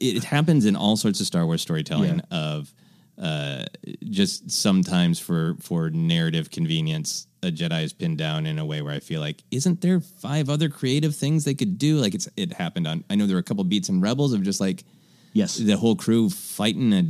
it 0.00 0.24
happens 0.24 0.64
in 0.64 0.76
all 0.76 0.96
sorts 0.96 1.20
of 1.20 1.26
Star 1.26 1.44
Wars 1.44 1.60
storytelling 1.60 2.20
of 2.30 2.72
uh, 3.20 3.64
just 4.04 4.50
sometimes 4.50 5.18
for 5.18 5.56
for 5.60 5.90
narrative 5.90 6.50
convenience. 6.50 7.26
A 7.44 7.50
Jedi 7.50 7.82
is 7.82 7.92
pinned 7.92 8.18
down 8.18 8.46
in 8.46 8.58
a 8.58 8.64
way 8.64 8.82
where 8.82 8.94
I 8.94 9.00
feel 9.00 9.20
like, 9.20 9.42
isn't 9.50 9.80
there 9.80 10.00
five 10.00 10.48
other 10.48 10.68
creative 10.68 11.16
things 11.16 11.44
they 11.44 11.54
could 11.54 11.76
do? 11.76 11.96
Like 11.96 12.14
it's 12.14 12.28
it 12.36 12.52
happened 12.52 12.86
on. 12.86 13.04
I 13.10 13.16
know 13.16 13.26
there 13.26 13.36
were 13.36 13.40
a 13.40 13.44
couple 13.44 13.64
beats 13.64 13.88
in 13.88 14.00
Rebels 14.00 14.32
of 14.32 14.42
just 14.42 14.60
like, 14.60 14.84
yes, 15.32 15.56
the 15.56 15.76
whole 15.76 15.96
crew 15.96 16.30
fighting 16.30 16.92
a 16.92 17.04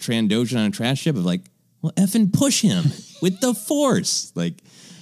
Trandoshan 0.00 0.58
on 0.58 0.66
a 0.66 0.70
trash 0.70 1.00
ship 1.00 1.16
of 1.16 1.24
like, 1.24 1.42
well, 1.82 1.92
effing 1.92 2.32
push 2.32 2.62
him 2.62 2.84
with 3.22 3.40
the 3.40 3.54
Force, 3.54 4.32
like. 4.34 4.54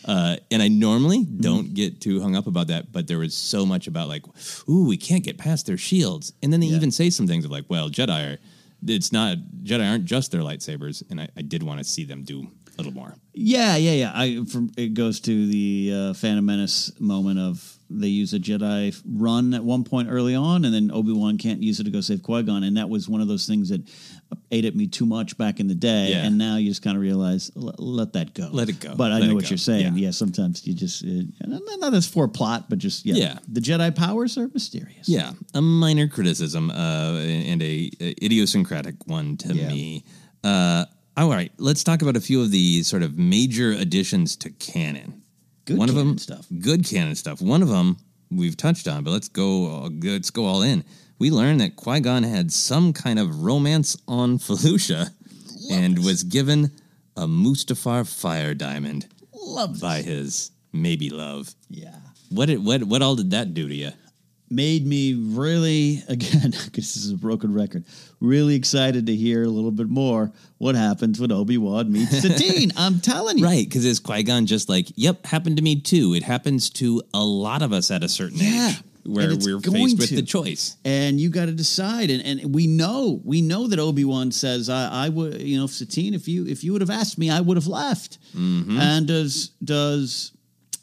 Uh, 0.05 0.36
and 0.50 0.61
I 0.61 0.66
normally 0.66 1.22
don't 1.24 1.74
get 1.74 2.00
too 2.00 2.20
hung 2.20 2.34
up 2.34 2.48
about 2.48 2.66
that, 2.66 2.90
but 2.90 3.07
there 3.07 3.18
was 3.18 3.34
so 3.36 3.64
much 3.64 3.86
about 3.86 4.09
like, 4.09 4.24
ooh, 4.68 4.84
we 4.84 4.96
can't 4.96 5.22
get 5.22 5.38
past 5.38 5.66
their 5.66 5.76
shields, 5.76 6.32
and 6.42 6.53
then 6.53 6.59
they 6.59 6.66
even 6.66 6.90
say 6.90 7.09
some 7.09 7.28
things 7.28 7.44
of 7.44 7.53
like, 7.53 7.66
well, 7.68 7.88
Jedi 7.88 8.34
are, 8.34 8.38
it's 8.87 9.12
not 9.12 9.39
Jedi 9.62 9.89
aren't 9.89 10.05
just 10.05 10.33
their 10.33 10.43
lightsabers, 10.43 11.03
and 11.11 11.20
I, 11.20 11.28
I 11.37 11.43
did 11.43 11.62
want 11.62 11.78
to 11.78 11.85
see 11.85 12.05
them 12.05 12.22
do 12.24 12.49
little 12.77 12.93
more. 12.93 13.14
Yeah, 13.35 13.77
yeah, 13.77 13.93
yeah. 13.93 14.12
I 14.14 14.45
from 14.51 14.70
it 14.77 14.95
goes 14.95 15.20
to 15.20 15.47
the 15.47 15.93
uh, 15.95 16.14
Phantom 16.14 16.45
Menace 16.45 16.93
moment 17.01 17.39
of 17.39 17.77
they 17.95 18.09
use 18.09 18.33
a 18.33 18.39
Jedi 18.39 18.99
run 19.07 19.53
at 19.55 19.62
one 19.64 19.85
point 19.85 20.09
early 20.11 20.35
on, 20.35 20.64
and 20.64 20.73
then 20.75 20.91
Obi 20.91 21.12
Wan 21.12 21.37
can't 21.39 21.62
use 21.62 21.79
it 21.81 21.85
to 21.85 21.91
go 21.91 22.01
save 22.01 22.23
Qui 22.23 22.43
Gon, 22.43 22.62
and 22.62 22.77
that 22.77 22.89
was 22.89 23.09
one 23.09 23.20
of 23.20 23.29
those 23.29 23.47
things 23.47 23.68
that 23.68 23.83
ate 24.51 24.64
at 24.64 24.75
me 24.75 24.87
too 24.87 25.05
much 25.05 25.37
back 25.37 25.61
in 25.61 25.68
the 25.68 25.75
day, 25.75 26.11
Yeah. 26.11 26.25
and 26.25 26.39
now 26.39 26.57
you 26.57 26.70
just 26.70 26.83
kind 26.83 26.97
of 26.97 27.03
realize 27.03 27.51
let 27.55 28.14
that 28.14 28.33
go, 28.33 28.49
Let 28.51 28.70
it 28.70 28.81
go. 28.81 28.95
But 28.97 29.12
I 29.12 29.18
Let 29.18 29.29
know 29.29 29.35
what 29.35 29.45
go. 29.45 29.51
you're 29.51 29.59
saying. 29.59 29.97
Yeah, 29.99 30.11
sometimes 30.11 30.66
you 30.66 30.73
just 30.75 31.05
uh, 31.05 31.09
not 31.47 31.61
not 31.79 31.93
that's 31.93 32.07
for 32.07 32.29
plot, 32.29 32.70
but 32.70 32.79
just 32.79 33.05
yeah, 33.05 33.14
Yeah. 33.14 33.39
the 33.49 33.61
Jedi 33.61 33.95
powers 33.95 34.39
are 34.39 34.49
mysterious. 34.55 35.07
Yeah, 35.09 35.33
a 35.55 35.61
minor 35.61 36.09
criticism 36.09 36.70
uh, 36.70 37.18
and 37.18 37.62
a, 37.62 37.91
a 38.01 38.14
idiosyncratic 38.25 39.07
one 39.07 39.37
to 39.39 39.55
Yeah. 39.55 39.68
me. 39.68 40.05
Uh, 40.43 40.87
all 41.16 41.28
right, 41.28 41.52
let's 41.58 41.84
talk 41.84 42.02
about 42.02 42.16
a 42.16 42.20
few 42.20 42.40
of 42.42 42.50
the 42.50 42.82
sort 42.82 43.02
of 43.02 43.18
major 43.18 43.72
additions 43.72 44.36
to 44.36 44.50
canon. 44.50 45.22
Good 45.64 45.78
one 45.78 45.88
of 45.88 45.94
canon 45.94 46.08
them, 46.08 46.18
stuff. 46.18 46.46
Good 46.60 46.84
canon 46.84 47.14
stuff. 47.14 47.40
One 47.40 47.62
of 47.62 47.68
them 47.68 47.98
we've 48.30 48.56
touched 48.56 48.88
on, 48.88 49.04
but 49.04 49.10
let's 49.10 49.28
go. 49.28 49.88
Let's 50.02 50.30
go 50.30 50.46
all 50.46 50.62
in. 50.62 50.84
We 51.18 51.30
learned 51.30 51.60
that 51.60 51.76
Qui 51.76 52.00
Gon 52.00 52.22
had 52.22 52.52
some 52.52 52.92
kind 52.92 53.18
of 53.18 53.44
romance 53.44 53.96
on 54.08 54.38
Felucia, 54.38 55.10
and 55.70 56.04
was 56.04 56.24
given 56.24 56.72
a 57.16 57.26
Mustafar 57.26 58.08
fire 58.08 58.54
diamond 58.54 59.06
Love 59.34 59.80
by 59.80 60.02
his 60.02 60.50
maybe 60.72 61.10
love. 61.10 61.54
Yeah. 61.68 61.94
What 62.30 62.46
did 62.46 62.64
what 62.64 62.84
what 62.84 63.02
all 63.02 63.16
did 63.16 63.30
that 63.32 63.54
do 63.54 63.68
to 63.68 63.74
you? 63.74 63.90
Made 64.53 64.86
me 64.86 65.14
really 65.14 66.03
again 66.09 66.50
because 66.50 66.94
this 66.94 66.96
is 66.96 67.11
a 67.11 67.16
broken 67.16 67.53
record 67.53 67.84
really 68.20 68.55
excited 68.55 69.07
to 69.07 69.16
hear 69.16 69.42
a 69.44 69.48
little 69.48 69.70
bit 69.72 69.88
more 69.88 70.30
what 70.59 70.74
happens 70.74 71.18
when 71.20 71.32
obi-wan 71.32 71.90
meets 71.90 72.20
satine 72.22 72.70
i'm 72.76 73.00
telling 73.00 73.38
you 73.38 73.44
Right, 73.44 73.64
because 73.68 73.84
is 73.84 73.98
Qui 73.98 74.22
Gon 74.22 74.46
just 74.46 74.68
like, 74.68 74.86
yep, 74.94 75.26
happened 75.26 75.57
to 75.57 75.62
me 75.62 75.80
too. 75.80 76.14
It 76.14 76.22
happens 76.22 76.70
to 76.70 77.03
a 77.12 77.24
lot 77.24 77.62
of 77.62 77.72
us 77.72 77.90
at 77.90 78.05
a 78.05 78.09
certain 78.09 78.38
Yeah, 78.38 78.68
age 78.70 78.76
where 79.05 79.32
it's 79.32 79.44
we're 79.44 79.59
faced 79.59 79.98
with 79.98 80.09
to. 80.11 80.14
the 80.16 80.22
choice. 80.22 80.76
and 80.84 81.20
you 81.20 81.28
got 81.30 81.46
to 81.46 81.53
decide 81.53 82.09
and, 82.11 82.22
and 82.24 82.55
we 82.55 82.68
know 82.68 83.20
we 83.24 83.42
know 83.42 83.66
that 83.66 83.80
obi-wan 83.80 84.30
says 84.30 84.68
i, 84.70 85.07
I 85.07 85.09
would 85.09 85.42
you 85.42 85.59
know 85.59 85.66
satine 85.66 86.14
if 86.14 86.28
you 86.28 86.46
if 86.46 86.62
you 86.62 86.70
would 86.72 86.82
have 86.82 86.90
asked 86.90 87.18
me 87.18 87.28
i 87.28 87.40
would 87.40 87.57
have 87.57 87.66
left 87.66 88.18
Mm-hmm. 88.36 88.78
and 88.78 89.07
does 89.09 89.48
does 89.64 90.30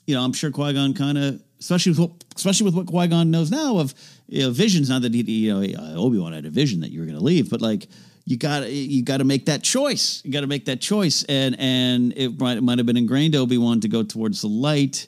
you 0.05 0.15
know 0.15 0.21
i'm 0.21 0.33
sure 0.33 0.51
qui-gon 0.51 0.93
kind 0.95 1.17
of 1.17 1.41
especially 1.59 1.91
with 1.91 1.99
what, 1.99 2.11
especially 2.35 2.65
with 2.65 2.75
what 2.75 2.87
qui-gon 2.87 3.29
knows 3.31 3.51
now 3.51 3.77
of 3.77 3.93
you 4.27 4.43
know, 4.43 4.51
visions 4.51 4.89
not 4.89 5.01
that 5.01 5.13
he 5.13 5.21
you 5.21 5.53
know 5.53 5.61
uh, 5.81 5.95
obi-wan 5.95 6.33
had 6.33 6.45
a 6.45 6.49
vision 6.49 6.79
that 6.81 6.91
you 6.91 6.99
were 6.99 7.05
going 7.05 7.17
to 7.17 7.23
leave 7.23 7.49
but 7.49 7.61
like 7.61 7.87
you 8.25 8.37
got 8.37 8.69
you 8.69 9.03
got 9.03 9.17
to 9.17 9.23
make 9.23 9.45
that 9.47 9.63
choice 9.63 10.21
you 10.23 10.31
got 10.31 10.41
to 10.41 10.47
make 10.47 10.65
that 10.65 10.79
choice 10.81 11.23
and 11.27 11.55
and 11.59 12.13
it 12.15 12.39
might, 12.39 12.57
it 12.57 12.61
might 12.61 12.77
have 12.77 12.85
been 12.85 12.97
ingrained 12.97 13.35
obi-wan 13.35 13.79
to 13.81 13.87
go 13.87 14.03
towards 14.03 14.41
the 14.41 14.47
light 14.47 15.07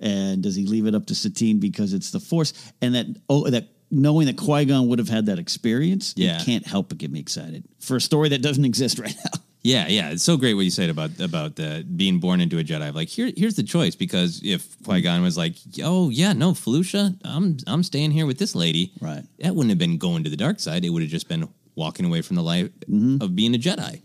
and 0.00 0.42
does 0.42 0.56
he 0.56 0.66
leave 0.66 0.86
it 0.86 0.94
up 0.96 1.06
to 1.06 1.14
Satine 1.14 1.60
because 1.60 1.92
it's 1.92 2.10
the 2.10 2.18
Force? 2.18 2.52
And 2.82 2.96
that 2.96 3.06
oh, 3.30 3.48
that 3.48 3.68
knowing 3.88 4.26
that 4.26 4.36
Qui 4.36 4.64
Gon 4.64 4.88
would 4.88 4.98
have 4.98 5.08
had 5.08 5.26
that 5.26 5.38
experience, 5.38 6.12
Yeah. 6.16 6.40
it 6.40 6.44
can't 6.44 6.66
help 6.66 6.88
but 6.88 6.98
get 6.98 7.12
me 7.12 7.20
excited 7.20 7.62
for 7.78 7.94
a 7.96 8.00
story 8.00 8.30
that 8.30 8.42
doesn't 8.42 8.64
exist 8.72 8.98
right 8.98 9.14
now. 9.24 9.40
Yeah, 9.64 9.86
yeah, 9.86 10.10
it's 10.10 10.24
so 10.24 10.36
great 10.36 10.54
what 10.54 10.64
you 10.64 10.70
said 10.70 10.90
about 10.90 11.20
about 11.20 11.54
the 11.54 11.86
being 11.96 12.18
born 12.18 12.40
into 12.40 12.58
a 12.58 12.64
Jedi. 12.64 12.92
Like 12.92 13.08
here, 13.08 13.30
here's 13.36 13.54
the 13.54 13.62
choice 13.62 13.94
because 13.94 14.40
if 14.42 14.76
Qui 14.82 15.00
Gon 15.02 15.22
was 15.22 15.36
like, 15.38 15.54
"Oh 15.82 16.10
yeah, 16.10 16.32
no, 16.32 16.50
Felucia, 16.52 17.16
I'm 17.24 17.56
I'm 17.68 17.84
staying 17.84 18.10
here 18.10 18.26
with 18.26 18.38
this 18.38 18.56
lady," 18.56 18.92
right? 19.00 19.22
That 19.38 19.54
wouldn't 19.54 19.70
have 19.70 19.78
been 19.78 19.98
going 19.98 20.24
to 20.24 20.30
the 20.30 20.36
dark 20.36 20.58
side. 20.58 20.84
It 20.84 20.90
would 20.90 21.02
have 21.02 21.10
just 21.12 21.28
been 21.28 21.48
walking 21.76 22.04
away 22.06 22.22
from 22.22 22.36
the 22.36 22.42
life 22.42 22.70
Mm-hmm. 22.90 23.22
of 23.22 23.36
being 23.36 23.54
a 23.54 23.58
Jedi, 23.58 24.02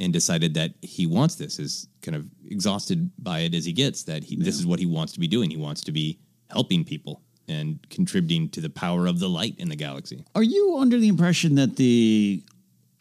and 0.00 0.12
decided 0.12 0.54
that 0.54 0.74
he 0.82 1.06
wants 1.06 1.34
this. 1.34 1.58
Is 1.58 1.88
kind 2.02 2.14
of 2.16 2.24
exhausted 2.48 3.10
by 3.18 3.40
it 3.40 3.54
as 3.54 3.64
he 3.64 3.72
gets. 3.72 4.04
That 4.04 4.22
he 4.22 4.36
this 4.36 4.56
is 4.60 4.66
what 4.66 4.78
he 4.78 4.86
wants 4.86 5.12
to 5.14 5.20
be 5.20 5.26
doing. 5.26 5.50
He 5.50 5.56
wants 5.56 5.82
to 5.84 5.92
be 5.92 6.20
helping 6.50 6.84
people 6.84 7.22
and 7.48 7.80
contributing 7.90 8.48
to 8.50 8.60
the 8.60 8.70
power 8.70 9.06
of 9.08 9.18
the 9.18 9.28
light 9.28 9.56
in 9.58 9.68
the 9.68 9.74
galaxy. 9.76 10.24
Are 10.36 10.44
you 10.44 10.76
under 10.78 10.98
the 11.00 11.08
impression 11.08 11.56
that 11.56 11.74
the 11.76 12.44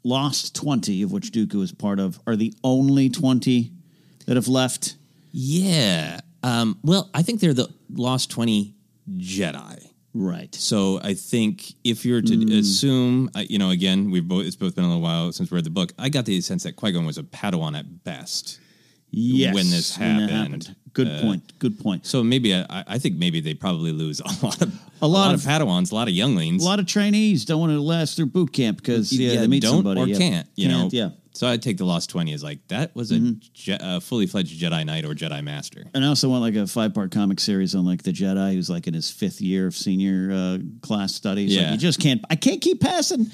Lost 0.04 0.56
Twenty, 0.56 1.04
of 1.04 1.12
which 1.12 1.32
Dooku 1.32 1.62
is 1.62 1.72
part 1.72 2.00
of, 2.00 2.20
are 2.26 2.36
the 2.36 2.54
only 2.64 3.10
twenty 3.10 3.72
that 4.26 4.36
have 4.36 4.48
left? 4.48 4.96
Yeah. 5.32 6.20
Um, 6.44 6.80
well, 6.84 7.10
I 7.14 7.22
think 7.22 7.40
they're 7.40 7.54
the 7.54 7.70
lost 7.94 8.32
20 8.32 8.74
Jedi. 9.18 9.88
Right. 10.14 10.54
So 10.56 11.00
I 11.02 11.14
think 11.14 11.74
if 11.84 12.04
you're 12.06 12.22
to 12.22 12.58
assume, 12.58 13.30
uh, 13.34 13.44
you 13.48 13.58
know, 13.60 13.70
again, 13.70 14.12
we've 14.12 14.28
both, 14.28 14.46
it's 14.46 14.58
both 14.58 14.76
been 14.76 14.84
a 14.84 14.88
little 14.88 15.02
while 15.02 15.32
since 15.32 15.50
we 15.50 15.56
read 15.56 15.64
the 15.64 15.70
book. 15.70 15.94
I 15.98 16.10
got 16.10 16.26
the 16.26 16.42
sense 16.42 16.64
that 16.64 16.76
Qui 16.76 16.92
Gon 16.92 17.06
was 17.06 17.18
a 17.18 17.24
Padawan 17.24 17.78
at 17.78 18.04
best. 18.04 18.60
Yes, 19.12 19.54
when 19.54 19.70
this 19.70 19.98
when 19.98 20.10
happened. 20.20 20.32
happened. 20.32 20.76
Good 20.94 21.08
Uh, 21.08 21.22
point. 21.22 21.60
Good 21.60 21.80
point. 21.80 22.06
So 22.06 22.24
maybe 22.24 22.54
I, 22.54 22.66
I 22.88 22.98
think 22.98 23.16
maybe 23.18 23.40
they 23.40 23.54
probably 23.54 23.92
lose 23.92 24.20
a 24.20 24.46
lot 24.46 24.62
of 24.62 24.74
A 25.02 25.08
lot 25.08 25.34
of, 25.34 25.40
of- 25.42 25.46
Padawans, 25.46 25.92
a 25.92 25.96
lot 25.96 26.08
of 26.08 26.14
younglings. 26.14 26.64
A 26.64 26.66
lot 26.66 26.80
of 26.80 26.86
trainees 26.86 27.46
don't 27.46 27.60
want 27.60 27.72
to 27.72 27.80
last 27.82 28.16
through 28.16 28.28
boot 28.28 28.52
camp 28.54 28.78
because 28.78 29.12
yeah, 29.12 29.40
they 29.40 29.48
meet 29.48 29.62
don't 29.64 29.76
somebody 29.78 30.02
or 30.02 30.08
yeah. 30.08 30.18
can't. 30.18 30.48
You 30.56 30.68
Can't, 30.70 30.94
know, 30.94 30.98
yeah. 30.98 31.10
So 31.34 31.48
I'd 31.48 31.62
take 31.62 31.78
the 31.78 31.86
Lost 31.86 32.10
Twenty 32.10 32.34
as 32.34 32.44
like 32.44 32.60
that 32.68 32.94
was 32.96 33.12
a, 33.12 33.20
Je- 33.54 33.78
a 33.80 34.02
fully 34.02 34.28
fledged 34.28 34.60
Jedi 34.62 34.86
Knight 34.86 35.06
or 35.06 35.16
Jedi 35.16 35.42
Master. 35.44 35.86
And 35.94 36.04
I 36.04 36.08
also 36.10 36.28
want 36.30 36.42
like 36.42 36.56
a 36.56 36.68
five 36.68 36.94
part 36.94 37.12
comic 37.12 37.40
series 37.40 37.74
on 37.74 37.86
like 37.86 38.04
the 38.04 38.12
Jedi 38.12 38.54
who's 38.54 38.70
like 38.70 38.86
in 38.88 38.94
his 38.94 39.10
fifth 39.10 39.40
year 39.40 39.68
of 39.68 39.76
senior 39.76 40.32
uh, 40.34 40.58
class 40.82 41.14
studies. 41.16 41.56
Like, 41.56 41.66
Yeah. 41.66 41.72
you 41.72 41.78
just 41.78 42.00
can't. 42.02 42.22
I 42.30 42.36
can't 42.36 42.60
keep 42.62 42.82
passing. 42.82 43.28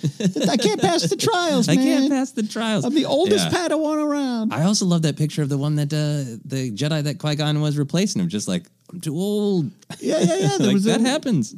I 0.48 0.58
can't 0.58 0.80
pass 0.80 1.04
the 1.10 1.18
trials. 1.18 1.68
I 1.70 1.76
can't 1.76 2.10
pass 2.12 2.32
the 2.32 2.44
trials. 2.44 2.86
I'm 2.86 2.94
the 2.94 3.06
oldest 3.06 3.52
Yeah. 3.52 3.68
Padawan 3.68 4.06
around. 4.06 4.54
I 4.54 4.64
also 4.64 4.86
love 4.86 5.02
that 5.02 5.18
picture 5.18 5.42
of 5.42 5.50
the 5.50 5.58
one 5.58 5.76
that 5.76 5.92
uh, 5.92 6.38
the 6.46 6.72
Jedi 6.72 7.02
that 7.04 7.18
Qui 7.20 7.36
Gon 7.36 7.60
was 7.62 7.78
replacing 7.80 8.22
him. 8.22 8.30
Just 8.30 8.48
like 8.48 8.68
I'm 8.94 9.02
too 9.02 9.16
old. 9.16 9.72
Yeah, 10.00 10.20
yeah, 10.20 10.36
yeah. 10.38 10.58
Like 10.60 10.74
was 10.74 10.84
that 10.86 11.02
happens. 11.02 11.56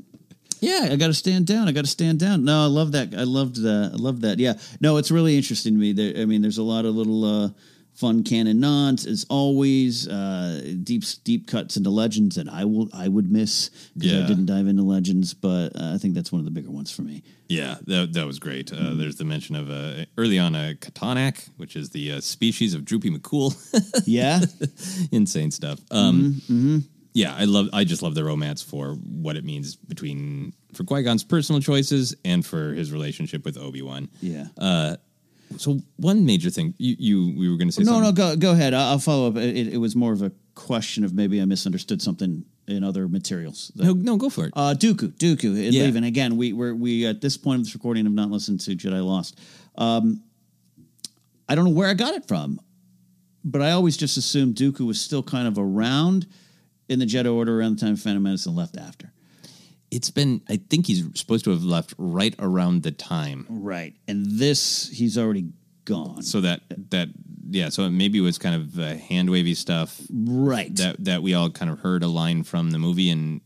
Yeah, 0.62 0.90
I 0.92 0.96
got 0.96 1.08
to 1.08 1.14
stand 1.14 1.48
down. 1.48 1.68
I 1.68 1.72
got 1.72 1.86
to 1.86 1.90
stand 1.92 2.20
down. 2.20 2.44
No, 2.44 2.64
I 2.64 2.68
love 2.68 2.92
that. 2.94 3.14
I 3.16 3.24
loved 3.24 3.56
that. 3.64 3.92
I 3.94 3.98
love 3.98 4.22
that. 4.22 4.40
Yeah. 4.40 4.54
No, 4.82 4.98
it's 4.98 5.12
really 5.12 5.36
interesting 5.38 5.74
to 5.74 5.80
me. 5.80 5.94
There, 5.94 6.22
I 6.22 6.26
mean, 6.26 6.42
there's 6.42 6.58
a 6.58 6.64
lot 6.64 6.86
of 6.86 6.96
little 6.96 7.24
uh, 7.26 7.50
fun 7.94 8.24
canon 8.24 8.60
nods 8.60 9.06
as 9.06 9.26
always. 9.30 10.08
Uh, 10.08 10.76
deep, 10.84 11.04
deep 11.24 11.48
cuts 11.48 11.78
into 11.78 11.90
legends 11.90 12.36
that 12.36 12.50
I 12.50 12.66
will, 12.66 12.90
I 12.94 13.08
would 13.08 13.32
miss. 13.32 13.70
'cause 13.70 14.12
I 14.12 14.20
Yeah. 14.20 14.28
didn't 14.28 14.46
dive 14.48 14.68
into 14.68 14.84
legends, 14.84 15.34
but 15.34 15.76
uh, 15.76 15.94
I 15.94 15.98
think 15.98 16.14
that's 16.14 16.32
one 16.32 16.40
of 16.40 16.46
the 16.46 16.52
bigger 16.52 16.72
ones 16.72 16.92
for 16.92 17.02
me. 17.04 17.24
Yeah, 17.48 17.78
that, 17.88 18.14
that 18.14 18.28
was 18.28 18.38
great. 18.38 18.68
Mm-hmm. 18.68 18.86
Uh, 18.86 18.94
there's 18.96 19.16
the 19.16 19.26
mention 19.26 19.56
of 19.56 19.70
uh, 19.72 20.06
early 20.18 20.38
on 20.38 20.56
a 20.56 20.76
Kitonak, 20.76 21.50
which 21.58 21.76
is 21.76 21.90
the 21.90 22.12
uh, 22.14 22.20
species 22.22 22.74
of 22.74 22.86
Droopy 22.86 23.10
McCool. 23.12 23.56
Yeah. 24.06 24.42
Insane 25.12 25.52
stuff. 25.52 25.80
Um, 25.92 26.42
mm-hmm. 26.50 26.80
Yeah, 27.20 27.36
I 27.36 27.46
love. 27.46 27.70
I 27.74 27.84
just 27.84 28.02
love 28.02 28.16
the 28.16 28.24
romance 28.24 28.62
for 28.62 28.94
what 28.94 29.36
it 29.36 29.44
means 29.44 29.76
between 29.76 30.54
for 30.74 30.84
Qui 30.84 31.04
Gon's 31.04 31.24
personal 31.24 31.62
choices 31.62 32.16
and 32.24 32.46
for 32.46 32.74
his 32.74 32.92
relationship 32.92 33.44
with 33.46 33.58
Obi 33.58 33.82
Wan. 33.82 34.10
Yeah. 34.22 34.48
Uh, 34.58 34.96
so 35.58 35.80
one 35.98 36.26
major 36.26 36.50
thing 36.52 36.76
you, 36.78 36.96
you 37.00 37.34
we 37.40 37.50
were 37.50 37.58
going 37.58 37.68
to 37.70 37.72
say 37.74 37.84
no, 37.84 37.94
something. 38.02 38.04
no, 38.04 38.12
go 38.12 38.36
go 38.36 38.52
ahead. 38.52 38.74
I'll 38.74 39.00
follow 39.00 39.28
up. 39.30 39.36
It, 39.38 39.74
it 39.74 39.78
was 39.78 39.96
more 39.96 40.14
of 40.14 40.22
a 40.22 40.32
question 40.56 41.04
of 41.04 41.14
maybe 41.14 41.42
I 41.42 41.46
misunderstood 41.46 42.02
something 42.02 42.46
in 42.68 42.84
other 42.84 43.08
materials. 43.08 43.72
no, 43.76 43.94
no, 43.94 44.16
go 44.18 44.30
for 44.30 44.46
it. 44.46 44.54
Uh, 44.56 44.76
Dooku, 44.78 45.12
Dooku, 45.18 45.46
and 45.66 45.74
Yeah. 45.74 45.84
leaving 45.86 46.04
again. 46.04 46.38
We 46.38 46.54
we're, 46.54 46.76
we 46.76 47.06
at 47.08 47.20
this 47.22 47.36
point 47.36 47.60
of 47.62 47.66
this 47.66 47.74
recording 47.74 48.06
have 48.06 48.14
not 48.14 48.30
listened 48.30 48.60
to 48.62 48.76
Jedi 48.76 49.04
Lost. 49.04 49.40
Um, 49.76 50.22
I 51.48 51.56
don't 51.56 51.66
know 51.66 51.72
where 51.72 51.90
I 51.90 51.96
got 51.96 52.14
it 52.14 52.28
from, 52.28 52.60
but 53.44 53.62
I 53.64 53.72
always 53.72 53.98
just 53.98 54.18
assumed 54.18 54.56
Dooku 54.56 54.86
was 54.86 55.02
still 55.02 55.24
kind 55.24 55.48
of 55.48 55.58
around 55.58 56.28
in 56.90 57.00
the 57.00 57.06
Jedi 57.06 57.34
Order 57.34 57.60
around 57.60 57.78
the 57.80 57.86
time 57.86 57.96
Phantom 57.96 58.22
Menace 58.24 58.46
and 58.46 58.56
left 58.56 58.78
after. 58.78 59.12
it's 59.92 60.10
been. 60.12 60.42
I 60.50 60.58
think 60.70 60.88
he's 60.88 61.04
supposed 61.16 61.46
to 61.46 61.52
have 61.52 61.64
left 61.64 61.94
right 61.98 62.36
around 62.40 62.84
the 62.84 62.92
time. 62.92 63.46
Right, 63.50 63.94
and 64.08 64.26
this 64.28 64.90
he's 64.90 65.18
already 65.18 65.46
gone. 65.86 66.22
So 66.24 66.42
that 66.42 66.62
that 66.92 67.10
yeah. 67.50 67.70
So 67.70 67.90
maybe 67.90 68.20
it 68.20 68.22
was 68.22 68.38
kind 68.38 68.56
of 68.56 68.80
uh, 68.80 68.96
hand 68.96 69.30
wavy 69.30 69.54
stuff. 69.56 70.00
Right. 70.12 70.76
That 70.76 71.04
that 71.06 71.24
we 71.24 71.34
all 71.34 71.50
kind 71.50 71.72
of 71.72 71.80
heard 71.80 72.04
a 72.04 72.08
line 72.08 72.44
from 72.44 72.72
the 72.72 72.78
movie 72.80 73.10
and 73.10 73.42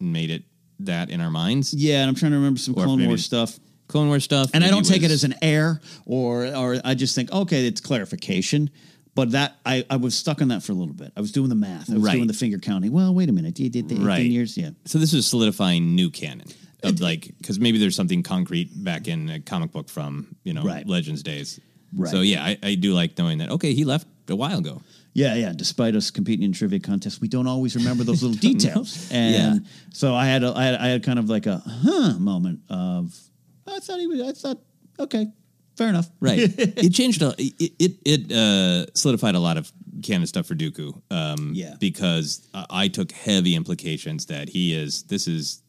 made 0.00 0.30
it 0.30 0.42
that 0.80 1.10
in 1.10 1.20
our 1.20 1.30
minds. 1.30 1.72
Yeah, 1.72 2.00
and 2.00 2.08
I'm 2.08 2.14
trying 2.16 2.32
to 2.32 2.38
remember 2.38 2.58
some 2.58 2.74
Or 2.74 2.84
Clone 2.84 3.06
Wars 3.06 3.24
stuff. 3.24 3.58
Clone 3.86 4.08
Wars 4.08 4.24
stuff. 4.24 4.50
And 4.54 4.64
I 4.64 4.70
don't 4.70 4.84
take 4.84 5.02
it 5.02 5.10
as 5.10 5.22
an 5.24 5.34
error 5.42 5.80
or 6.06 6.46
or 6.46 6.80
I 6.84 6.94
just 6.94 7.14
think, 7.14 7.30
okay, 7.30 7.66
it's 7.66 7.80
clarification. 7.80 8.70
But 9.14 9.30
that 9.32 9.58
I, 9.64 9.84
I 9.88 9.96
was 9.96 10.14
stuck 10.16 10.42
on 10.42 10.48
that 10.48 10.62
for 10.62 10.72
a 10.72 10.74
little 10.74 10.94
bit. 10.94 11.12
I 11.16 11.20
was 11.20 11.30
doing 11.30 11.48
the 11.48 11.54
math. 11.54 11.88
I 11.90 11.94
was 11.94 12.02
Right. 12.02 12.14
doing 12.14 12.26
the 12.26 12.32
finger 12.34 12.58
counting. 12.58 12.90
Well, 12.92 13.14
wait 13.14 13.28
a 13.28 13.32
minute. 13.32 13.58
You 13.60 13.70
did 13.70 13.88
the 13.88 13.94
18 13.94 14.06
Right. 14.06 14.26
years? 14.26 14.56
Yeah. 14.56 14.70
So 14.86 14.98
this 14.98 15.12
is 15.12 15.26
solidifying 15.26 15.94
new 15.94 16.10
canon 16.10 16.48
of 16.82 17.00
like 17.00 17.32
because 17.38 17.58
maybe 17.60 17.78
there's 17.78 17.94
something 17.94 18.22
concrete 18.22 18.70
back 18.84 19.06
in 19.08 19.30
a 19.30 19.40
comic 19.40 19.70
book 19.72 19.88
from 19.88 20.34
you 20.44 20.52
know 20.52 20.62
Right. 20.64 20.86
Legends 20.86 21.22
days. 21.22 21.60
Right. 21.96 22.10
So 22.10 22.22
yeah, 22.22 22.44
I, 22.44 22.58
I 22.62 22.74
do 22.74 22.92
like 22.92 23.16
knowing 23.16 23.38
that. 23.38 23.50
Okay, 23.50 23.72
he 23.72 23.84
left 23.84 24.06
a 24.28 24.34
while 24.36 24.58
ago. 24.58 24.82
Yeah, 25.12 25.36
yeah. 25.36 25.52
Despite 25.54 25.94
us 25.94 26.10
competing 26.10 26.44
in 26.44 26.52
trivia 26.52 26.80
contests, 26.80 27.20
we 27.20 27.28
don't 27.28 27.46
always 27.46 27.76
remember 27.76 28.02
those 28.02 28.20
little 28.24 28.36
details. 28.50 29.08
And 29.12 29.34
Yeah. 29.62 29.68
so 29.92 30.12
I 30.12 30.26
had, 30.26 30.42
a, 30.42 30.52
I 30.56 30.64
had 30.64 30.74
I 30.74 30.86
had 30.88 31.02
kind 31.04 31.20
of 31.20 31.28
like 31.30 31.46
a 31.46 31.58
huh 31.58 32.18
moment 32.18 32.60
of 32.68 33.16
I 33.64 33.78
thought 33.78 34.00
he 34.00 34.08
was 34.08 34.20
I 34.20 34.32
thought 34.32 34.60
okay, 34.98 35.28
fair 35.76 35.88
enough. 35.88 36.08
Right. 36.20 36.38
it 36.38 36.90
changed. 36.92 37.22
A, 37.22 37.34
it 37.38 37.72
it, 37.78 37.92
it 38.04 38.32
uh, 38.32 38.86
solidified 38.94 39.34
a 39.34 39.40
lot 39.40 39.56
of 39.56 39.70
canon 40.02 40.26
stuff 40.26 40.46
for 40.46 40.54
Dooku. 40.54 41.00
Um, 41.10 41.52
Yeah. 41.54 41.74
Because 41.78 42.46
I, 42.54 42.66
I 42.70 42.88
took 42.88 43.12
heavy 43.12 43.54
implications 43.54 44.26
that 44.26 44.48
he 44.48 44.74
is. 44.74 45.02
This 45.04 45.26
is. 45.28 45.60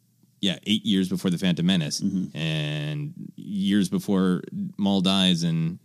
Yeah, 0.41 0.59
eight 0.67 0.85
years 0.85 1.09
before 1.09 1.31
the 1.31 1.39
Phantom 1.39 1.65
Menace, 1.65 2.01
Mm-hmm. 2.01 2.37
and 2.37 3.13
years 3.35 3.89
before 3.89 4.43
Maul 4.77 5.01
dies, 5.01 5.41
and 5.41 5.79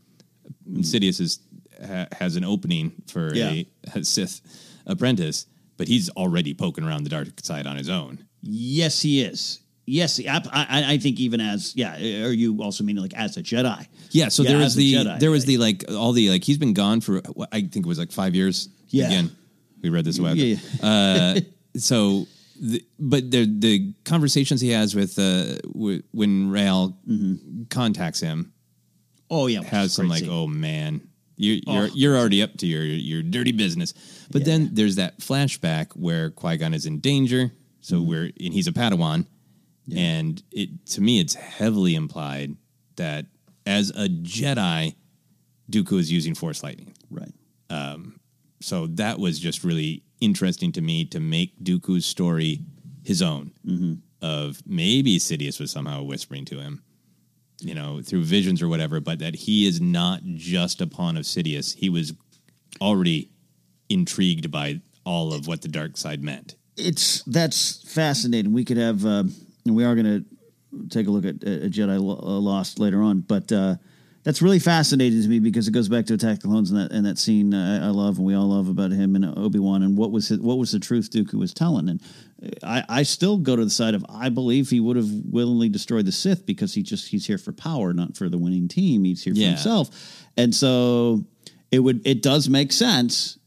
Insidious 0.75 1.19
is 1.19 1.39
ha, 1.87 2.07
has 2.13 2.37
an 2.37 2.45
opening 2.45 2.93
for 3.07 3.33
a, 3.35 3.67
a 3.95 4.05
Sith 4.05 4.43
apprentice, 4.87 5.47
but 5.79 5.89
he's 5.89 6.11
already 6.11 6.53
poking 6.53 6.85
around 6.85 7.05
the 7.05 7.11
dark 7.11 7.29
side 7.43 7.67
on 7.67 7.77
his 7.79 7.89
own. 7.89 8.27
Yes, 8.43 9.01
he 9.01 9.23
is. 9.23 9.61
Yes, 9.91 10.21
I, 10.21 10.41
I, 10.53 10.93
I 10.95 10.99
think 10.99 11.19
even 11.21 11.41
as 11.41 11.75
yeah. 11.77 11.95
Are 12.27 12.33
you 12.33 12.63
also 12.63 12.85
meaning 12.85 13.03
like 13.03 13.15
as 13.15 13.37
a 13.37 13.43
Jedi? 13.43 13.87
Yeah, 14.11 14.29
so 14.29 14.43
Yeah, 14.43 14.51
there 14.51 14.59
was 14.59 14.75
the 14.75 14.95
Jedi, 14.95 15.19
there 15.21 15.31
was 15.31 15.43
right. 15.43 15.49
the 15.49 15.57
like 15.59 15.85
all 15.91 16.13
the 16.13 16.31
like 16.31 16.45
he's 16.45 16.59
been 16.59 16.75
gone 16.75 17.01
for 17.01 17.21
I 17.53 17.61
think 17.63 17.77
it 17.77 17.87
was 17.87 17.99
like 17.99 18.13
five 18.13 18.35
years. 18.35 18.69
Yeah. 18.89 19.07
Again, 19.07 19.31
we 19.83 19.89
read 19.89 20.05
this 20.05 20.19
web. 20.21 20.37
Yeah. 20.37 20.57
Uh, 20.83 21.41
so, 21.77 22.27
the, 22.61 22.85
but 22.99 23.31
the 23.31 23.47
the 23.59 23.95
conversations 24.05 24.61
he 24.61 24.71
has 24.71 24.95
with 24.95 25.19
uh 25.19 25.57
w- 25.73 26.03
when 26.13 26.51
Rael 26.51 26.97
contacts 27.69 28.21
him 28.21 28.53
Oh 29.31 29.47
yeah, 29.47 29.63
has 29.63 29.93
some 29.95 30.09
like 30.09 30.25
oh 30.29 30.47
man. 30.47 31.03
You, 31.37 31.61
you're 31.67 31.85
Oh. 31.85 31.91
you're 31.95 32.19
already 32.19 32.43
up 32.43 32.57
to 32.59 32.67
your 32.67 32.83
your 32.85 33.23
dirty 33.23 33.53
business, 33.53 33.95
but 34.31 34.45
then 34.45 34.71
there's 34.75 34.97
that 34.97 35.21
flashback 35.21 35.93
where 35.95 36.31
Qui 36.31 36.57
Gon 36.59 36.75
is 36.75 36.85
in 36.87 36.99
danger. 37.01 37.51
So 37.81 37.97
Mm-hmm. 37.97 38.09
we're 38.11 38.25
and 38.45 38.53
he's 38.53 38.67
a 38.67 38.73
Padawan, 38.73 39.25
and 39.97 40.43
it 40.53 40.87
to 40.87 41.01
me 41.01 41.21
it's 41.21 41.35
heavily 41.35 41.95
implied 41.95 42.57
that 42.97 43.27
as 43.67 43.91
a 43.91 44.09
Jedi, 44.09 44.95
Dooku 45.71 45.99
is 45.99 46.11
using 46.11 46.35
Force 46.35 46.63
lightning. 46.63 46.95
right. 47.11 47.33
So 48.63 48.87
that 48.89 49.19
was 49.19 49.39
just 49.39 49.65
really 49.65 50.03
interesting 50.21 50.71
to 50.73 50.83
me 50.83 51.07
to 51.07 51.19
make 51.21 51.59
Dooku's 51.63 52.05
story 52.05 52.61
his 53.05 53.23
own. 53.23 53.53
Mm-hmm. 53.67 53.95
Of 54.23 54.61
maybe 54.67 55.19
Sidious 55.19 55.59
was 55.59 55.71
somehow 55.71 56.03
whispering 56.03 56.45
to 56.45 56.61
him, 56.61 56.83
you 57.61 57.75
know, 57.75 58.03
through 58.03 58.25
visions 58.25 58.61
or 58.61 58.69
whatever, 58.69 59.01
but 59.01 59.19
that 59.21 59.35
he 59.35 59.67
is 59.67 59.81
not 59.81 60.21
just 60.25 60.83
a 60.83 60.87
pawn 60.87 61.17
of 61.17 61.25
Sidious. 61.25 61.75
He 61.75 61.89
was 61.89 62.13
already 62.83 63.31
intrigued 63.89 64.51
by 64.51 64.83
all 65.07 65.33
of 65.33 65.47
what 65.47 65.63
the 65.63 65.69
dark 65.69 65.97
side 65.97 66.23
meant. 66.23 66.57
it's 66.77 67.23
that's 67.23 67.83
fascinating. 67.91 68.53
We 68.53 68.65
could 68.67 68.77
have, 68.77 69.07
uh, 69.07 69.25
and 69.71 69.77
we 69.77 69.85
are 69.85 69.95
going 69.95 70.07
to 70.07 70.89
take 70.89 71.07
a 71.07 71.11
look 71.11 71.25
at 71.25 71.37
uh, 71.37 71.69
Jedi 71.69 71.97
uh, 71.97 72.03
Lost 72.03 72.79
later 72.81 73.03
on, 73.03 73.21
but 73.21 73.51
uh, 73.53 73.77
that's 74.25 74.43
really 74.43 74.59
fascinating 74.59 75.23
to 75.23 75.29
me 75.29 75.39
because 75.39 75.67
it 75.69 75.71
goes 75.71 75.89
back 75.89 76.07
to 76.07 76.15
Attack 76.15 76.41
the 76.41 76.49
Clones 76.49 76.71
and 76.71 76.79
that 76.81 76.93
and 76.93 77.07
that 77.07 77.19
scene 77.19 77.55
uh, 77.55 77.81
I 77.83 77.89
love 77.89 78.19
and 78.19 78.27
we 78.27 78.35
all 78.35 78.49
love 78.49 78.69
about 78.69 78.91
him 78.91 79.15
and 79.17 79.25
Obi 79.39 79.59
Wan 79.59 79.83
and 79.83 79.97
what 79.97 80.11
was 80.11 80.29
his, 80.29 80.41
what 80.41 80.59
was 80.59 80.73
the 80.73 80.79
truth 80.81 81.11
Dooku 81.11 81.35
was 81.35 81.55
telling, 81.55 81.89
and 81.89 82.03
I, 82.63 82.85
I 82.89 83.03
still 83.05 83.39
go 83.39 83.57
to 83.57 83.65
the 83.65 83.71
side 83.71 83.95
of 83.95 84.05
I 84.09 84.29
believe 84.29 84.69
he 84.71 84.81
would 84.81 84.97
have 84.97 85.09
willingly 85.31 85.69
destroyed 85.69 86.05
the 86.07 86.13
Sith 86.13 86.45
because 86.47 86.75
he 86.75 86.83
just 86.83 87.09
he's 87.09 87.27
here 87.27 87.39
for 87.39 87.53
power, 87.53 87.93
not 87.93 88.17
for 88.17 88.29
the 88.29 88.39
winning 88.39 88.69
team. 88.69 89.05
He's 89.05 89.23
here 89.23 89.35
for 89.35 89.41
Yeah. 89.41 89.49
himself, 89.51 89.91
and 90.37 90.53
so 90.55 91.25
it 91.71 91.79
would 91.79 92.05
it 92.07 92.23
does 92.23 92.49
make 92.49 92.73
sense 92.73 93.39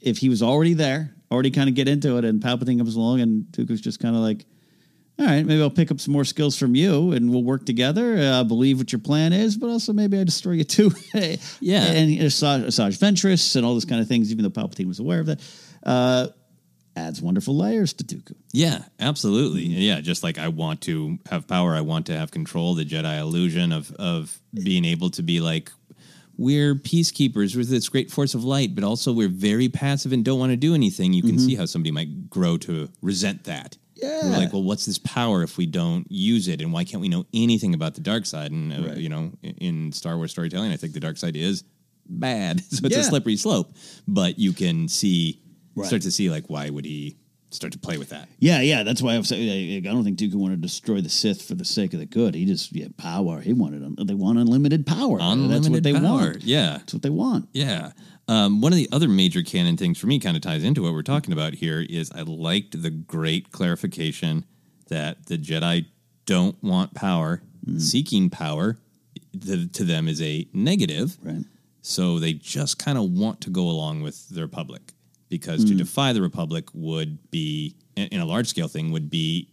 if 0.00 0.18
he 0.18 0.28
was 0.28 0.42
already 0.42 0.74
there, 0.74 1.14
already 1.32 1.50
kind 1.50 1.68
of 1.68 1.74
get 1.74 1.88
into 1.88 2.16
it, 2.18 2.24
and 2.24 2.40
Palpatine 2.40 2.78
comes 2.78 2.94
along, 2.94 3.20
and 3.20 3.44
Dooku's 3.50 3.80
just 3.80 3.98
kind 3.98 4.14
of 4.14 4.22
like, 4.22 4.44
"All 5.18 5.26
right, 5.26 5.44
maybe 5.46 5.60
I'll 5.62 5.70
pick 5.70 5.90
up 5.90 6.00
some 6.00 6.12
more 6.12 6.24
skills 6.24 6.58
from 6.58 6.74
you, 6.74 7.12
and 7.12 7.30
we'll 7.30 7.42
work 7.44 7.64
together. 7.66 8.16
Uh, 8.18 8.40
I 8.40 8.42
believe 8.42 8.78
what 8.78 8.92
your 8.92 8.98
plan 9.00 9.32
is, 9.32 9.56
but 9.56 9.68
also 9.70 9.92
maybe 9.92 10.18
I 10.18 10.24
destroy 10.24 10.52
you 10.52 10.64
too." 10.64 10.90
Yeah. 11.60 11.84
and 11.84 12.10
Asajj, 12.10 12.66
Asajj 12.66 12.98
Ventress 12.98 13.56
and 13.56 13.64
all 13.64 13.72
those 13.74 13.84
kind 13.84 14.00
of 14.00 14.08
things. 14.08 14.30
Even 14.30 14.42
though 14.42 14.50
Palpatine 14.50 14.86
was 14.88 14.98
aware 14.98 15.20
of 15.20 15.26
that, 15.26 15.40
uh, 15.82 16.28
adds 16.96 17.20
wonderful 17.22 17.56
layers 17.56 17.92
to 17.94 18.04
Dooku. 18.04 18.34
Yeah, 18.52 18.82
absolutely. 19.00 19.64
Yeah, 19.64 20.00
just 20.00 20.22
like 20.22 20.38
I 20.38 20.48
want 20.48 20.82
to 20.82 21.18
have 21.30 21.46
power, 21.46 21.74
I 21.74 21.80
want 21.82 22.06
to 22.06 22.16
have 22.16 22.30
control. 22.30 22.74
The 22.74 22.84
Jedi 22.84 23.18
illusion 23.18 23.72
of 23.72 23.90
of 23.92 24.38
being 24.54 24.84
able 24.84 25.10
to 25.10 25.22
be 25.22 25.40
like, 25.40 25.70
we're 26.38 26.74
peacekeepers 26.74 27.56
with 27.56 27.68
this 27.70 27.88
great 27.88 28.10
force 28.10 28.34
of 28.34 28.44
light, 28.44 28.74
but 28.74 28.84
also 28.84 29.12
we're 29.12 29.28
very 29.28 29.68
passive 29.68 30.12
and 30.12 30.24
don't 30.24 30.38
want 30.38 30.52
to 30.52 30.56
do 30.56 30.74
anything. 30.74 31.12
You 31.14 31.22
can 31.22 31.38
see 31.38 31.54
how 31.54 31.64
somebody 31.64 31.90
might 31.92 32.28
grow 32.28 32.58
to 32.58 32.88
resent 33.00 33.44
that. 33.44 33.78
Yeah. 33.96 34.24
We're 34.24 34.36
like, 34.36 34.52
well, 34.52 34.62
what's 34.62 34.84
this 34.86 34.98
power 34.98 35.42
if 35.42 35.56
we 35.56 35.64
don't 35.66 36.06
use 36.10 36.48
it, 36.48 36.60
and 36.60 36.72
why 36.72 36.84
can't 36.84 37.00
we 37.00 37.08
know 37.08 37.24
anything 37.32 37.72
about 37.74 37.94
the 37.94 38.00
dark 38.02 38.26
side? 38.26 38.50
And 38.52 38.72
uh, 38.72 38.88
Right. 38.88 38.96
you 38.98 39.08
know, 39.08 39.32
in, 39.42 39.54
in 39.56 39.92
Star 39.92 40.16
Wars 40.16 40.30
storytelling, 40.32 40.70
I 40.70 40.76
think 40.76 40.92
the 40.92 41.00
dark 41.00 41.16
side 41.16 41.34
is 41.36 41.64
bad. 42.08 42.60
So 42.70 42.86
it's 42.86 42.96
a 42.96 43.02
slippery 43.04 43.36
slope. 43.36 43.74
But 44.06 44.38
you 44.38 44.52
can 44.52 44.88
see, 44.88 45.40
Right. 45.74 45.86
start 45.86 46.02
to 46.02 46.10
see 46.10 46.30
like 46.30 46.44
why 46.48 46.68
would 46.70 46.84
he 46.84 47.16
start 47.50 47.72
to 47.72 47.78
play 47.78 47.98
with 47.98 48.10
that? 48.10 48.28
Yeah, 48.38 48.60
yeah, 48.60 48.82
that's 48.82 49.00
why 49.02 49.14
I 49.14 49.18
was 49.18 49.28
saying 49.28 49.86
I 49.86 49.90
don't 49.92 50.04
think 50.04 50.18
Dooku 50.18 50.34
wanted 50.34 50.56
to 50.56 50.62
destroy 50.62 51.00
the 51.00 51.08
Sith 51.08 51.42
for 51.42 51.54
the 51.54 51.64
sake 51.64 51.92
of 51.94 52.00
the 52.00 52.06
good. 52.06 52.34
He 52.34 52.44
just 52.44 52.72
yeah, 52.74 52.88
power. 52.96 53.40
He 53.40 53.52
wanted 53.52 53.82
un- 53.82 53.96
they 54.06 54.14
want 54.14 54.38
unlimited 54.38 54.86
power. 54.86 55.18
that's 55.18 55.26
what 55.28 55.32
Unlimited 55.32 55.84
they 55.84 55.92
power. 55.92 56.02
want. 56.02 56.42
Yeah. 56.42 56.78
That's 56.78 56.92
what 56.92 57.02
they 57.02 57.10
want. 57.10 57.48
Yeah. 57.52 57.92
Um, 58.28 58.60
one 58.60 58.72
of 58.72 58.76
the 58.76 58.88
other 58.90 59.08
major 59.08 59.42
canon 59.42 59.76
things 59.76 59.98
for 59.98 60.08
me 60.08 60.18
kind 60.18 60.36
of 60.36 60.42
ties 60.42 60.64
into 60.64 60.82
what 60.82 60.92
we're 60.92 61.02
talking 61.02 61.32
about 61.32 61.54
here 61.54 61.80
is 61.88 62.10
I 62.12 62.22
liked 62.22 62.82
the 62.82 62.90
great 62.90 63.52
clarification 63.52 64.44
that 64.88 65.26
the 65.26 65.38
Jedi 65.38 65.86
don't 66.24 66.60
want 66.62 66.94
power. 66.94 67.42
Seeking 67.78 68.30
power 68.30 68.78
the, 69.32 69.66
to 69.68 69.84
them 69.84 70.08
is 70.08 70.20
a 70.22 70.46
negative. 70.52 71.16
Right. 71.22 71.44
So 71.82 72.18
they 72.18 72.32
just 72.32 72.78
kind 72.78 72.98
of 72.98 73.10
want 73.10 73.40
to 73.42 73.50
go 73.50 73.62
along 73.62 74.02
with 74.02 74.28
the 74.28 74.42
Republic 74.42 74.92
because 75.28 75.64
to 75.64 75.74
Mm. 75.74 75.78
defy 75.78 76.12
the 76.12 76.22
Republic 76.22 76.68
would 76.72 77.18
be, 77.30 77.74
in 77.96 78.20
a 78.20 78.24
large 78.26 78.46
scale 78.48 78.68
thing, 78.68 78.92
would 78.92 79.10
be 79.10 79.48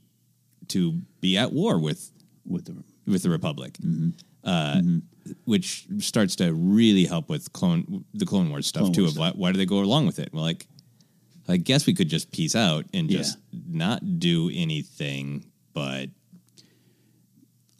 to 0.69 1.01
be 1.21 1.37
at 1.37 1.51
war 1.53 1.79
with 1.79 2.11
with 2.45 2.65
the 2.65 2.75
with 3.05 3.23
the 3.23 3.29
Republic, 3.29 3.77
uh, 4.43 4.81
which 5.45 5.85
starts 5.99 6.35
to 6.37 6.53
really 6.53 7.05
help 7.05 7.29
with 7.29 7.51
clone 7.53 8.05
the 8.13 8.25
Clone 8.25 8.49
Wars 8.49 8.67
stuff 8.67 8.83
Clone 8.83 8.93
too. 8.93 9.01
Wars 9.03 9.11
Of 9.13 9.17
why, 9.19 9.31
why 9.31 9.51
do 9.51 9.57
they 9.57 9.65
go 9.65 9.79
along 9.79 10.05
with 10.05 10.19
it? 10.19 10.33
Well, 10.33 10.43
like 10.43 10.67
I 11.47 11.57
guess 11.57 11.85
we 11.85 11.93
could 11.93 12.07
just 12.09 12.31
peace 12.31 12.55
out 12.55 12.85
and 12.93 13.09
Yeah. 13.11 13.17
just 13.19 13.37
not 13.51 14.19
do 14.19 14.49
anything, 14.53 15.45
but 15.73 16.09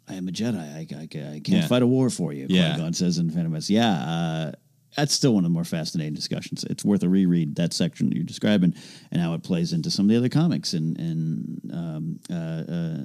I 0.06 0.14
am 0.14 0.28
a 0.28 0.32
Jedi. 0.32 0.58
I, 0.58 0.86
I, 0.94 1.02
I 1.02 1.06
can't 1.06 1.48
Yeah. 1.48 1.66
fight 1.66 1.80
a 1.82 1.86
war 1.86 2.10
for 2.10 2.32
you. 2.34 2.46
Yeah. 2.50 2.74
Qui-Gon 2.74 2.92
says 2.92 3.16
in 3.18 3.30
Phantom 3.30 3.52
Menace. 3.52 3.70
Yeah, 3.70 3.92
uh, 3.92 4.52
that's 4.96 5.12
still 5.12 5.34
one 5.34 5.44
of 5.44 5.50
the 5.50 5.54
more 5.54 5.64
fascinating 5.64 6.14
discussions. 6.14 6.64
It's 6.64 6.84
worth 6.84 7.02
a 7.02 7.08
reread 7.08 7.56
that 7.56 7.72
section 7.72 8.08
that 8.08 8.16
you're 8.16 8.24
describing 8.24 8.74
and 9.10 9.20
how 9.20 9.34
it 9.34 9.42
plays 9.42 9.72
into 9.72 9.90
some 9.90 10.06
of 10.06 10.10
the 10.10 10.16
other 10.16 10.28
comics 10.28 10.72
and 10.72 10.98
and 10.98 11.70
um, 11.72 12.20
uh, 12.30 12.34
uh, 12.34 13.04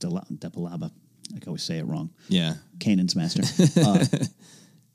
Depalaba. 0.00 0.90
I 1.34 1.38
can 1.40 1.48
always 1.48 1.62
say 1.62 1.78
it 1.78 1.86
wrong. 1.86 2.10
Yeah. 2.28 2.54
Kanan's 2.78 3.14
master. 3.14 3.42
uh, 3.84 4.04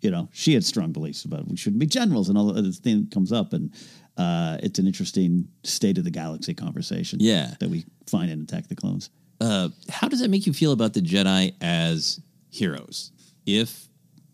you 0.02 0.10
know, 0.12 0.30
she 0.34 0.54
had 0.54 0.66
strong 0.66 0.92
beliefs 0.92 1.26
about 1.26 1.48
we 1.48 1.56
shouldn't 1.58 1.80
be 1.80 1.86
generals, 1.86 2.30
and 2.30 2.38
all 2.38 2.52
the 2.52 2.62
this 2.62 2.80
thing 2.80 3.08
comes 3.14 3.32
up, 3.32 3.54
and 3.54 3.74
uh, 4.18 4.58
it's 4.62 4.80
an 4.80 4.88
interesting 4.88 5.48
state 5.64 5.98
of 5.98 6.04
the 6.04 6.12
galaxy 6.12 6.54
conversation. 6.54 7.20
Yeah. 7.22 7.54
that 7.60 7.70
we 7.70 7.86
find 8.08 8.32
in 8.32 8.42
Attack 8.42 8.68
the 8.68 8.76
Clones. 8.76 9.10
uh, 9.42 9.70
how 9.90 10.08
does 10.08 10.20
that 10.22 10.30
make 10.30 10.46
you 10.48 10.54
feel 10.54 10.72
about 10.72 10.94
the 10.94 11.02
Jedi 11.02 11.54
as 11.62 12.20
heroes? 12.50 13.12
If 13.46 13.88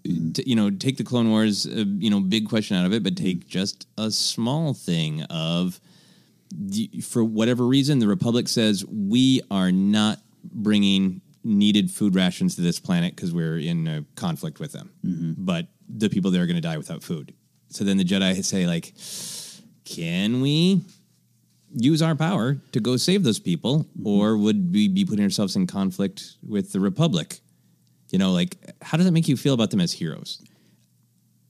t- 0.04 0.44
you 0.46 0.56
know, 0.56 0.70
take 0.70 0.98
the 0.98 1.04
Clone 1.04 1.30
Wars, 1.30 1.66
uh, 1.66 1.86
you 1.88 2.10
know, 2.10 2.20
big 2.20 2.50
question 2.50 2.78
out 2.78 2.86
of 2.86 2.94
it, 2.94 3.04
but 3.04 3.16
take 3.16 3.48
just 3.48 3.88
a 3.98 4.12
small 4.12 4.74
thing 4.74 5.24
of, 5.24 5.80
for 7.04 7.24
whatever 7.24 7.66
reason, 7.66 8.00
the 8.00 8.08
Republic 8.08 8.48
says 8.48 8.86
we 8.86 9.42
are 9.52 9.72
not 9.72 10.20
bringing 10.44 11.22
needed 11.44 11.90
food 11.92 12.16
rations 12.16 12.56
to 12.56 12.62
this 12.62 12.80
planet 12.80 13.16
because 13.16 13.34
we're 13.34 13.60
in 13.60 13.88
a 13.88 14.04
conflict 14.16 14.60
with 14.60 14.72
them, 14.72 14.92
but 15.38 15.68
the 15.88 16.10
people 16.10 16.32
there 16.32 16.44
are 16.44 16.46
going 16.46 16.56
to 16.56 16.62
die 16.62 16.78
without 16.78 17.04
food. 17.04 17.34
So 17.70 17.84
then 17.84 17.98
the 17.98 18.04
Jedi 18.04 18.44
say 18.44 18.68
like, 18.68 18.94
can 19.86 20.42
we 20.42 20.82
use 21.72 22.02
our 22.02 22.16
power 22.16 22.58
to 22.72 22.80
go 22.80 22.98
save 22.98 23.24
those 23.24 23.40
people, 23.40 23.86
or 24.04 24.38
would 24.38 24.74
we 24.74 24.88
be 24.88 25.06
putting 25.06 25.24
ourselves 25.24 25.56
in 25.56 25.68
conflict 25.68 26.36
with 26.48 26.72
the 26.72 26.80
Republic? 26.80 27.40
You 28.10 28.20
know, 28.20 28.32
like 28.32 28.58
how 28.82 28.98
does 28.98 29.06
that 29.06 29.12
make 29.12 29.28
you 29.28 29.38
feel 29.38 29.54
about 29.54 29.72
them 29.72 29.80
as 29.80 29.94
heroes? 29.94 30.42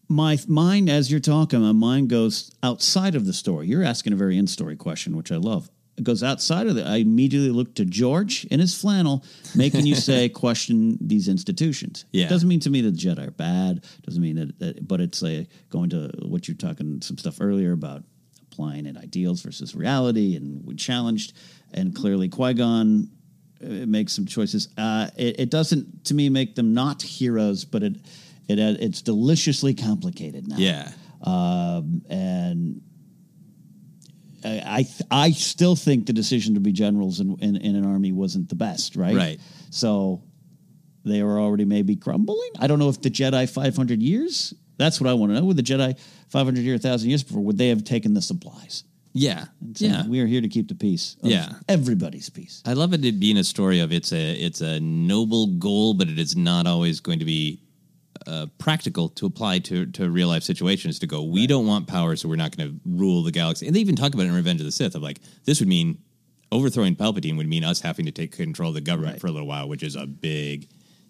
my 0.09 0.37
mind 0.47 0.89
as 0.89 1.11
you're 1.11 1.19
talking, 1.19 1.61
my 1.61 1.71
mind 1.71 2.09
goes 2.09 2.51
outside 2.63 3.15
of 3.15 3.25
the 3.25 3.33
story. 3.33 3.67
You're 3.67 3.83
asking 3.83 4.11
a 4.11 4.15
very 4.15 4.37
in-story 4.37 4.75
question, 4.75 5.15
which 5.15 5.31
I 5.31 5.35
love. 5.35 5.69
It 5.97 6.03
goes 6.03 6.23
outside 6.23 6.67
of 6.67 6.77
it. 6.77 6.87
I 6.87 6.97
immediately 6.97 7.51
look 7.51 7.75
to 7.75 7.85
George 7.85 8.45
in 8.45 8.59
his 8.59 8.79
flannel, 8.79 9.23
making 9.53 9.85
you 9.85 9.95
say, 9.95 10.27
question 10.29 10.97
these 10.99 11.27
institutions. 11.27 12.05
Yeah. 12.11 12.25
It 12.25 12.29
Doesn't 12.29 12.49
mean 12.49 12.61
to 12.61 12.69
me 12.69 12.81
that 12.81 12.91
the 12.91 12.97
Jedi 12.97 13.27
are 13.27 13.31
bad. 13.31 13.85
Doesn't 14.03 14.21
mean 14.21 14.35
that, 14.37 14.59
that 14.59 14.87
but 14.87 15.01
it's 15.01 15.21
a, 15.23 15.47
going 15.69 15.89
to 15.91 16.09
what 16.23 16.47
you're 16.47 16.57
talking, 16.57 17.01
some 17.01 17.17
stuff 17.17 17.37
earlier 17.39 17.73
about 17.73 18.03
applying 18.51 18.85
it 18.87 18.97
ideals 18.97 19.41
versus 19.41 19.75
reality, 19.75 20.35
and 20.35 20.65
we 20.65 20.73
challenged, 20.73 21.33
and 21.73 21.93
clearly 21.93 22.29
Qui-Gon 22.29 23.09
uh, 23.63 23.85
makes 23.85 24.13
some 24.13 24.25
choices. 24.25 24.69
Uh, 24.77 25.09
it, 25.17 25.39
it 25.39 25.49
doesn't, 25.49 26.05
to 26.05 26.13
me, 26.13 26.29
make 26.29 26.55
them 26.55 26.73
not 26.73 27.01
heroes, 27.01 27.65
but 27.65 27.83
it, 27.83 27.95
it 28.47 28.59
uh, 28.59 28.77
it's 28.79 29.01
deliciously 29.01 29.73
complicated 29.73 30.47
now. 30.47 30.57
Yeah. 30.57 30.91
Um, 31.21 32.01
and 32.09 32.81
I 34.43 34.87
I, 35.11 35.31
still 35.31 35.75
think 35.75 36.05
the 36.05 36.13
decision 36.13 36.53
to 36.53 36.59
be 36.59 36.71
generals 36.71 37.19
in, 37.19 37.37
in, 37.39 37.57
in 37.57 37.75
an 37.75 37.85
army 37.85 38.11
wasn't 38.11 38.47
the 38.49 38.55
best, 38.55 38.95
right? 38.95 39.15
Right. 39.15 39.39
So 39.69 40.23
they 41.03 41.23
were 41.23 41.39
already 41.39 41.65
maybe 41.65 41.95
crumbling. 41.95 42.51
I 42.59 42.67
don't 42.67 42.79
know 42.79 42.89
if 42.89 43.01
the 43.01 43.09
Jedi 43.09 43.49
500 43.49 44.01
years. 44.01 44.53
That's 44.77 45.01
what 45.01 45.09
I 45.09 45.13
want 45.13 45.31
to 45.31 45.39
know. 45.39 45.45
Would 45.45 45.57
the 45.57 45.63
Jedi 45.63 45.99
500 46.29 46.61
years, 46.61 46.83
1,000 46.83 47.09
years 47.09 47.23
before, 47.23 47.43
would 47.43 47.57
they 47.57 47.67
have 47.67 47.83
taken 47.83 48.13
the 48.13 48.21
supplies? 48.21 48.85
Yeah, 49.13 49.45
said, 49.73 49.89
yeah. 49.89 50.07
We 50.07 50.19
are 50.19 50.27
here 50.27 50.41
to 50.41 50.47
keep 50.47 50.67
the 50.67 50.75
peace. 50.75 51.15
Yeah. 51.21 51.53
Everybody's 51.67 52.29
peace. 52.29 52.61
I 52.65 52.73
love 52.73 52.93
it 52.93 53.19
being 53.19 53.37
a 53.37 53.43
story 53.43 53.79
of 53.79 53.91
it's 53.91 54.13
a 54.13 54.33
it's 54.33 54.61
a 54.61 54.79
noble 54.79 55.47
goal, 55.47 55.93
but 55.95 56.09
it 56.09 56.19
is 56.19 56.35
not 56.35 56.67
always 56.67 56.99
going 56.99 57.19
to 57.19 57.25
be 57.25 57.61
uh, 58.27 58.45
practical 58.59 59.09
to 59.09 59.25
apply 59.25 59.59
to 59.59 59.87
to 59.87 60.09
real 60.09 60.27
life 60.27 60.43
situations. 60.43 60.99
To 60.99 61.07
go, 61.07 61.23
we 61.23 61.47
don't 61.47 61.65
want 61.65 61.87
power, 61.87 62.15
so 62.15 62.29
we're 62.29 62.35
not 62.35 62.55
going 62.55 62.69
to 62.69 62.79
rule 62.85 63.23
the 63.23 63.31
galaxy. 63.31 63.65
And 63.65 63.75
they 63.75 63.79
even 63.79 63.95
talk 63.95 64.13
about 64.13 64.23
it 64.23 64.29
in 64.29 64.35
Revenge 64.35 64.59
of 64.61 64.65
the 64.65 64.71
Sith 64.71 64.95
of 64.95 65.01
like 65.01 65.19
this 65.45 65.59
would 65.59 65.69
mean 65.69 65.97
overthrowing 66.51 66.95
Palpatine 66.95 67.37
would 67.37 67.47
mean 67.47 67.63
us 67.63 67.81
having 67.81 68.05
to 68.05 68.11
take 68.11 68.35
control 68.35 68.69
of 68.69 68.75
the 68.75 68.81
government 68.81 69.19
for 69.19 69.27
a 69.27 69.31
little 69.31 69.47
while, 69.47 69.67
which 69.67 69.83
is 69.83 69.95
a 69.95 70.05
big 70.05 70.67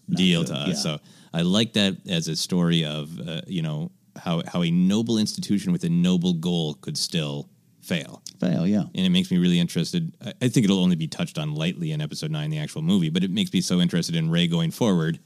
deal 0.10 0.44
to 0.44 0.54
us. 0.54 0.68
yeah. 0.68 0.74
So 0.74 1.00
I 1.34 1.42
like 1.42 1.74
that 1.74 1.98
as 2.08 2.28
a 2.28 2.36
story 2.36 2.86
of 2.86 3.20
uh, 3.28 3.42
you 3.48 3.62
know 3.62 3.92
how 4.16 4.42
how 4.48 4.64
a 4.64 4.72
noble 4.72 5.18
institution 5.18 5.72
with 5.72 5.84
a 5.84 5.90
noble 5.90 6.34
goal 6.34 6.76
could 6.76 6.98
still 6.98 7.50
fail 7.90 8.22
Fail, 8.40 8.66
yeah. 8.66 8.84
and 8.96 9.06
it 9.06 9.10
makes 9.10 9.30
me 9.32 9.38
really 9.38 9.60
interested. 9.60 10.14
I, 10.26 10.34
I 10.44 10.48
think 10.48 10.64
it'll 10.64 10.80
only 10.82 10.96
be 10.96 11.08
touched 11.08 11.38
on 11.38 11.54
lightly 11.56 11.92
in 11.92 12.00
episode 12.02 12.32
nine, 12.32 12.50
the 12.52 12.60
actual 12.60 12.82
movie, 12.82 13.10
but 13.10 13.24
it 13.24 13.32
makes 13.32 13.52
me 13.52 13.60
so 13.62 13.82
interested 13.82 14.16
in 14.16 14.30
Rey 14.32 14.48
going 14.48 14.72
forward. 14.72 15.20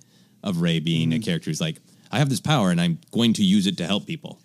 Of 0.46 0.60
Rey 0.62 0.80
being 0.80 1.10
Mm-hmm. 1.12 1.22
a 1.22 1.24
character 1.24 1.50
who's 1.52 1.62
like, 1.62 1.78
I 2.12 2.18
have 2.20 2.28
this 2.30 2.42
power 2.42 2.70
and 2.72 2.82
I'm 2.82 3.00
going 3.12 3.32
to 3.34 3.44
use 3.44 3.66
it 3.68 3.78
to 3.78 3.86
help 3.86 4.06
people, 4.08 4.42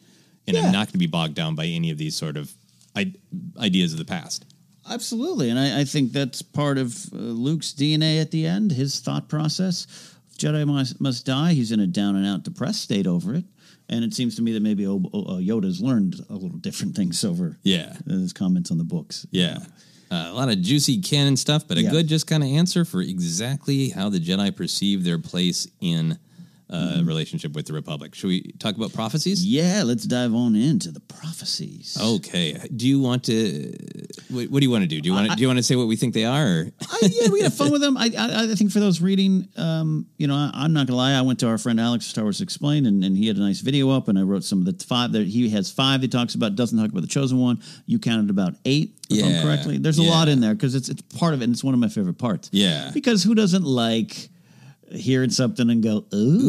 and 0.47 0.55
Yeah. 0.57 0.62
I'm 0.66 0.73
not 0.73 0.86
going 0.89 0.93
to 0.93 0.99
be 0.99 1.07
bogged 1.09 1.35
down 1.35 1.55
by 1.57 1.66
any 1.66 1.90
of 1.90 1.99
these 1.99 2.15
sort 2.15 2.36
of 2.36 2.53
I- 2.95 3.15
ideas 3.59 3.93
of 3.93 3.99
the 3.99 4.05
past. 4.05 4.45
Absolutely, 4.90 5.51
and 5.51 5.59
I, 5.59 5.81
I 5.81 5.85
think 5.85 6.12
that's 6.12 6.40
part 6.43 6.78
of 6.78 6.95
uh, 7.12 7.16
Luke's 7.16 7.73
DNA 7.73 8.20
at 8.20 8.31
the 8.31 8.47
end. 8.47 8.70
His 8.73 9.01
thought 9.01 9.28
process: 9.28 9.86
Jedi 10.39 10.66
must, 10.66 11.01
must 11.01 11.27
die. 11.27 11.53
He's 11.55 11.73
in 11.73 11.81
a 11.81 11.86
down 11.86 12.16
and 12.16 12.27
out, 12.27 12.43
depressed 12.45 12.81
state 12.82 13.07
over 13.07 13.35
it, 13.35 13.45
and 13.89 14.05
it 14.05 14.12
seems 14.15 14.36
to 14.36 14.43
me 14.43 14.52
that 14.52 14.60
maybe 14.62 14.86
o- 14.86 15.02
o- 15.12 15.24
uh, 15.24 15.40
Yoda's 15.40 15.81
learned 15.81 16.16
a 16.28 16.35
little 16.35 16.59
different 16.59 16.94
things 16.97 17.24
over 17.24 17.59
Yeah. 17.62 17.97
his 18.06 18.32
comments 18.32 18.70
on 18.70 18.78
the 18.78 18.85
books. 18.85 19.27
Yeah. 19.31 19.59
Uh, 20.10 20.28
a 20.31 20.32
lot 20.32 20.48
of 20.48 20.60
juicy 20.62 21.01
canon 21.02 21.36
stuff, 21.36 21.69
but 21.69 21.77
a 21.78 21.82
Yeah. 21.82 21.90
good 21.90 22.06
just 22.09 22.27
kind 22.27 22.43
of 22.43 22.48
answer 22.48 22.85
for 22.85 23.02
exactly 23.02 23.90
how 23.90 24.09
the 24.09 24.19
Jedi 24.20 24.55
perceive 24.56 25.05
their 25.05 25.19
place 25.19 25.69
in 25.81 26.19
uh, 26.70 27.01
relationship 27.05 27.55
with 27.55 27.66
the 27.66 27.73
Republic. 27.73 28.15
Should 28.15 28.28
we 28.28 28.53
talk 28.59 28.77
about 28.77 28.93
prophecies? 28.93 29.40
Mm-hmm. 29.40 29.55
Yeah, 29.55 29.82
let's 29.85 30.05
dive 30.05 30.35
on 30.35 30.55
into 30.55 30.90
the 30.90 31.01
prophecies. 31.01 31.97
Okay. 32.01 32.59
Do 32.74 32.86
you 32.86 33.01
want 33.01 33.24
to? 33.24 33.74
What, 34.31 34.51
what 34.51 34.61
do 34.61 34.66
you 34.66 34.70
want 34.70 34.82
to 34.82 34.89
do? 34.89 35.01
Do 35.01 35.09
you 35.09 35.15
want 35.15 35.31
to? 35.31 35.36
Do 35.36 35.43
you 35.43 35.49
want 35.49 35.59
to 35.59 35.62
say 35.62 35.77
what 35.77 35.86
we 35.86 35.97
think 35.97 36.15
they 36.15 36.24
are? 36.24 36.66
I, 36.81 36.99
yeah, 37.03 37.31
we 37.31 37.40
had 37.40 37.53
fun 37.53 37.70
with 37.70 37.81
them. 37.81 37.97
I, 37.97 38.11
I, 38.19 38.53
I 38.53 38.55
think 38.55 38.70
for 38.70 38.81
those 38.81 39.01
reading, 39.01 39.49
um, 39.57 40.07
you 40.19 40.27
know, 40.27 40.35
I, 40.35 40.51
I'm 40.53 40.73
not 40.73 40.86
gonna 40.86 40.99
lie. 40.99 41.12
I 41.12 41.23
went 41.23 41.39
to 41.40 41.49
our 41.49 41.59
friend 41.59 41.81
Alex 41.81 42.07
Star 42.07 42.24
Wars 42.24 42.40
Explained, 42.40 42.86
and, 42.86 43.03
and 43.03 43.16
he 43.16 43.27
had 43.27 43.36
a 43.36 43.40
nice 43.40 43.61
video 43.61 43.90
up, 43.90 44.09
and 44.09 44.19
I 44.19 44.23
wrote 44.23 44.45
some 44.45 44.61
of 44.61 44.66
the 44.66 44.85
five. 44.85 45.12
That 45.12 45.27
he 45.27 45.49
has 45.51 45.70
five. 45.70 46.03
He 46.03 46.09
talks 46.09 46.35
about 46.35 46.55
doesn't 46.55 46.78
talk 46.78 46.90
about 46.90 47.03
the 47.03 47.09
chosen 47.09 47.39
one. 47.39 47.62
You 47.86 47.99
counted 47.99 48.31
about 48.31 48.55
eight, 48.65 48.99
if 49.09 49.16
Yeah, 49.19 49.39
I'm 49.39 49.43
correctly. 49.43 49.78
There's 49.78 49.99
a 49.99 50.03
yeah. 50.03 50.11
lot 50.11 50.28
in 50.28 50.40
there 50.40 50.55
because 50.55 50.74
it's 50.74 50.89
it's 50.89 51.03
part 51.19 51.35
of 51.35 51.40
it, 51.40 51.45
and 51.45 51.53
it's 51.53 51.65
one 51.65 51.74
of 51.74 51.81
my 51.81 51.89
favorite 51.89 52.19
parts. 52.19 52.51
Yeah. 52.53 52.90
because 52.93 53.23
who 53.23 53.35
doesn't 53.35 53.65
like 53.65 54.28
hearing 54.93 55.31
something 55.31 55.69
and 55.70 55.82
go, 55.82 56.05
ooh. 56.15 56.48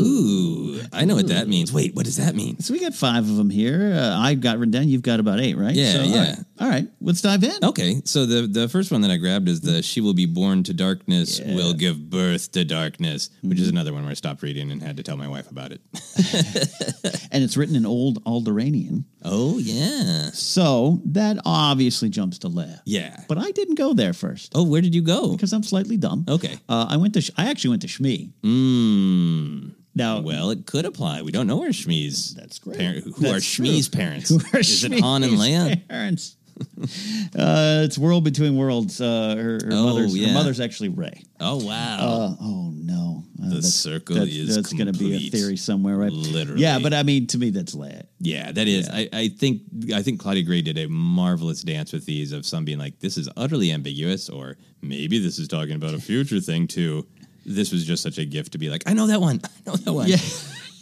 Ooh, 0.80 0.82
I 0.94 1.06
know 1.06 1.16
what 1.16 1.28
that 1.28 1.48
means. 1.48 1.72
Wait, 1.74 1.96
what 1.96 2.06
does 2.06 2.18
that 2.18 2.36
mean? 2.36 2.60
So 2.60 2.74
we 2.74 2.80
got 2.80 2.94
five 2.94 3.30
of 3.30 3.36
them 3.38 3.50
here. 3.50 3.94
Uh, 3.96 4.18
I've 4.20 4.42
got 4.42 4.58
written 4.58 4.72
down. 4.72 4.88
You've 4.90 5.02
got 5.02 5.20
about 5.20 5.40
eight, 5.40 5.58
right? 5.58 5.74
Yeah, 5.76 5.94
So, 5.94 6.02
yeah. 6.04 6.20
right. 6.30 6.38
All 6.62 6.68
right, 6.70 6.88
let's 7.00 7.22
dive 7.22 7.44
in. 7.46 7.64
Okay, 7.64 8.02
so 8.04 8.26
the 8.26 8.46
the 8.46 8.68
first 8.68 8.92
one 8.92 9.00
that 9.02 9.12
I 9.12 9.16
grabbed 9.16 9.48
is 9.48 9.62
the 9.62 9.82
"She 9.82 10.02
will 10.02 10.14
be 10.14 10.26
born 10.26 10.62
to 10.64 10.74
darkness, 10.74 11.40
will 11.40 11.74
give 11.74 12.10
birth 12.10 12.52
to 12.52 12.66
darkness," 12.66 13.30
which 13.42 13.62
is 13.62 13.70
another 13.70 13.94
one 13.94 14.02
where 14.04 14.12
I 14.12 14.16
stopped 14.16 14.44
reading 14.44 14.70
and 14.70 14.84
had 14.84 14.98
to 14.98 15.04
tell 15.04 15.16
my 15.16 15.28
wife 15.30 15.50
about 15.50 15.72
it. 15.72 15.80
And 17.32 17.44
it's 17.44 17.56
written 17.56 17.76
in 17.76 17.86
old 17.86 18.24
Alderaanian. 18.26 19.04
Oh 19.24 19.60
yeah, 19.60 20.32
So 20.34 21.00
that 21.06 21.38
obviously 21.46 22.10
jumps 22.10 22.40
to 22.40 22.50
Leia. 22.50 22.80
yeah. 22.86 23.24
But 23.28 23.38
I 23.38 23.52
didn't 23.52 23.76
go 23.76 23.94
there 23.94 24.14
first 24.14 24.52
Oh, 24.56 24.64
where 24.64 24.82
did 24.82 24.96
you 24.96 25.02
go? 25.04 25.34
because 25.34 25.54
I'm 25.54 25.62
slightly 25.64 25.96
dumb. 25.96 26.26
Okay. 26.28 26.58
Uh, 26.68 26.88
I 26.90 26.98
went 26.98 27.14
to. 27.14 27.22
Sh- 27.22 27.30
I 27.38 27.50
actually 27.50 27.70
went 27.72 27.82
to 27.84 27.88
Shmi. 27.88 28.29
Mm. 28.44 29.74
Now, 29.96 30.22
well, 30.22 30.50
it 30.52 30.66
could 30.66 30.86
apply. 30.86 31.24
We 31.24 31.32
don't 31.32 31.48
know 31.48 31.58
where 31.58 31.72
Shmi's. 31.72 32.34
That's 32.36 32.60
great. 32.60 32.78
Parent, 32.78 33.04
who 33.04 33.12
That's 33.12 33.34
are 33.34 33.62
Shmi's 33.62 33.90
true. 33.90 34.00
parents? 34.00 34.30
Who 34.30 34.40
are 34.54 34.60
Is 34.60 34.84
it 34.84 35.00
Han 35.00 35.24
and 35.24 35.34
Shmi's 35.34 35.42
Leia? 35.76 35.88
Parents. 35.90 36.36
uh, 37.38 37.84
it's 37.86 37.98
world 37.98 38.24
between 38.26 38.58
worlds. 38.58 39.00
Uh, 39.00 39.36
her, 39.38 39.54
her 39.66 39.70
Oh, 39.72 39.86
mother's 39.86 40.26
her 40.26 40.34
mother's 40.34 40.60
actually 40.60 40.90
Rey. 40.90 41.24
Oh 41.40 41.66
wow! 41.66 41.98
Uh, 42.00 42.36
oh 42.42 42.72
no, 42.76 43.24
uh, 43.42 43.46
The 43.48 43.56
that's- 43.56 43.74
circle 43.74 44.18
that's, 44.18 44.30
is 44.30 44.56
that's 44.56 44.74
going 44.74 44.92
to 44.92 44.98
be 45.00 45.16
a 45.16 45.30
theory 45.30 45.56
somewhere, 45.56 45.96
right? 45.96 46.12
Literally. 46.12 46.62
Yeah, 46.62 46.80
but 46.80 46.94
I 46.94 47.04
mean, 47.04 47.28
to 47.28 47.38
me, 47.38 47.50
that's 47.52 47.76
Leia. 47.76 48.08
Yeah, 48.20 48.52
that 48.52 48.68
is. 48.68 48.90
I, 48.90 49.08
I 49.14 49.28
think 49.30 49.62
I 49.94 50.02
think 50.02 50.20
Claudia 50.20 50.44
Gray 50.44 50.62
did 50.62 50.78
a 50.78 50.90
marvelous 50.90 51.62
dance 51.62 51.94
with 51.94 52.06
these 52.06 52.34
of 52.34 52.46
some 52.46 52.66
being 52.66 52.78
like, 52.80 53.00
this 53.00 53.18
is 53.18 53.30
utterly 53.38 53.72
ambiguous, 53.72 54.28
or 54.30 54.58
maybe 54.82 55.18
this 55.20 55.40
is 55.40 55.48
talking 55.48 55.76
about 55.76 55.94
a 55.94 56.00
future 56.02 56.42
thing 56.42 56.68
too. 56.68 57.08
This 57.50 57.72
was 57.72 57.84
just 57.84 58.04
such 58.04 58.18
a 58.20 58.26
gift 58.26 58.52
to 58.54 58.58
be 58.58 58.70
like, 58.70 58.84
I 58.86 58.94
know 58.94 59.08
that 59.08 59.20
one. 59.20 59.42
I 59.44 59.70
know 59.70 59.76
that 59.76 59.94
one. 59.94 60.08
Yeah. 60.08 60.18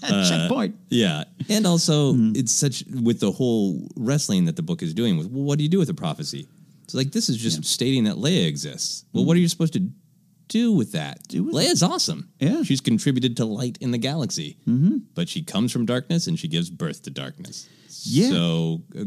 Uh, 0.04 0.30
Checkpoint. 0.30 0.76
Yeah, 0.90 1.24
and 1.50 1.66
also 1.66 2.14
it's 2.36 2.52
such 2.52 2.84
with 3.02 3.20
the 3.20 3.32
whole 3.32 3.88
wrestling 3.96 4.46
that 4.46 4.56
the 4.56 4.62
book 4.62 4.84
is 4.84 4.94
doing 4.94 5.18
with. 5.18 5.26
Well, 5.26 5.44
what 5.44 5.58
do 5.58 5.64
you 5.64 5.70
do 5.70 5.80
with 5.80 5.90
a 5.90 5.96
prophecy? 5.96 6.48
It's 6.84 6.94
like 6.94 7.12
this 7.12 7.30
is 7.30 7.38
just 7.38 7.66
stating 7.66 8.04
that 8.04 8.16
Leia 8.16 8.48
exists. 8.48 9.06
Well, 9.12 9.26
what 9.26 9.36
are 9.36 9.40
you 9.40 9.48
supposed 9.48 9.74
to 9.74 9.90
do 10.48 10.72
with 10.72 10.92
that? 10.92 11.28
Leia's 11.30 11.82
awesome. 11.82 12.30
Yeah, 12.40 12.62
she's 12.62 12.80
contributed 12.80 13.38
to 13.38 13.46
light 13.46 13.80
in 13.82 13.90
the 13.90 13.98
galaxy, 13.98 14.58
mm-hmm. 14.68 14.98
but 15.16 15.28
she 15.30 15.44
comes 15.44 15.72
from 15.72 15.88
darkness 15.88 16.28
and 16.28 16.38
she 16.38 16.48
gives 16.48 16.70
birth 16.70 17.02
to 17.04 17.10
darkness. 17.10 17.68
Yeah. 18.04 18.30
So, 18.30 18.84
uh, 18.98 19.04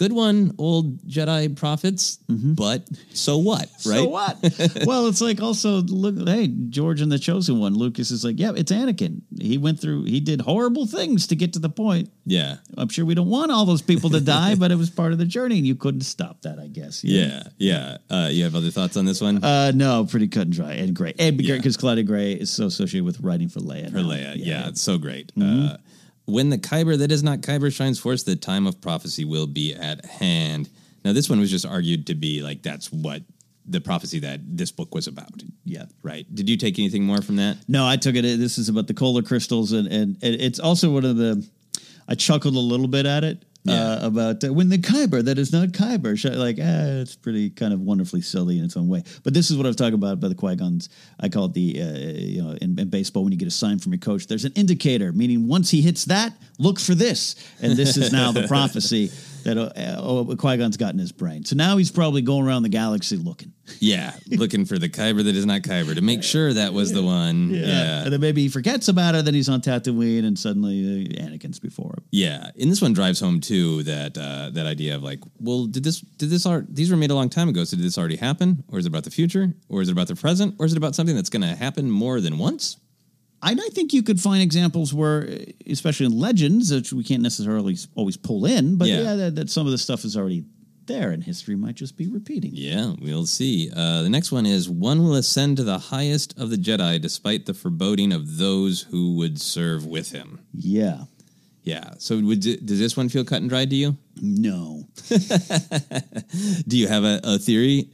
good 0.00 0.12
one, 0.14 0.54
old 0.56 0.98
Jedi 1.06 1.54
prophets. 1.54 2.18
But 2.26 2.88
so 3.12 3.36
what? 3.36 3.68
Right? 3.90 3.96
So 3.96 4.08
what? 4.08 4.36
well, 4.86 5.06
it's 5.06 5.20
like 5.20 5.40
also 5.40 5.80
look. 5.80 6.28
Hey, 6.28 6.48
George 6.48 7.00
and 7.00 7.10
the 7.10 7.18
Chosen 7.18 7.58
One. 7.58 7.74
Lucas 7.74 8.10
is 8.10 8.24
like, 8.24 8.38
yeah, 8.38 8.52
it's 8.54 8.70
Anakin. 8.70 9.22
He 9.40 9.58
went 9.58 9.80
through. 9.80 10.04
He 10.04 10.20
did 10.20 10.42
horrible 10.42 10.86
things 10.86 11.26
to 11.28 11.36
get 11.36 11.54
to 11.54 11.58
the 11.58 11.70
point. 11.70 12.10
Yeah. 12.26 12.56
I'm 12.76 12.88
sure 12.88 13.04
we 13.04 13.14
don't 13.14 13.30
want 13.30 13.50
all 13.50 13.64
those 13.64 13.82
people 13.82 14.10
to 14.10 14.20
die, 14.20 14.54
but 14.54 14.70
it 14.70 14.76
was 14.76 14.90
part 14.90 15.12
of 15.12 15.18
the 15.18 15.24
journey, 15.24 15.58
and 15.58 15.66
you 15.66 15.74
couldn't 15.74 16.02
stop 16.02 16.42
that. 16.42 16.58
I 16.58 16.66
guess. 16.66 17.02
Yeah, 17.02 17.42
yeah. 17.56 17.96
Uh, 18.10 18.28
you 18.30 18.44
have 18.44 18.54
other 18.54 18.70
thoughts 18.70 18.96
on 18.96 19.06
this 19.06 19.20
one? 19.20 19.42
Uh, 19.42 19.72
no, 19.74 20.04
pretty 20.04 20.28
cut 20.28 20.42
and 20.42 20.52
dry 20.52 20.72
and 20.72 20.94
great. 20.94 21.16
And 21.18 21.38
because 21.38 21.76
Claudia 21.76 22.04
Gray 22.04 22.32
is 22.32 22.50
so 22.50 22.66
associated 22.66 23.04
with 23.04 23.20
writing 23.20 23.48
for 23.48 23.60
Leia. 23.60 23.90
For. 23.90 23.98
Leia, 23.98 24.34
yeah, 24.36 24.68
it's 24.68 24.82
so 24.82 24.98
great. 24.98 25.34
Mm-hmm. 25.34 25.74
Uh, 25.74 25.76
when 26.30 26.50
the 26.50 26.58
Kyber 26.58 26.98
that 26.98 27.12
is 27.12 27.22
not 27.22 27.40
Kyber 27.40 27.72
shines 27.72 27.98
forth, 27.98 28.24
the 28.24 28.36
time 28.36 28.66
of 28.66 28.80
prophecy 28.80 29.24
will 29.24 29.46
be 29.46 29.74
at 29.74 30.04
hand. 30.04 30.68
Now, 31.04 31.12
this 31.12 31.28
one 31.28 31.40
was 31.40 31.50
just 31.50 31.66
argued 31.66 32.06
to 32.08 32.14
be 32.14 32.42
like 32.42 32.62
that's 32.62 32.92
what 32.92 33.22
the 33.66 33.80
prophecy 33.80 34.18
that 34.20 34.40
this 34.44 34.70
book 34.70 34.94
was 34.94 35.06
about. 35.06 35.42
Yeah. 35.64 35.84
Right. 36.02 36.26
Did 36.34 36.48
you 36.48 36.56
take 36.56 36.78
anything 36.78 37.04
more 37.04 37.22
from 37.22 37.36
that? 37.36 37.58
No, 37.68 37.86
I 37.86 37.96
took 37.96 38.16
it. 38.16 38.22
This 38.22 38.58
is 38.58 38.68
about 38.68 38.86
the 38.86 38.94
Kohlen 38.94 39.26
crystals, 39.26 39.72
and, 39.72 39.86
and, 39.86 40.16
and 40.22 40.34
it's 40.34 40.58
also 40.58 40.90
one 40.90 41.04
of 41.04 41.16
the. 41.16 41.46
I 42.08 42.14
chuckled 42.16 42.56
a 42.56 42.58
little 42.58 42.88
bit 42.88 43.06
at 43.06 43.22
it 43.22 43.44
uh, 43.68 43.98
about 44.02 44.42
uh, 44.42 44.52
when 44.52 44.68
the 44.70 44.78
Kyber 44.78 45.22
that 45.24 45.38
is 45.38 45.52
not 45.52 45.68
Kyber. 45.68 46.18
sh- 46.18 46.24
Like, 46.24 46.58
ah, 46.60 47.00
it's 47.02 47.14
pretty 47.14 47.50
kind 47.50 47.72
of 47.74 47.80
wonderfully 47.80 48.22
silly 48.22 48.58
in 48.58 48.64
its 48.64 48.76
own 48.76 48.88
way. 48.88 49.02
But 49.22 49.34
this 49.34 49.50
is 49.50 49.56
what 49.56 49.66
I've 49.66 49.76
talked 49.76 49.94
about 49.94 50.18
by 50.20 50.28
the 50.28 50.34
Qui 50.34 50.56
Gons. 50.56 50.88
I 51.20 51.28
call 51.28 51.44
it 51.46 51.52
the 51.54 51.80
uh, 51.82 51.98
you 52.18 52.42
know 52.42 52.52
in, 52.60 52.78
in 52.78 52.88
baseball 52.88 53.22
when 53.22 53.32
you 53.32 53.38
get 53.38 53.48
a 53.48 53.50
sign 53.50 53.78
from 53.78 53.92
your 53.92 53.98
coach, 54.00 54.26
there's 54.26 54.44
an 54.46 54.52
indicator, 54.54 55.12
meaning 55.12 55.46
once 55.46 55.70
he 55.70 55.82
hits 55.82 56.06
that, 56.06 56.32
look 56.58 56.80
for 56.80 56.94
this, 56.94 57.34
and 57.60 57.74
this 57.76 57.96
is 57.96 58.12
now 58.12 58.32
the 58.32 58.46
prophecy 58.48 59.10
that 59.44 59.58
uh, 59.58 59.70
uh, 59.76 60.36
Qui 60.36 60.56
Gon's 60.56 60.76
got 60.76 60.92
in 60.92 60.98
his 60.98 61.12
brain. 61.12 61.44
So 61.44 61.56
now 61.56 61.76
he's 61.76 61.90
probably 61.90 62.22
going 62.22 62.46
around 62.46 62.62
the 62.62 62.68
galaxy 62.68 63.16
looking. 63.16 63.52
Yeah, 63.78 64.14
looking 64.28 64.64
for 64.64 64.78
the 64.78 64.88
Kyber 64.88 65.24
that 65.24 65.34
is 65.36 65.46
not 65.46 65.62
Kyber 65.62 65.94
to 65.94 66.00
make 66.00 66.22
sure 66.22 66.52
that 66.52 66.72
was 66.72 66.92
the 66.92 67.02
one. 67.02 67.50
Yeah. 67.50 68.04
And 68.04 68.12
then 68.12 68.20
maybe 68.20 68.42
he 68.42 68.48
forgets 68.48 68.88
about 68.88 69.14
it. 69.14 69.24
Then 69.24 69.34
he's 69.34 69.48
on 69.48 69.60
Tatooine, 69.60 70.24
and 70.24 70.38
suddenly 70.38 71.06
uh, 71.06 71.22
Anakin's 71.22 71.60
before 71.60 71.94
him. 71.96 72.04
Yeah, 72.10 72.50
and 72.60 72.70
this 72.70 72.82
one 72.82 72.92
drives 72.92 73.20
home 73.20 73.40
too 73.40 73.82
that 73.84 74.18
uh, 74.18 74.50
that 74.50 74.66
idea 74.66 74.96
of 74.96 75.02
like, 75.02 75.20
well, 75.38 75.66
did 75.66 75.84
this 75.84 76.00
did 76.00 76.30
this 76.30 76.46
art 76.46 76.66
these 76.68 76.90
were 76.90 76.96
made 76.96 77.10
a 77.10 77.14
long 77.14 77.28
time 77.28 77.48
ago, 77.48 77.64
so 77.64 77.76
did 77.76 77.84
this 77.84 77.98
already 77.98 78.16
happen, 78.16 78.64
or 78.68 78.78
is 78.78 78.86
it 78.86 78.88
about 78.88 79.04
the 79.04 79.10
future, 79.10 79.54
or 79.68 79.82
is 79.82 79.88
it 79.88 79.92
about 79.92 80.08
the 80.08 80.16
present, 80.16 80.56
or 80.58 80.66
is 80.66 80.72
it 80.72 80.78
about 80.78 80.94
something 80.94 81.14
that's 81.14 81.30
going 81.30 81.42
to 81.42 81.54
happen 81.54 81.90
more 81.90 82.20
than 82.20 82.38
once? 82.38 82.76
And 83.42 83.60
I 83.60 83.68
think 83.68 83.92
you 83.94 84.02
could 84.02 84.20
find 84.20 84.42
examples 84.42 84.92
where, 84.92 85.28
especially 85.66 86.06
in 86.06 86.18
legends, 86.18 86.72
which 86.72 86.92
we 86.92 87.02
can't 87.04 87.22
necessarily 87.22 87.76
always 87.94 88.16
pull 88.16 88.44
in, 88.44 88.76
but 88.76 88.88
Yeah. 88.88 89.00
yeah, 89.02 89.14
that, 89.16 89.34
that 89.36 89.50
some 89.50 89.66
of 89.66 89.72
the 89.72 89.78
stuff 89.78 90.04
is 90.04 90.16
already 90.16 90.44
there, 90.86 91.10
and 91.10 91.22
history 91.24 91.54
might 91.56 91.76
just 91.76 91.96
be 91.96 92.08
repeating. 92.08 92.50
Yeah, 92.52 92.94
we'll 93.00 93.24
see. 93.26 93.70
Uh, 93.74 94.02
the 94.02 94.10
next 94.10 94.32
one 94.32 94.44
is 94.44 94.68
one 94.68 95.02
will 95.02 95.14
ascend 95.14 95.56
to 95.58 95.64
the 95.64 95.78
highest 95.78 96.38
of 96.38 96.50
the 96.50 96.56
Jedi 96.56 97.00
despite 97.00 97.46
the 97.46 97.54
foreboding 97.54 98.12
of 98.12 98.38
those 98.38 98.82
who 98.90 99.14
would 99.16 99.40
serve 99.40 99.86
with 99.86 100.10
him. 100.10 100.40
Yeah. 100.52 101.04
Yeah. 101.62 101.90
So 101.98 102.18
would, 102.18 102.40
does 102.40 102.78
this 102.78 102.96
one 102.96 103.08
feel 103.08 103.24
cut 103.24 103.40
and 103.40 103.48
dried 103.48 103.70
to 103.70 103.76
you? 103.76 103.96
No. 104.20 104.88
Do 106.66 106.76
you 106.78 106.88
have 106.88 107.04
a, 107.04 107.20
a 107.22 107.38
theory? 107.38 107.90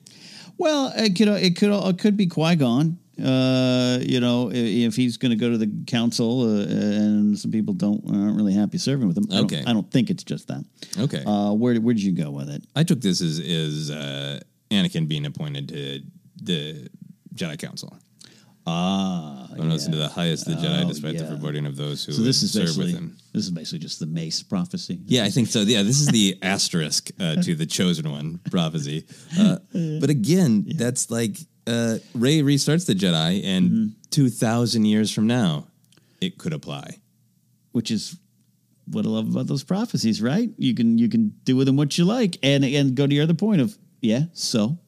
Well, 0.59 0.93
it 0.97 1.17
could 1.17 1.29
it 1.29 1.57
could 1.57 1.71
it 1.73 1.99
could 1.99 2.17
be 2.17 2.27
Qui 2.27 2.57
Gon. 2.57 2.99
Uh, 3.23 3.99
you 4.03 4.21
know, 4.21 4.51
if 4.53 4.95
he's 4.95 5.17
going 5.17 5.31
to 5.31 5.37
go 5.37 5.51
to 5.51 5.57
the 5.59 5.71
council, 5.87 6.43
uh, 6.43 6.65
and 6.67 7.39
some 7.39 7.51
people 7.51 7.73
don't 7.75 8.03
aren't 8.11 8.37
really 8.37 8.53
happy 8.53 8.79
serving 8.79 9.09
with 9.09 9.17
him. 9.17 9.25
I 9.31 9.35
don't- 9.37 9.45
Okay. 9.53 9.65
I 9.67 9.73
don't 9.73 9.91
think 9.91 10.11
it's 10.11 10.25
just 10.25 10.49
that. 10.49 10.65
Okay. 10.99 11.23
Uh, 11.25 11.53
where 11.53 11.75
where 11.81 11.95
did 11.95 12.03
you 12.03 12.13
go 12.13 12.31
with 12.31 12.49
it? 12.51 12.63
I 12.75 12.83
took 12.85 13.01
this 13.01 13.21
as 13.23 13.39
is 13.39 13.91
uh, 13.91 14.41
Anakin 14.71 15.09
being 15.09 15.25
appointed 15.27 15.69
to 15.69 16.01
the 16.43 16.89
Jedi 17.35 17.59
Council. 17.59 17.97
Ah, 18.69 19.47
One 19.55 19.71
listen 19.71 19.93
to 19.93 19.99
the 19.99 20.09
highest 20.09 20.49
of 20.49 20.61
the 20.61 20.67
Jedi 20.67 20.85
Oh, 20.85 20.89
despite 20.89 21.17
the 21.17 21.25
foreboding 21.25 21.67
of 21.67 21.77
those 21.77 22.05
who 22.05 22.11
so 22.13 22.23
this 22.23 22.43
is 22.43 22.53
serve 22.53 22.77
with 22.77 22.91
him. 22.91 23.17
this 23.33 23.45
is 23.45 23.51
basically 23.53 23.79
just 23.79 24.01
the 24.01 24.07
Mace 24.07 24.43
prophecy. 24.43 24.99
Yeah, 25.07 25.23
I 25.25 25.31
think 25.31 25.47
so. 25.49 25.61
Yeah, 25.61 25.83
this 25.85 26.01
is 26.01 26.09
the 26.09 26.37
asterisk 26.43 27.11
uh, 27.21 27.37
to 27.43 27.55
the 27.55 27.65
chosen 27.67 28.11
one 28.11 28.41
prophecy. 28.51 29.07
Uh, 29.39 29.59
but 30.01 30.11
again, 30.11 30.67
that's 30.75 31.13
like 31.13 31.39
uh, 31.67 31.99
Rey 32.15 32.41
restarts 32.43 32.87
the 32.87 32.95
Jedi, 32.95 33.43
and 33.45 33.71
Mm-hmm. 33.71 33.87
two 34.11 34.29
thousand 34.29 34.85
years 34.87 35.13
from 35.13 35.27
now, 35.27 35.67
it 36.21 36.39
could 36.39 36.53
apply. 36.53 36.99
which 37.73 37.91
is 37.91 38.17
what 38.87 39.05
I 39.05 39.09
love 39.09 39.29
about 39.29 39.47
those 39.49 39.65
prophecies, 39.65 40.23
right? 40.23 40.49
You 40.59 40.75
can 40.75 40.97
you 40.99 41.09
can 41.09 41.35
do 41.45 41.57
with 41.57 41.67
them 41.67 41.77
what 41.77 41.99
you 41.99 42.05
like, 42.05 42.39
and 42.43 42.65
and 42.65 42.95
go 42.95 43.07
to 43.07 43.15
your 43.15 43.25
other 43.25 43.35
point 43.35 43.61
of 43.61 43.77
yeah, 44.01 44.25
so 44.33 44.79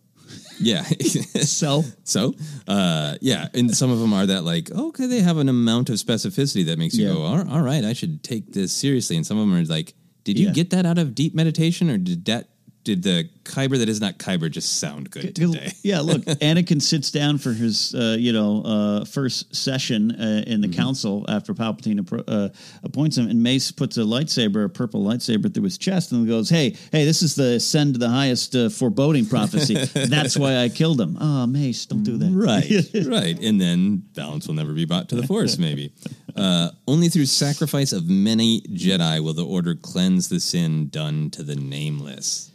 Yeah. 0.60 0.82
so 1.42 1.84
so 2.04 2.34
uh, 2.68 3.16
yeah, 3.20 3.48
and 3.54 3.74
some 3.76 3.90
of 3.90 3.98
them 3.98 4.12
are 4.12 4.26
that 4.26 4.44
like 4.44 4.70
okay, 4.70 5.06
they 5.06 5.20
have 5.20 5.38
an 5.38 5.48
amount 5.48 5.90
of 5.90 5.96
specificity 5.96 6.64
that 6.66 6.78
makes 6.78 6.94
you 6.96 7.06
Yeah. 7.08 7.14
go, 7.14 7.22
all, 7.22 7.48
all 7.50 7.62
right, 7.62 7.84
I 7.84 7.92
should 7.92 8.22
take 8.22 8.52
this 8.52 8.72
seriously. 8.72 9.16
And 9.16 9.26
some 9.26 9.36
of 9.38 9.48
them 9.48 9.56
are 9.58 9.64
like, 9.64 9.94
did 10.24 10.38
you 10.38 10.46
Yeah. 10.46 10.52
get 10.52 10.70
that 10.70 10.86
out 10.86 10.98
of 10.98 11.14
deep 11.14 11.34
meditation, 11.34 11.90
or 11.90 11.98
did 11.98 12.24
that 12.26 12.50
did 12.88 13.02
the 13.02 13.28
Kyber 13.44 13.76
that 13.78 13.88
is 13.90 14.00
not 14.00 14.16
Kyber 14.18 14.50
just 14.50 14.78
sound 14.78 15.10
good 15.10 15.34
today? 15.34 15.72
yeah. 15.82 16.00
Look, 16.00 16.22
Anakin 16.40 16.80
sits 16.80 17.10
down 17.10 17.36
for 17.36 17.52
his 17.52 17.94
uh, 17.94 18.16
you 18.18 18.32
know 18.32 18.62
uh, 18.62 19.04
first 19.04 19.54
session 19.54 20.12
uh, 20.12 20.44
in 20.46 20.62
the 20.62 20.68
Mm-hmm. 20.68 20.80
council 20.80 21.24
after 21.28 21.52
Palpatine 21.54 22.00
appro- 22.00 22.24
uh, 22.28 22.48
appoints 22.82 23.16
him, 23.18 23.28
and 23.28 23.42
Mace 23.42 23.70
puts 23.72 23.96
a 23.98 24.00
lightsaber, 24.00 24.64
a 24.64 24.68
purple 24.68 25.02
lightsaber, 25.04 25.52
through 25.52 25.64
his 25.64 25.76
chest, 25.78 26.12
and 26.12 26.26
goes, 26.26 26.48
"Hey, 26.48 26.76
hey, 26.92 27.04
this 27.04 27.22
is 27.22 27.34
the 27.34 27.60
send 27.60 27.94
to 27.94 27.98
the 27.98 28.08
highest 28.08 28.54
uh, 28.56 28.68
foreboding 28.70 29.26
prophecy. 29.26 29.74
That's 29.94 30.36
why 30.38 30.56
I 30.56 30.68
killed 30.70 30.98
him." 31.00 31.18
Oh, 31.20 31.46
Mace, 31.46 31.84
don't 31.86 32.02
do 32.04 32.16
that. 32.16 32.30
Right, 32.32 33.06
right. 33.06 33.38
And 33.42 33.60
then 33.60 34.02
balance 34.14 34.46
will 34.48 34.54
never 34.54 34.72
be 34.72 34.84
brought 34.86 35.08
to 35.10 35.16
the 35.16 35.26
Force, 35.26 35.58
maybe. 35.58 35.92
Uh, 36.36 36.70
only 36.86 37.08
through 37.08 37.26
sacrifice 37.26 37.92
of 37.92 38.08
many 38.08 38.60
Jedi 38.62 39.20
will 39.22 39.34
the 39.34 39.44
Order 39.44 39.74
cleanse 39.74 40.28
the 40.28 40.38
sin 40.40 40.88
done 40.88 41.30
to 41.30 41.42
the 41.42 41.56
nameless. 41.56 42.47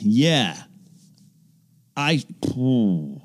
Yeah. 0.00 0.56
I 1.96 2.22
hmm. 2.52 3.16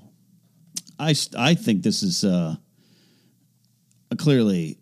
I 1.00 1.16
I 1.38 1.56
think 1.56 1.84
this 1.84 2.04
is 2.04 2.24
uh 2.24 2.56
clearly 4.18 4.78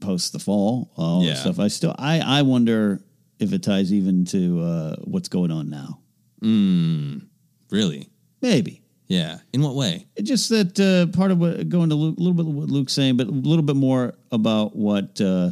post 0.00 0.32
the 0.32 0.38
fall 0.38 0.90
all 0.96 1.20
that 1.20 1.26
Yeah. 1.26 1.34
stuff. 1.34 1.58
I 1.58 1.68
still 1.68 1.94
I 1.98 2.20
I 2.20 2.42
wonder 2.42 3.00
if 3.38 3.52
it 3.52 3.62
ties 3.62 3.92
even 3.92 4.24
to 4.26 4.60
uh 4.60 4.96
what's 5.04 5.28
going 5.28 5.50
on 5.50 5.70
now. 5.70 6.00
Mm, 6.42 7.26
really? 7.70 8.08
Maybe. 8.42 8.82
Yeah. 9.06 9.38
In 9.52 9.62
what 9.62 9.74
way? 9.74 10.06
It's 10.16 10.28
just 10.28 10.48
that 10.50 10.78
uh, 10.80 11.14
part 11.16 11.30
of 11.30 11.38
what 11.38 11.68
going 11.68 11.88
to 11.90 11.94
Luke, 11.94 12.16
a 12.18 12.20
little 12.20 12.34
bit 12.34 12.46
of 12.46 12.54
what 12.54 12.68
Luke's 12.68 12.92
saying, 12.92 13.16
but 13.16 13.26
a 13.26 13.30
little 13.30 13.62
bit 13.62 13.76
more 13.76 14.14
about 14.32 14.74
what 14.76 15.20
uh, 15.20 15.50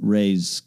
Rey's 0.00 0.62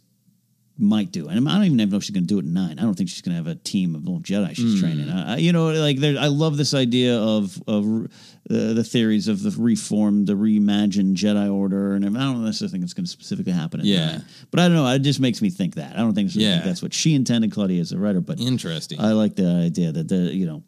might 0.78 1.12
do. 1.12 1.28
And 1.28 1.48
I 1.48 1.54
don't 1.56 1.66
even 1.66 1.78
know 1.78 1.98
if 1.98 2.04
she's 2.04 2.10
going 2.16 2.24
to 2.26 2.28
do 2.28 2.40
it 2.40 2.46
in 2.46 2.54
nine. 2.54 2.80
I 2.80 2.82
don't 2.82 2.96
think 2.96 3.08
she's 3.10 3.22
going 3.22 3.34
to 3.34 3.38
have 3.38 3.46
a 3.48 3.54
team 3.60 3.94
of 3.94 4.04
little 4.06 4.20
Jedi 4.22 4.56
she's 4.56 4.80
training. 4.80 5.08
I, 5.10 5.38
you 5.38 5.54
know, 5.54 5.68
like 5.72 5.98
there, 6.00 6.18
I 6.20 6.28
love 6.28 6.58
this 6.58 6.74
idea 6.74 7.16
of 7.20 7.62
of 7.68 7.86
uh, 8.06 8.08
the 8.50 8.84
theories 8.84 9.28
of 9.28 9.44
the 9.44 9.52
reformed, 9.62 10.26
the 10.28 10.34
reimagined 10.34 11.16
Jedi 11.16 11.52
Order, 11.54 11.94
and 11.94 12.06
I 12.06 12.22
don't 12.24 12.44
necessarily 12.44 12.72
think 12.72 12.84
it's 12.84 12.94
going 12.94 13.06
to 13.06 13.12
specifically 13.12 13.52
happen. 13.54 13.82
In 13.82 13.86
Yeah. 13.86 14.06
nine. 14.14 14.26
but 14.50 14.60
I 14.62 14.68
don't 14.68 14.76
know. 14.76 14.88
It 14.88 15.00
just 15.00 15.20
makes 15.20 15.42
me 15.42 15.50
think 15.52 15.76
that. 15.76 15.94
I 15.96 16.00
don't 16.00 16.16
think, 16.16 16.32
Yeah. 16.34 16.62
that's 16.62 16.82
what 16.82 16.94
she 16.94 17.14
intended, 17.14 17.52
Claudia, 17.52 17.80
as 17.80 17.92
a 17.92 18.00
writer. 18.00 18.20
But 18.22 18.40
Interesting. 18.40 19.00
I 19.00 19.12
like 19.12 19.36
the 19.36 19.48
idea 19.48 19.92
that 19.92 20.08
the 20.08 20.34
you 20.34 20.48
know, 20.48 20.64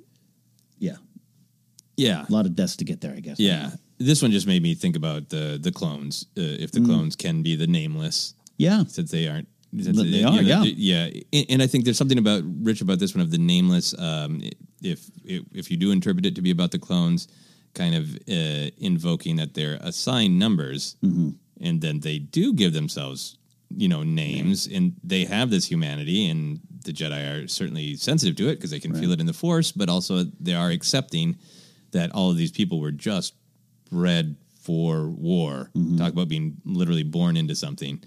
yeah, 0.78 0.98
yeah. 1.98 2.26
a 2.28 2.32
lot 2.32 2.46
of 2.46 2.56
deaths 2.56 2.76
to 2.78 2.86
get 2.86 3.02
there. 3.02 3.14
I 3.16 3.20
guess. 3.22 3.40
Yeah. 3.40 3.72
this 3.98 4.22
one 4.22 4.30
just 4.32 4.46
made 4.46 4.62
me 4.62 4.76
think 4.76 4.96
about 4.96 5.30
the 5.30 5.58
the 5.62 5.72
clones. 5.72 6.26
Uh, 6.38 6.42
if 6.42 6.72
the 6.72 6.80
Mm. 6.80 6.86
clones 6.86 7.16
can 7.16 7.42
be 7.42 7.56
the 7.56 7.66
nameless, 7.68 8.34
Yeah. 8.58 8.84
since 8.88 9.10
they 9.12 9.28
aren't. 9.28 9.48
They 9.84 9.92
you 10.20 10.28
are, 10.28 10.32
know, 10.34 10.40
yeah. 10.42 10.64
yeah. 10.64 11.22
And- 11.34 11.46
And 11.50 11.62
I 11.62 11.68
think 11.68 11.84
there's 11.86 11.98
something 11.98 12.18
about 12.18 12.44
Rich 12.62 12.82
about 12.82 13.00
this 13.00 13.14
one 13.16 13.22
of 13.22 13.32
the 13.32 13.38
nameless. 13.38 13.94
Um, 13.98 14.42
if 14.82 15.10
if 15.24 15.70
you 15.72 15.78
do 15.78 15.92
interpret 15.92 16.26
it 16.26 16.36
to 16.36 16.42
be 16.42 16.52
about 16.52 16.72
the 16.72 16.80
clones, 16.80 17.28
kind 17.74 17.96
of 17.96 18.16
uh, 18.30 18.70
invoking 18.78 19.36
that 19.38 19.54
they're 19.54 19.78
assigned 19.82 20.38
numbers, 20.40 20.96
Mm-hmm. 21.04 21.30
and 21.62 21.82
then 21.82 22.00
they 22.00 22.20
do 22.20 22.54
give 22.54 22.74
themselves, 22.74 23.38
you 23.70 23.88
know, 23.88 24.04
names, 24.04 24.68
and 24.68 24.94
they 25.04 25.26
have 25.26 25.50
this 25.50 25.66
humanity, 25.66 26.30
and 26.30 26.60
the 26.86 26.94
Jedi 26.94 27.22
are 27.44 27.48
certainly 27.48 27.96
sensitive 27.96 28.36
to 28.38 28.48
it 28.50 28.56
because 28.56 28.70
they 28.72 28.80
can 28.80 28.94
feel 28.94 29.12
it 29.12 29.20
in 29.20 29.26
the 29.26 29.34
Force, 29.34 29.72
but 29.72 29.90
also 29.90 30.24
they 30.40 30.54
are 30.54 30.70
accepting 30.70 31.36
that 31.92 32.12
all 32.12 32.30
of 32.32 32.38
these 32.38 32.52
people 32.52 32.80
were 32.80 32.92
just 32.92 33.34
bred 33.90 34.36
for 34.62 35.10
war. 35.10 35.70
Mm-hmm. 35.76 35.98
Talk 35.98 36.14
about 36.14 36.28
being 36.28 36.58
literally 36.64 37.04
born 37.04 37.38
into 37.38 37.56
something. 37.56 38.04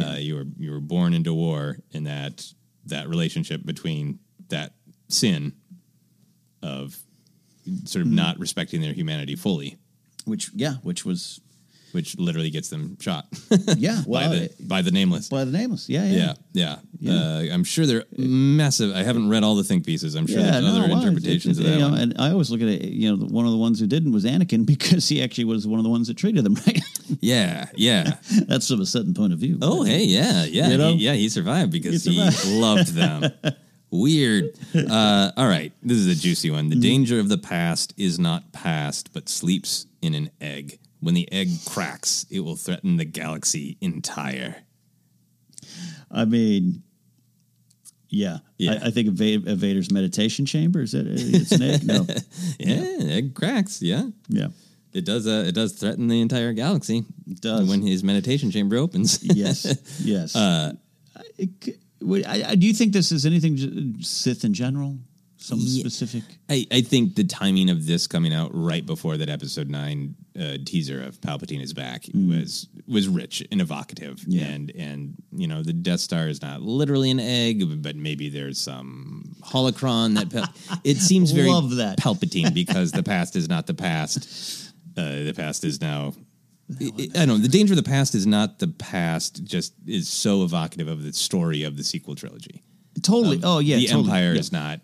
Uh, 0.00 0.16
you 0.16 0.34
were 0.36 0.46
you 0.58 0.70
were 0.70 0.80
born 0.80 1.14
into 1.14 1.34
war, 1.34 1.78
and 1.92 2.06
that 2.06 2.52
that 2.86 3.08
relationship 3.08 3.64
between 3.64 4.18
that 4.48 4.72
sin 5.08 5.52
of 6.62 6.98
sort 7.84 8.04
of 8.04 8.10
not 8.10 8.38
respecting 8.38 8.80
their 8.80 8.92
humanity 8.92 9.36
fully, 9.36 9.76
Which 10.24 10.50
yeah, 10.54 10.74
which 10.82 11.04
was 11.04 11.40
which 11.98 12.16
literally 12.16 12.48
gets 12.48 12.68
them 12.68 12.96
shot. 13.00 13.26
yeah, 13.76 14.02
well, 14.06 14.30
by 14.30 14.36
the 14.36 14.50
by 14.60 14.82
the 14.82 14.92
nameless. 14.92 15.28
by 15.28 15.44
the 15.44 15.50
nameless. 15.50 15.88
Yeah, 15.88 16.04
yeah. 16.04 16.34
Yeah, 16.52 16.76
yeah. 17.00 17.12
Uh, 17.12 17.54
I'm 17.54 17.64
sure 17.64 17.86
they're 17.86 18.04
massive. 18.16 18.94
I 18.94 19.02
haven't 19.02 19.28
read 19.28 19.42
all 19.42 19.56
the 19.56 19.64
think 19.64 19.84
pieces. 19.84 20.14
I'm 20.14 20.28
sure 20.28 20.40
there's 20.40 20.62
no, 20.62 20.70
other 20.70 20.82
well, 20.88 20.98
interpretations 20.98 21.58
of 21.58 21.64
that 21.64 21.72
you 21.72 21.78
know, 21.80 21.90
one. 21.90 21.98
And 21.98 22.14
I 22.20 22.30
always 22.30 22.52
look 22.52 22.62
at 22.62 22.68
it. 22.68 22.84
You 22.84 23.16
know, 23.16 23.26
one 23.26 23.46
of 23.46 23.50
the 23.50 23.58
ones 23.58 23.80
who 23.80 23.88
didn't 23.88 24.12
was 24.12 24.24
Anakin 24.24 24.64
because 24.74 25.08
he 25.08 25.20
actually 25.20 25.46
was 25.46 25.66
one 25.66 25.80
of 25.80 25.84
the 25.84 25.90
ones 25.90 26.06
that 26.06 26.16
treated 26.16 26.44
them 26.44 26.54
right. 26.68 26.80
Yeah, 27.20 27.66
yeah. 27.74 28.14
That's 28.46 28.68
from 28.68 28.80
a 28.80 28.86
certain 28.86 29.12
point 29.12 29.32
of 29.32 29.40
view. 29.40 29.58
Oh, 29.60 29.82
hey, 29.82 30.04
yeah, 30.04 30.44
yeah, 30.44 30.68
You 30.68 30.78
know? 30.78 30.92
he, 30.92 31.04
yeah. 31.04 31.14
He 31.14 31.28
survived 31.28 31.72
because 31.72 32.04
He 32.04 32.14
he, 32.14 32.60
loved 32.60 32.94
them. 32.94 33.32
Weird. 33.90 34.50
Uh, 34.74 35.32
all 35.36 35.48
right, 35.48 35.72
this 35.82 35.96
is 35.96 36.06
a 36.06 36.14
juicy 36.14 36.50
one. 36.52 36.68
The 36.68 36.74
Mm-hmm. 36.76 36.82
danger 36.82 37.18
of 37.18 37.28
the 37.28 37.38
past 37.38 37.94
is 37.96 38.18
not 38.18 38.52
past, 38.52 39.12
but 39.12 39.28
sleeps 39.28 39.86
in 40.02 40.14
an 40.14 40.30
egg. 40.40 40.78
When 41.00 41.14
the 41.14 41.30
egg 41.32 41.48
cracks, 41.66 42.26
it 42.30 42.40
will 42.40 42.56
threaten 42.56 42.96
the 42.96 43.04
galaxy 43.04 43.76
entire. 43.80 44.56
I 46.10 46.24
mean, 46.24 46.82
yeah, 48.08 48.38
Yeah. 48.56 48.72
I, 48.82 48.86
I 48.86 48.90
think 48.90 49.08
of, 49.08 49.14
Va- 49.14 49.50
of 49.52 49.58
Vader's 49.58 49.90
meditation 49.92 50.46
chamber. 50.46 50.80
Is 50.82 50.92
that 50.92 51.06
it's 51.06 51.52
an 51.52 51.62
egg? 51.62 51.84
No, 51.86 52.06
Yeah, 52.58 53.12
egg 53.14 53.34
cracks. 53.34 53.82
Yeah, 53.82 54.08
yeah, 54.28 54.48
it 54.92 55.04
does. 55.04 55.26
Uh, 55.26 55.44
it 55.46 55.54
does 55.54 55.72
threaten 55.74 56.08
the 56.08 56.20
entire 56.20 56.52
galaxy. 56.52 57.04
It 57.26 57.40
does. 57.40 57.68
when 57.68 57.82
his 57.82 58.02
meditation 58.02 58.50
chamber 58.50 58.76
opens. 58.76 59.22
yes, 59.22 59.76
yes. 60.02 60.34
Uh, 60.36 60.72
It 61.36 61.78
I, 62.26 62.44
I, 62.50 62.54
do 62.54 62.66
you 62.66 62.72
think 62.72 62.92
this 62.92 63.10
is 63.12 63.26
anything 63.26 63.96
Sith 64.00 64.44
in 64.44 64.54
general? 64.54 64.98
Some 65.40 65.60
Yeah. 65.62 65.80
specific? 65.80 66.24
I, 66.50 66.66
I 66.72 66.80
think 66.80 67.14
the 67.14 67.22
timing 67.22 67.70
of 67.70 67.86
this 67.86 68.08
coming 68.08 68.34
out 68.34 68.50
right 68.52 68.84
before 68.84 69.16
that 69.18 69.28
episode 69.28 69.68
nine 69.70 70.16
uh, 70.38 70.58
teaser 70.66 71.00
of 71.02 71.20
Palpatine 71.20 71.62
is 71.62 71.72
back 71.72 72.06
was 72.12 72.66
was 72.88 73.06
rich 73.08 73.46
and 73.52 73.60
evocative, 73.60 74.16
Mm. 74.20 74.24
Yeah. 74.28 74.44
and 74.46 74.70
and 74.76 75.14
you 75.32 75.46
know 75.46 75.62
the 75.62 75.72
Death 75.72 76.00
Star 76.00 76.26
is 76.28 76.42
not 76.42 76.60
literally 76.62 77.10
an 77.12 77.20
egg, 77.20 77.82
but 77.82 77.94
maybe 77.94 78.28
there's 78.28 78.58
some 78.58 79.36
holocron 79.42 80.14
that 80.16 80.30
Pal- 80.30 80.80
it 80.84 80.96
seems 80.96 81.30
very 81.30 81.48
Love 81.48 81.76
that. 81.76 81.98
Palpatine 81.98 82.52
because 82.62 82.90
the 82.90 83.04
past 83.04 83.36
is 83.36 83.48
not 83.48 83.66
the 83.68 83.74
past. 83.74 84.72
Uh, 84.96 85.22
the 85.24 85.34
past 85.36 85.64
is 85.64 85.80
now. 85.80 86.14
I 86.80 86.90
don't 87.14 87.28
know. 87.28 87.38
The 87.38 87.48
danger 87.48 87.72
of 87.72 87.76
the 87.76 87.82
past 87.88 88.14
is 88.14 88.26
not 88.26 88.58
the 88.58 88.66
past; 88.68 89.44
just 89.44 89.72
is 89.86 90.08
so 90.08 90.42
evocative 90.42 90.88
of 90.88 91.02
the 91.04 91.12
story 91.12 91.62
of 91.62 91.76
the 91.76 91.84
sequel 91.84 92.14
trilogy 92.14 92.62
Totally. 93.02 93.36
of 93.36 93.44
oh 93.44 93.58
yeah, 93.60 93.76
the 93.76 93.86
totally. 93.86 94.04
empire 94.04 94.32
Yeah. 94.34 94.40
is 94.40 94.52
not 94.52 94.80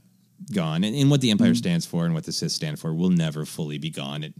gone, 0.52 0.84
and, 0.84 0.94
and 0.96 1.10
what 1.10 1.20
the 1.20 1.30
empire 1.30 1.52
Mm. 1.52 1.56
stands 1.56 1.86
for 1.86 2.04
and 2.04 2.14
what 2.14 2.24
the 2.24 2.32
Sith 2.32 2.52
stand 2.52 2.78
for 2.78 2.92
will 2.94 3.10
never 3.10 3.44
fully 3.44 3.78
be 3.78 3.90
gone. 3.90 4.24
It, 4.24 4.34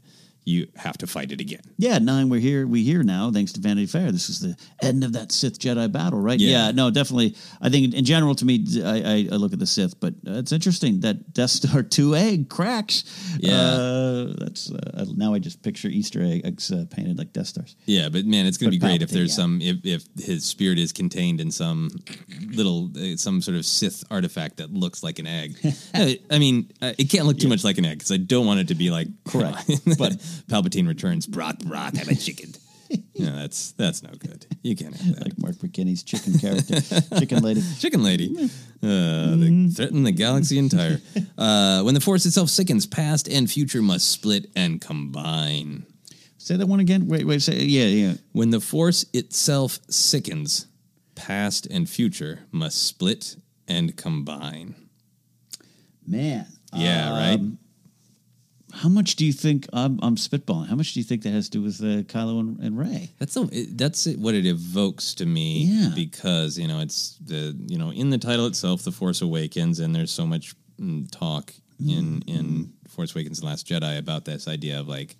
you 0.45 0.69
have 0.77 0.99
to 0.99 1.07
fight 1.07 1.33
it 1.33 1.41
again. 1.41 1.63
Yeah, 1.79 1.99
nine. 1.99 2.29
We're 2.29 2.41
here. 2.41 2.67
We 2.67 2.85
here 2.85 3.03
now, 3.03 3.31
thanks 3.31 3.53
to 3.53 3.61
Vanity 3.61 3.87
Fair. 3.87 4.13
This 4.13 4.29
is 4.29 4.41
the 4.41 4.57
end 4.83 5.05
of 5.05 5.15
that 5.15 5.33
Sith 5.33 5.59
Jedi 5.59 5.91
battle, 5.91 6.21
right? 6.21 6.39
Yeah. 6.39 6.67
Yeah. 6.67 6.71
no, 6.73 6.91
definitely. 6.91 7.35
I 7.61 7.71
think 7.71 7.95
in 7.95 8.05
general, 8.05 8.35
to 8.35 8.45
me, 8.45 8.65
I, 8.85 8.89
I, 8.89 9.29
I 9.33 9.37
look 9.37 9.53
at 9.53 9.59
the 9.59 9.67
Sith, 9.67 9.99
but 10.01 10.15
uh, 10.27 10.35
it's 10.35 10.53
interesting 10.53 11.01
that 11.01 11.33
Death 11.33 11.51
Star 11.51 11.83
two 11.95 12.15
egg 12.15 12.49
cracks. 12.49 13.05
Yeah. 13.39 13.55
uh, 13.55 14.35
that's 14.39 14.71
uh, 14.71 15.07
now 15.17 15.35
I 15.35 15.39
just 15.39 15.63
picture 15.63 15.89
Easter 15.89 16.23
eggs 16.23 16.71
uh, 16.71 16.85
painted 16.91 17.19
like 17.19 17.33
Death 17.33 17.47
Stars. 17.47 17.77
Yeah, 17.87 18.09
but 18.09 18.27
man, 18.27 18.47
it's 18.47 18.59
going 18.59 18.71
to 18.71 18.79
be 18.79 18.81
great 18.81 19.03
if 19.03 19.11
there's 19.11 19.31
yeah. 19.31 19.43
some 19.43 19.61
if, 19.63 19.77
if 19.85 20.05
his 20.19 20.45
spirit 20.45 20.79
is 20.79 20.93
contained 20.93 21.41
in 21.41 21.51
some 21.51 21.91
little 22.51 22.91
uh, 22.97 23.17
some 23.17 23.41
sort 23.41 23.57
of 23.57 23.65
Sith 23.65 24.05
artifact 24.11 24.59
that 24.59 24.73
looks 24.73 25.03
like 25.03 25.19
an 25.19 25.27
egg. 25.27 25.57
I 25.95 26.39
mean, 26.39 26.71
uh, 26.83 26.93
it 26.99 27.11
can't 27.11 27.27
look 27.27 27.39
too 27.39 27.49
much 27.49 27.65
like 27.65 27.79
an 27.79 27.85
egg 27.85 27.99
because 27.99 28.13
I 28.13 28.19
don't 28.19 28.47
want 28.47 28.61
it 28.61 28.69
to 28.69 28.75
be 28.75 28.91
like 28.91 29.09
Correct. 29.25 29.71
but 29.99 30.13
Palpatine 30.49 30.87
returns 30.89 31.27
Brock 31.27 31.59
Brock 31.59 31.95
I'm 32.01 32.09
a 32.09 32.15
chicken. 32.15 32.53
no, 33.19 33.37
that's 33.37 33.73
that's 33.73 34.03
no 34.03 34.11
good. 34.19 34.47
You 34.63 34.77
can't 34.77 34.97
have 34.97 35.17
that. 35.17 35.25
Like 35.25 35.39
Mark 35.39 35.57
McKinney's 35.57 36.03
chicken 36.03 36.39
character, 36.39 36.81
chicken 37.19 37.43
lady. 37.43 37.63
Chicken 37.79 38.03
Lady. 38.03 38.35
Uh, 38.83 39.37
they 39.37 39.69
threaten 39.69 40.03
the 40.05 40.13
galaxy 40.13 40.59
entire. 40.59 41.01
Uh, 41.37 41.83
when 41.83 41.95
the 41.95 42.01
Force 42.01 42.25
itself 42.27 42.49
sickens, 42.49 42.87
past 42.87 43.29
and 43.29 43.51
future 43.51 43.83
must 43.83 44.09
split 44.09 44.47
and 44.55 44.81
combine. 44.81 45.85
Say 46.39 46.57
that 46.57 46.67
one 46.67 46.79
again. 46.79 47.09
Wait, 47.09 47.27
wait. 47.27 47.43
Say 47.43 47.57
yeah, 47.57 47.87
yeah. 47.87 48.15
When 48.33 48.51
the 48.51 48.61
Force 48.61 49.05
itself 49.13 49.81
sickens, 49.89 50.67
past 51.17 51.67
and 51.67 51.89
future 51.89 52.41
must 52.53 52.87
split 52.87 53.37
and 53.67 53.97
combine. 53.97 54.75
Man. 56.07 56.47
Yeah, 56.73 57.11
right? 57.11 57.41
How 58.75 58.89
much 58.89 59.17
do 59.17 59.25
you 59.25 59.33
think 59.33 59.67
I'm, 59.73 59.99
I'm 60.03 60.17
spitballing? 60.17 60.67
How 60.69 60.75
much 60.75 60.95
do 60.95 61.01
you 61.01 61.05
think 61.05 61.23
that 61.23 61.31
has 61.31 61.49
to 61.51 61.59
do 61.59 61.63
with 61.63 61.81
uh, 61.81 62.03
Kylo 62.13 62.41
and, 62.41 62.59
and 62.61 62.79
Rey? 62.79 63.13
That's 63.19 63.33
so, 63.33 63.49
it, 63.53 63.79
that's 63.79 64.07
it, 64.07 64.19
what 64.19 64.35
it 64.35 64.47
evokes 64.47 65.15
to 65.15 65.27
me. 65.27 65.65
Yeah. 65.65 65.91
Because 65.95 66.59
you 66.59 66.67
know 66.69 66.81
it's 66.81 67.17
the 67.25 67.57
you 67.67 67.79
know 67.79 67.91
in 67.91 68.11
the 68.11 68.19
title 68.19 68.47
itself, 68.47 68.83
The 68.83 68.93
Force 68.93 69.23
Awakens, 69.23 69.79
and 69.81 69.95
there's 69.95 70.11
so 70.11 70.27
much 70.27 70.55
mm, 70.81 71.09
talk 71.11 71.53
in 71.79 72.23
in 72.27 72.73
Force 72.89 73.15
Awakens: 73.15 73.41
The 73.41 73.47
Last 73.47 73.67
Jedi 73.67 73.99
about 73.99 74.25
this 74.25 74.49
idea 74.49 74.81
of 74.81 74.89
like 74.89 75.17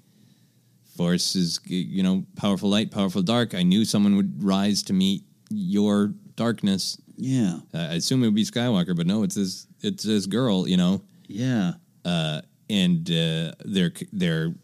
Force 0.97 1.35
is 1.37 1.61
you 1.67 2.03
know 2.03 2.25
powerful 2.37 2.71
light, 2.71 2.91
powerful 2.91 3.23
dark. 3.23 3.55
I 3.55 3.63
knew 3.63 3.85
someone 3.85 4.17
would 4.17 4.43
rise 4.43 4.83
to 4.85 4.93
meet 4.93 5.23
your 5.51 6.13
darkness. 6.37 7.01
Yeah, 7.17 7.61
Uh, 7.73 7.79
I 7.79 7.95
assume 7.95 8.23
it 8.25 8.27
would 8.27 8.35
be 8.35 8.45
Skywalker, 8.45 8.97
but 8.97 9.07
no, 9.07 9.23
it's 9.23 9.37
this 9.37 9.67
it's 9.81 10.03
this 10.03 10.27
girl. 10.27 10.69
You 10.69 10.77
know, 10.77 11.03
yeah. 11.29 11.75
uh, 12.05 12.43
and 12.81 13.09
uh, 13.11 13.53
they're 13.65 13.93
they're 14.13 14.55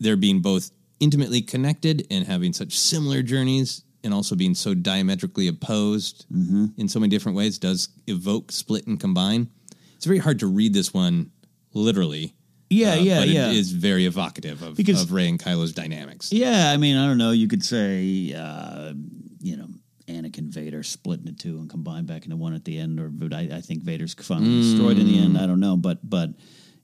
they're 0.00 0.16
being 0.26 0.40
both 0.40 0.70
intimately 1.00 1.42
connected 1.42 2.06
and 2.10 2.26
having 2.26 2.52
such 2.52 2.72
similar 2.78 3.22
journeys, 3.22 3.82
and 4.04 4.12
also 4.14 4.34
being 4.36 4.54
so 4.54 4.74
diametrically 4.74 5.48
opposed 5.48 6.26
Mm-hmm. 6.32 6.66
in 6.80 6.88
so 6.88 7.00
many 7.00 7.10
different 7.10 7.36
ways 7.36 7.58
does 7.58 7.88
evoke 8.06 8.52
split 8.52 8.86
and 8.86 9.00
combine. 9.00 9.48
It's 9.96 10.06
very 10.06 10.18
hard 10.26 10.38
to 10.40 10.46
read 10.46 10.72
this 10.74 10.92
one 10.94 11.30
literally. 11.72 12.34
Yeah, 12.70 12.92
uh, 12.92 12.96
yeah, 12.96 13.18
but 13.20 13.28
yeah. 13.28 13.50
It 13.50 13.56
is 13.56 13.72
very 13.72 14.04
evocative 14.06 14.62
of, 14.62 14.76
Because- 14.76 15.02
of 15.02 15.12
Rey 15.12 15.28
and 15.28 15.38
Kylo's 15.38 15.72
dynamics. 15.72 16.32
Yeah, 16.32 16.70
I 16.72 16.76
mean, 16.76 16.96
I 16.96 17.06
don't 17.06 17.18
know. 17.18 17.30
You 17.30 17.46
could 17.48 17.64
say, 17.64 18.32
uh, 18.36 18.92
you 19.40 19.56
know, 19.56 19.68
Anakin 20.08 20.48
Vader 20.48 20.82
split 20.82 21.20
into 21.20 21.32
two 21.32 21.58
and 21.58 21.68
combined 21.70 22.06
back 22.06 22.24
into 22.24 22.36
one 22.36 22.54
at 22.54 22.64
the 22.64 22.78
end, 22.78 22.98
or 23.00 23.10
I, 23.34 23.48
I 23.58 23.60
think 23.60 23.82
Vader's 23.82 24.14
finally 24.14 24.60
destroyed 24.62 24.98
in 24.98 25.06
the 25.06 25.18
end. 25.18 25.38
I 25.38 25.46
don't 25.46 25.60
know, 25.60 25.76
but 25.76 25.98
but 26.08 26.30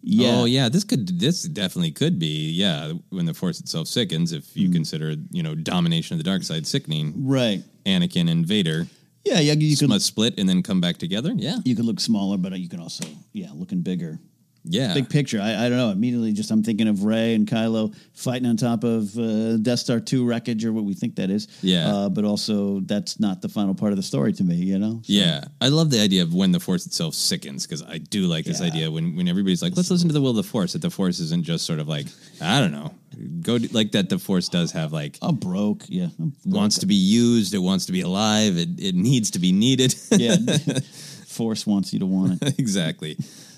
yeah, 0.03 0.41
Oh 0.41 0.45
yeah, 0.45 0.69
this 0.69 0.85
could 0.85 1.19
this 1.19 1.43
definitely 1.45 1.93
could 1.93 2.19
be 2.19 2.51
yeah 2.51 2.93
when 3.11 3.27
the 3.27 3.35
Force 3.35 3.61
itself 3.61 3.89
sickens. 3.89 4.33
If 4.33 4.45
Mm. 4.55 4.57
you 4.57 4.71
consider 4.71 5.17
you 5.31 5.43
know 5.43 5.55
domination 5.55 6.15
of 6.15 6.19
the 6.19 6.25
dark 6.31 6.43
side 6.43 6.67
sickening, 6.67 7.15
right. 7.27 7.63
Anakin 7.87 8.31
and 8.31 8.47
Vader 8.47 8.87
Yeah, 9.25 9.41
yeah. 9.41 9.53
You 9.53 9.77
could 9.77 10.03
split 10.03 10.35
and 10.39 10.49
then 10.49 10.63
come 10.63 10.81
back 10.81 10.97
together. 10.97 11.33
Yeah, 11.37 11.59
you 11.65 11.77
could 11.77 11.85
look 11.85 12.01
smaller, 12.01 12.39
but 12.39 12.59
you 12.59 12.69
can 12.69 12.81
also 12.81 13.05
yeah 13.33 13.51
looking 13.55 13.83
bigger. 13.83 14.19
Yeah. 14.65 14.93
Big 14.95 15.09
picture. 15.09 15.41
I, 15.41 15.67
I 15.67 15.69
don't 15.69 15.79
know. 15.79 15.91
Immediately, 15.91 16.33
just 16.33 16.51
I'm 16.51 16.63
thinking 16.63 16.87
of 16.87 17.05
Rey 17.05 17.35
and 17.35 17.47
Kylo 17.47 17.95
fighting 18.13 18.47
on 18.47 18.57
top 18.59 18.85
of 18.85 19.17
uh, 19.19 19.57
Death 19.57 19.79
Star 19.79 20.01
two 20.01 20.27
wreckage, 20.27 20.65
or 20.65 20.73
what 20.73 20.85
we 20.85 20.93
think 20.95 21.17
that 21.17 21.31
is. 21.31 21.49
Yeah. 21.63 21.89
Uh, 21.95 22.09
but 22.11 22.25
also, 22.25 22.81
that's 22.81 23.19
not 23.19 23.41
the 23.41 23.49
final 23.49 23.75
part 23.75 23.93
of 23.93 23.97
the 23.97 24.03
story 24.03 24.33
to 24.35 24.45
me. 24.45 24.57
You 24.57 24.79
know. 24.79 25.01
So- 25.05 25.13
Yeah, 25.13 25.45
I 25.63 25.69
love 25.69 25.91
the 25.91 26.01
idea 26.01 26.23
of 26.23 26.35
when 26.35 26.53
the 26.53 26.61
Force 26.61 26.85
itself 26.87 27.15
sickens 27.15 27.67
because 27.67 27.83
I 27.83 27.99
do 27.99 28.27
like 28.27 28.45
this 28.45 28.61
idea 28.61 28.91
when 28.91 29.17
when 29.17 29.29
everybody's 29.29 29.63
like, 29.63 29.77
let's 29.77 29.91
listen 29.91 30.09
to 30.09 30.13
the 30.15 30.21
will 30.21 30.31
of 30.31 30.37
the 30.37 30.43
Force. 30.43 30.75
That 30.75 30.83
the 30.83 30.91
Force 30.91 31.21
isn't 31.21 31.45
just 31.45 31.65
sort 31.65 31.79
of 31.79 31.89
like 31.89 32.07
I 32.43 32.61
don't 32.61 32.73
know, 32.73 32.93
go 33.41 33.57
do, 33.59 33.69
like 33.73 33.93
that. 33.93 34.11
The 34.11 34.19
Force 34.19 34.49
does 34.51 34.73
have 34.73 34.93
like 34.93 35.17
I'm 35.23 35.37
broke. 35.37 35.85
Yeah. 35.89 36.09
I'm 36.19 36.31
broke. 36.45 36.55
wants 36.55 36.79
to 36.81 36.87
be 36.87 36.95
used. 36.97 37.55
It 37.55 37.59
wants 37.59 37.87
to 37.87 37.93
be 37.93 38.03
alive. 38.03 38.59
It 38.59 38.69
it 38.79 38.95
needs 38.95 39.31
to 39.33 39.39
be 39.39 39.53
needed. 39.53 39.95
Yeah. 40.11 40.37
Force 41.27 41.67
wants 41.67 41.93
you 41.93 42.01
to 42.01 42.07
want 42.07 42.43
it. 42.43 42.59
exactly. 42.59 43.17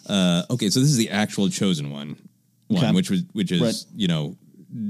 Uh, 0.09 0.43
okay, 0.51 0.69
so 0.71 0.81
this 0.81 0.89
is 0.91 0.97
the 0.97 1.11
actual 1.11 1.49
chosen 1.49 1.91
one, 1.91 2.17
one 2.69 2.85
Okay. 2.85 2.93
which 2.93 3.11
was 3.11 3.23
which 3.33 3.53
is 3.53 3.61
Right. 3.61 3.85
you 3.95 4.09
know 4.09 4.37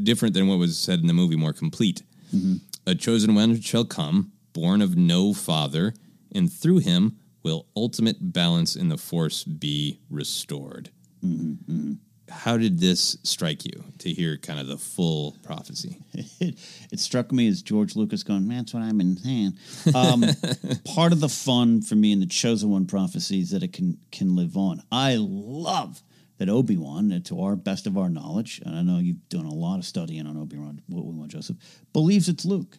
different 0.03 0.35
than 0.35 0.47
what 0.47 0.59
was 0.59 0.79
said 0.79 1.01
in 1.01 1.07
the 1.07 1.13
movie, 1.15 1.37
more 1.37 1.53
complete. 1.53 2.03
Mm-hmm. 2.35 2.57
A 2.87 2.95
chosen 2.95 3.35
one 3.35 3.61
shall 3.61 3.85
come, 3.85 4.33
born 4.53 4.81
of 4.83 4.97
no 4.97 5.35
father, 5.35 5.95
and 6.35 6.53
through 6.53 6.79
him 6.79 7.17
will 7.43 7.67
ultimate 7.77 8.33
balance 8.33 8.77
in 8.77 8.89
the 8.89 8.97
force 8.97 9.45
be 9.45 9.99
restored. 10.11 10.91
Mm-hmm, 11.25 11.73
mm-hmm. 11.73 11.93
How 12.33 12.57
did 12.57 12.81
this 12.81 13.17
strike 13.23 13.65
you 13.65 13.85
to 13.99 14.11
hear 14.11 14.37
kind 14.37 14.59
of 14.59 14.67
the 14.67 14.79
full 14.79 15.37
prophecy? 15.43 15.99
it, 16.15 16.59
it 16.91 17.01
struck 17.01 17.31
me 17.31 17.47
as 17.49 17.63
George 17.63 17.95
Lucas 17.95 18.23
going, 18.23 18.49
"Man, 18.49 18.59
that's 18.59 18.75
what 18.75 18.83
I'm 18.83 19.01
in 19.01 19.17
saying. 19.17 19.59
Um, 19.95 20.25
part 20.85 21.13
of 21.13 21.21
the 21.21 21.29
fun 21.29 21.83
for 21.83 21.95
me 21.95 22.13
in 22.13 22.21
the 22.21 22.27
chosen 22.27 22.71
one 22.71 22.87
prophecy 22.87 23.41
is 23.41 23.51
that 23.51 23.63
it 23.63 23.73
can 23.73 23.99
can 24.11 24.35
live 24.35 24.57
on. 24.57 24.83
I 24.91 25.17
love 25.19 26.03
that 26.39 26.49
Obi 26.49 26.77
Wan, 26.77 27.23
to 27.23 27.41
our 27.41 27.55
best 27.55 27.87
of 27.87 27.97
our 27.97 28.09
knowledge, 28.09 28.61
and 28.67 28.75
I 28.75 28.83
know 28.83 28.99
you've 28.99 29.29
done 29.29 29.47
a 29.47 29.55
lot 29.55 29.79
of 29.79 29.85
studying 29.85 30.27
on 30.27 30.37
Obi 30.37 30.59
Wan, 30.59 30.83
What 30.89 31.03
Obi 31.03 31.19
Wan 31.19 31.29
Joseph, 31.29 31.57
believes 31.93 32.29
it's 32.29 32.45
Luke. 32.45 32.79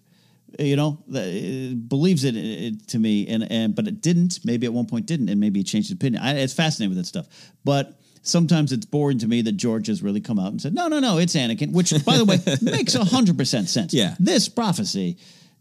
You 0.60 0.76
know, 0.76 1.04
that, 1.08 1.24
uh, 1.24 1.76
believes 1.88 2.26
it, 2.26 2.36
it 2.36 2.88
to 2.90 3.00
me, 3.00 3.28
and 3.28 3.50
and 3.50 3.74
but 3.74 3.88
it 3.88 4.02
didn't. 4.02 4.40
Maybe 4.44 4.68
at 4.68 4.74
one 4.74 4.86
point 4.86 5.06
didn't, 5.06 5.30
and 5.30 5.40
maybe 5.40 5.62
it 5.62 5.64
changed 5.64 5.90
his 5.90 5.96
opinion. 5.96 6.22
I, 6.22 6.34
it's 6.34 6.54
fascinating 6.54 6.96
with 6.96 6.98
that 6.98 7.08
stuff, 7.08 7.28
but 7.64 8.00
sometimes 8.24 8.72
it's 8.72 8.86
boring 8.86 9.20
to 9.20 9.28
me 9.28 9.42
that 9.44 9.52
George 9.54 9.88
has 9.88 10.02
really 10.02 10.22
come 10.22 10.40
out 10.40 10.48
and 10.52 10.62
said, 10.62 10.74
no, 10.74 10.88
no, 10.88 11.00
no, 11.00 11.18
it's 11.20 11.36
Anakin, 11.36 11.72
which, 11.74 11.94
by 12.06 12.18
the 12.18 12.26
way, 12.26 12.38
makes 12.62 12.96
100% 12.96 13.68
sense. 13.68 13.94
Yeah. 13.94 14.16
This 14.20 14.50
prophecy, 14.50 15.18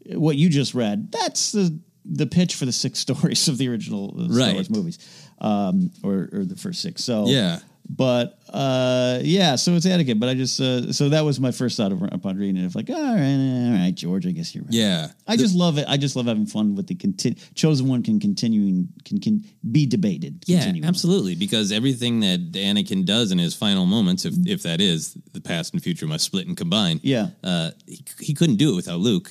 what 0.07 0.37
you 0.37 0.49
just 0.49 0.73
read, 0.75 1.13
that's 1.13 1.53
the 1.53 1.79
the 2.05 2.27
pitch 2.27 2.57
for 2.57 2.65
the 2.65 2.73
six 2.73 2.99
stories 3.07 3.47
of 3.49 3.59
the 3.59 3.69
original 3.69 4.13
uh, 4.19 4.25
Star 4.33 4.47
Right. 4.47 4.55
Wars 4.55 4.71
movies, 4.71 4.99
um, 5.41 5.91
or, 6.03 6.29
or 6.33 6.45
the 6.45 6.57
first 6.57 6.83
six. 6.83 7.05
So, 7.05 7.27
Yeah. 7.29 7.61
But 7.89 8.39
uh, 8.49 9.19
yeah, 9.23 9.57
so 9.57 9.73
it's 9.75 9.85
etiquette. 9.85 10.19
But 10.19 10.29
I 10.31 10.35
just 10.35 10.59
uh, 10.61 10.93
so 10.93 11.09
that 11.11 11.23
was 11.25 11.39
my 11.41 11.51
first 11.51 11.77
thought 11.77 11.93
of, 11.93 12.03
upon 12.11 12.37
reading 12.39 12.57
it. 12.57 12.65
Of 12.65 12.75
like, 12.75 12.89
all 12.89 12.97
right, 12.97 13.67
all 13.67 13.73
right, 13.73 13.95
George, 13.95 14.27
I 14.27 14.31
guess 14.31 14.55
you're 14.55 14.65
right. 14.65 14.73
Yeah. 14.73 15.09
I 15.27 15.37
just 15.37 15.55
love 15.55 15.79
it. 15.79 15.85
I 15.89 15.97
just 15.97 16.17
love 16.17 16.27
having 16.27 16.47
fun 16.47 16.75
with 16.75 16.87
the 16.87 16.95
conti- 16.95 17.37
chosen 17.55 17.89
one 17.89 18.03
can 18.03 18.19
continuing 18.21 18.89
can 19.05 19.19
can 19.21 19.45
be 19.73 19.85
debated. 19.87 20.45
Yeah, 20.47 20.73
absolutely. 20.85 21.35
Because 21.35 21.71
everything 21.73 22.21
that 22.21 22.53
Anakin 22.53 23.05
does 23.05 23.31
in 23.33 23.39
his 23.39 23.55
final 23.55 23.85
moments, 23.85 24.25
if 24.25 24.35
if 24.47 24.63
that 24.63 24.81
is 24.81 25.17
the 25.33 25.41
past 25.41 25.75
and 25.75 25.83
future 25.83 26.07
must 26.07 26.25
split 26.25 26.47
and 26.47 26.57
combine, 26.57 27.01
Yeah. 27.03 27.29
uh, 27.45 27.73
he, 27.87 28.03
he 28.21 28.35
couldn't 28.35 28.57
do 28.57 28.73
it 28.73 28.77
without 28.77 29.01
Luke. 29.01 29.31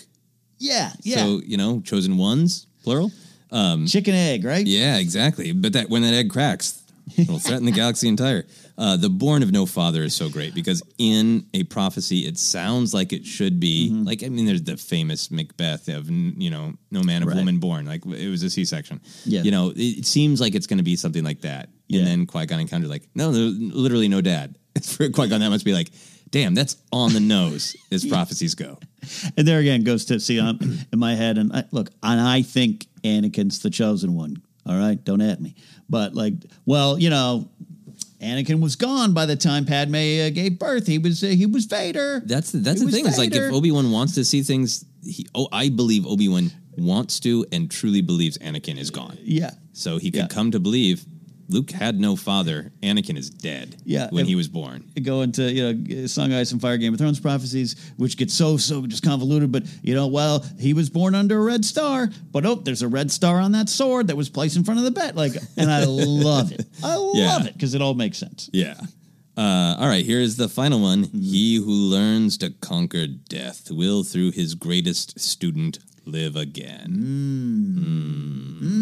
Yeah, 0.60 0.91
yeah. 1.02 1.18
So 1.18 1.41
you 1.44 1.57
know, 1.57 1.82
chosen 1.82 2.18
ones 2.18 2.68
plural. 2.84 3.11
Um, 3.52 3.86
Chicken 3.88 4.14
egg, 4.14 4.45
right? 4.45 4.65
Yeah, 4.65 4.98
exactly. 4.98 5.52
But 5.52 5.73
that 5.73 5.90
when 5.90 6.03
that 6.03 6.14
egg 6.14 6.30
cracks, 6.30 6.82
it'll 7.18 7.40
threaten 7.40 7.65
the 7.65 7.72
galaxy 7.72 8.07
entire. 8.07 8.45
Uh, 8.78 8.98
the 8.98 9.10
born 9.10 9.44
of 9.44 9.52
no 9.52 9.65
father 9.65 10.03
is 10.03 10.15
so 10.15 10.30
great 10.30 10.53
because 10.56 10.82
in 10.98 11.45
a 11.53 11.64
prophecy, 11.64 12.19
it 12.22 12.38
sounds 12.38 12.94
like 12.94 13.14
it 13.14 13.26
should 13.26 13.60
be 13.60 13.90
Mm-hmm. 13.91 14.03
like 14.03 14.23
I 14.23 14.30
mean, 14.30 14.45
there's 14.45 14.64
the 14.64 14.78
famous 14.78 15.30
Macbeth 15.32 15.88
of 15.90 16.10
you 16.10 16.49
know, 16.49 16.73
no 16.91 17.03
man 17.03 17.22
of 17.22 17.28
Right. 17.30 17.38
woman 17.38 17.60
born, 17.60 17.86
like 17.86 18.06
it 18.06 18.30
was 18.30 18.44
a 18.44 18.49
C-section. 18.49 19.02
Yeah. 19.26 19.41
you 19.44 19.52
know, 19.52 19.73
it, 19.76 20.06
seems 20.06 20.40
like 20.41 20.56
it's 20.56 20.68
going 20.68 20.78
to 20.80 20.84
be 20.84 20.95
something 20.95 21.23
like 21.23 21.41
that. 21.41 21.69
Yeah. 21.88 21.99
And 21.99 22.07
then 22.07 22.26
Qui 22.26 22.45
Gon 22.45 22.60
encountered 22.60 22.90
like, 22.90 23.03
no, 23.15 23.32
there's 23.32 23.53
literally 23.57 24.07
no 24.07 24.22
dad. 24.22 24.56
For 24.84 25.10
Qui 25.10 25.28
Gon, 25.28 25.40
that 25.41 25.49
must 25.49 25.65
be 25.65 25.73
like, 25.73 25.91
damn, 26.30 26.56
that's 26.56 26.78
on 26.94 27.11
the 27.14 27.19
nose 27.19 27.76
as 27.91 28.06
prophecies 28.06 28.56
go. 28.56 28.78
And 29.36 29.48
there 29.48 29.57
again 29.60 29.84
goes 29.84 30.06
to 30.06 30.19
see 30.19 30.40
um, 30.40 30.60
in 30.94 30.99
my 30.99 31.15
head. 31.15 31.38
And 31.40 31.52
I, 31.52 31.64
look, 31.72 31.90
and 32.03 32.22
I 32.22 32.44
think 32.44 32.86
Anakin's 33.03 33.60
the 33.60 33.72
chosen 33.72 34.14
one. 34.15 34.44
All 34.66 34.78
right, 34.78 35.04
don't 35.04 35.22
at 35.22 35.42
me. 35.42 35.56
But 35.90 36.14
like, 36.14 36.34
well, 36.66 37.00
you 37.00 37.10
know, 37.10 37.50
Anakin 38.22 38.62
was 38.62 38.76
gone 38.76 39.14
by 39.14 39.26
the 39.26 39.36
time 39.36 39.66
Padme 39.66 39.96
uh, 39.96 40.30
gave 40.30 40.60
birth. 40.60 40.86
He 40.88 41.00
was 41.00 41.24
uh, 41.24 41.28
he 41.28 41.46
was 41.46 41.66
Vader. 41.66 42.22
That's 42.26 42.52
the, 42.52 42.60
that's 42.60 42.80
He 42.80 42.86
the 42.86 42.92
thing. 42.92 43.08
It's 43.08 43.18
like 43.18 43.34
if 43.34 43.52
Obi 43.52 43.72
Wan 43.72 43.92
wants 43.92 44.14
to 44.16 44.24
see 44.26 44.44
things, 44.44 44.86
he, 45.04 45.28
oh, 45.34 45.48
I 45.52 45.70
believe 45.70 46.06
Obi 46.06 46.28
Wan 46.28 46.52
wants 46.78 47.20
to 47.22 47.46
and 47.52 47.70
truly 47.70 48.02
believes 48.02 48.38
Anakin 48.38 48.78
is 48.78 48.92
gone. 48.92 49.18
Yeah. 49.24 49.52
So 49.74 49.98
he 49.98 50.12
could 50.12 50.20
Yeah. 50.22 50.28
come 50.28 50.52
to 50.52 50.60
believe 50.60 51.06
Luke 51.52 51.69
had 51.72 51.99
no 51.99 52.15
father. 52.15 52.72
Anakin 52.82 53.18
is 53.18 53.30
dead. 53.30 53.76
Yeah, 53.84 54.10
when 54.10 54.26
he 54.26 54.36
was 54.36 54.48
born. 54.48 54.90
go 55.03 55.22
into 55.22 55.52
you 55.52 55.73
know 55.73 56.07
Song 56.07 56.32
Ice 56.34 56.52
and 56.52 56.61
Fire 56.61 56.78
Game 56.78 56.94
of 56.94 56.99
Thrones 56.99 57.19
prophecies, 57.19 57.76
which 57.98 58.15
get 58.18 58.32
so 58.32 58.57
so 58.57 58.86
just 58.88 59.03
convoluted. 59.03 59.52
But 59.52 59.64
you 59.84 59.94
know, 59.94 60.07
well, 60.07 60.45
he 60.60 60.73
was 60.73 60.90
born 60.90 61.14
under 61.14 61.38
a 61.38 61.44
red 61.44 61.65
star, 61.65 62.10
but 62.32 62.45
oh, 62.45 62.56
there's 62.56 62.82
a 62.82 62.88
red 62.88 63.11
star 63.11 63.40
on 63.40 63.52
that 63.52 63.68
sword 63.69 64.07
that 64.07 64.15
was 64.18 64.30
placed 64.30 64.56
in 64.56 64.64
front 64.64 64.80
of 64.80 64.86
the 64.86 64.91
bed. 64.91 65.15
Like, 65.15 65.34
and 65.57 65.69
I 65.69 65.84
love 65.88 66.52
it. 66.52 66.65
I 66.84 66.95
Yeah. 67.14 67.28
love 67.36 67.45
it 67.48 67.53
because 67.53 67.73
it 67.76 67.82
all 67.82 67.94
makes 67.94 68.18
sense. 68.18 68.49
Yeah. 68.53 68.80
Uh, 69.38 69.76
all 69.80 69.88
right, 69.88 70.06
here's 70.06 70.36
the 70.36 70.49
final 70.49 70.80
one. 70.82 71.06
Mm-hmm. 71.06 71.19
He 71.19 71.56
who 71.56 71.72
learns 71.72 72.38
to 72.40 72.49
conquer 72.52 73.07
death 73.07 73.72
will, 73.72 74.03
through 74.03 74.32
his 74.32 74.56
greatest 74.56 75.19
student, 75.19 75.80
live 76.06 76.36
again. 76.36 76.88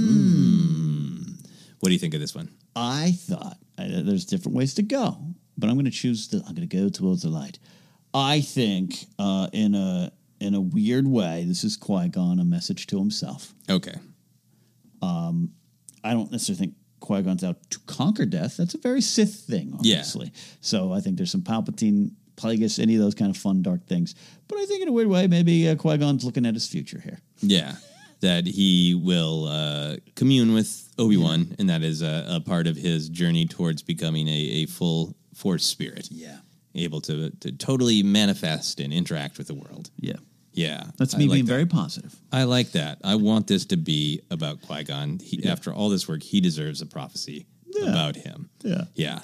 Mm. 0.10 1.46
What 1.80 1.90
do 1.90 1.94
you 1.94 2.00
think 2.00 2.14
of 2.14 2.20
this 2.20 2.34
one? 2.36 2.50
I 2.76 3.12
thought 3.12 3.58
I, 3.78 3.88
there's 4.04 4.26
different 4.26 4.56
ways 4.58 4.74
to 4.76 4.82
go, 4.84 5.18
but 5.58 5.70
I'm 5.70 5.76
going 5.76 5.86
to 5.86 5.92
choose 5.92 6.28
the. 6.28 6.38
I'm 6.48 6.56
going 6.56 6.68
to 6.68 6.78
go 6.78 6.90
towards 6.90 7.24
the 7.24 7.30
light. 7.30 7.60
I 8.14 8.42
think 8.42 9.06
uh, 9.18 9.48
in 9.54 9.76
a 9.76 10.12
in 10.40 10.56
a 10.56 10.62
weird 10.62 11.08
way, 11.08 11.46
this 11.48 11.64
is 11.64 11.76
Qui 11.78 12.08
Gon 12.10 12.40
a 12.40 12.46
message 12.46 12.88
to 12.88 12.98
himself. 13.00 13.54
Okay. 13.70 13.96
Um, 15.02 15.52
I 16.04 16.14
don't 16.14 16.32
necessarily 16.32 16.60
think 16.60 16.74
Qui 17.02 17.22
Gon's 17.22 17.44
out 17.44 17.58
to 17.72 17.80
conquer 17.88 18.26
death. 18.26 18.58
That's 18.58 18.74
a 18.74 18.78
very 18.78 19.02
Sith 19.02 19.36
thing, 19.36 19.70
Yeah. 19.82 19.98
obviously. 19.98 20.32
So 20.62 20.94
I 20.94 21.00
think 21.02 21.18
there's 21.18 21.32
some 21.32 21.42
Palpatine, 21.42 22.12
Plagueis, 22.36 22.80
any 22.80 22.96
of 22.96 23.02
those 23.02 23.16
kind 23.16 23.30
of 23.32 23.38
fun, 23.38 23.62
dark 23.62 23.86
things. 23.88 24.16
But 24.48 24.60
I 24.60 24.66
think 24.66 24.82
in 24.82 24.88
a 24.88 24.92
weird 24.92 25.08
way, 25.08 25.28
maybe 25.28 25.68
uh, 25.70 25.76
Qui 25.76 25.98
Gon's 25.98 26.24
looking 26.24 26.46
at 26.46 26.54
his 26.54 26.68
future 26.68 27.00
here. 27.00 27.20
Yeah, 27.42 27.76
that 28.22 28.46
he 28.46 28.96
will 28.96 29.46
uh, 29.46 29.96
commune 30.16 30.54
with 30.54 30.90
Obi 30.98 31.18
Wan, 31.18 31.56
and 31.60 31.70
that 31.70 31.82
is 31.84 32.02
a, 32.02 32.26
a 32.30 32.40
part 32.42 32.68
of 32.68 32.76
his 32.76 33.10
journey 33.10 33.46
towards 33.46 33.82
becoming 33.82 34.28
a, 34.28 34.32
a 34.64 34.66
full 34.66 35.16
Force 35.36 35.64
spirit. 35.66 36.10
Yeah. 36.12 36.40
able 36.76 37.00
to 37.02 37.30
to 37.40 37.52
totally 37.54 38.04
manifest 38.04 38.80
and 38.82 38.92
interact 38.92 39.38
with 39.38 39.48
the 39.48 39.54
world. 39.56 39.90
Yeah. 39.98 40.18
Yeah, 40.52 40.84
That's 40.98 41.16
me 41.16 41.26
like 41.28 41.36
being 41.36 41.46
that. 41.46 41.54
very 41.54 41.66
positive. 41.66 42.14
I 42.34 42.44
like 42.44 42.72
that. 42.74 42.98
I 43.04 43.16
want 43.16 43.48
this 43.48 43.66
to 43.68 43.78
be 43.78 44.22
about 44.30 44.62
Qui 44.64 44.84
Gon. 44.84 45.20
After 45.48 45.72
all 45.74 45.88
this 45.90 46.08
work, 46.10 46.22
he 46.24 46.42
deserves 46.42 46.82
a 46.82 46.86
prophecy 46.86 47.46
about 47.88 48.16
him. 48.18 48.50
Yeah. 48.64 48.84
Yeah. 48.96 49.20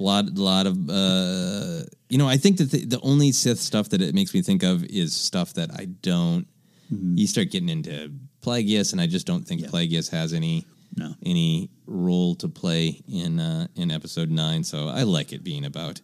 A 0.00 0.02
lot, 0.02 0.24
a 0.24 0.42
lot 0.42 0.66
of, 0.66 0.76
uh, 0.88 1.82
you 2.08 2.18
know, 2.18 2.26
I 2.26 2.38
think 2.38 2.56
that 2.56 2.70
the, 2.72 2.84
the 2.86 3.00
only 3.02 3.30
Sith 3.30 3.60
stuff 3.60 3.90
that 3.90 4.00
it 4.00 4.14
makes 4.14 4.32
me 4.34 4.42
think 4.42 4.62
of 4.64 4.82
is 4.84 5.14
stuff 5.14 5.52
that 5.54 5.70
I 5.78 5.84
don't. 5.84 6.46
Mm-hmm. 6.92 7.16
You 7.18 7.26
start 7.26 7.50
getting 7.50 7.68
into 7.68 8.12
Plagueis, 8.42 8.92
and 8.92 9.00
I 9.00 9.06
just 9.06 9.26
don't 9.26 9.46
think 9.46 9.60
Plagueis 9.62 10.10
has 10.10 10.32
any 10.32 10.66
No. 10.96 11.14
any 11.24 11.70
role 11.86 12.34
to 12.36 12.48
play 12.48 13.00
in 13.08 13.38
uh, 13.40 13.66
in 13.76 13.90
Episode 13.90 14.30
Nine. 14.30 14.64
So 14.64 14.88
I 14.88 15.02
like 15.04 15.32
it 15.32 15.44
being 15.44 15.64
about 15.64 16.00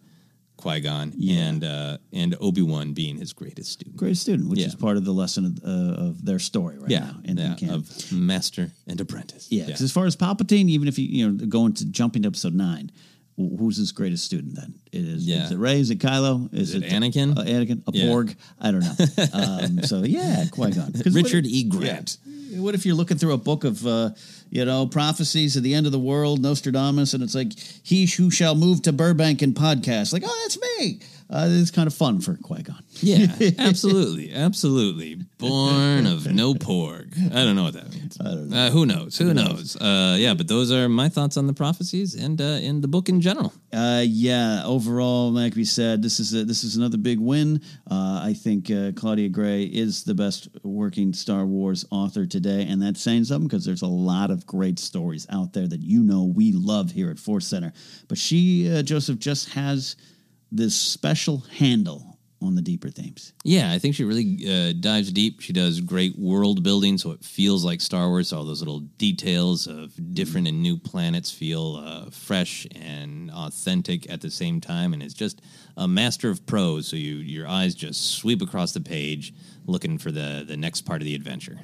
Qui 0.57 0.79
Gon 0.79 1.13
and 1.29 1.63
uh, 1.63 1.97
and 2.13 2.35
Obi 2.39 2.61
Wan 2.61 2.93
being 2.93 3.17
his 3.17 3.33
greatest 3.33 3.71
student. 3.73 3.95
Great 3.97 4.17
student, 4.17 4.49
which 4.49 4.59
Yeah. 4.59 4.67
is 4.67 4.75
part 4.75 4.97
of 4.97 5.03
the 5.05 5.11
lesson 5.13 5.45
of, 5.45 5.59
uh, 5.63 6.07
of 6.07 6.25
their 6.25 6.39
story 6.39 6.77
right 6.79 6.89
yeah, 6.89 6.99
now. 6.99 7.19
in- 7.25 7.37
in 7.37 7.55
yeah, 7.59 7.73
of 7.75 8.11
master 8.11 8.71
and 8.87 8.99
apprentice. 9.01 9.47
Yeah, 9.51 9.65
because 9.65 9.81
as 9.81 9.91
far 9.91 10.05
as 10.05 10.15
Palpatine, 10.15 10.69
even 10.69 10.87
if 10.87 10.97
you 10.97 11.05
you 11.07 11.29
know 11.31 11.45
going 11.47 11.73
to 11.73 11.85
jumping 11.85 12.23
to 12.23 12.27
episode 12.29 12.55
nine, 12.55 12.91
who's 13.37 13.77
his 13.77 13.91
greatest 13.91 14.25
student 14.25 14.55
then? 14.55 14.73
It 14.91 15.05
is 15.05 15.25
Yeah. 15.27 15.45
is 15.45 15.51
it 15.51 15.57
Rey? 15.57 15.79
Is 15.79 15.89
it 15.91 15.99
Kylo? 15.99 16.51
Is 16.53 16.73
it 16.73 16.83
Anakin? 16.83 17.37
Uh, 17.37 17.43
Anakin? 17.43 17.81
A 17.87 17.91
Yeah. 17.95 18.05
Porg? 18.05 18.35
I 18.59 18.71
don't 18.71 18.81
know. 18.81 18.95
um, 19.33 19.83
so 19.83 20.03
yeah, 20.03 20.45
Qui 20.51 20.71
Gon. 20.71 20.91
Richard 21.11 21.45
E. 21.45 21.63
Grant. 21.63 22.17
What 22.51 22.73
if 22.73 22.85
you're 22.85 22.95
looking 22.95 23.17
through 23.17 23.33
a 23.33 23.37
book 23.37 23.63
of 23.65 23.85
uh, 23.85 24.11
you 24.49 24.65
know 24.65 24.87
prophecies 24.87 25.55
of 25.55 25.61
the 25.63 25.75
end 25.75 25.85
of 25.85 25.91
the 25.91 25.99
world, 25.99 26.41
Nostradamus, 26.41 27.13
and 27.13 27.21
it's 27.21 27.35
like 27.35 27.53
he 27.83 28.07
who 28.07 28.31
shall 28.31 28.55
move 28.55 28.81
to 28.83 28.91
Burbank 28.93 29.41
and 29.43 29.53
podcast? 29.53 30.11
Like, 30.13 30.23
oh, 30.25 30.39
that's 30.43 30.57
me. 30.79 30.99
Uh, 31.29 31.47
it's 31.49 31.71
kind 31.71 31.87
of 31.87 31.93
fun 31.93 32.21
for 32.21 32.35
Qui 32.35 32.63
Gon. 32.63 32.81
Yeah, 33.01 33.27
absolutely, 33.59 34.33
absolutely. 34.33 35.15
Born 35.37 36.05
of 36.05 36.25
no 36.33 36.53
porg. 36.53 37.17
I 37.17 37.43
don't 37.43 37.55
know 37.55 37.63
what 37.63 37.73
that 37.73 37.91
means. 37.93 38.17
I 38.19 38.23
don't 38.23 38.49
know. 38.49 38.57
Uh, 38.57 38.69
who 38.69 38.85
knows? 38.85 39.17
Who 39.17 39.33
knows? 39.33 39.75
Uh, 39.75 40.15
yeah, 40.17 40.33
but 40.33 40.47
those 40.47 40.71
are 40.71 40.87
my 40.87 41.09
thoughts 41.09 41.35
on 41.35 41.45
the 41.45 41.53
prophecies 41.53 42.15
and 42.15 42.39
uh, 42.39 42.59
in 42.61 42.79
the 42.79 42.87
book 42.87 43.09
in 43.09 43.19
general. 43.19 43.53
Uh, 43.73 44.03
yeah, 44.05 44.63
overall, 44.65 45.29
like 45.31 45.55
we 45.55 45.65
said, 45.65 46.01
this 46.01 46.21
is 46.21 46.33
a, 46.33 46.45
this 46.45 46.63
is 46.63 46.77
another 46.77 46.97
big 46.97 47.19
win. 47.19 47.61
Uh, 47.91 48.21
I 48.23 48.33
think 48.33 48.71
uh, 48.71 48.93
Claudia 48.95 49.27
Gray 49.27 49.63
is 49.63 50.05
the 50.05 50.15
best 50.15 50.47
working 50.63 51.11
Star 51.13 51.45
Wars 51.45 51.85
author 51.91 52.25
today, 52.25 52.65
and 52.69 52.81
that's 52.81 53.01
saying 53.01 53.25
something 53.25 53.49
because 53.49 53.65
there's 53.65 53.81
a 53.81 53.87
lot 53.87 54.31
of 54.31 54.45
great 54.45 54.79
stories 54.79 55.27
out 55.29 55.51
there 55.51 55.67
that 55.67 55.81
you 55.81 56.03
know 56.03 56.23
we 56.23 56.53
love 56.53 56.91
here 56.91 57.09
at 57.11 57.19
Force 57.19 57.47
Center. 57.47 57.73
But 58.07 58.17
she, 58.17 58.73
uh, 58.73 58.81
Joseph, 58.81 59.19
just 59.19 59.49
has 59.49 59.97
this 60.51 60.75
special 60.75 61.39
handle 61.39 62.17
on 62.41 62.55
the 62.55 62.61
deeper 62.61 62.89
themes. 62.89 63.33
Yeah, 63.43 63.71
I 63.71 63.79
think 63.79 63.95
she 63.95 64.03
really 64.03 64.45
uh, 64.47 64.73
dives 64.79 65.11
deep. 65.11 65.41
She 65.41 65.53
does 65.53 65.81
great 65.81 66.17
world 66.17 66.61
building, 66.63 66.97
so 66.97 67.11
it 67.11 67.23
feels 67.23 67.65
like 67.65 67.81
Star 67.81 68.09
Wars. 68.09 68.31
All 68.31 68.45
those 68.45 68.61
little 68.61 68.81
details 68.81 69.65
of 69.65 69.93
different 70.13 70.47
and 70.47 70.61
new 70.61 70.77
planets 70.77 71.31
feel 71.31 71.77
uh, 71.77 72.09
fresh 72.11 72.67
and 72.75 73.31
authentic 73.31 74.09
at 74.09 74.21
the 74.21 74.29
same 74.29 74.61
time, 74.61 74.93
and 74.93 75.01
it's 75.01 75.15
just 75.15 75.41
a 75.75 75.87
master 75.87 76.29
of 76.29 76.45
prose. 76.45 76.87
So 76.87 76.95
you 76.95 77.15
your 77.15 77.47
eyes 77.47 77.73
just 77.73 78.11
sweep 78.11 78.41
across 78.41 78.71
the 78.71 78.81
page, 78.81 79.33
looking 79.65 79.97
for 79.97 80.11
the 80.11 80.45
the 80.47 80.57
next 80.57 80.81
part 80.81 81.01
of 81.01 81.05
the 81.05 81.15
adventure. 81.15 81.59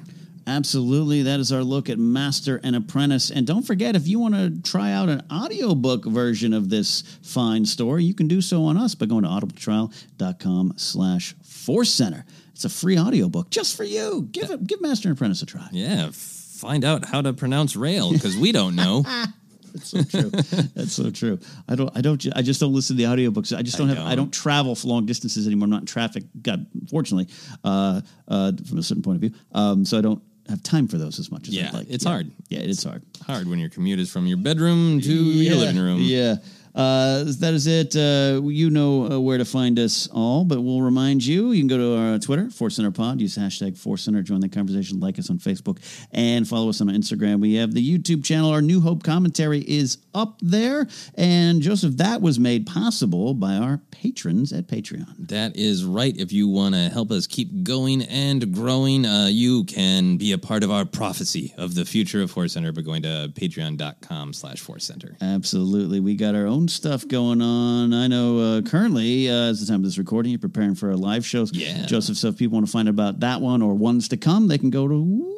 Absolutely. 0.46 1.22
That 1.22 1.40
is 1.40 1.52
our 1.52 1.62
look 1.62 1.88
at 1.88 1.98
Master 1.98 2.60
and 2.62 2.76
Apprentice. 2.76 3.30
And 3.30 3.46
don't 3.46 3.62
forget, 3.62 3.96
if 3.96 4.06
you 4.06 4.18
want 4.18 4.34
to 4.34 4.60
try 4.62 4.92
out 4.92 5.08
an 5.08 5.22
audiobook 5.32 6.04
version 6.04 6.52
of 6.52 6.68
this 6.68 7.02
fine 7.22 7.64
story, 7.64 8.04
you 8.04 8.14
can 8.14 8.28
do 8.28 8.40
so 8.40 8.64
on 8.64 8.76
us 8.76 8.94
by 8.94 9.06
going 9.06 9.24
to 9.24 9.30
audibletrial.com 9.30 10.74
slash 10.76 11.34
force 11.42 11.92
center. 11.92 12.26
It's 12.52 12.64
a 12.64 12.68
free 12.68 12.98
audiobook 12.98 13.50
just 13.50 13.76
for 13.76 13.84
you. 13.84 14.28
Give 14.30 14.50
it 14.50 14.66
give 14.66 14.80
Master 14.80 15.08
and 15.08 15.16
Apprentice 15.16 15.42
a 15.42 15.46
try. 15.46 15.68
Yeah, 15.72 16.10
find 16.12 16.84
out 16.84 17.06
how 17.06 17.20
to 17.22 17.32
pronounce 17.32 17.74
Rael 17.74 18.12
because 18.12 18.36
we 18.36 18.52
don't 18.52 18.76
know. 18.76 19.04
That's 19.74 19.88
so 19.88 20.04
true. 20.04 20.30
That's 20.30 20.92
so 20.92 21.10
true. 21.10 21.40
I 21.68 21.74
don't. 21.74 21.90
I 21.96 22.00
don't. 22.00 22.24
I 22.36 22.42
just 22.42 22.60
don't 22.60 22.72
listen 22.72 22.96
to 22.96 23.02
the 23.02 23.08
audiobooks. 23.08 23.56
I 23.56 23.62
just 23.62 23.76
don't 23.76 23.90
I 23.90 23.94
have. 23.94 24.06
I 24.06 24.10
don't. 24.10 24.26
don't 24.26 24.32
travel 24.32 24.76
for 24.76 24.86
long 24.86 25.04
distances 25.04 25.48
anymore. 25.48 25.64
I'm 25.64 25.70
not 25.70 25.80
in 25.80 25.86
traffic. 25.86 26.22
God, 26.40 26.66
fortunately, 26.88 27.34
uh, 27.64 28.00
uh, 28.28 28.52
from 28.68 28.78
a 28.78 28.82
certain 28.84 29.02
point 29.02 29.16
of 29.16 29.20
view. 29.22 29.38
Um, 29.50 29.84
so 29.84 29.98
I 29.98 30.00
don't 30.00 30.22
have 30.48 30.62
time 30.62 30.86
for 30.88 30.98
those 30.98 31.18
as 31.18 31.30
much 31.30 31.48
as 31.48 31.54
Yeah, 31.54 31.68
I'd 31.68 31.74
like. 31.74 31.86
it's 31.90 32.04
Yeah. 32.04 32.10
hard. 32.10 32.30
Yeah, 32.48 32.58
it's 32.60 32.84
hard. 32.84 33.02
Hard 33.26 33.48
when 33.48 33.58
your 33.58 33.68
commute 33.70 33.98
is 33.98 34.10
from 34.10 34.26
your 34.26 34.36
bedroom 34.36 35.00
to 35.00 35.12
your 35.14 35.56
living 35.56 35.80
room. 35.80 36.00
Yeah. 36.02 36.36
Uh, 36.74 37.24
that 37.38 37.54
is 37.54 37.66
it. 37.66 37.94
Uh, 37.94 38.40
you 38.44 38.68
know 38.68 39.12
uh, 39.12 39.20
where 39.20 39.38
to 39.38 39.44
find 39.44 39.78
us 39.78 40.08
all, 40.12 40.44
but 40.44 40.60
we'll 40.60 40.82
remind 40.82 41.24
you. 41.24 41.52
You 41.52 41.60
can 41.60 41.68
go 41.68 41.76
to 41.76 41.96
our 41.96 42.18
Twitter, 42.18 42.50
Force 42.50 42.76
Center 42.76 42.90
Pod. 42.90 43.20
Use 43.20 43.38
hashtag 43.38 43.78
Force 43.78 44.02
Center. 44.02 44.22
Join 44.22 44.40
the 44.40 44.48
conversation. 44.48 44.98
Like 44.98 45.18
us 45.18 45.30
on 45.30 45.38
Facebook 45.38 45.78
and 46.12 46.48
follow 46.48 46.68
us 46.68 46.80
on 46.80 46.88
Instagram. 46.88 47.40
We 47.40 47.54
have 47.54 47.74
the 47.74 47.98
YouTube 47.98 48.24
channel. 48.24 48.50
Our 48.50 48.62
New 48.62 48.80
Hope 48.80 49.04
commentary 49.04 49.60
is 49.60 49.98
up 50.14 50.38
there. 50.42 50.88
And 51.14 51.62
Joseph, 51.62 51.96
that 51.98 52.20
was 52.20 52.40
made 52.40 52.66
possible 52.66 53.34
by 53.34 53.54
our 53.54 53.78
patrons 53.90 54.52
at 54.52 54.66
Patreon. 54.66 55.28
That 55.28 55.56
is 55.56 55.84
right. 55.84 56.16
If 56.16 56.32
you 56.32 56.48
want 56.48 56.74
to 56.74 56.88
help 56.88 57.10
us 57.12 57.26
keep 57.26 57.62
going 57.62 58.02
and 58.02 58.52
growing, 58.52 59.06
uh, 59.06 59.26
you 59.30 59.64
can 59.64 60.16
be 60.16 60.32
a 60.32 60.38
part 60.38 60.64
of 60.64 60.70
our 60.70 60.84
prophecy 60.84 61.54
of 61.56 61.74
the 61.74 61.84
future 61.84 62.22
of 62.22 62.30
Force 62.30 62.54
Center 62.54 62.72
by 62.72 62.82
going 62.82 63.02
to 63.02 63.32
patreon.com 63.34 64.32
slash 64.32 64.60
Force 64.60 64.84
Center. 64.84 65.16
Absolutely. 65.20 66.00
We 66.00 66.16
got 66.16 66.34
our 66.34 66.46
own 66.46 66.63
stuff 66.68 67.06
going 67.06 67.40
on. 67.42 67.92
I 67.94 68.06
know 68.06 68.38
uh, 68.38 68.62
currently, 68.62 69.28
uh, 69.28 69.50
as 69.50 69.60
the 69.60 69.66
time 69.66 69.80
of 69.80 69.84
this 69.84 69.98
recording, 69.98 70.32
you're 70.32 70.38
preparing 70.38 70.74
for 70.74 70.90
a 70.90 70.96
live 70.96 71.24
show. 71.24 71.46
Yeah. 71.52 71.86
Joseph, 71.86 72.16
so 72.16 72.28
if 72.28 72.38
people 72.38 72.56
want 72.56 72.66
to 72.66 72.72
find 72.72 72.88
out 72.88 72.92
about 72.92 73.20
that 73.20 73.40
one 73.40 73.62
or 73.62 73.74
ones 73.74 74.08
to 74.08 74.16
come, 74.16 74.48
they 74.48 74.58
can 74.58 74.70
go 74.70 74.88
to 74.88 74.94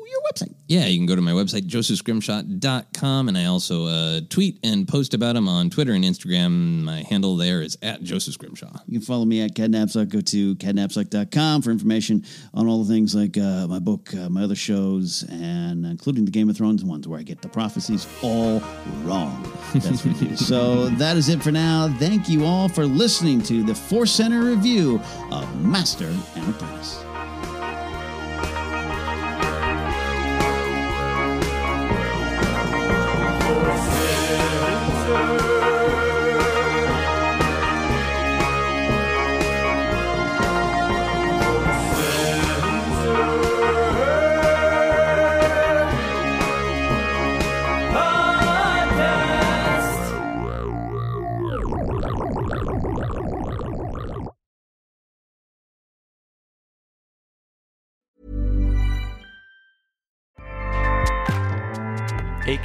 your 0.08 0.20
website. 0.32 0.54
Yeah, 0.68 0.86
you 0.86 0.98
can 0.98 1.06
go 1.06 1.16
to 1.16 1.22
my 1.22 1.32
website, 1.32 1.66
josephscrimshaw.com, 1.66 3.28
and 3.28 3.38
I 3.38 3.44
also 3.46 3.86
uh, 3.86 4.20
tweet 4.28 4.58
and 4.64 4.86
post 4.86 5.14
about 5.14 5.34
them 5.34 5.48
on 5.48 5.70
Twitter 5.70 5.92
and 5.92 6.04
Instagram. 6.04 6.82
My 6.82 7.02
handle 7.02 7.36
there 7.36 7.62
is 7.62 7.78
at 7.82 8.02
Joseph 8.02 8.34
Scrimshaw. 8.34 8.72
You 8.86 8.98
can 8.98 9.06
follow 9.06 9.24
me 9.24 9.42
at 9.42 9.54
Cadnapsuck. 9.54 10.08
Go 10.08 10.20
to 10.20 10.56
cadnapsuck.com 10.56 11.62
for 11.62 11.70
information 11.70 12.24
on 12.54 12.66
all 12.66 12.82
the 12.82 12.92
things 12.92 13.14
like 13.14 13.38
uh, 13.38 13.66
my 13.68 13.78
book, 13.78 14.12
uh, 14.14 14.28
my 14.28 14.42
other 14.42 14.56
shows, 14.56 15.24
and 15.30 15.86
including 15.86 16.24
the 16.24 16.30
Game 16.30 16.48
of 16.48 16.56
Thrones 16.56 16.84
ones 16.84 17.06
where 17.06 17.18
I 17.18 17.22
get 17.22 17.42
the 17.42 17.48
prophecies 17.48 18.06
all 18.22 18.60
wrong. 19.02 19.50
That's 19.74 20.04
what 20.04 20.18
do. 20.18 20.36
So 20.36 20.88
that 20.90 21.16
is 21.16 21.28
it 21.28 21.42
for 21.42 21.52
now. 21.52 21.94
Thank 21.98 22.28
you 22.28 22.44
all 22.44 22.68
for 22.68 22.86
listening 22.86 23.40
to 23.42 23.62
the 23.62 23.74
Force 23.74 24.12
Center 24.12 24.44
review 24.44 25.00
of 25.30 25.64
Master 25.64 26.12
and 26.34 26.48
Apprentice. 26.48 27.05